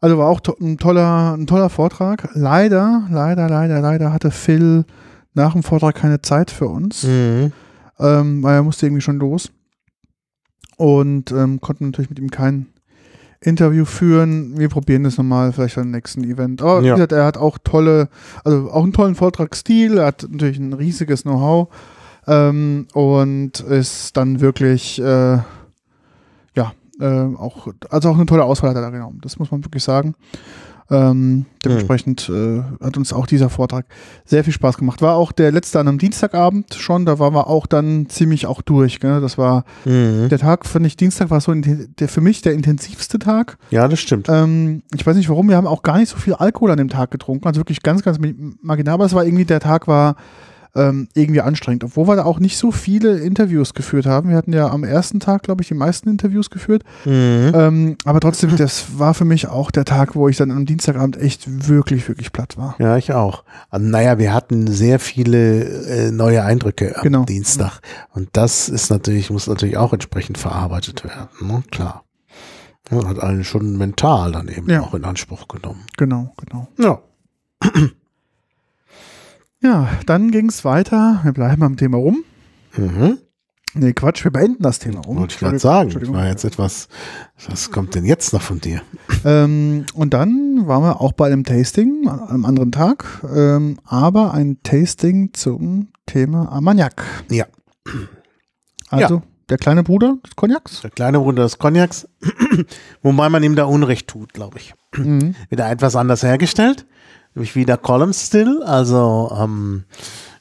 Also 0.00 0.16
war 0.16 0.28
auch 0.28 0.40
to 0.40 0.56
ein 0.60 0.78
toller, 0.78 1.34
ein 1.36 1.46
toller 1.46 1.68
Vortrag. 1.68 2.30
Leider, 2.34 3.06
leider, 3.10 3.48
leider, 3.50 3.80
leider 3.80 4.12
hatte 4.12 4.30
Phil 4.30 4.86
nach 5.34 5.52
dem 5.52 5.62
Vortrag 5.62 5.94
keine 5.96 6.22
Zeit 6.22 6.50
für 6.50 6.68
uns, 6.68 7.04
Mhm. 7.04 7.52
ähm, 7.98 8.42
weil 8.42 8.54
er 8.54 8.62
musste 8.62 8.86
irgendwie 8.86 9.02
schon 9.02 9.18
los 9.18 9.52
und 10.76 11.30
ähm, 11.32 11.60
konnten 11.60 11.86
natürlich 11.86 12.08
mit 12.10 12.18
ihm 12.18 12.30
kein 12.30 12.66
Interview 13.42 13.84
führen. 13.84 14.58
Wir 14.58 14.68
probieren 14.68 15.04
das 15.04 15.16
nochmal, 15.16 15.52
vielleicht 15.52 15.76
beim 15.76 15.90
nächsten 15.90 16.24
Event. 16.24 16.60
Aber 16.62 16.82
wie 16.82 16.88
Ja. 16.88 16.94
gesagt, 16.94 17.12
er 17.12 17.24
hat 17.24 17.38
auch 17.38 17.58
tolle, 17.62 18.08
also 18.44 18.70
auch 18.70 18.82
einen 18.82 18.92
tollen 18.92 19.14
Vortragsstil, 19.14 19.98
er 19.98 20.06
hat 20.06 20.26
natürlich 20.30 20.58
ein 20.58 20.72
riesiges 20.74 21.22
Know-how 21.22 21.68
ähm, 22.26 22.86
und 22.92 23.60
ist 23.60 24.16
dann 24.16 24.40
wirklich, 24.40 25.00
äh, 25.00 25.38
ja, 26.54 26.72
äh, 27.00 27.06
auch, 27.36 27.68
also 27.88 28.10
auch 28.10 28.16
eine 28.16 28.26
tolle 28.26 28.44
Auswahl 28.44 28.70
hat 28.70 28.76
er 28.76 28.82
da 28.82 28.90
genommen. 28.90 29.20
Das 29.22 29.38
muss 29.38 29.50
man 29.50 29.64
wirklich 29.64 29.84
sagen. 29.84 30.14
Ähm, 30.90 31.46
dementsprechend 31.64 32.28
äh, 32.28 32.62
hat 32.82 32.96
uns 32.96 33.12
auch 33.12 33.26
dieser 33.26 33.48
Vortrag 33.48 33.86
sehr 34.24 34.42
viel 34.42 34.52
Spaß 34.52 34.76
gemacht. 34.76 35.02
War 35.02 35.14
auch 35.14 35.30
der 35.30 35.52
letzte 35.52 35.78
an 35.78 35.86
einem 35.86 35.98
Dienstagabend 35.98 36.74
schon, 36.74 37.06
da 37.06 37.18
waren 37.18 37.32
wir 37.32 37.46
auch 37.46 37.66
dann 37.66 38.08
ziemlich 38.08 38.46
auch 38.46 38.60
durch. 38.60 38.98
Gell? 38.98 39.20
Das 39.20 39.38
war 39.38 39.64
Mhm. 39.84 40.28
der 40.28 40.38
Tag, 40.38 40.66
finde 40.66 40.88
ich, 40.88 40.96
Dienstag 40.96 41.30
war 41.30 41.40
so 41.40 41.54
der 41.54 42.08
für 42.08 42.20
mich 42.20 42.42
der 42.42 42.54
intensivste 42.54 43.18
Tag. 43.18 43.56
Ja, 43.70 43.86
das 43.86 44.00
stimmt. 44.00 44.28
Ähm, 44.28 44.82
ich 44.94 45.06
weiß 45.06 45.16
nicht 45.16 45.28
warum, 45.28 45.48
wir 45.48 45.56
haben 45.56 45.66
auch 45.66 45.82
gar 45.82 45.98
nicht 45.98 46.08
so 46.08 46.16
viel 46.16 46.34
Alkohol 46.34 46.70
an 46.72 46.78
dem 46.78 46.88
Tag 46.88 47.10
getrunken, 47.10 47.46
also 47.46 47.60
wirklich 47.60 47.82
ganz, 47.82 48.02
ganz 48.02 48.18
marginal, 48.60 48.94
aber 48.94 49.04
es 49.04 49.14
war 49.14 49.24
irgendwie, 49.24 49.44
der 49.44 49.60
Tag 49.60 49.86
war 49.86 50.16
ähm, 50.74 51.08
irgendwie 51.14 51.40
anstrengend, 51.40 51.84
obwohl 51.84 52.06
wir 52.08 52.16
da 52.16 52.24
auch 52.24 52.38
nicht 52.40 52.56
so 52.58 52.70
viele 52.72 53.18
Interviews 53.18 53.74
geführt 53.74 54.06
haben. 54.06 54.28
Wir 54.30 54.36
hatten 54.36 54.52
ja 54.52 54.68
am 54.68 54.84
ersten 54.84 55.20
Tag, 55.20 55.42
glaube 55.42 55.62
ich, 55.62 55.68
die 55.68 55.74
meisten 55.74 56.08
Interviews 56.08 56.50
geführt, 56.50 56.82
Mhm. 57.04 57.52
ähm, 57.54 57.96
aber 58.04 58.20
trotzdem, 58.20 58.56
das 58.56 58.98
war 58.98 59.14
für 59.14 59.24
mich 59.24 59.48
auch 59.48 59.70
der 59.70 59.84
Tag, 59.84 60.14
wo 60.14 60.28
ich 60.28 60.36
dann 60.36 60.50
am 60.50 60.66
Dienstagabend 60.66 61.16
echt 61.16 61.68
wirklich, 61.68 62.06
wirklich 62.08 62.32
platt 62.32 62.56
war. 62.56 62.76
Ja, 62.78 62.96
ich 62.96 63.12
auch. 63.12 63.44
Also, 63.70 63.86
naja, 63.86 64.18
wir 64.18 64.32
hatten 64.32 64.66
sehr 64.66 64.98
viele 65.00 65.64
äh, 65.64 66.10
neue 66.10 66.44
Eindrücke 66.44 66.96
am 66.96 67.02
Genau. 67.02 67.24
Dienstag. 67.24 67.80
Und 68.14 68.28
das 68.32 68.68
ist 68.68 68.90
natürlich, 68.90 69.30
muss 69.30 69.46
natürlich 69.46 69.76
auch 69.76 69.92
entsprechend 69.92 70.38
verarbeitet 70.38 71.04
werden. 71.04 71.28
Ne? 71.40 71.62
Klar. 71.70 72.04
Ja, 72.90 73.06
hat 73.06 73.20
einen 73.20 73.44
schon 73.44 73.76
mental 73.76 74.32
dann 74.32 74.48
eben 74.48 74.68
Ja. 74.68 74.80
auch 74.82 74.94
in 74.94 75.04
Anspruch 75.04 75.46
genommen. 75.48 75.84
Genau, 75.96 76.32
genau. 76.36 76.68
Ja. 76.78 77.00
Ja, 79.62 79.88
dann 80.06 80.30
ging 80.30 80.48
es 80.48 80.64
weiter. 80.64 81.20
Wir 81.22 81.32
bleiben 81.32 81.62
am 81.62 81.76
Thema 81.76 81.98
rum. 81.98 82.24
Mhm. 82.76 83.18
Nee, 83.74 83.92
Quatsch, 83.92 84.24
wir 84.24 84.32
beenden 84.32 84.62
das 84.62 84.80
Thema 84.80 85.00
rum. 85.00 85.18
Wollte 85.18 85.34
ich 85.34 85.38
gerade 85.38 85.58
sagen. 85.58 85.90
Das 85.90 85.94
Entschuldigung. 85.96 86.16
war 86.16 86.26
jetzt 86.26 86.44
etwas, 86.44 86.88
was 87.48 87.70
kommt 87.70 87.94
denn 87.94 88.04
jetzt 88.04 88.32
noch 88.32 88.42
von 88.42 88.60
dir? 88.60 88.82
Ähm, 89.24 89.86
und 89.94 90.12
dann 90.12 90.66
waren 90.66 90.82
wir 90.82 91.00
auch 91.00 91.12
bei 91.12 91.26
einem 91.26 91.44
Tasting 91.44 92.08
an 92.08 92.20
einem 92.20 92.44
anderen 92.46 92.72
Tag, 92.72 93.22
ähm, 93.32 93.78
aber 93.84 94.34
ein 94.34 94.60
Tasting 94.64 95.34
zum 95.34 95.88
Thema 96.06 96.50
Armagnac. 96.50 97.04
Ja. 97.30 97.44
Also 98.88 99.22
der 99.50 99.58
kleine 99.58 99.84
Bruder 99.84 100.16
des 100.24 100.34
Cognacs. 100.34 100.80
Der 100.80 100.90
kleine 100.90 101.20
Bruder 101.20 101.44
des 101.44 101.58
Cognacs, 101.58 102.08
wobei 103.02 103.28
man 103.28 103.42
ihm 103.42 103.54
da 103.54 103.64
Unrecht 103.64 104.08
tut, 104.08 104.32
glaube 104.32 104.58
ich. 104.58 104.74
Mhm. 104.96 105.36
Wieder 105.48 105.70
etwas 105.70 105.94
anders 105.94 106.24
hergestellt, 106.24 106.86
nämlich 107.34 107.54
wieder 107.56 107.76
Column 107.76 108.12
Still, 108.12 108.62
also 108.64 109.32
ähm, 109.38 109.84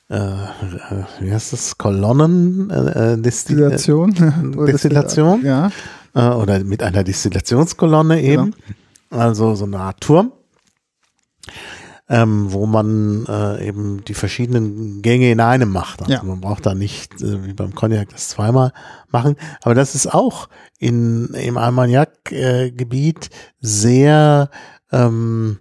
äh, 0.09 0.15
äh, 0.17 1.03
wie 1.19 1.31
heißt 1.31 1.53
das? 1.53 1.77
Kolonnen 1.77 2.69
äh, 2.71 3.13
äh, 3.13 3.17
Destil 3.21 3.69
Destillation. 3.69 4.55
Oder 4.57 4.71
Destillation? 4.71 5.45
Ja. 5.45 5.71
äh, 6.15 6.29
oder 6.29 6.63
mit 6.63 6.81
einer 6.81 7.03
Destillationskolonne 7.03 8.21
eben, 8.21 8.55
also 9.11 9.53
so 9.55 9.65
eine 9.65 9.79
Art 9.79 10.01
Turm, 10.01 10.31
ähm, 12.09 12.51
wo 12.51 12.65
man 12.65 13.27
äh, 13.27 13.67
eben 13.67 14.03
die 14.05 14.15
verschiedenen 14.15 15.03
Gänge 15.03 15.31
in 15.31 15.39
einem 15.39 15.71
macht. 15.71 16.01
Also 16.01 16.11
Ja. 16.13 16.23
man 16.23 16.41
braucht 16.41 16.65
da 16.65 16.73
nicht 16.73 17.21
äh, 17.21 17.45
wie 17.45 17.53
beim 17.53 17.75
Cognac 17.75 18.09
das 18.09 18.29
zweimal 18.29 18.73
machen, 19.11 19.35
aber 19.61 19.75
das 19.75 19.93
ist 19.93 20.11
auch 20.11 20.49
in 20.79 21.27
im 21.35 21.57
Armagnac-Gebiet 21.57 23.29
sehr, 23.61 24.49
ähm, 24.91 25.59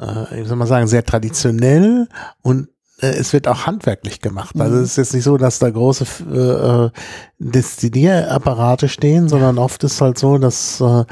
äh, 0.00 0.36
wie 0.42 0.44
soll 0.44 0.56
man 0.56 0.66
sagen, 0.68 0.86
sehr 0.88 1.04
traditionell 1.04 2.08
und 2.42 2.68
äh, 3.00 3.06
es 3.08 3.32
wird 3.32 3.46
auch 3.48 3.66
handwerklich 3.66 4.20
gemacht. 4.20 4.54
Also 4.58 4.76
Mhm. 4.76 4.82
es 4.82 4.90
ist 4.90 4.96
jetzt 4.96 5.14
nicht 5.14 5.24
so, 5.24 5.36
dass 5.36 5.58
da 5.58 5.70
große 5.70 6.04
äh, 6.32 6.84
äh, 6.86 6.90
Destillierapparate 7.38 8.88
stehen, 8.88 9.28
sondern 9.28 9.58
oft 9.58 9.84
ist 9.84 10.00
halt 10.00 10.18
so, 10.18 10.38
dass 10.38 10.80
äh, 10.80 11.04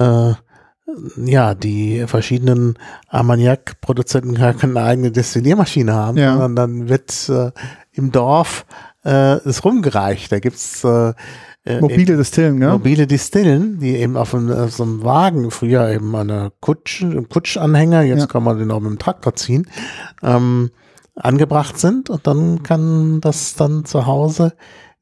äh, 0.00 0.34
ja 1.16 1.54
die 1.54 2.04
verschiedenen 2.06 2.78
Armagnac-Produzenten 3.08 4.34
gar 4.34 4.54
keine 4.54 4.82
eigene 4.82 5.10
Destilliermaschine 5.12 5.92
haben, 5.94 6.16
Ja. 6.18 6.32
sondern 6.32 6.56
dann 6.56 6.88
wird 6.88 7.28
äh, 7.28 7.50
im 7.92 8.10
Dorf 8.10 8.64
äh, 9.04 9.34
es 9.46 9.64
rumgereicht. 9.64 10.32
Da 10.32 10.38
gibt's 10.40 10.82
äh, 10.84 11.12
äh, 11.64 11.80
Mobile 11.80 12.16
Destillen, 12.16 12.60
ja. 12.62 12.72
mobile 12.72 13.06
Distillen, 13.06 13.78
die 13.78 13.96
eben 13.96 14.16
auf, 14.16 14.34
einem, 14.34 14.50
auf 14.52 14.72
so 14.72 14.84
einem 14.84 15.04
Wagen, 15.04 15.50
früher 15.50 15.88
eben 15.90 16.14
an 16.16 16.30
einer 16.30 16.52
Kutsche, 16.60 17.06
einem 17.06 17.28
Kutschanhänger, 17.28 18.02
jetzt 18.02 18.20
Ja. 18.20 18.26
kann 18.26 18.42
man 18.44 18.58
den 18.58 18.70
auch 18.70 18.80
mit 18.80 18.90
dem 18.90 18.98
Traktor 18.98 19.34
ziehen, 19.34 19.68
ähm, 20.22 20.70
angebracht 21.14 21.78
sind 21.78 22.10
und 22.10 22.26
dann 22.26 22.62
kann 22.62 23.20
das 23.20 23.54
dann 23.54 23.84
zu 23.84 24.06
Hause 24.06 24.52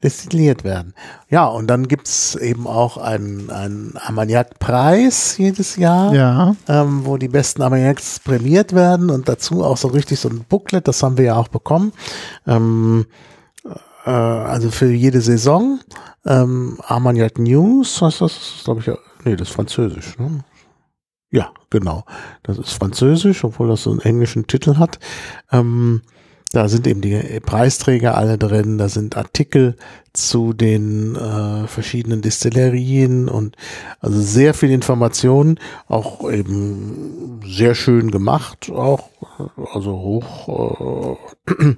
destilliert 0.03 0.63
werden. 0.63 0.95
Ja, 1.31 1.47
und 1.47 1.69
dann 1.69 1.89
gibt's 1.89 2.35
eben 2.35 2.67
auch 2.67 2.97
einen, 2.99 3.51
einen 3.51 3.95
Armagnac-Preis 3.97 5.39
jedes 5.39 5.77
Jahr 5.77 6.13
Ja. 6.15 6.57
ähm, 6.69 7.01
wo 7.05 7.17
die 7.17 7.29
besten 7.29 7.63
Armagnacs 7.63 8.21
prämiert 8.21 8.75
werden 8.75 9.11
und 9.11 9.29
dazu 9.29 9.65
auch 9.65 9.77
so 9.77 9.89
richtig 9.89 10.21
so 10.21 10.29
ein 10.29 10.45
Booklet, 10.49 10.87
das 10.87 11.03
haben 11.03 11.17
wir 11.17 11.25
ja 11.27 11.37
auch 11.37 11.49
bekommen. 11.49 11.93
Ähm, 12.47 13.07
äh, 14.07 14.11
also 14.11 14.71
für 14.71 14.91
jede 14.91 15.21
Saison. 15.21 15.81
Ähm, 16.25 16.79
Armagnac 16.87 17.39
News, 17.39 18.01
heißt 18.01 18.21
das, 18.21 18.63
glaube 18.65 18.81
ich, 18.81 18.91
nee, 19.25 19.37
das 19.37 19.49
ist 19.49 19.55
französisch, 19.55 20.19
ne? 20.19 20.45
Ja, 21.31 21.53
genau. 21.71 22.05
Das 22.43 22.57
ist 22.57 22.73
französisch, 22.73 23.45
obwohl 23.45 23.69
das 23.69 23.83
so 23.83 23.91
einen 23.91 24.01
englischen 24.01 24.47
Titel 24.47 24.77
hat. 24.79 24.99
Ähm, 25.51 26.03
da 26.53 26.69
sind 26.69 26.87
eben 26.87 27.01
die 27.01 27.41
Preisträger 27.41 28.17
alle 28.17 28.39
drin, 28.39 28.79
da 28.79 28.89
sind 28.89 29.17
Artikel 29.17 29.77
zu 30.13 30.53
den 30.53 31.17
äh, 31.17 31.67
verschiedenen 31.67 32.23
Destillerien 32.23 33.29
und 33.29 33.57
also 34.01 34.21
sehr 34.21 34.55
viel 34.55 34.71
Informationen, 34.71 35.59
auch 35.89 36.31
eben 36.31 37.41
sehr 37.45 37.75
schön 37.75 38.11
gemacht, 38.11 38.71
auch 38.71 39.11
also 39.75 39.93
hoch 39.93 41.19
äh, 41.49 41.75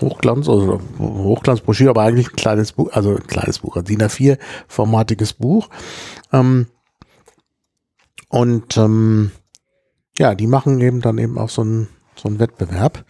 Hochglanz, 0.00 0.48
also 0.48 0.80
Hochglanzbroschüre, 0.98 1.90
aber 1.90 2.02
eigentlich 2.02 2.30
ein 2.30 2.36
kleines 2.36 2.72
Buch, 2.72 2.90
also 2.92 3.16
ein 3.16 3.26
kleines 3.26 3.58
Buch, 3.60 3.76
ein 3.76 3.84
DIN 3.84 4.02
A4-formatiges 4.02 5.34
Buch. 5.34 5.68
Ähm, 6.32 6.66
und 8.28 8.76
ähm, 8.76 9.32
ja, 10.18 10.34
die 10.34 10.46
machen 10.46 10.80
eben 10.80 11.00
dann 11.00 11.18
eben 11.18 11.38
auch 11.38 11.50
so 11.50 11.62
einen 11.62 11.88
so 12.16 12.38
Wettbewerb. 12.38 13.04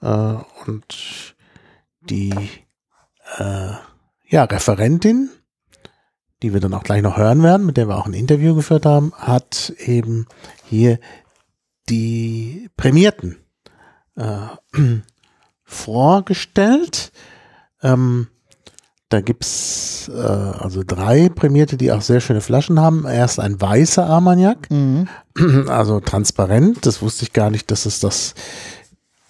Äh, 0.00 0.36
und 0.66 1.34
die 2.00 2.30
äh, 3.38 3.70
ja, 4.28 4.44
Referentin, 4.44 5.30
die 6.42 6.52
wir 6.52 6.60
dann 6.60 6.74
auch 6.74 6.82
gleich 6.82 7.02
noch 7.02 7.16
hören 7.16 7.42
werden, 7.42 7.66
mit 7.66 7.76
der 7.76 7.88
wir 7.88 7.96
auch 7.96 8.06
ein 8.06 8.14
Interview 8.14 8.54
geführt 8.54 8.86
haben, 8.86 9.12
hat 9.14 9.72
eben 9.78 10.26
hier 10.64 10.98
die 11.88 12.70
Prämierten 12.76 13.38
äh, 14.16 14.46
vorgestellt. 15.72 17.12
Ähm, 17.82 18.28
da 19.08 19.20
gibt's 19.20 20.10
äh, 20.14 20.18
also 20.20 20.82
drei 20.86 21.28
Prämierte, 21.28 21.76
die 21.76 21.92
auch 21.92 22.00
sehr 22.00 22.20
schöne 22.20 22.40
Flaschen 22.40 22.80
haben. 22.80 23.04
Erst 23.06 23.40
ein 23.40 23.60
weißer 23.60 24.06
Armagnac, 24.06 24.70
Mhm. 24.70 25.08
also 25.68 26.00
transparent. 26.00 26.86
Das 26.86 27.02
wusste 27.02 27.24
ich 27.24 27.32
gar 27.32 27.50
nicht, 27.50 27.70
dass 27.70 27.84
es 27.86 28.00
das 28.00 28.34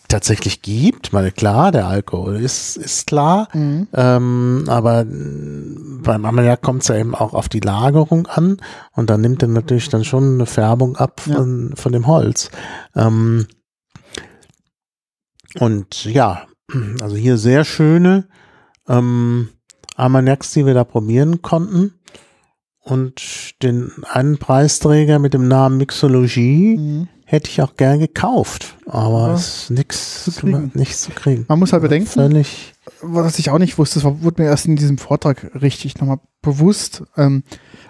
tatsächlich 0.09 0.61
gibt. 0.63 1.13
Meine, 1.13 1.33
klar, 1.33 1.73
der 1.73 1.87
Alkohol 1.87 2.37
ist, 2.37 2.77
ist 2.77 3.07
klar. 3.07 3.49
Mhm. 3.55 3.89
Ähm, 3.95 4.65
aber 4.69 5.05
beim 5.05 6.25
Armagnac 6.27 6.61
kommt 6.63 6.83
es 6.83 6.89
ja 6.89 6.97
eben 6.97 7.15
auch 7.15 7.33
auf 7.33 7.49
die 7.49 7.61
Lagerung 7.61 8.27
an 8.27 8.59
und 8.93 9.09
dann 9.11 9.21
nimmt 9.23 9.43
er 9.43 9.49
natürlich 9.49 9.89
dann 9.89 10.05
schon 10.05 10.35
eine 10.35 10.47
Färbung 10.47 10.97
ab 10.97 11.21
von, 11.21 11.73
von 11.77 11.93
dem 11.93 12.07
Holz. 12.07 12.51
Ähm, 12.95 13.47
und 15.59 16.05
ja, 16.05 16.47
also 17.01 17.17
hier 17.17 17.37
sehr 17.37 17.65
schöne 17.65 18.29
ähm, 18.89 19.49
Armagnacs, 19.97 20.53
die 20.53 20.65
wir 20.67 20.75
da 20.75 20.85
probieren 20.85 21.43
konnten. 21.43 21.95
Und 22.85 23.63
den 23.63 23.93
einen 24.11 24.39
Preisträger 24.39 25.19
mit 25.21 25.35
dem 25.35 25.47
Namen 25.47 25.77
Mixologie 25.79 26.77
Mhm. 26.77 27.09
hätte 27.27 27.49
ich 27.49 27.63
auch 27.63 27.77
gern 27.77 28.01
gekauft, 28.01 28.77
aber 28.87 29.29
Ja, 29.29 29.35
es 29.35 29.47
ist 29.65 29.71
nichts 29.71 30.25
zu 30.25 30.33
kriegen. 30.33 30.73
nichts 30.75 31.03
zu 31.03 31.13
kriegen. 31.13 31.45
Man 31.49 31.61
muss 31.61 31.73
halt 31.73 31.83
bedenken, 31.83 32.09
Völlig. 32.09 32.75
was 33.01 33.39
ich 33.39 33.51
auch 33.51 33.59
nicht 33.61 33.79
wusste, 33.79 34.01
das 34.01 34.23
wurde 34.23 34.43
mir 34.43 34.49
erst 34.49 34.67
in 34.67 34.75
diesem 34.75 34.99
Vortrag 34.99 35.53
richtig 35.63 35.99
nochmal 36.01 36.19
bewusst, 36.43 37.05
ähm, 37.17 37.45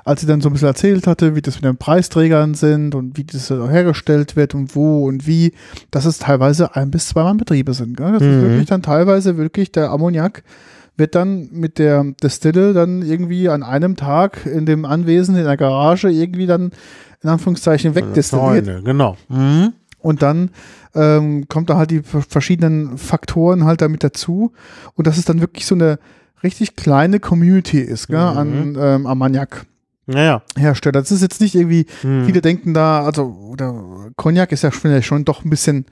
als 0.04 0.20
sie 0.20 0.26
dann 0.26 0.40
so 0.40 0.48
ein 0.48 0.52
bisschen 0.52 0.68
erzählt 0.68 1.06
hatte, 1.06 1.34
wie 1.36 1.42
das 1.42 1.56
mit 1.56 1.64
den 1.64 1.76
Preisträgern 1.76 2.54
sind 2.54 2.94
und 2.94 3.16
wie 3.16 3.24
das 3.24 3.50
hergestellt 3.50 4.36
wird 4.36 4.54
und 4.54 4.74
wo 4.74 5.06
und 5.06 5.26
wie, 5.26 5.52
dass 5.90 6.04
es 6.04 6.18
teilweise 6.18 6.74
ein 6.76 6.90
bis 6.90 7.08
zweimal 7.08 7.34
Betriebe 7.34 7.74
sind. 7.74 7.96
Gell? 7.96 8.12
Das 8.12 8.22
ist 8.22 8.28
Mhm. 8.28 8.42
wirklich 8.42 8.66
dann 8.68 8.82
teilweise 8.82 9.36
wirklich 9.36 9.72
der 9.72 9.90
Ammoniak 9.90 10.42
wird 10.96 11.14
dann 11.14 11.48
mit 11.52 11.78
der 11.78 12.04
Destille 12.22 12.74
dann 12.74 13.00
irgendwie 13.02 13.48
an 13.48 13.62
einem 13.62 13.96
Tag 13.96 14.44
in 14.44 14.66
dem 14.66 14.84
Anwesen 14.84 15.36
in 15.36 15.44
der 15.44 15.56
Garage 15.56 16.10
irgendwie 16.10 16.46
dann 16.46 16.70
in 17.22 17.28
Anführungszeichen 17.30 17.94
wegdestilliert. 17.94 18.66
Freunde, 18.66 18.82
genau. 18.82 19.16
Mhm. 19.28 19.72
Und 20.00 20.20
dann 20.22 20.50
ähm, 20.94 21.46
kommt 21.48 21.70
da 21.70 21.76
halt 21.78 21.90
die 21.92 22.02
verschiedenen 22.02 22.98
Faktoren 22.98 23.64
halt 23.64 23.80
damit 23.80 24.02
dazu. 24.04 24.52
Und 24.94 25.06
dass 25.06 25.16
es 25.16 25.24
dann 25.24 25.40
wirklich 25.40 25.64
so 25.64 25.74
eine 25.76 25.98
richtig 26.42 26.76
kleine 26.76 27.20
Community 27.20 27.78
ist, 27.78 28.08
gell, 28.08 28.18
an 28.18 28.76
ähm, 28.78 29.06
Armagnac. 29.06 29.64
Naja. 30.06 30.42
Hersteller. 30.56 31.00
Das 31.00 31.10
ist 31.12 31.22
jetzt 31.22 31.40
nicht 31.40 31.54
irgendwie, 31.54 31.86
Mhm. 32.02 32.24
viele 32.26 32.40
denken 32.40 32.74
da, 32.74 33.04
also, 33.04 33.24
oder 33.24 34.10
Cognac 34.16 34.50
ist 34.52 34.62
ja 34.62 34.72
schon, 34.72 35.02
schon 35.02 35.24
doch 35.24 35.44
ein 35.44 35.50
bisschen 35.50 35.86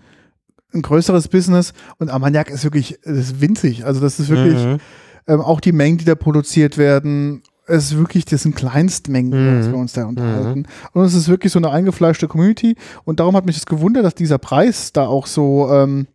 ein 0.73 0.83
größeres 0.83 1.29
Business 1.29 1.73
und 1.99 2.11
Armagnac 2.11 2.49
ist 2.51 2.65
wirklich, 2.65 2.99
das 3.05 3.17
ist 3.19 3.41
winzig. 3.41 3.85
Also 3.85 4.01
das 4.01 4.21
ist 4.21 4.29
wirklich, 4.29 4.55
Mhm. 4.65 4.79
ähm, 5.27 5.41
auch 5.41 5.61
die 5.61 5.73
Mengen, 5.73 5.99
die 5.99 6.05
da 6.05 6.15
produziert 6.15 6.79
werden, 6.79 7.43
es 7.67 7.85
ist 7.93 7.99
wirklich, 7.99 8.25
das 8.25 8.43
sind 8.43 8.57
Kleinstmengen, 8.57 9.31
Mhm. 9.33 9.59
was 9.61 9.69
wir 9.69 9.77
uns 9.77 9.93
da 9.93 10.05
unterhalten. 10.07 10.67
Und 10.93 11.05
es 11.05 11.15
ist 11.15 11.29
wirklich 11.29 11.53
so 11.53 11.59
eine 11.59 11.71
eingefleischte 11.71 12.27
Community 12.29 12.77
und 13.05 13.21
darum 13.21 13.37
hat 13.37 13.47
mich 13.47 13.57
das 13.57 13.67
gewundert, 13.67 14.05
dass 14.05 14.15
dieser 14.15 14.39
Preis 14.39 14.93
da 14.93 15.07
auch 15.07 15.27
so, 15.27 15.69
ähm, 15.73 16.07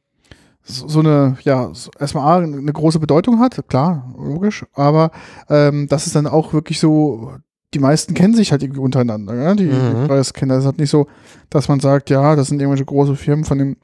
so, 0.63 0.99
eine, 0.99 1.37
ja, 1.43 1.71
erstmal 1.99 2.23
A, 2.25 2.43
eine 2.43 2.73
große 2.73 2.99
Bedeutung 2.99 3.39
hat, 3.39 3.61
klar, 3.69 4.13
logisch, 4.17 4.65
aber 4.73 5.11
ähm, 5.49 5.87
dass 5.87 6.07
es 6.07 6.13
dann 6.13 6.27
auch 6.27 6.53
wirklich 6.53 6.79
so, 6.79 7.33
die 7.75 7.79
meisten 7.79 8.13
kennen 8.15 8.33
sich 8.33 8.51
halt 8.51 8.63
irgendwie 8.63 8.79
untereinander, 8.79 9.35
ja, 9.35 9.53
die, 9.53 9.65
Mhm. 9.65 10.01
die 10.01 10.07
Preiskenner. 10.07 10.55
Es 10.55 10.61
ist 10.61 10.65
halt 10.65 10.79
nicht 10.79 10.89
so, 10.89 11.05
dass 11.49 11.67
man 11.67 11.79
sagt, 11.81 12.09
ja, 12.09 12.35
das 12.35 12.47
sind 12.47 12.59
irgendwelche 12.61 12.85
große 12.85 13.15
Firmen 13.15 13.45
von 13.45 13.57
dem, 13.59 13.75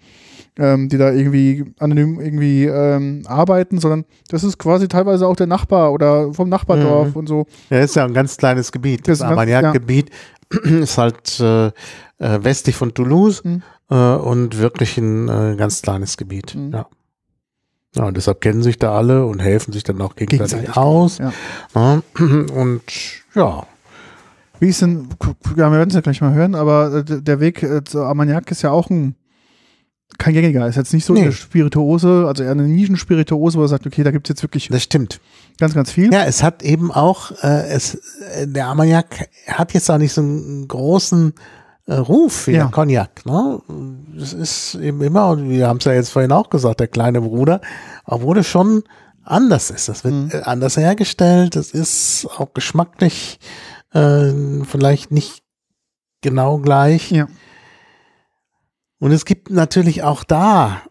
ähm, 0.57 0.89
die 0.89 0.97
da 0.97 1.11
irgendwie 1.11 1.65
anonym 1.79 2.19
irgendwie 2.19 2.65
ähm, 2.65 3.23
arbeiten, 3.27 3.79
sondern 3.79 4.05
das 4.29 4.43
ist 4.43 4.57
quasi 4.57 4.87
teilweise 4.87 5.27
auch 5.27 5.35
der 5.35 5.47
Nachbar 5.47 5.91
oder 5.93 6.33
vom 6.33 6.49
Nachbardorf 6.49 7.09
Mhm. 7.09 7.15
und 7.15 7.27
so. 7.27 7.45
Ja, 7.69 7.79
ist 7.79 7.95
ja 7.95 8.05
ein 8.05 8.13
ganz 8.13 8.37
kleines 8.37 8.71
Gebiet. 8.71 9.07
Das 9.07 9.19
Das, 9.19 9.27
Armagnac-Gebiet 9.27 10.09
ist 10.63 10.97
halt 10.97 11.39
äh, 11.39 11.67
äh, 11.67 11.71
westlich 12.43 12.75
von 12.75 12.93
Toulouse 12.93 13.43
Mhm. 13.43 13.61
äh, 13.89 13.95
und 14.15 14.57
wirklich 14.57 14.97
ein 14.97 15.27
äh, 15.29 15.55
ganz 15.57 15.81
kleines 15.81 16.17
Gebiet. 16.17 16.55
Mhm. 16.55 16.71
Ja. 16.73 16.85
Ja, 17.93 18.05
und 18.05 18.15
deshalb 18.15 18.39
kennen 18.39 18.63
sich 18.63 18.79
da 18.79 18.93
alle 18.97 19.25
und 19.25 19.39
helfen 19.41 19.73
sich 19.73 19.83
dann 19.83 19.99
auch 20.01 20.15
gegenseitig, 20.15 20.51
Gegenseitig, 20.67 20.77
aus. 20.77 21.17
ja. 21.17 21.33
Ja. 21.75 22.01
Und 22.55 22.81
ja, 23.35 23.63
Wie 24.61 24.67
ist 24.69 24.81
denn, 24.83 25.09
ja, 25.57 25.69
wir 25.71 25.77
werden 25.79 25.89
es 25.89 25.95
ja 25.95 26.01
gleich 26.01 26.21
mal 26.21 26.33
hören, 26.33 26.53
aber 26.55 26.93
äh, 27.09 27.21
der 27.21 27.39
Weg 27.39 27.63
äh, 27.63 27.83
zu 27.83 28.03
Armagnac 28.03 28.49
ist 28.51 28.61
ja 28.61 28.69
auch 28.71 28.89
ein 28.91 29.15
kein 30.17 30.33
gängiger. 30.33 30.67
Ist 30.67 30.75
jetzt 30.75 30.93
nicht 30.93 31.03
so 31.05 31.13
Nee. 31.13 31.21
eine 31.23 31.31
Spirituose, 31.31 32.25
also 32.27 32.43
eher 32.43 32.51
eine 32.51 32.67
Nischenspirituose, 32.67 33.57
wo 33.57 33.63
er 33.63 33.67
sagt, 33.69 33.87
okay, 33.87 34.03
da 34.03 34.11
gibt 34.11 34.27
es 34.27 34.29
jetzt 34.35 34.43
wirklich 34.43 34.67
das 34.67 34.83
stimmt. 34.83 35.19
ganz, 35.57 35.73
ganz 35.73 35.89
viel. 35.91 36.13
Ja, 36.13 36.25
es 36.25 36.43
hat 36.43 36.61
eben 36.63 36.91
auch, 36.91 37.31
äh, 37.41 37.69
es, 37.69 37.95
äh, 38.35 38.45
der 38.45 38.67
Armagnac 38.67 39.29
hat 39.47 39.73
jetzt 39.73 39.89
auch 39.89 39.97
nicht 39.97 40.13
so 40.13 40.21
einen 40.21 40.67
großen 40.67 41.33
äh, 41.87 41.93
Ruf 41.95 42.45
wie 42.47 42.51
Ja. 42.51 42.63
der 42.65 42.71
Cognac. 42.71 43.25
Ne? 43.25 43.61
Das 44.15 44.33
ist 44.33 44.75
eben 44.75 45.01
immer, 45.01 45.29
und 45.29 45.49
wir 45.49 45.67
haben 45.67 45.77
es 45.77 45.85
ja 45.85 45.93
jetzt 45.93 46.09
vorhin 46.09 46.31
auch 46.33 46.51
gesagt, 46.51 46.81
der 46.81 46.87
kleine 46.87 47.21
Bruder, 47.21 47.59
obwohl 48.05 48.37
es 48.37 48.47
schon 48.47 48.83
anders 49.23 49.71
ist. 49.71 49.89
Das 49.89 50.03
wird 50.03 50.13
Mhm. 50.13 50.31
anders 50.43 50.77
hergestellt, 50.77 51.55
das 51.55 51.71
ist 51.71 52.27
auch 52.37 52.53
geschmacklich 52.53 53.39
äh, 53.93 54.31
vielleicht 54.65 55.11
nicht 55.11 55.43
genau 56.21 56.59
gleich. 56.59 57.11
Ja. 57.11 57.27
Und 58.99 59.11
es 59.11 59.25
gibt 59.25 59.49
natürlich 59.49 60.03
auch 60.03 60.23
da 60.23 60.81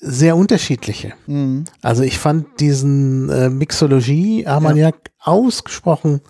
sehr 0.00 0.34
unterschiedliche. 0.34 1.12
Mhm. 1.26 1.66
Also 1.82 2.02
ich 2.02 2.18
fand 2.18 2.58
diesen 2.58 3.28
äh, 3.28 3.50
Mixologie 3.50 4.46
Armagnac 4.46 5.10
ausgesprochen 5.18 6.22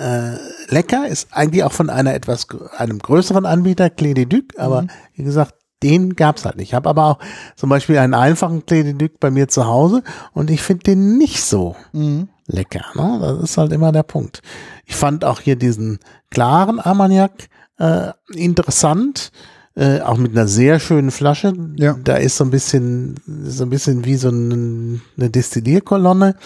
äh, 0.00 0.36
lecker. 0.68 1.06
Ist 1.06 1.28
eigentlich 1.32 1.62
auch 1.62 1.72
von 1.72 1.88
einer 1.88 2.14
etwas 2.14 2.48
einem 2.76 2.98
größeren 2.98 3.46
Anbieter, 3.46 3.86
Clé 3.86 4.14
de 4.14 4.24
Duc, 4.24 4.58
aber 4.58 4.86
wie 5.14 5.22
gesagt, 5.22 5.54
den 5.82 6.16
gab's 6.16 6.44
halt 6.44 6.56
nicht. 6.56 6.70
Ich 6.70 6.74
habe 6.74 6.88
aber 6.88 7.04
auch 7.06 7.18
zum 7.56 7.70
Beispiel 7.70 7.98
einen 7.98 8.14
einfachen 8.14 8.62
Clé 8.62 8.82
de 8.82 8.92
Duc 8.92 9.20
bei 9.20 9.30
mir 9.30 9.48
zu 9.48 9.66
Hause 9.66 10.02
und 10.32 10.50
ich 10.50 10.62
finde 10.62 10.82
den 10.82 11.16
nicht 11.16 11.42
so 11.42 11.76
Mhm. 11.92 12.28
Lecker. 12.50 12.84
Ne? 12.94 13.18
Das 13.20 13.42
ist 13.42 13.58
halt 13.58 13.72
immer 13.72 13.92
der 13.92 14.02
Punkt. 14.02 14.42
Ich 14.86 14.96
fand 14.96 15.24
auch 15.24 15.40
hier 15.40 15.56
diesen 15.56 15.98
klaren 16.30 16.80
Armagnac 16.80 17.48
äh, 17.78 18.12
interessant, 18.34 19.32
äh, 19.76 20.00
auch 20.00 20.18
mit 20.18 20.32
einer 20.32 20.46
sehr 20.46 20.80
schönen 20.80 21.10
Flasche. 21.10 21.52
Ja. 21.76 21.96
Da 22.02 22.16
ist 22.16 22.36
so 22.36 22.44
ein 22.44 22.50
bisschen, 22.50 23.14
so 23.26 23.64
ein 23.64 23.70
bisschen 23.70 24.04
wie 24.04 24.16
so 24.16 24.28
ein, 24.28 25.00
eine 25.16 25.30
Destillierkolonne 25.30 26.36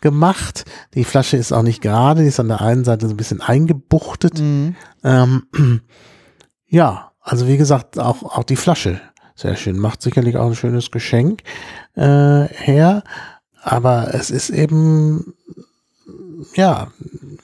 gemacht. 0.00 0.64
Die 0.94 1.04
Flasche 1.04 1.36
ist 1.36 1.52
auch 1.52 1.62
nicht 1.62 1.82
gerade, 1.82 2.22
die 2.22 2.28
ist 2.28 2.40
an 2.40 2.48
der 2.48 2.60
einen 2.60 2.84
Seite 2.84 3.06
so 3.06 3.14
ein 3.14 3.16
bisschen 3.16 3.40
eingebuchtet. 3.40 4.38
Mhm. 4.38 4.76
Ähm, 5.02 5.42
ja, 6.66 7.12
also 7.20 7.48
wie 7.48 7.56
gesagt, 7.56 7.98
auch, 7.98 8.22
auch 8.22 8.44
die 8.44 8.56
Flasche. 8.56 9.00
Sehr 9.34 9.56
schön. 9.56 9.78
Macht 9.78 10.00
sicherlich 10.00 10.36
auch 10.36 10.46
ein 10.46 10.54
schönes 10.54 10.92
Geschenk 10.92 11.42
äh, 11.96 12.44
her. 12.48 13.02
Aber 13.64 14.12
es 14.12 14.30
ist 14.30 14.50
eben, 14.50 15.34
ja, 16.54 16.88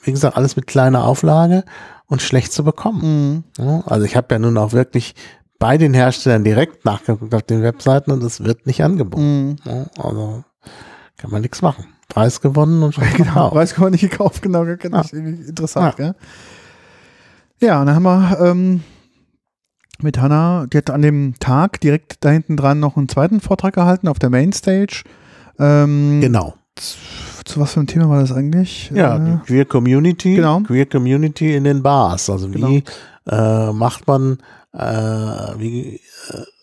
wie 0.03 0.11
gesagt, 0.11 0.37
alles 0.37 0.55
mit 0.55 0.67
kleiner 0.67 1.03
Auflage 1.03 1.63
und 2.05 2.21
schlecht 2.21 2.53
zu 2.53 2.63
bekommen. 2.63 3.43
Mhm. 3.57 3.63
Ja, 3.63 3.83
also 3.87 4.05
ich 4.05 4.15
habe 4.15 4.27
ja 4.31 4.39
nun 4.39 4.57
auch 4.57 4.71
wirklich 4.71 5.15
bei 5.57 5.77
den 5.77 5.93
Herstellern 5.93 6.43
direkt 6.43 6.85
nachgeguckt 6.85 7.33
auf 7.33 7.43
den 7.43 7.63
Webseiten 7.63 8.11
und 8.11 8.23
es 8.23 8.43
wird 8.43 8.67
nicht 8.67 8.83
angeboten. 8.83 9.49
Mhm. 9.49 9.55
Ja, 9.65 9.85
also 9.97 10.43
kann 11.17 11.31
man 11.31 11.41
nichts 11.41 11.61
machen. 11.61 11.85
Preis 12.07 12.41
gewonnen 12.41 12.83
und 12.83 12.93
schon 12.93 13.03
Genau. 13.15 13.49
Preis 13.49 13.77
man 13.77 13.91
nicht 13.91 14.01
gekauft, 14.01 14.41
genau, 14.41 14.65
genau. 14.65 15.01
Ja. 15.01 15.19
interessant, 15.19 15.97
ja. 15.97 16.13
Ja, 17.59 17.79
und 17.79 17.87
dann 17.87 17.95
haben 17.95 18.03
wir 18.03 18.39
ähm, 18.41 18.83
mit 20.01 20.19
Hanna, 20.19 20.65
die 20.71 20.77
hat 20.77 20.89
an 20.89 21.01
dem 21.01 21.35
Tag 21.39 21.79
direkt 21.79 22.23
da 22.25 22.29
hinten 22.29 22.57
dran 22.57 22.79
noch 22.79 22.97
einen 22.97 23.09
zweiten 23.09 23.39
Vortrag 23.39 23.73
gehalten 23.73 24.07
auf 24.07 24.19
der 24.19 24.29
Mainstage. 24.29 25.03
Ähm, 25.59 26.19
Genau. 26.21 26.55
Zu 26.75 27.59
was 27.59 27.73
für 27.73 27.79
ein 27.81 27.87
Thema 27.87 28.07
war 28.09 28.21
das 28.21 28.31
eigentlich? 28.31 28.91
Ja, 28.93 29.17
Äh, 29.17 29.37
Queer 29.45 29.65
Community, 29.65 30.35
Genau. 30.35 30.61
Queer 30.61 30.85
Community 30.85 31.55
in 31.55 31.63
den 31.63 31.81
Bars. 31.83 32.29
Also 32.29 32.47
Genau. 32.49 32.69
wie 32.69 32.83
äh, 33.29 33.71
macht 33.71 34.07
man, 34.07 34.37
äh, 34.73 34.77
wie 35.57 35.99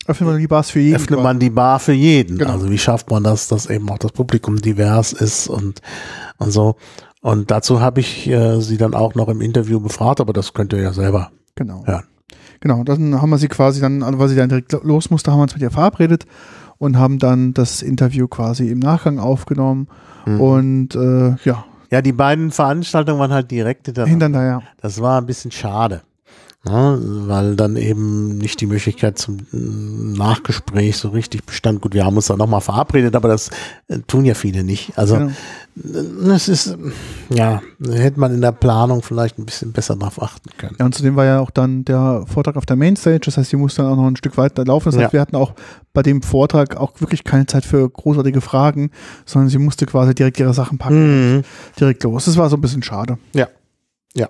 öffnet 0.07 0.29
man 0.31 0.39
die 0.39 0.47
Bars 0.47 0.71
für 0.71 0.81
jeden. 0.81 0.97
öffnet 0.97 1.23
man 1.23 1.39
die 1.39 1.51
Bar 1.51 1.79
für 1.79 1.93
jeden? 1.93 2.39
Genau. 2.39 2.53
Also 2.53 2.71
wie 2.71 2.79
schafft 2.79 3.11
man 3.11 3.23
das, 3.25 3.49
dass 3.49 3.67
eben 3.67 3.89
auch 3.91 3.99
das 3.99 4.13
Publikum 4.13 4.57
divers 4.61 5.13
ist 5.13 5.49
und 5.49 5.81
und 6.39 6.51
so. 6.53 6.77
Und 7.21 7.51
dazu 7.51 7.81
habe 7.81 8.01
ich 8.01 8.29
äh, 8.29 8.61
sie 8.61 8.77
dann 8.77 8.95
auch 8.95 9.15
noch 9.15 9.29
im 9.29 9.41
Interview 9.41 9.81
befragt, 9.81 10.21
aber 10.21 10.33
das 10.33 10.53
könnt 10.55 10.73
ihr 10.73 10.81
ja 10.81 10.93
selber 10.93 11.31
Genau. 11.57 11.85
hören. 11.85 12.05
Genau, 12.61 12.83
dann 12.85 13.21
haben 13.21 13.31
wir 13.31 13.39
sie 13.39 13.49
quasi 13.49 13.81
dann, 13.81 14.03
also 14.03 14.19
weil 14.19 14.29
sie 14.29 14.37
dann 14.37 14.49
direkt 14.49 14.73
los 14.85 15.11
musste, 15.11 15.31
haben 15.31 15.39
wir 15.39 15.43
uns 15.45 15.55
mit 15.55 15.63
ihr 15.63 15.71
verabredet 15.71 16.27
und 16.79 16.99
haben 16.99 17.19
dann 17.19 17.55
das 17.55 17.83
Interview 17.83 18.29
quasi 18.29 18.69
im 18.71 18.79
Nachgang 18.79 19.19
aufgenommen. 19.19 19.89
Mhm. 20.27 20.41
Und 20.41 20.95
äh, 20.95 21.37
ja, 21.45 21.65
Ja, 21.91 22.03
die 22.03 22.13
beiden 22.13 22.51
Veranstaltungen 22.51 23.19
waren 23.19 23.33
halt 23.33 23.51
direkt 23.51 23.87
hintereinander. 23.87 24.27
hintereinander, 24.27 24.61
ja. 24.63 24.63
Das 24.81 25.01
war 25.01 25.21
ein 25.21 25.27
bisschen 25.27 25.51
schade. 25.51 26.03
Ja, 26.67 26.99
weil 27.01 27.55
dann 27.55 27.77
eben 27.77 28.37
nicht 28.37 28.61
die 28.61 28.67
Möglichkeit 28.67 29.17
zum 29.17 29.37
mm, 29.53 30.15
Nachgespräch 30.15 30.97
so 30.97 31.11
richtig 31.11 31.45
bestand. 31.47 31.81
Gut, 31.81 31.95
wir 31.95 32.05
haben 32.05 32.17
uns 32.17 32.27
dann 32.27 32.39
nochmal 32.39 32.61
verabredet, 32.61 33.15
aber 33.15 33.29
das 33.29 33.51
äh, 33.87 34.01
tun 34.09 34.25
ja 34.25 34.35
viele 34.35 34.65
nicht. 34.65 34.99
Also 34.99 35.15
Genau. 35.15 35.31
äh, 36.29 36.33
es 36.35 36.49
ist, 36.49 36.67
äh, 36.67 36.77
ja, 37.33 37.63
hätte 37.89 38.19
man 38.19 38.35
in 38.35 38.41
der 38.41 38.51
Planung 38.51 39.03
vielleicht 39.03 39.39
ein 39.39 39.47
bisschen 39.47 39.71
besser 39.73 39.95
drauf 39.95 40.21
achten 40.21 40.51
können. 40.59 40.75
Ja, 40.81 40.85
und 40.87 40.97
zudem 40.97 41.15
war 41.15 41.25
ja 41.25 41.39
auch 41.39 41.51
dann 41.51 41.85
der 41.85 42.25
Vortrag 42.27 42.57
auf 42.57 42.67
der 42.67 42.77
Mainstage, 42.77 43.21
das 43.21 43.37
heißt, 43.39 43.51
sie 43.51 43.57
musste 43.57 43.83
dann 43.83 43.93
auch 43.93 43.97
noch 43.97 44.09
ein 44.09 44.17
Stück 44.17 44.37
weiter 44.37 44.65
laufen. 44.65 44.87
Das 44.87 44.97
heißt, 44.97 45.05
Ja. 45.05 45.13
wir 45.13 45.21
hatten 45.21 45.37
auch 45.37 45.55
bei 45.95 46.03
dem 46.03 46.23
Vortrag 46.23 46.77
auch 46.77 47.01
wirklich 47.01 47.23
keine 47.23 47.47
Zeit 47.47 47.65
für 47.65 47.89
großartige 47.89 48.41
Fragen, 48.41 48.91
sondern 49.27 49.49
sie 49.49 49.59
musste 49.59 49.87
quasi 49.87 50.13
direkt 50.13 50.41
ihre 50.41 50.53
Sachen 50.55 50.77
packen, 50.77 51.37
Mhm. 51.37 51.43
direkt 51.79 52.03
los. 52.03 52.25
Das 52.25 52.37
war 52.37 52.51
so 52.51 52.57
ein 52.57 52.61
bisschen 52.61 52.83
schade. 52.83 53.17
Ja. 53.33 53.47
Ja. 54.15 54.29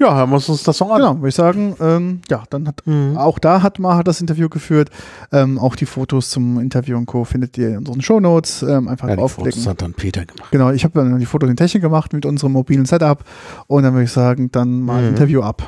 Ja, 0.00 0.14
hören 0.14 0.30
wir 0.30 0.36
uns 0.36 0.62
das 0.62 0.78
noch 0.78 0.90
an. 0.92 0.98
Genau, 0.98 1.16
würde 1.16 1.28
ich 1.28 1.34
sagen, 1.34 1.74
ähm, 1.80 2.20
ja, 2.30 2.44
dann 2.50 2.68
hat 2.68 2.82
Mhm. 2.86 3.16
auch 3.16 3.40
da 3.40 3.62
hat 3.62 3.80
Maha 3.80 4.04
das 4.04 4.20
Interview 4.20 4.48
geführt. 4.48 4.90
Ähm, 5.32 5.58
auch 5.58 5.74
die 5.74 5.86
Fotos 5.86 6.30
zum 6.30 6.60
Interview 6.60 6.96
und 6.96 7.06
Co. 7.06 7.24
findet 7.24 7.58
ihr 7.58 7.70
in 7.70 7.78
unseren 7.78 8.00
Shownotes. 8.00 8.62
Ähm, 8.62 8.86
einfach 8.86 9.08
Ja, 9.08 9.16
die 9.16 9.20
draufklicken. 9.20 9.52
Fotos 9.52 9.66
hat 9.66 9.82
dann 9.82 9.94
Peter 9.94 10.24
gemacht. 10.24 10.52
Genau, 10.52 10.70
ich 10.70 10.84
habe 10.84 10.94
dann 10.94 11.18
die 11.18 11.26
Fotos 11.26 11.50
in 11.50 11.56
Technik 11.56 11.82
gemacht 11.82 12.12
mit 12.12 12.24
unserem 12.26 12.52
mobilen 12.52 12.86
Setup 12.86 13.24
und 13.66 13.82
dann 13.82 13.92
würde 13.94 14.04
ich 14.04 14.12
sagen, 14.12 14.52
dann 14.52 14.82
mal 14.82 15.02
Mhm. 15.02 15.08
Interview 15.08 15.42
ab. 15.42 15.62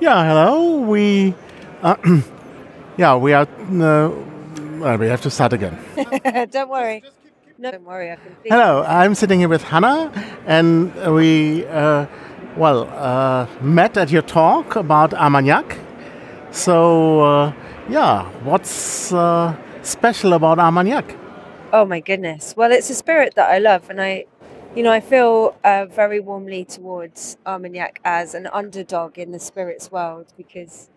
Yeah, 0.00 0.22
hello. 0.22 0.86
We, 0.88 1.34
uh, 1.82 1.94
yeah, 2.98 3.14
we 3.20 3.36
are. 3.36 3.46
Uh, 3.70 4.10
well, 4.80 4.98
we 4.98 5.10
have 5.10 5.20
to 5.22 5.28
start 5.28 5.52
again. 5.52 5.72
don't 6.52 6.68
worry. 6.70 7.02
No, 7.58 7.70
don't 7.70 7.84
worry. 7.84 8.12
I 8.12 8.16
can. 8.16 8.32
Hello, 8.48 8.82
I'm 8.88 9.14
sitting 9.14 9.40
here 9.40 9.48
with 9.50 9.62
Hannah, 9.70 10.10
and 10.46 10.90
we, 11.14 11.66
uh, 11.66 12.06
well, 12.56 12.88
uh, 12.90 13.46
met 13.60 13.96
at 13.96 14.10
your 14.10 14.22
talk 14.22 14.76
about 14.76 15.14
Armagnac. 15.14 15.78
So, 16.50 17.20
uh, 17.20 17.52
yeah, 17.88 18.28
what's 18.42 19.12
uh, 19.12 19.56
special 19.82 20.32
about 20.32 20.58
Armagnac? 20.58 21.16
Oh 21.72 21.84
my 21.84 22.00
goodness. 22.00 22.54
Well, 22.56 22.72
it's 22.72 22.90
a 22.90 22.94
spirit 22.94 23.34
that 23.36 23.50
I 23.50 23.58
love, 23.58 23.88
and 23.88 24.00
I, 24.00 24.24
you 24.74 24.82
know, 24.82 24.90
I 24.90 25.00
feel 25.00 25.56
uh, 25.62 25.86
very 25.86 26.18
warmly 26.18 26.64
towards 26.64 27.36
Armagnac 27.46 28.00
as 28.04 28.34
an 28.34 28.48
underdog 28.48 29.18
in 29.18 29.30
the 29.30 29.38
spirits 29.38 29.92
world 29.92 30.32
because, 30.36 30.90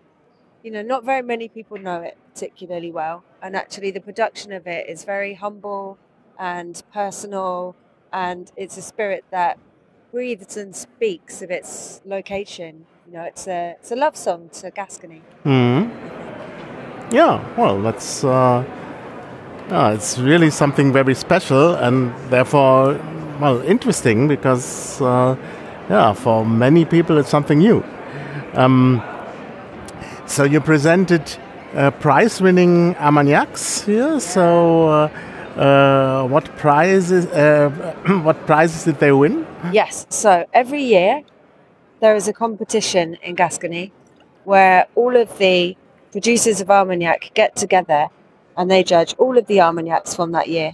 you 0.64 0.72
know, 0.72 0.82
not 0.82 1.06
very 1.06 1.22
many 1.22 1.48
people 1.48 1.78
know 1.78 2.02
it 2.02 2.18
particularly 2.34 2.92
well, 2.92 3.24
and 3.42 3.56
actually 3.56 3.92
the 3.92 4.02
production 4.02 4.52
of 4.52 4.66
it 4.66 4.90
is 4.90 5.04
very 5.04 5.36
humble 5.36 6.00
and 6.40 6.82
personal, 6.92 7.76
and 8.12 8.52
it's 8.58 8.76
a 8.76 8.82
spirit 8.82 9.24
that 9.30 9.60
breathes 10.14 10.56
and 10.56 10.74
speaks 10.76 11.42
of 11.42 11.50
its 11.52 12.00
location. 12.06 12.86
You 13.08 13.14
know, 13.14 13.24
it's 13.24 13.48
a 13.48 13.76
it's 13.80 13.92
a 13.92 13.96
love 13.96 14.16
song 14.16 14.50
to 14.54 14.72
Gascony. 14.72 15.22
Hmm. 15.44 15.90
Yeah. 17.12 17.44
Well, 17.58 17.82
that's. 17.82 18.24
Uh, 18.24 18.64
uh, 19.70 19.94
it's 19.96 20.20
really 20.20 20.50
something 20.50 20.94
very 20.94 21.16
special 21.16 21.76
and 21.76 22.14
therefore, 22.30 23.00
well, 23.40 23.62
interesting 23.62 24.28
because, 24.28 25.02
uh, 25.02 25.36
yeah, 25.90 26.14
for 26.14 26.46
many 26.46 26.86
people 26.86 27.18
it's 27.18 27.30
something 27.30 27.60
new. 27.60 27.84
Um, 28.54 29.02
so 30.28 30.44
you 30.44 30.60
presented 30.60 31.24
uh, 31.76 31.92
prize-winning 31.92 32.96
Armagnacs 32.98 33.82
here. 33.82 34.20
So, 34.20 34.90
uh, 34.90 35.10
uh, 35.58 36.28
what 36.28 36.46
prizes? 36.58 37.26
Uh, 37.28 37.70
what 38.24 38.46
prizes 38.46 38.84
did 38.84 39.00
they 39.00 39.12
win? 39.12 39.46
Yes. 39.72 40.06
So 40.10 40.46
every 40.54 40.84
year 40.84 41.24
there 42.00 42.16
is 42.16 42.28
a 42.28 42.34
competition 42.34 43.18
in 43.22 43.36
Gascony 43.36 43.92
where 44.44 44.88
all 44.96 45.16
of 45.16 45.38
the 45.38 45.78
producers 46.12 46.60
of 46.60 46.70
Armagnac 46.70 47.32
get 47.34 47.56
together 47.56 48.08
and 48.58 48.70
they 48.70 48.84
judge 48.84 49.16
all 49.18 49.38
of 49.38 49.48
the 49.48 49.62
Armagnacs 49.62 50.16
from 50.16 50.32
that 50.32 50.48
year. 50.48 50.74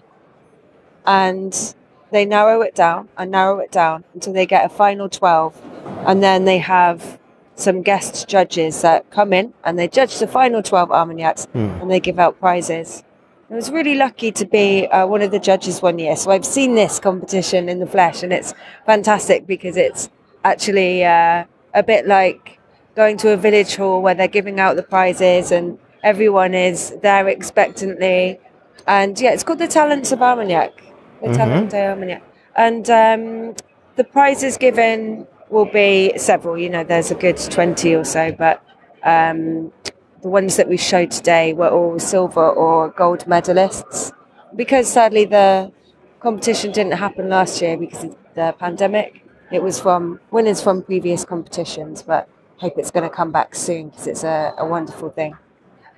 And 1.05 1.75
they 2.11 2.25
narrow 2.25 2.61
it 2.61 2.75
down 2.75 3.09
and 3.17 3.31
narrow 3.31 3.59
it 3.59 3.71
down 3.71 4.03
until 4.13 4.33
they 4.33 4.45
get 4.45 4.65
a 4.65 4.69
final 4.69 5.09
12. 5.09 5.61
And 6.07 6.23
then 6.23 6.45
they 6.45 6.57
have 6.57 7.19
some 7.55 7.81
guest 7.81 8.27
judges 8.27 8.81
that 8.81 9.09
come 9.11 9.33
in 9.33 9.53
and 9.63 9.77
they 9.77 9.87
judge 9.87 10.19
the 10.19 10.27
final 10.27 10.63
12 10.63 10.91
Armagnacs 10.91 11.47
and 11.53 11.91
they 11.91 11.99
give 11.99 12.17
out 12.17 12.39
prizes. 12.39 13.03
I 13.51 13.55
was 13.55 13.71
really 13.71 13.95
lucky 13.95 14.31
to 14.33 14.45
be 14.45 14.85
uh, 14.87 15.07
one 15.07 15.23
of 15.23 15.31
the 15.31 15.39
judges 15.39 15.81
one 15.81 15.97
year. 15.97 16.15
So 16.15 16.29
I've 16.29 16.45
seen 16.45 16.75
this 16.75 16.99
competition 16.99 17.67
in 17.67 17.79
the 17.79 17.87
flesh 17.87 18.21
and 18.21 18.31
it's 18.31 18.53
fantastic 18.85 19.47
because 19.47 19.75
it's 19.75 20.07
actually 20.43 21.03
uh, 21.03 21.45
a 21.73 21.81
bit 21.81 22.05
like 22.05 22.59
going 22.95 23.17
to 23.17 23.31
a 23.31 23.37
village 23.37 23.75
hall 23.75 24.03
where 24.03 24.13
they're 24.13 24.27
giving 24.27 24.59
out 24.59 24.75
the 24.75 24.83
prizes 24.83 25.51
and 25.51 25.79
everyone 26.03 26.53
is 26.53 26.95
there 27.01 27.27
expectantly. 27.27 28.39
And 28.85 29.19
yeah, 29.19 29.31
it's 29.31 29.43
called 29.43 29.59
the 29.59 29.67
Talents 29.67 30.11
of 30.11 30.21
Armagnac. 30.21 30.83
The 31.23 31.33
Talent 31.33 31.71
de 31.71 31.87
Armagnac. 31.87 32.23
And 32.55 32.87
um, 32.91 33.55
the 33.95 34.03
prizes 34.03 34.57
given 34.57 35.25
will 35.49 35.65
be 35.65 36.15
several. 36.17 36.55
You 36.55 36.69
know, 36.69 36.83
there's 36.83 37.09
a 37.09 37.15
good 37.15 37.37
20 37.37 37.95
or 37.95 38.03
so, 38.03 38.31
but 38.31 38.63
um, 39.03 39.73
the 40.21 40.27
ones 40.27 40.57
that 40.57 40.67
we 40.67 40.77
showed 40.77 41.11
today 41.11 41.53
were 41.53 41.69
all 41.69 41.99
silver 41.99 42.49
or 42.49 42.89
gold 42.89 43.25
medalists. 43.25 44.11
Because 44.55 44.87
sadly 44.87 45.25
the 45.25 45.71
competition 46.19 46.71
didn't 46.71 46.93
happen 46.93 47.29
last 47.29 47.61
year 47.61 47.77
because 47.77 48.03
of 48.03 48.15
the 48.35 48.55
pandemic, 48.59 49.25
it 49.51 49.63
was 49.63 49.79
from 49.79 50.19
winners 50.31 50.61
from 50.61 50.83
previous 50.83 51.25
competitions, 51.25 52.01
but 52.01 52.27
hope 52.57 52.73
it's 52.77 52.91
going 52.91 53.09
to 53.09 53.15
come 53.15 53.31
back 53.31 53.55
soon 53.55 53.89
because 53.89 54.07
it's 54.07 54.23
a, 54.23 54.53
a 54.57 54.65
wonderful 54.65 55.09
thing. 55.09 55.37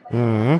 Hmm. 0.09 0.57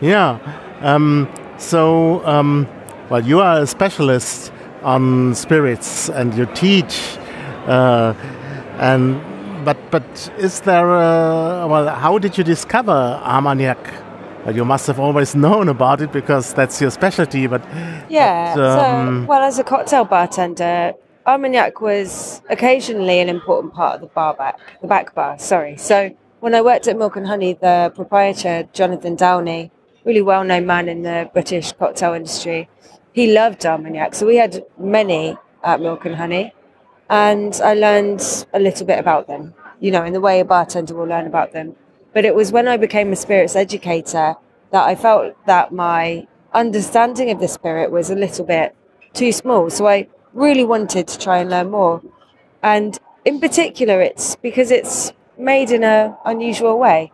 Yeah. 0.00 0.38
Um, 0.80 1.28
so, 1.58 2.24
um, 2.26 2.68
well, 3.10 3.24
you 3.24 3.40
are 3.40 3.62
a 3.62 3.66
specialist 3.66 4.52
on 4.82 5.34
spirits, 5.34 6.10
and 6.10 6.34
you 6.34 6.46
teach. 6.54 7.16
Uh, 7.66 8.14
and 8.78 9.20
but 9.64 9.78
but 9.90 10.04
is 10.38 10.60
there? 10.60 10.88
A, 10.94 11.66
well, 11.66 11.88
how 11.88 12.18
did 12.18 12.38
you 12.38 12.44
discover 12.44 12.92
Armagnac? 12.92 13.78
Well, 14.44 14.54
you 14.54 14.64
must 14.64 14.86
have 14.86 15.00
always 15.00 15.34
known 15.34 15.68
about 15.68 16.00
it 16.00 16.12
because 16.12 16.52
that's 16.54 16.80
your 16.80 16.90
specialty. 16.90 17.46
But 17.46 17.62
Yeah. 18.08 18.54
But, 18.54 18.78
um, 18.78 19.22
so, 19.22 19.28
well, 19.28 19.42
as 19.42 19.58
a 19.58 19.64
cocktail 19.64 20.04
bartender, 20.04 20.92
Armagnac 21.26 21.80
was 21.80 22.42
occasionally 22.50 23.20
an 23.20 23.28
important 23.30 23.72
part 23.72 23.94
of 23.94 24.00
the 24.02 24.06
bar 24.08 24.34
back, 24.34 24.58
the 24.82 24.86
back 24.86 25.14
bar. 25.14 25.38
Sorry. 25.38 25.76
So 25.78 26.14
when 26.40 26.54
I 26.54 26.60
worked 26.60 26.86
at 26.86 26.98
Milk 26.98 27.16
and 27.16 27.26
Honey, 27.26 27.54
the 27.54 27.90
proprietor 27.94 28.68
Jonathan 28.74 29.16
Downey, 29.16 29.70
really 30.04 30.20
well-known 30.20 30.66
man 30.66 30.90
in 30.90 31.02
the 31.02 31.30
British 31.32 31.72
cocktail 31.72 32.12
industry, 32.12 32.68
he 33.14 33.32
loved 33.32 33.64
Armagnac. 33.64 34.14
So 34.14 34.26
we 34.26 34.36
had 34.36 34.62
many 34.78 35.38
at 35.62 35.80
Milk 35.80 36.04
and 36.04 36.16
Honey, 36.16 36.52
and 37.10 37.60
I 37.62 37.74
learned 37.74 38.46
a 38.52 38.58
little 38.58 38.86
bit 38.86 38.98
about 38.98 39.26
them. 39.26 39.54
You 39.80 39.90
know, 39.90 40.04
in 40.04 40.12
the 40.12 40.20
way 40.20 40.40
a 40.40 40.44
bartender 40.44 40.94
will 40.94 41.06
learn 41.06 41.26
about 41.26 41.52
them. 41.52 41.76
But 42.12 42.24
it 42.24 42.34
was 42.34 42.52
when 42.52 42.68
I 42.68 42.76
became 42.76 43.12
a 43.12 43.16
spirits 43.16 43.56
educator 43.56 44.36
that 44.70 44.86
I 44.86 44.94
felt 44.94 45.34
that 45.46 45.72
my 45.72 46.26
understanding 46.52 47.30
of 47.30 47.40
the 47.40 47.48
spirit 47.48 47.90
was 47.90 48.10
a 48.10 48.14
little 48.14 48.44
bit 48.44 48.74
too 49.12 49.32
small. 49.32 49.70
So 49.70 49.86
I 49.86 50.08
really 50.32 50.64
wanted 50.64 51.08
to 51.08 51.18
try 51.18 51.38
and 51.38 51.50
learn 51.50 51.70
more. 51.70 52.02
And 52.62 52.98
in 53.24 53.40
particular, 53.40 54.00
it's 54.00 54.36
because 54.36 54.70
it's 54.70 55.12
made 55.36 55.70
in 55.70 55.84
an 55.84 56.16
unusual 56.24 56.78
way. 56.78 57.12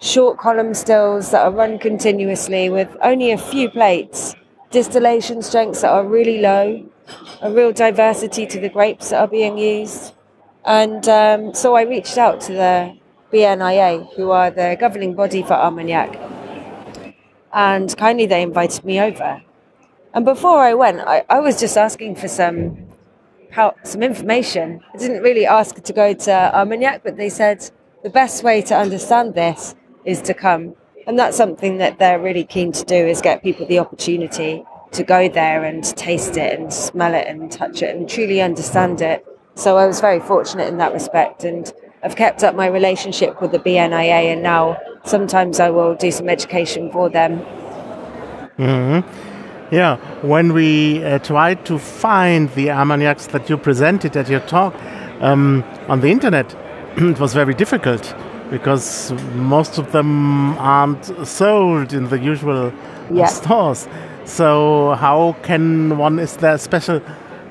Short 0.00 0.38
column 0.38 0.74
stills 0.74 1.30
that 1.30 1.44
are 1.44 1.50
run 1.50 1.78
continuously 1.78 2.70
with 2.70 2.96
only 3.02 3.32
a 3.32 3.38
few 3.38 3.68
plates, 3.68 4.34
distillation 4.70 5.42
strengths 5.42 5.82
that 5.82 5.90
are 5.90 6.04
really 6.04 6.38
low, 6.38 6.89
a 7.42 7.50
real 7.50 7.72
diversity 7.72 8.46
to 8.46 8.60
the 8.60 8.68
grapes 8.68 9.10
that 9.10 9.20
are 9.20 9.28
being 9.28 9.58
used. 9.58 10.14
And 10.64 11.08
um, 11.08 11.54
so 11.54 11.74
I 11.74 11.82
reached 11.82 12.18
out 12.18 12.40
to 12.42 12.52
the 12.52 12.96
BNIA, 13.32 14.14
who 14.14 14.30
are 14.30 14.50
the 14.50 14.76
governing 14.78 15.14
body 15.14 15.42
for 15.42 15.54
Armagnac, 15.54 16.18
and 17.52 17.96
kindly 17.96 18.26
they 18.26 18.42
invited 18.42 18.84
me 18.84 19.00
over. 19.00 19.42
And 20.12 20.24
before 20.24 20.58
I 20.58 20.74
went, 20.74 21.00
I, 21.00 21.24
I 21.28 21.40
was 21.40 21.58
just 21.58 21.76
asking 21.76 22.16
for 22.16 22.28
some 22.28 22.86
some 23.82 24.02
information. 24.02 24.80
I 24.94 24.98
didn't 24.98 25.22
really 25.22 25.46
ask 25.46 25.74
to 25.82 25.92
go 25.92 26.14
to 26.14 26.56
Armagnac, 26.56 27.02
but 27.02 27.16
they 27.16 27.28
said 27.28 27.68
the 28.02 28.10
best 28.10 28.44
way 28.44 28.62
to 28.62 28.76
understand 28.76 29.34
this 29.34 29.74
is 30.04 30.20
to 30.22 30.34
come. 30.34 30.74
And 31.06 31.18
that's 31.18 31.36
something 31.36 31.78
that 31.78 31.98
they're 31.98 32.20
really 32.20 32.44
keen 32.44 32.70
to 32.72 32.84
do 32.84 32.94
is 32.94 33.20
get 33.20 33.42
people 33.42 33.66
the 33.66 33.78
opportunity 33.78 34.64
to 34.92 35.02
go 35.04 35.28
there 35.28 35.64
and 35.64 35.84
taste 35.96 36.36
it 36.36 36.58
and 36.58 36.72
smell 36.72 37.14
it 37.14 37.26
and 37.26 37.50
touch 37.50 37.82
it 37.82 37.94
and 37.94 38.08
truly 38.08 38.40
understand 38.40 39.00
it. 39.00 39.24
So 39.54 39.76
I 39.76 39.86
was 39.86 40.00
very 40.00 40.20
fortunate 40.20 40.68
in 40.68 40.78
that 40.78 40.92
respect 40.92 41.44
and 41.44 41.72
I've 42.02 42.16
kept 42.16 42.42
up 42.42 42.54
my 42.54 42.66
relationship 42.66 43.40
with 43.40 43.52
the 43.52 43.58
BNIA 43.58 44.32
and 44.32 44.42
now 44.42 44.78
sometimes 45.04 45.60
I 45.60 45.70
will 45.70 45.94
do 45.94 46.10
some 46.10 46.28
education 46.28 46.90
for 46.90 47.08
them. 47.08 47.40
Yeah, 49.70 49.98
when 50.22 50.52
we 50.52 51.04
uh, 51.04 51.20
tried 51.20 51.64
to 51.66 51.78
find 51.78 52.50
the 52.54 52.70
Armagnacs 52.70 53.28
that 53.28 53.48
you 53.48 53.56
presented 53.56 54.16
at 54.16 54.28
your 54.28 54.40
talk 54.40 54.74
um, 55.20 55.62
on 55.88 56.00
the 56.00 56.08
internet, 56.08 56.54
it 56.96 57.20
was 57.20 57.34
very 57.34 57.54
difficult 57.54 58.14
because 58.50 59.12
most 59.34 59.78
of 59.78 59.92
them 59.92 60.58
aren't 60.58 61.04
sold 61.26 61.92
in 61.92 62.08
the 62.08 62.18
usual 62.18 62.72
Yeah. 63.12 63.26
stores. 63.26 63.88
So, 64.30 64.94
how 64.94 65.36
can 65.42 65.98
one? 65.98 66.20
Is 66.20 66.36
there 66.36 66.54
a 66.54 66.58
special 66.58 67.02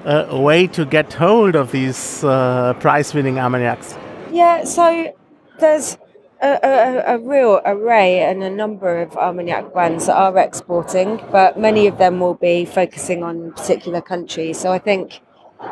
uh, 0.05 0.29
way 0.31 0.65
to 0.67 0.85
get 0.85 1.11
hold 1.11 1.55
of 1.55 1.73
these 1.73 2.23
uh, 2.23 2.73
prize-winning 2.79 3.37
Armagnacs? 3.37 3.97
Yeah, 4.31 4.63
so 4.63 5.13
there's 5.59 5.97
a, 6.41 6.57
a, 6.63 7.15
a 7.15 7.19
real 7.19 7.59
array 7.65 8.21
and 8.21 8.41
a 8.43 8.49
number 8.49 9.01
of 9.01 9.17
Armagnac 9.17 9.73
brands 9.73 10.05
that 10.05 10.15
are 10.15 10.37
exporting, 10.39 11.21
but 11.31 11.59
many 11.59 11.85
of 11.85 11.97
them 11.97 12.21
will 12.21 12.35
be 12.35 12.63
focusing 12.63 13.23
on 13.23 13.51
particular 13.51 14.01
countries. 14.01 14.57
So 14.57 14.71
I 14.71 14.79
think, 14.79 15.19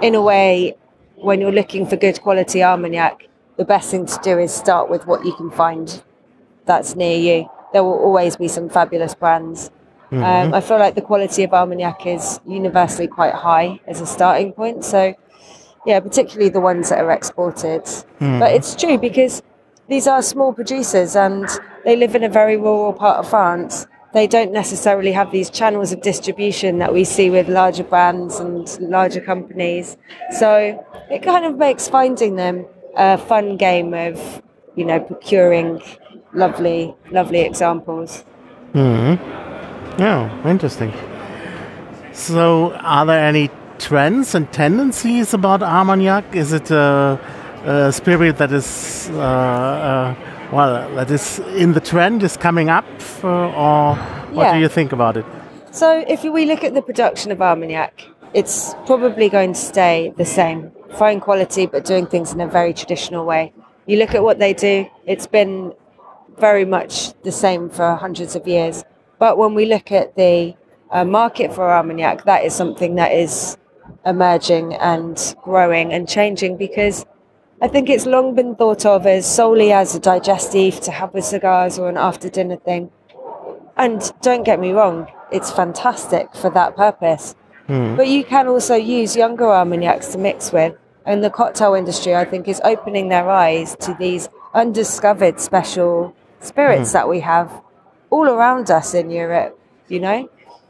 in 0.01 0.13
a 0.13 0.21
way, 0.21 0.75
when 1.15 1.39
you're 1.39 1.53
looking 1.53 1.87
for 1.87 1.95
good 1.95 2.21
quality 2.21 2.61
Armagnac, 2.61 3.29
the 3.55 3.65
best 3.65 3.89
thing 3.91 4.05
to 4.07 4.19
do 4.21 4.37
is 4.37 4.53
start 4.53 4.89
with 4.89 5.07
what 5.07 5.25
you 5.25 5.33
can 5.35 5.51
find 5.51 6.03
that's 6.65 6.97
near 6.97 7.17
you. 7.17 7.49
There 7.71 7.83
will 7.83 7.97
always 7.97 8.35
be 8.35 8.49
some 8.49 8.67
fabulous 8.69 9.15
brands. 9.15 9.71
Mm-hmm. 10.11 10.23
Um, 10.23 10.53
I 10.53 10.61
feel 10.61 10.79
like 10.79 10.95
the 10.95 11.01
quality 11.01 11.43
of 11.43 11.53
Armagnac 11.53 12.05
is 12.05 12.39
universally 12.47 13.07
quite 13.07 13.33
high 13.33 13.79
as 13.87 13.99
a 13.99 14.05
starting 14.05 14.53
point. 14.53 14.85
So, 14.85 15.13
yeah, 15.85 15.99
particularly 15.99 16.49
the 16.49 16.61
ones 16.61 16.89
that 16.89 16.99
are 16.99 17.11
exported. 17.11 17.83
Mm-hmm. 17.83 18.39
But 18.39 18.53
it's 18.53 18.75
true 18.75 18.97
because 18.97 19.41
these 19.89 20.07
are 20.07 20.21
small 20.21 20.53
producers 20.53 21.15
and 21.15 21.47
they 21.83 21.95
live 21.95 22.15
in 22.15 22.23
a 22.23 22.29
very 22.29 22.57
rural 22.57 22.93
part 22.93 23.17
of 23.17 23.29
France. 23.29 23.85
They 24.13 24.27
don't 24.27 24.53
necessarily 24.53 25.11
have 25.11 25.31
these 25.31 25.49
channels 25.49 25.91
of 25.91 26.01
distribution 26.01 26.79
that 26.79 26.93
we 26.93 27.03
see 27.03 27.29
with 27.29 27.49
larger 27.49 27.83
brands 27.83 28.39
and 28.39 28.67
larger 28.79 29.21
companies. 29.21 29.97
So 30.39 30.83
it 31.11 31.21
kind 31.21 31.45
of 31.45 31.57
makes 31.57 31.87
finding 31.87 32.37
them 32.37 32.65
a 32.95 33.17
fun 33.17 33.57
game 33.57 33.93
of, 33.93 34.41
you 34.75 34.85
know, 34.85 34.99
procuring 34.99 35.81
lovely, 36.33 36.95
lovely 37.11 37.41
examples. 37.41 38.23
Mm-hmm. 38.73 39.46
Yeah, 39.97 40.47
interesting. 40.47 40.93
So, 42.13 42.73
are 42.73 43.05
there 43.05 43.23
any 43.25 43.49
trends 43.79 44.35
and 44.35 44.51
tendencies 44.51 45.33
about 45.33 45.63
Armagnac? 45.63 46.35
Is 46.35 46.53
it 46.53 46.69
a, 46.71 47.19
a 47.65 47.91
spirit 47.91 48.37
that 48.37 48.51
is, 48.51 49.09
uh, 49.13 49.19
uh, 49.19 50.15
well, 50.51 50.89
that 50.95 51.09
is 51.09 51.39
in 51.55 51.73
the 51.73 51.79
trend, 51.79 52.23
is 52.23 52.37
coming 52.37 52.69
up, 52.69 52.85
uh, 53.23 53.27
or 53.27 53.95
what 54.33 54.43
Yeah. 54.45 54.53
do 54.53 54.59
you 54.59 54.67
think 54.67 54.91
about 54.91 55.17
it? 55.17 55.25
So 55.71 56.03
if 56.07 56.23
we 56.23 56.45
look 56.45 56.63
at 56.63 56.73
the 56.73 56.81
production 56.81 57.31
of 57.31 57.41
Armagnac, 57.41 58.03
it's 58.33 58.75
probably 58.85 59.29
going 59.29 59.53
to 59.53 59.59
stay 59.59 60.13
the 60.17 60.25
same. 60.25 60.71
Fine 60.97 61.19
quality, 61.21 61.65
but 61.65 61.85
doing 61.85 62.05
things 62.05 62.33
in 62.33 62.41
a 62.41 62.47
very 62.47 62.73
traditional 62.73 63.25
way. 63.25 63.51
You 63.87 63.97
look 63.97 64.13
at 64.15 64.23
what 64.23 64.37
they 64.37 64.53
do, 64.53 64.85
it's 65.05 65.27
been 65.27 65.73
very 66.37 66.65
much 66.65 67.13
the 67.23 67.31
same 67.31 67.69
for 67.69 67.95
hundreds 67.95 68.35
of 68.35 68.47
years. 68.47 68.83
But 69.19 69.37
when 69.37 69.53
we 69.53 69.65
look 69.65 69.91
at 69.91 70.15
the 70.15 70.55
uh, 70.91 71.05
market 71.05 71.53
for 71.53 71.69
Armagnac, 71.69 72.25
that 72.25 72.43
is 72.45 72.53
something 72.53 72.95
that 72.95 73.11
is 73.11 73.57
emerging 74.05 74.73
and 74.75 75.35
growing 75.43 75.91
and 75.91 76.07
changing 76.07 76.57
because 76.57 77.05
I 77.61 77.67
think 77.67 77.89
it's 77.89 78.05
long 78.05 78.35
been 78.35 78.55
thought 78.55 78.85
of 78.85 79.07
as 79.07 79.25
solely 79.25 79.71
as 79.71 79.95
a 79.95 79.99
digestive 79.99 80.79
to 80.81 80.91
have 80.91 81.13
with 81.13 81.25
cigars 81.25 81.79
or 81.79 81.89
an 81.89 81.97
after 81.97 82.29
dinner 82.29 82.57
thing. 82.57 82.91
And 83.75 84.11
don't 84.21 84.43
get 84.43 84.59
me 84.59 84.71
wrong, 84.71 85.07
it's 85.31 85.51
fantastic 85.51 86.35
for 86.35 86.49
that 86.51 86.75
purpose. 86.75 87.35
But 87.67 88.07
you 88.07 88.23
can 88.23 88.47
also 88.47 88.75
use 88.75 89.15
younger 89.15 89.45
Armagnacs 89.45 90.07
to 90.13 90.17
mix 90.17 90.51
with. 90.51 90.75
And 91.05 91.23
the 91.23 91.29
cocktail 91.29 91.73
industry, 91.73 92.15
I 92.15 92.25
think, 92.25 92.47
is 92.47 92.61
opening 92.63 93.09
their 93.09 93.29
eyes 93.29 93.75
to 93.81 93.95
these 93.99 94.29
undiscovered 94.53 95.39
special 95.39 96.15
spirits 96.39 96.91
that 96.93 97.09
we 97.09 97.19
have 97.21 97.61
all 98.09 98.27
around 98.27 98.71
us 98.71 98.93
in 98.93 99.09
Europe, 99.09 99.59
you 99.87 99.99
know? 99.99 100.29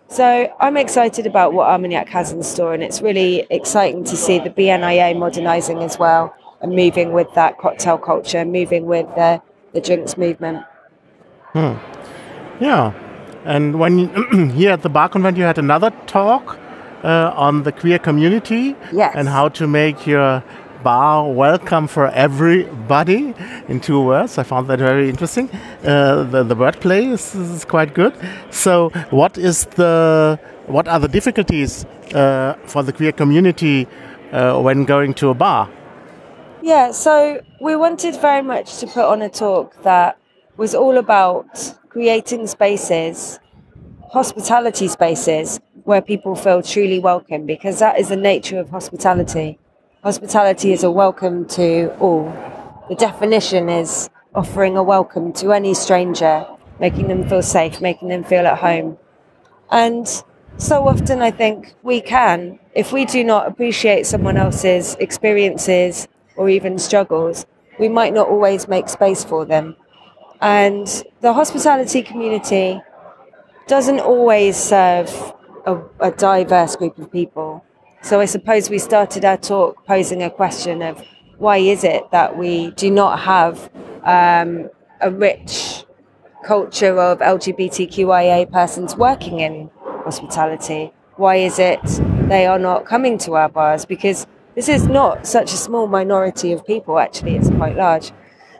So 0.10 0.54
I'm 0.60 0.78
excited 0.78 1.26
about 1.28 1.54
what 1.54 1.68
Armagnac 1.68 2.08
has 2.10 2.32
in 2.32 2.42
store, 2.44 2.74
and 2.74 2.82
it's 2.82 3.02
really 3.02 3.46
exciting 3.50 4.04
to 4.06 4.16
see 4.16 4.40
the 4.40 4.50
BNIA 4.50 5.18
modernizing 5.18 5.80
as 5.80 6.00
well 6.00 6.34
and 6.62 6.74
moving 6.76 7.12
with 7.12 7.32
that 7.36 7.58
cocktail 7.58 7.98
culture, 7.98 8.46
moving 8.46 8.86
with 8.86 9.06
the, 9.16 9.42
the 9.74 9.82
drinks 9.82 10.18
movement. 10.18 10.64
Hmm. 11.54 11.74
Yeah. 12.60 12.94
And 13.46 13.80
when 13.80 14.00
you, 14.00 14.08
here 14.54 14.72
at 14.72 14.82
the 14.82 14.90
Bar 14.90 15.10
Convent, 15.10 15.38
you 15.38 15.44
had 15.44 15.58
another 15.58 15.92
talk 16.08 16.58
uh, 17.04 17.32
on 17.36 17.64
the 17.64 17.72
queer 17.72 18.00
community 18.00 18.76
Yes. 18.92 19.14
and 19.16 19.28
how 19.28 19.50
to 19.50 19.68
make 19.68 20.08
your 20.08 20.44
bar 20.84 21.30
welcome 21.32 21.88
for 21.88 22.08
everybody 22.08 23.34
in 23.68 23.80
two 23.80 24.02
words. 24.02 24.38
I 24.38 24.44
found 24.44 24.68
that 24.68 24.80
very 24.80 25.10
interesting. 25.10 25.50
Uh, 25.84 26.24
the, 26.24 26.44
the 26.44 26.56
wordplay 26.56 27.12
is, 27.12 27.36
is 27.36 27.66
quite 27.66 27.94
good. 27.94 28.14
So, 28.52 28.90
what 29.10 29.38
is 29.38 29.66
the 29.66 30.40
what 30.68 30.88
are 30.88 31.00
the 31.00 31.08
difficulties 31.08 31.86
uh, 32.14 32.54
for 32.66 32.84
the 32.84 32.94
queer 32.94 33.12
community 33.12 33.88
uh, 34.32 34.60
when 34.60 34.86
going 34.86 35.14
to 35.16 35.30
a 35.30 35.34
bar? 35.34 35.70
Yeah, 36.62 36.92
so 36.92 37.42
we 37.62 37.76
wanted 37.76 38.20
very 38.20 38.42
much 38.42 38.80
to 38.80 38.88
put 38.88 39.06
on 39.06 39.22
a 39.22 39.30
talk 39.30 39.82
that 39.84 40.18
was 40.58 40.76
all 40.76 40.98
about 40.98 41.78
creating 41.90 42.48
spaces, 42.48 43.40
hospitality 44.12 44.88
spaces, 44.88 45.60
where 45.84 46.02
people 46.02 46.36
feel 46.36 46.62
truly 46.62 47.00
welcome, 47.00 47.46
because 47.46 47.80
that 47.80 47.98
is 47.98 48.10
the 48.10 48.18
nature 48.18 48.60
of 48.60 48.70
hospitality. 48.70 49.58
Hospitality 50.08 50.72
is 50.72 50.86
a 50.86 50.90
welcome 50.90 51.46
to 51.48 51.94
all. 52.00 52.32
The 52.88 52.96
definition 52.96 53.68
is 53.68 54.10
offering 54.34 54.78
a 54.78 54.82
welcome 54.82 55.34
to 55.34 55.52
any 55.52 55.74
stranger, 55.74 56.48
making 56.80 57.10
them 57.10 57.28
feel 57.28 57.42
safe, 57.42 57.82
making 57.82 58.08
them 58.08 58.24
feel 58.24 58.48
at 58.48 58.58
home. 58.58 58.98
And 59.70 60.08
so 60.56 60.88
often, 60.88 61.22
I 61.22 61.32
think 61.32 61.76
we 61.84 62.00
can, 62.00 62.58
if 62.74 62.94
we 62.94 63.04
do 63.04 63.22
not 63.22 63.50
appreciate 63.50 64.06
someone 64.06 64.38
else's 64.38 64.96
experiences 64.96 66.08
or 66.38 66.48
even 66.48 66.80
struggles, 66.80 67.46
we 67.78 67.90
might 67.90 68.14
not 68.14 68.30
always 68.30 68.70
make 68.70 68.88
space 68.88 69.26
for 69.26 69.44
them. 69.44 69.76
And 70.40 70.88
the 71.20 71.34
hospitality 71.34 72.02
community 72.02 72.82
doesn't 73.68 74.00
always 74.00 74.56
serve 74.56 75.34
a, 75.66 75.82
a 76.00 76.12
diverse 76.12 76.78
group 76.78 76.98
of 76.98 77.12
people. 77.12 77.66
So 78.08 78.22
I 78.22 78.26
suppose 78.26 78.70
we 78.70 78.80
started 78.80 79.26
our 79.26 79.36
talk 79.36 79.86
posing 79.86 80.24
a 80.24 80.30
question 80.30 80.82
of 80.82 81.04
why 81.40 81.58
is 81.58 81.84
it 81.84 82.10
that 82.12 82.38
we 82.38 82.72
do 82.72 82.90
not 82.90 83.20
have 83.20 83.70
um, 84.06 84.70
a 85.02 85.12
rich 85.12 85.84
culture 86.46 86.98
of 86.98 87.20
LGBTQIA 87.20 88.50
persons 88.50 88.96
working 88.96 89.42
in 89.42 89.70
hospitality? 90.06 90.94
Why 91.18 91.36
is 91.36 91.60
it 91.60 91.82
they 92.30 92.46
are 92.46 92.58
not 92.58 92.86
coming 92.86 93.18
to 93.18 93.34
our 93.34 93.50
bars? 93.50 93.84
Because 93.84 94.26
this 94.56 94.70
is 94.70 94.88
not 94.88 95.28
such 95.28 95.52
a 95.52 95.58
small 95.58 95.88
minority 95.88 96.54
of 96.54 96.66
people. 96.66 97.00
Actually, 97.00 97.36
it's 97.36 97.50
quite 97.50 97.76
large. 97.76 98.14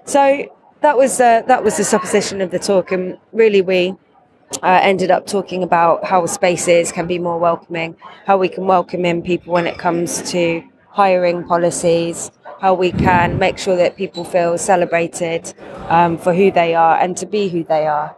So 0.04 0.46
that 0.82 0.98
was 0.98 1.22
uh, 1.22 1.44
that 1.44 1.64
was 1.64 1.78
the 1.78 1.86
supposition 1.86 2.42
of 2.42 2.52
the 2.52 2.60
talk, 2.60 2.92
and 2.92 3.18
really 3.32 3.62
we 3.62 3.96
uh, 4.64 4.80
ended 4.82 5.12
up 5.12 5.28
talking 5.28 5.64
about 5.64 6.04
how 6.04 6.26
spaces 6.26 6.92
can 6.92 7.08
be 7.08 7.20
more 7.20 7.40
welcoming, 7.40 7.96
how 8.26 8.38
we 8.38 8.50
can 8.50 8.66
welcome 8.66 9.06
in 9.06 9.22
people 9.22 9.54
when 9.54 9.68
it 9.68 9.78
comes 9.78 10.22
to 10.32 10.64
hiring 10.90 11.44
policies, 11.44 12.32
how 12.60 12.74
we 12.74 12.92
can 12.92 13.38
make 13.38 13.58
sure 13.58 13.76
that 13.76 13.96
people 13.96 14.24
feel 14.24 14.58
celebrated 14.58 15.54
um, 15.90 16.18
for 16.18 16.34
who 16.34 16.52
they 16.52 16.74
are 16.74 16.98
and 16.98 17.16
to 17.18 17.26
be 17.26 17.50
who 17.50 17.64
they 17.64 17.86
are. 17.88 18.16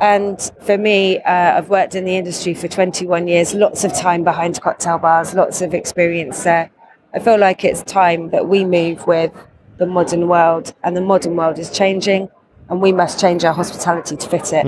And 0.00 0.40
for 0.62 0.78
me, 0.78 1.18
uh, 1.20 1.58
I've 1.58 1.68
worked 1.68 1.94
in 1.94 2.04
the 2.04 2.16
industry 2.16 2.54
for 2.54 2.68
21 2.68 3.28
years, 3.28 3.52
lots 3.54 3.84
of 3.84 3.92
time 3.92 4.24
behind 4.24 4.60
cocktail 4.60 4.98
bars, 4.98 5.34
lots 5.34 5.60
of 5.60 5.74
experience 5.74 6.42
there. 6.44 6.70
I 7.12 7.18
feel 7.18 7.38
like 7.38 7.64
it's 7.64 7.82
time 7.82 8.30
that 8.30 8.48
we 8.48 8.64
move 8.64 9.06
with 9.06 9.32
the 9.78 9.86
modern 9.86 10.28
world, 10.28 10.72
and 10.82 10.96
the 10.96 11.00
modern 11.02 11.36
world 11.36 11.58
is 11.58 11.70
changing, 11.70 12.28
and 12.70 12.80
we 12.80 12.92
must 12.92 13.20
change 13.20 13.44
our 13.44 13.52
hospitality 13.52 14.16
to 14.16 14.28
fit 14.28 14.52
it. 14.52 14.64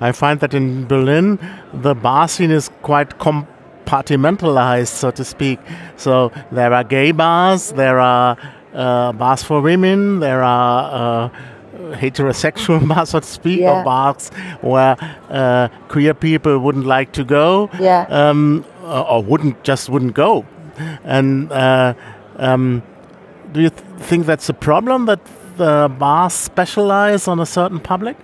I 0.00 0.12
find 0.12 0.40
that 0.40 0.54
in 0.54 0.86
Berlin, 0.86 1.38
the 1.74 1.94
bar 1.94 2.26
scene 2.28 2.50
is 2.50 2.70
quite 2.82 3.18
compartmentalized, 3.18 4.88
so 4.88 5.10
to 5.10 5.24
speak. 5.24 5.58
So 5.96 6.32
there 6.50 6.72
are 6.72 6.84
gay 6.84 7.12
bars, 7.12 7.72
there 7.72 7.98
are 8.00 8.36
uh, 8.74 9.12
bars 9.12 9.42
for 9.42 9.60
women, 9.60 10.20
there 10.20 10.42
are 10.42 11.28
uh, 11.28 11.94
heterosexual 11.96 12.86
bars, 12.94 13.10
so 13.10 13.20
to 13.20 13.26
speak, 13.26 13.60
Yeah. 13.60 13.80
or 13.80 13.84
bars 13.84 14.30
where 14.62 14.96
uh, 15.28 15.68
queer 15.88 16.14
people 16.14 16.58
wouldn't 16.58 16.86
like 16.86 17.12
to 17.12 17.24
go, 17.24 17.68
Yeah. 17.78 18.06
um, 18.08 18.64
or 18.82 19.22
wouldn't 19.22 19.62
just 19.64 19.88
wouldn't 19.90 20.14
go. 20.14 20.44
And 21.04 21.52
uh, 21.52 21.94
um, 22.36 22.82
do 23.52 23.60
you 23.60 23.70
th- 23.70 23.82
think 23.98 24.24
that's 24.26 24.48
a 24.48 24.54
problem 24.54 25.06
that 25.06 25.20
the 25.58 25.90
bars 25.98 26.32
specialize 26.32 27.28
on 27.28 27.38
a 27.38 27.44
certain 27.46 27.80
public? 27.80 28.16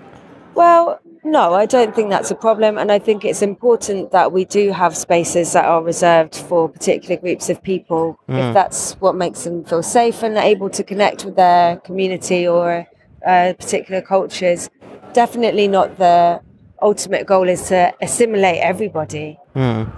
Well, 0.55 1.01
no, 1.27 1.55
I 1.55 1.67
don't 1.67 1.93
think 1.95 2.09
that's 2.11 2.31
a 2.31 2.37
problem. 2.37 2.79
And 2.79 2.93
I 2.93 3.01
think 3.01 3.25
it's 3.25 3.43
important 3.43 4.13
that 4.13 4.31
we 4.31 4.45
do 4.45 4.71
have 4.71 4.97
spaces 4.97 5.53
that 5.55 5.65
are 5.65 5.83
reserved 5.83 6.37
for 6.37 6.69
particular 6.69 7.17
groups 7.17 7.51
of 7.51 7.61
people 7.63 8.19
if 8.29 8.55
that's 8.55 8.93
what 9.01 9.17
makes 9.17 9.43
them 9.43 9.65
feel 9.65 9.83
safe 9.83 10.23
and 10.23 10.37
able 10.39 10.71
to 10.71 10.85
connect 10.85 11.25
with 11.25 11.35
their 11.35 11.77
community 11.79 12.47
or 12.47 12.87
uh, 13.27 13.53
particular 13.59 14.01
cultures. 14.01 14.71
Definitely 15.15 15.67
not 15.67 15.99
the 15.99 16.41
ultimate 16.81 17.27
goal 17.27 17.49
is 17.49 17.67
to 17.69 17.93
assimilate 18.01 18.61
everybody. 18.61 19.37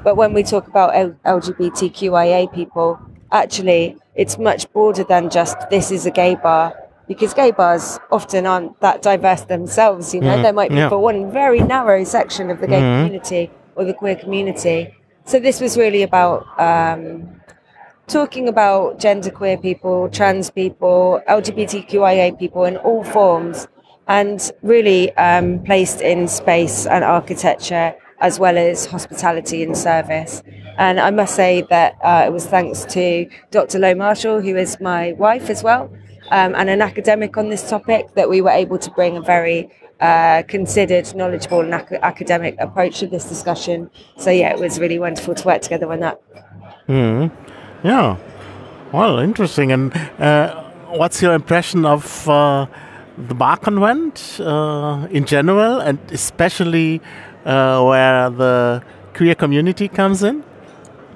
But 0.03 0.17
when 0.17 0.33
we 0.33 0.43
talk 0.43 0.67
about 0.67 0.97
L- 0.97 1.15
LGBTQIA 1.27 2.53
people, 2.55 2.99
actually, 3.33 3.97
it's 4.15 4.39
much 4.39 4.73
broader 4.73 5.05
than 5.05 5.29
just 5.29 5.57
this 5.69 5.91
is 5.91 6.07
a 6.07 6.11
gay 6.11 6.37
bar. 6.37 6.75
Because 7.09 7.33
gay 7.35 7.51
bars 7.51 7.99
often 8.13 8.47
aren't 8.47 8.79
that 8.81 9.03
diverse 9.03 9.43
themselves, 9.43 10.15
you 10.15 10.21
know, 10.21 10.41
there 10.43 10.53
might 10.53 10.71
be 10.71 10.77
yeah. 10.77 10.91
for 10.91 10.99
one 10.99 11.33
very 11.33 11.61
narrow 11.61 12.05
section 12.05 12.51
of 12.51 12.61
the 12.61 12.67
gay 12.67 12.81
community 12.81 13.51
or 13.77 13.85
the 13.85 13.95
queer 13.95 14.15
community. 14.15 14.95
So 15.25 15.41
this 15.41 15.61
was 15.61 15.77
really 15.79 16.03
about 16.03 16.47
um, 16.61 17.41
talking 18.07 18.49
about 18.49 18.99
genderqueer 18.99 19.61
people, 19.61 20.09
trans 20.11 20.51
people, 20.51 21.23
LGBTQIA 21.29 22.39
people 22.39 22.65
in 22.65 22.77
all 22.79 23.05
forms, 23.05 23.69
and 24.07 24.51
really 24.63 25.15
um, 25.17 25.63
placed 25.65 26.01
in 26.01 26.29
space 26.29 26.87
and 26.87 27.05
architecture 27.05 27.95
as 28.21 28.39
well 28.39 28.59
as 28.59 28.87
hospitality 28.87 29.63
and 29.63 29.77
service. 29.77 30.43
And 30.77 30.99
I 30.99 31.11
must 31.11 31.35
say 31.35 31.63
that 31.71 31.97
uh, 32.03 32.25
it 32.27 32.33
was 32.33 32.47
thanks 32.47 32.85
to 32.87 33.29
Dr. 33.51 33.79
Lowe 33.79 33.95
Marshall, 33.95 34.41
who 34.41 34.57
is 34.57 34.81
my 34.81 35.13
wife 35.13 35.51
as 35.51 35.63
well, 35.63 35.91
um, 36.31 36.55
and 36.55 36.69
an 36.71 36.83
academic 36.83 37.37
on 37.37 37.49
this 37.49 37.69
topic, 37.69 38.15
that 38.15 38.29
we 38.29 38.41
were 38.41 38.51
able 38.51 38.79
to 38.79 38.91
bring 38.93 39.17
a 39.17 39.21
very 39.21 39.71
uh, 40.01 40.43
considered, 40.49 41.15
knowledgeable, 41.15 41.61
and 41.61 41.75
ac- 41.75 41.97
academic 42.03 42.57
approach 42.59 43.01
to 43.01 43.07
this 43.07 43.25
discussion. 43.25 43.91
So, 44.17 44.31
yeah, 44.31 44.51
it 44.51 44.59
was 44.59 44.79
really 44.79 44.99
wonderful 44.99 45.35
to 45.35 45.47
work 45.47 45.63
together 45.63 45.91
on 45.93 46.01
that. 46.01 46.21
Yeah. 47.85 48.17
Well, 48.93 49.19
interesting. 49.19 49.73
And 49.73 49.95
uh, 50.19 50.65
what's 50.89 51.21
your 51.21 51.35
impression 51.35 51.85
of 51.85 52.29
uh, 52.29 52.67
the 53.17 53.35
bar 53.35 53.57
convent 53.57 54.41
uh, 54.41 55.07
in 55.11 55.25
general, 55.25 55.81
and 55.81 55.99
especially 56.11 57.01
uh, 57.45 57.83
where 57.85 58.31
the 58.31 58.83
queer 59.15 59.35
community 59.35 59.89
comes 59.89 60.23
in? 60.23 60.45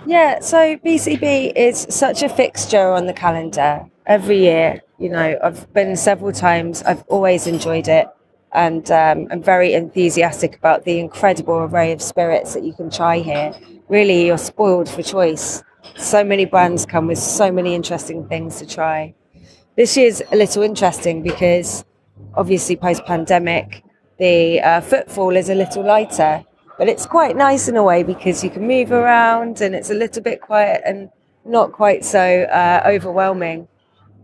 Yeah, 0.05 0.41
so 0.41 0.77
BCB 0.79 1.53
is 1.55 1.87
such 1.89 2.23
a 2.23 2.29
fixture 2.29 2.91
on 2.91 3.07
the 3.07 3.13
calendar 3.13 3.87
every 4.07 4.39
year. 4.39 4.83
You 5.03 5.09
know, 5.09 5.37
I've 5.43 5.73
been 5.73 5.97
several 5.97 6.31
times. 6.31 6.85
I've 6.85 7.03
always 7.09 7.49
enjoyed 7.49 7.89
it, 7.89 8.07
and 8.53 8.89
um, 8.93 9.27
I'm 9.33 9.43
very 9.43 9.75
enthusiastic 9.75 10.57
about 10.57 10.85
the 10.85 11.01
incredible 11.01 11.55
array 11.55 11.91
of 11.91 12.01
spirits 12.01 12.55
that 12.55 12.63
you 12.63 12.73
can 12.73 12.89
try 12.89 13.19
here. 13.19 13.53
Really, 13.89 14.27
you're 14.27 14.39
spoiled 14.39 14.89
for 14.89 15.03
choice. 15.03 15.65
So 15.97 16.23
many 16.23 16.45
brands 16.45 16.87
come 16.87 17.09
with 17.09 17.19
so 17.19 17.51
many 17.51 17.75
interesting 17.75 18.29
things 18.29 18.61
to 18.61 18.65
try. 18.67 19.13
This 19.77 19.97
year's 19.97 20.23
a 20.31 20.37
little 20.37 20.63
interesting 20.63 21.21
because 21.21 21.85
obviously 22.37 22.77
post 22.77 23.05
pandemic, 23.05 23.83
the 24.21 24.61
uh, 24.61 24.81
footfall 24.83 25.35
is 25.35 25.51
a 25.51 25.57
little 25.57 25.83
lighter, 25.83 26.45
but 26.79 26.89
it's 26.89 27.07
quite 27.07 27.35
nice 27.35 27.67
in 27.67 27.77
a 27.77 27.83
way 27.83 28.05
because 28.05 28.45
you 28.45 28.51
can 28.51 28.69
move 28.69 28.93
around 28.93 29.63
and 29.63 29.75
it's 29.75 29.91
a 29.91 29.95
little 29.95 30.23
bit 30.23 30.41
quiet 30.41 30.81
and 30.87 31.11
not 31.45 31.73
quite 31.73 32.05
so 32.05 32.45
uh, 32.45 32.85
overwhelming. 32.87 33.67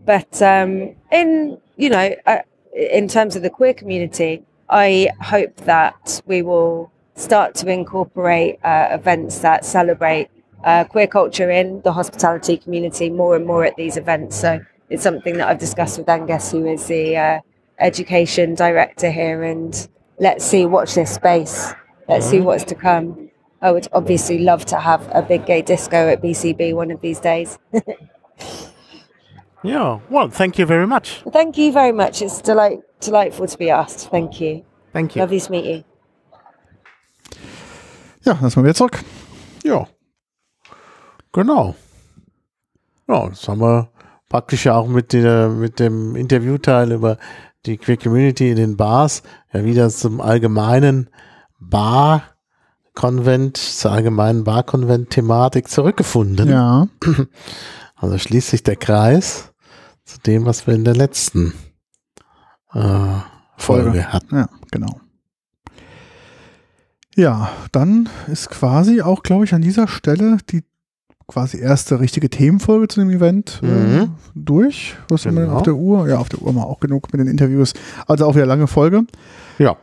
But 0.09 0.41
um, 0.41 0.97
in 1.13 1.59
you 1.77 1.91
know, 1.91 2.15
uh, 2.25 2.39
in 2.73 3.09
terms 3.09 3.37
of 3.37 3.43
the 3.43 3.51
queer 3.51 3.75
community, 3.75 4.43
I 4.71 5.11
hope 5.21 5.55
that 5.67 6.23
we 6.25 6.41
will 6.41 6.91
start 7.15 7.55
to 7.57 7.71
incorporate 7.71 8.59
uh, 8.65 8.89
events 8.91 9.41
that 9.41 9.67
celebrate 9.67 10.31
uh, 10.65 10.85
queer 10.85 11.09
culture 11.09 11.51
in 11.51 11.83
the 11.83 11.93
hospitality 11.93 12.57
community 12.57 13.11
more 13.11 13.37
and 13.37 13.47
more 13.47 13.67
at 13.67 13.77
these 13.77 13.99
events. 13.99 14.41
So 14.41 14.65
it's 14.89 15.03
something 15.03 15.37
that 15.37 15.47
I've 15.47 15.59
discussed 15.59 15.99
with 15.99 16.09
Angus, 16.09 16.53
who 16.53 16.65
is 16.65 16.87
the 16.87 17.15
uh, 17.15 17.41
education 17.79 18.55
director 18.55 19.11
here, 19.11 19.43
and 19.43 19.89
let's 20.19 20.43
see, 20.43 20.65
watch 20.65 20.95
this 20.95 21.15
space. 21.15 21.75
Let's 22.09 22.25
see 22.25 22.41
what's 22.41 22.65
to 22.65 22.75
come. 22.75 23.29
I 23.61 23.73
would 23.73 23.89
obviously 23.93 24.39
love 24.39 24.65
to 24.67 24.79
have 24.79 25.07
a 25.13 25.21
big 25.21 25.45
gay 25.45 25.61
disco 25.61 26.09
at 26.09 26.23
BCB 26.23 26.75
one 26.75 26.91
of 26.91 27.03
these 27.03 27.21
days. 27.21 27.59
Yeah. 29.63 29.99
Well, 30.09 30.31
thank 30.31 30.59
you 30.59 30.67
very 30.67 30.87
much. 30.87 31.23
Thank 31.33 31.59
you 31.59 31.73
very 31.73 31.93
much. 31.93 32.23
It's 32.23 32.41
delight 32.41 32.81
delightful 33.01 33.47
to 33.47 33.59
be 33.59 33.71
asked. 33.71 34.11
Thank 34.11 34.41
you. 34.41 34.65
Thank 34.93 35.17
you. 35.17 35.23
Lovely 35.23 35.41
to 35.41 35.51
meet 35.51 35.65
you. 35.65 35.85
Ja, 38.25 38.35
dann 38.35 38.51
sind 38.51 38.57
wir 38.57 38.65
wieder 38.65 38.75
zurück. 38.75 39.03
Ja. 39.65 39.87
Genau. 41.33 41.75
Ja, 43.09 43.29
das 43.29 43.49
haben 43.49 43.61
wir 43.61 43.91
praktisch 44.29 44.67
ja 44.67 44.77
auch 44.77 44.87
mit, 44.87 45.13
der, 45.13 45.49
mit 45.49 45.81
dem 45.81 46.15
Interviewteil 46.15 46.93
über 46.93 47.17
die 47.67 47.79
Queer 47.79 47.97
Community 47.97 48.51
in 48.51 48.57
den 48.57 48.77
Bars 48.77 49.23
ja 49.53 49.65
wieder 49.65 49.89
zum 49.91 50.21
allgemeinen 50.21 51.09
Bar-Konvent, 51.59 53.57
zur 53.57 53.93
allgemeinen 53.93 54.45
Bar-Konvent-Thematik 54.45 55.69
zurückgefunden. 55.69 56.51
Ja. 56.51 56.87
Also 57.99 58.17
schließt 58.19 58.49
sich 58.51 58.63
der 58.63 58.77
Kreis 58.77 59.53
zu 60.05 60.19
dem, 60.21 60.45
was 60.47 60.67
wir 60.67 60.75
in 60.75 60.85
der 60.85 60.95
letzten 60.97 61.53
äh, 62.73 62.81
Folge, 63.57 63.91
Folge. 63.91 64.13
hatten. 64.13 64.37
Ja, 64.37 64.49
genau. 64.71 65.01
Ja, 67.17 67.51
dann 67.73 68.09
ist 68.29 68.49
quasi 68.51 69.03
auch, 69.03 69.23
glaube 69.23 69.45
ich, 69.45 69.53
an 69.55 69.63
dieser 69.63 69.89
Stelle 69.89 70.39
die 70.51 70.63
quasi 71.27 71.59
erste 71.59 72.01
richtige 72.01 72.31
Themenfolge 72.31 72.89
zu 72.89 73.01
dem 73.01 73.11
Event 73.11 73.61
äh, 73.63 73.67
Mhm. 73.67 74.15
durch. 74.35 74.97
Was 75.09 75.27
haben 75.27 75.35
wir 75.35 75.41
denn 75.41 75.49
Genau. 75.49 75.59
auf 75.59 75.63
der 75.65 75.75
Uhr? 75.75 76.09
Ja, 76.09 76.19
auf 76.19 76.29
der 76.29 76.41
Uhr 76.41 76.53
mal 76.53 76.63
auch 76.63 76.81
genug 76.81 77.13
mit 77.13 77.21
den 77.21 77.27
Interviews. 77.29 77.75
Also 78.07 78.25
auch 78.27 78.35
wieder 78.35 78.47
lange 78.47 78.67
Folge. 78.67 79.03
Ja. 79.59 79.77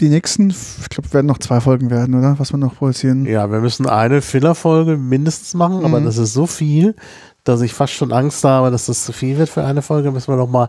Die 0.00 0.08
nächsten, 0.08 0.50
ich 0.50 0.88
glaube, 0.90 1.10
werden 1.14 1.26
noch 1.26 1.38
zwei 1.38 1.60
Folgen 1.60 1.88
werden, 1.88 2.16
oder? 2.16 2.38
Was 2.40 2.52
wir 2.52 2.58
noch 2.58 2.74
produzieren. 2.74 3.24
Ja, 3.26 3.50
wir 3.52 3.60
müssen 3.60 3.86
eine 3.86 4.20
Filler-Folge 4.20 4.96
mindestens 4.96 5.54
machen, 5.54 5.84
aber 5.84 6.00
Mhm. 6.00 6.04
das 6.04 6.18
ist 6.18 6.32
so 6.34 6.46
viel, 6.46 6.96
dass 7.44 7.60
ich 7.60 7.72
fast 7.74 7.92
schon 7.92 8.12
Angst 8.12 8.42
habe, 8.44 8.70
dass 8.70 8.86
das 8.86 9.04
zu 9.04 9.12
viel 9.12 9.36
wird 9.38 9.48
für 9.48 9.64
eine 9.64 9.82
Folge. 9.82 10.10
Müssen 10.10 10.32
wir 10.32 10.36
noch 10.36 10.48
mal 10.50 10.68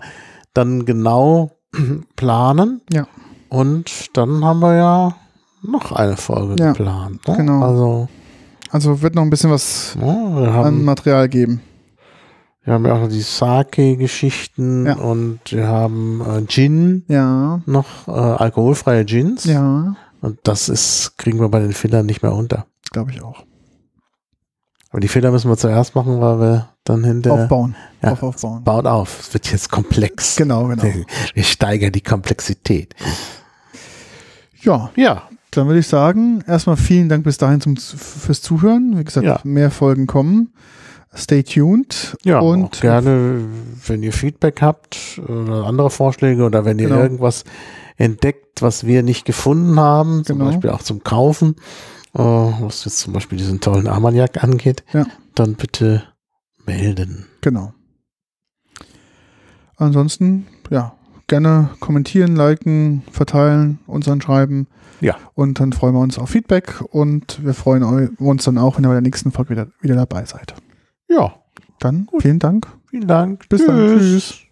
dann 0.53 0.85
genau 0.85 1.51
planen. 2.15 2.81
Ja. 2.91 3.07
Und 3.49 4.15
dann 4.17 4.43
haben 4.43 4.59
wir 4.59 4.75
ja 4.75 5.15
noch 5.61 5.91
eine 5.91 6.17
Folge 6.17 6.55
Ja, 6.61 6.71
geplant. 6.73 7.27
Ne? 7.27 7.37
genau. 7.37 7.63
Also, 7.63 8.07
Also 8.71 9.01
wird 9.01 9.15
noch 9.15 9.21
ein 9.23 9.29
bisschen 9.29 9.51
was 9.51 9.95
ja, 9.99 10.05
wir, 10.05 10.47
an 10.49 10.53
haben, 10.53 10.83
Material 10.85 11.29
geben. 11.29 11.61
wir 12.63 12.73
haben 12.73 12.85
ja 12.85 12.93
auch 12.93 13.01
noch 13.01 13.09
die 13.09 13.21
Sake-Geschichten 13.21 14.85
Ja. 14.87 14.95
und 14.95 15.39
wir 15.51 15.67
haben 15.67 16.21
äh, 16.21 16.45
Gin 16.47 17.03
Ja, 17.07 17.61
noch, 17.65 18.07
äh, 18.07 18.11
alkoholfreie 18.11 19.05
Gins. 19.05 19.45
ja, 19.45 19.95
Und 20.21 20.39
das 20.43 20.69
ist, 20.69 21.17
kriegen 21.17 21.39
wir 21.39 21.49
bei 21.49 21.59
den 21.59 21.73
Fillern 21.73 22.05
nicht 22.05 22.21
mehr 22.23 22.33
unter. 22.33 22.65
glaube 22.91 23.11
ich 23.11 23.21
auch. 23.21 23.43
Aber 24.95 25.01
die 25.01 25.09
Filler 25.09 25.29
müssen 25.29 25.49
wir 25.51 25.57
zuerst 25.57 25.93
machen, 25.93 26.21
weil 26.21 26.39
wir 26.39 26.69
dann 26.85 27.03
hinterher 27.03 27.43
Aufbauen. 27.43 27.75
Ja. 28.01 28.13
Auf, 28.13 28.23
aufbauen. 28.23 28.63
baut 28.63 28.85
auf. 28.85 29.19
Es 29.19 29.33
wird 29.33 29.51
jetzt 29.51 29.69
komplex. 29.69 30.37
Genau, 30.37 30.67
genau. 30.69 30.83
Wir 31.33 31.43
steigern 31.43 31.91
die 31.91 31.99
Komplexität. 31.99 32.95
Ja, 34.61 34.91
Ja, 34.95 35.23
dann 35.51 35.67
würde 35.67 35.81
ich 35.81 35.87
sagen, 35.89 36.45
erstmal 36.47 36.77
vielen 36.77 37.09
Dank 37.09 37.25
bis 37.25 37.37
dahin 37.37 37.59
zum, 37.59 37.75
fürs 37.75 38.41
Zuhören. 38.41 38.97
Wie 38.97 39.03
gesagt, 39.03 39.25
Ja. 39.25 39.41
mehr 39.43 39.69
Folgen 39.69 40.07
kommen. 40.07 40.53
Stay 41.13 41.43
tuned. 41.43 42.15
ja 42.23 42.39
und 42.39 42.63
und 42.63 42.79
gerne, 42.79 43.41
wenn 43.87 44.01
ihr 44.01 44.13
Feedback 44.13 44.61
habt 44.61 45.19
oder 45.27 45.65
andere 45.65 45.89
Vorschläge 45.89 46.41
oder 46.45 46.63
wenn 46.63 46.79
ihr 46.79 46.87
Genau. 46.87 47.01
irgendwas 47.01 47.43
entdeckt, 47.97 48.61
was 48.61 48.85
wir 48.85 49.03
nicht 49.03 49.25
gefunden 49.25 49.77
haben, 49.77 50.23
zum 50.23 50.37
Genau. 50.39 50.51
Beispiel 50.51 50.69
auch 50.69 50.83
zum 50.83 51.03
Kaufen, 51.03 51.57
was 52.23 52.85
jetzt 52.85 52.99
zum 52.99 53.13
Beispiel 53.13 53.37
diesen 53.37 53.59
tollen 53.61 53.87
Armagnac 53.87 54.43
angeht, 54.43 54.83
Ja. 54.93 55.05
dann 55.35 55.55
bitte 55.55 56.03
melden. 56.65 57.25
Genau. 57.41 57.73
Ansonsten, 59.77 60.47
ja, 60.69 60.95
gerne 61.27 61.69
kommentieren, 61.79 62.35
liken, 62.35 63.03
verteilen, 63.11 63.79
uns 63.87 64.07
anschreiben. 64.07 64.67
Ja. 65.01 65.17
Und 65.33 65.59
dann 65.59 65.73
freuen 65.73 65.93
wir 65.93 65.99
uns 65.99 66.17
auf 66.17 66.29
Feedback 66.29 66.81
und 66.91 67.43
wir 67.43 67.53
freuen 67.53 67.83
eu- 67.83 68.09
uns 68.19 68.45
dann 68.45 68.57
auch, 68.57 68.77
wenn 68.77 68.85
ihr 68.85 68.89
bei 68.89 68.93
der 68.93 69.01
nächsten 69.01 69.31
Folge 69.31 69.49
wieder, 69.51 69.67
wieder 69.81 69.95
dabei 69.95 70.25
seid. 70.25 70.55
Ja, 71.09 71.35
Dann 71.79 72.07
vielen 72.19 72.39
Dank. 72.39 72.67
vielen 72.89 73.07
Dank. 73.07 73.49
Bis 73.49 73.65
dann. 73.65 73.99
Tschüss. 73.99 74.44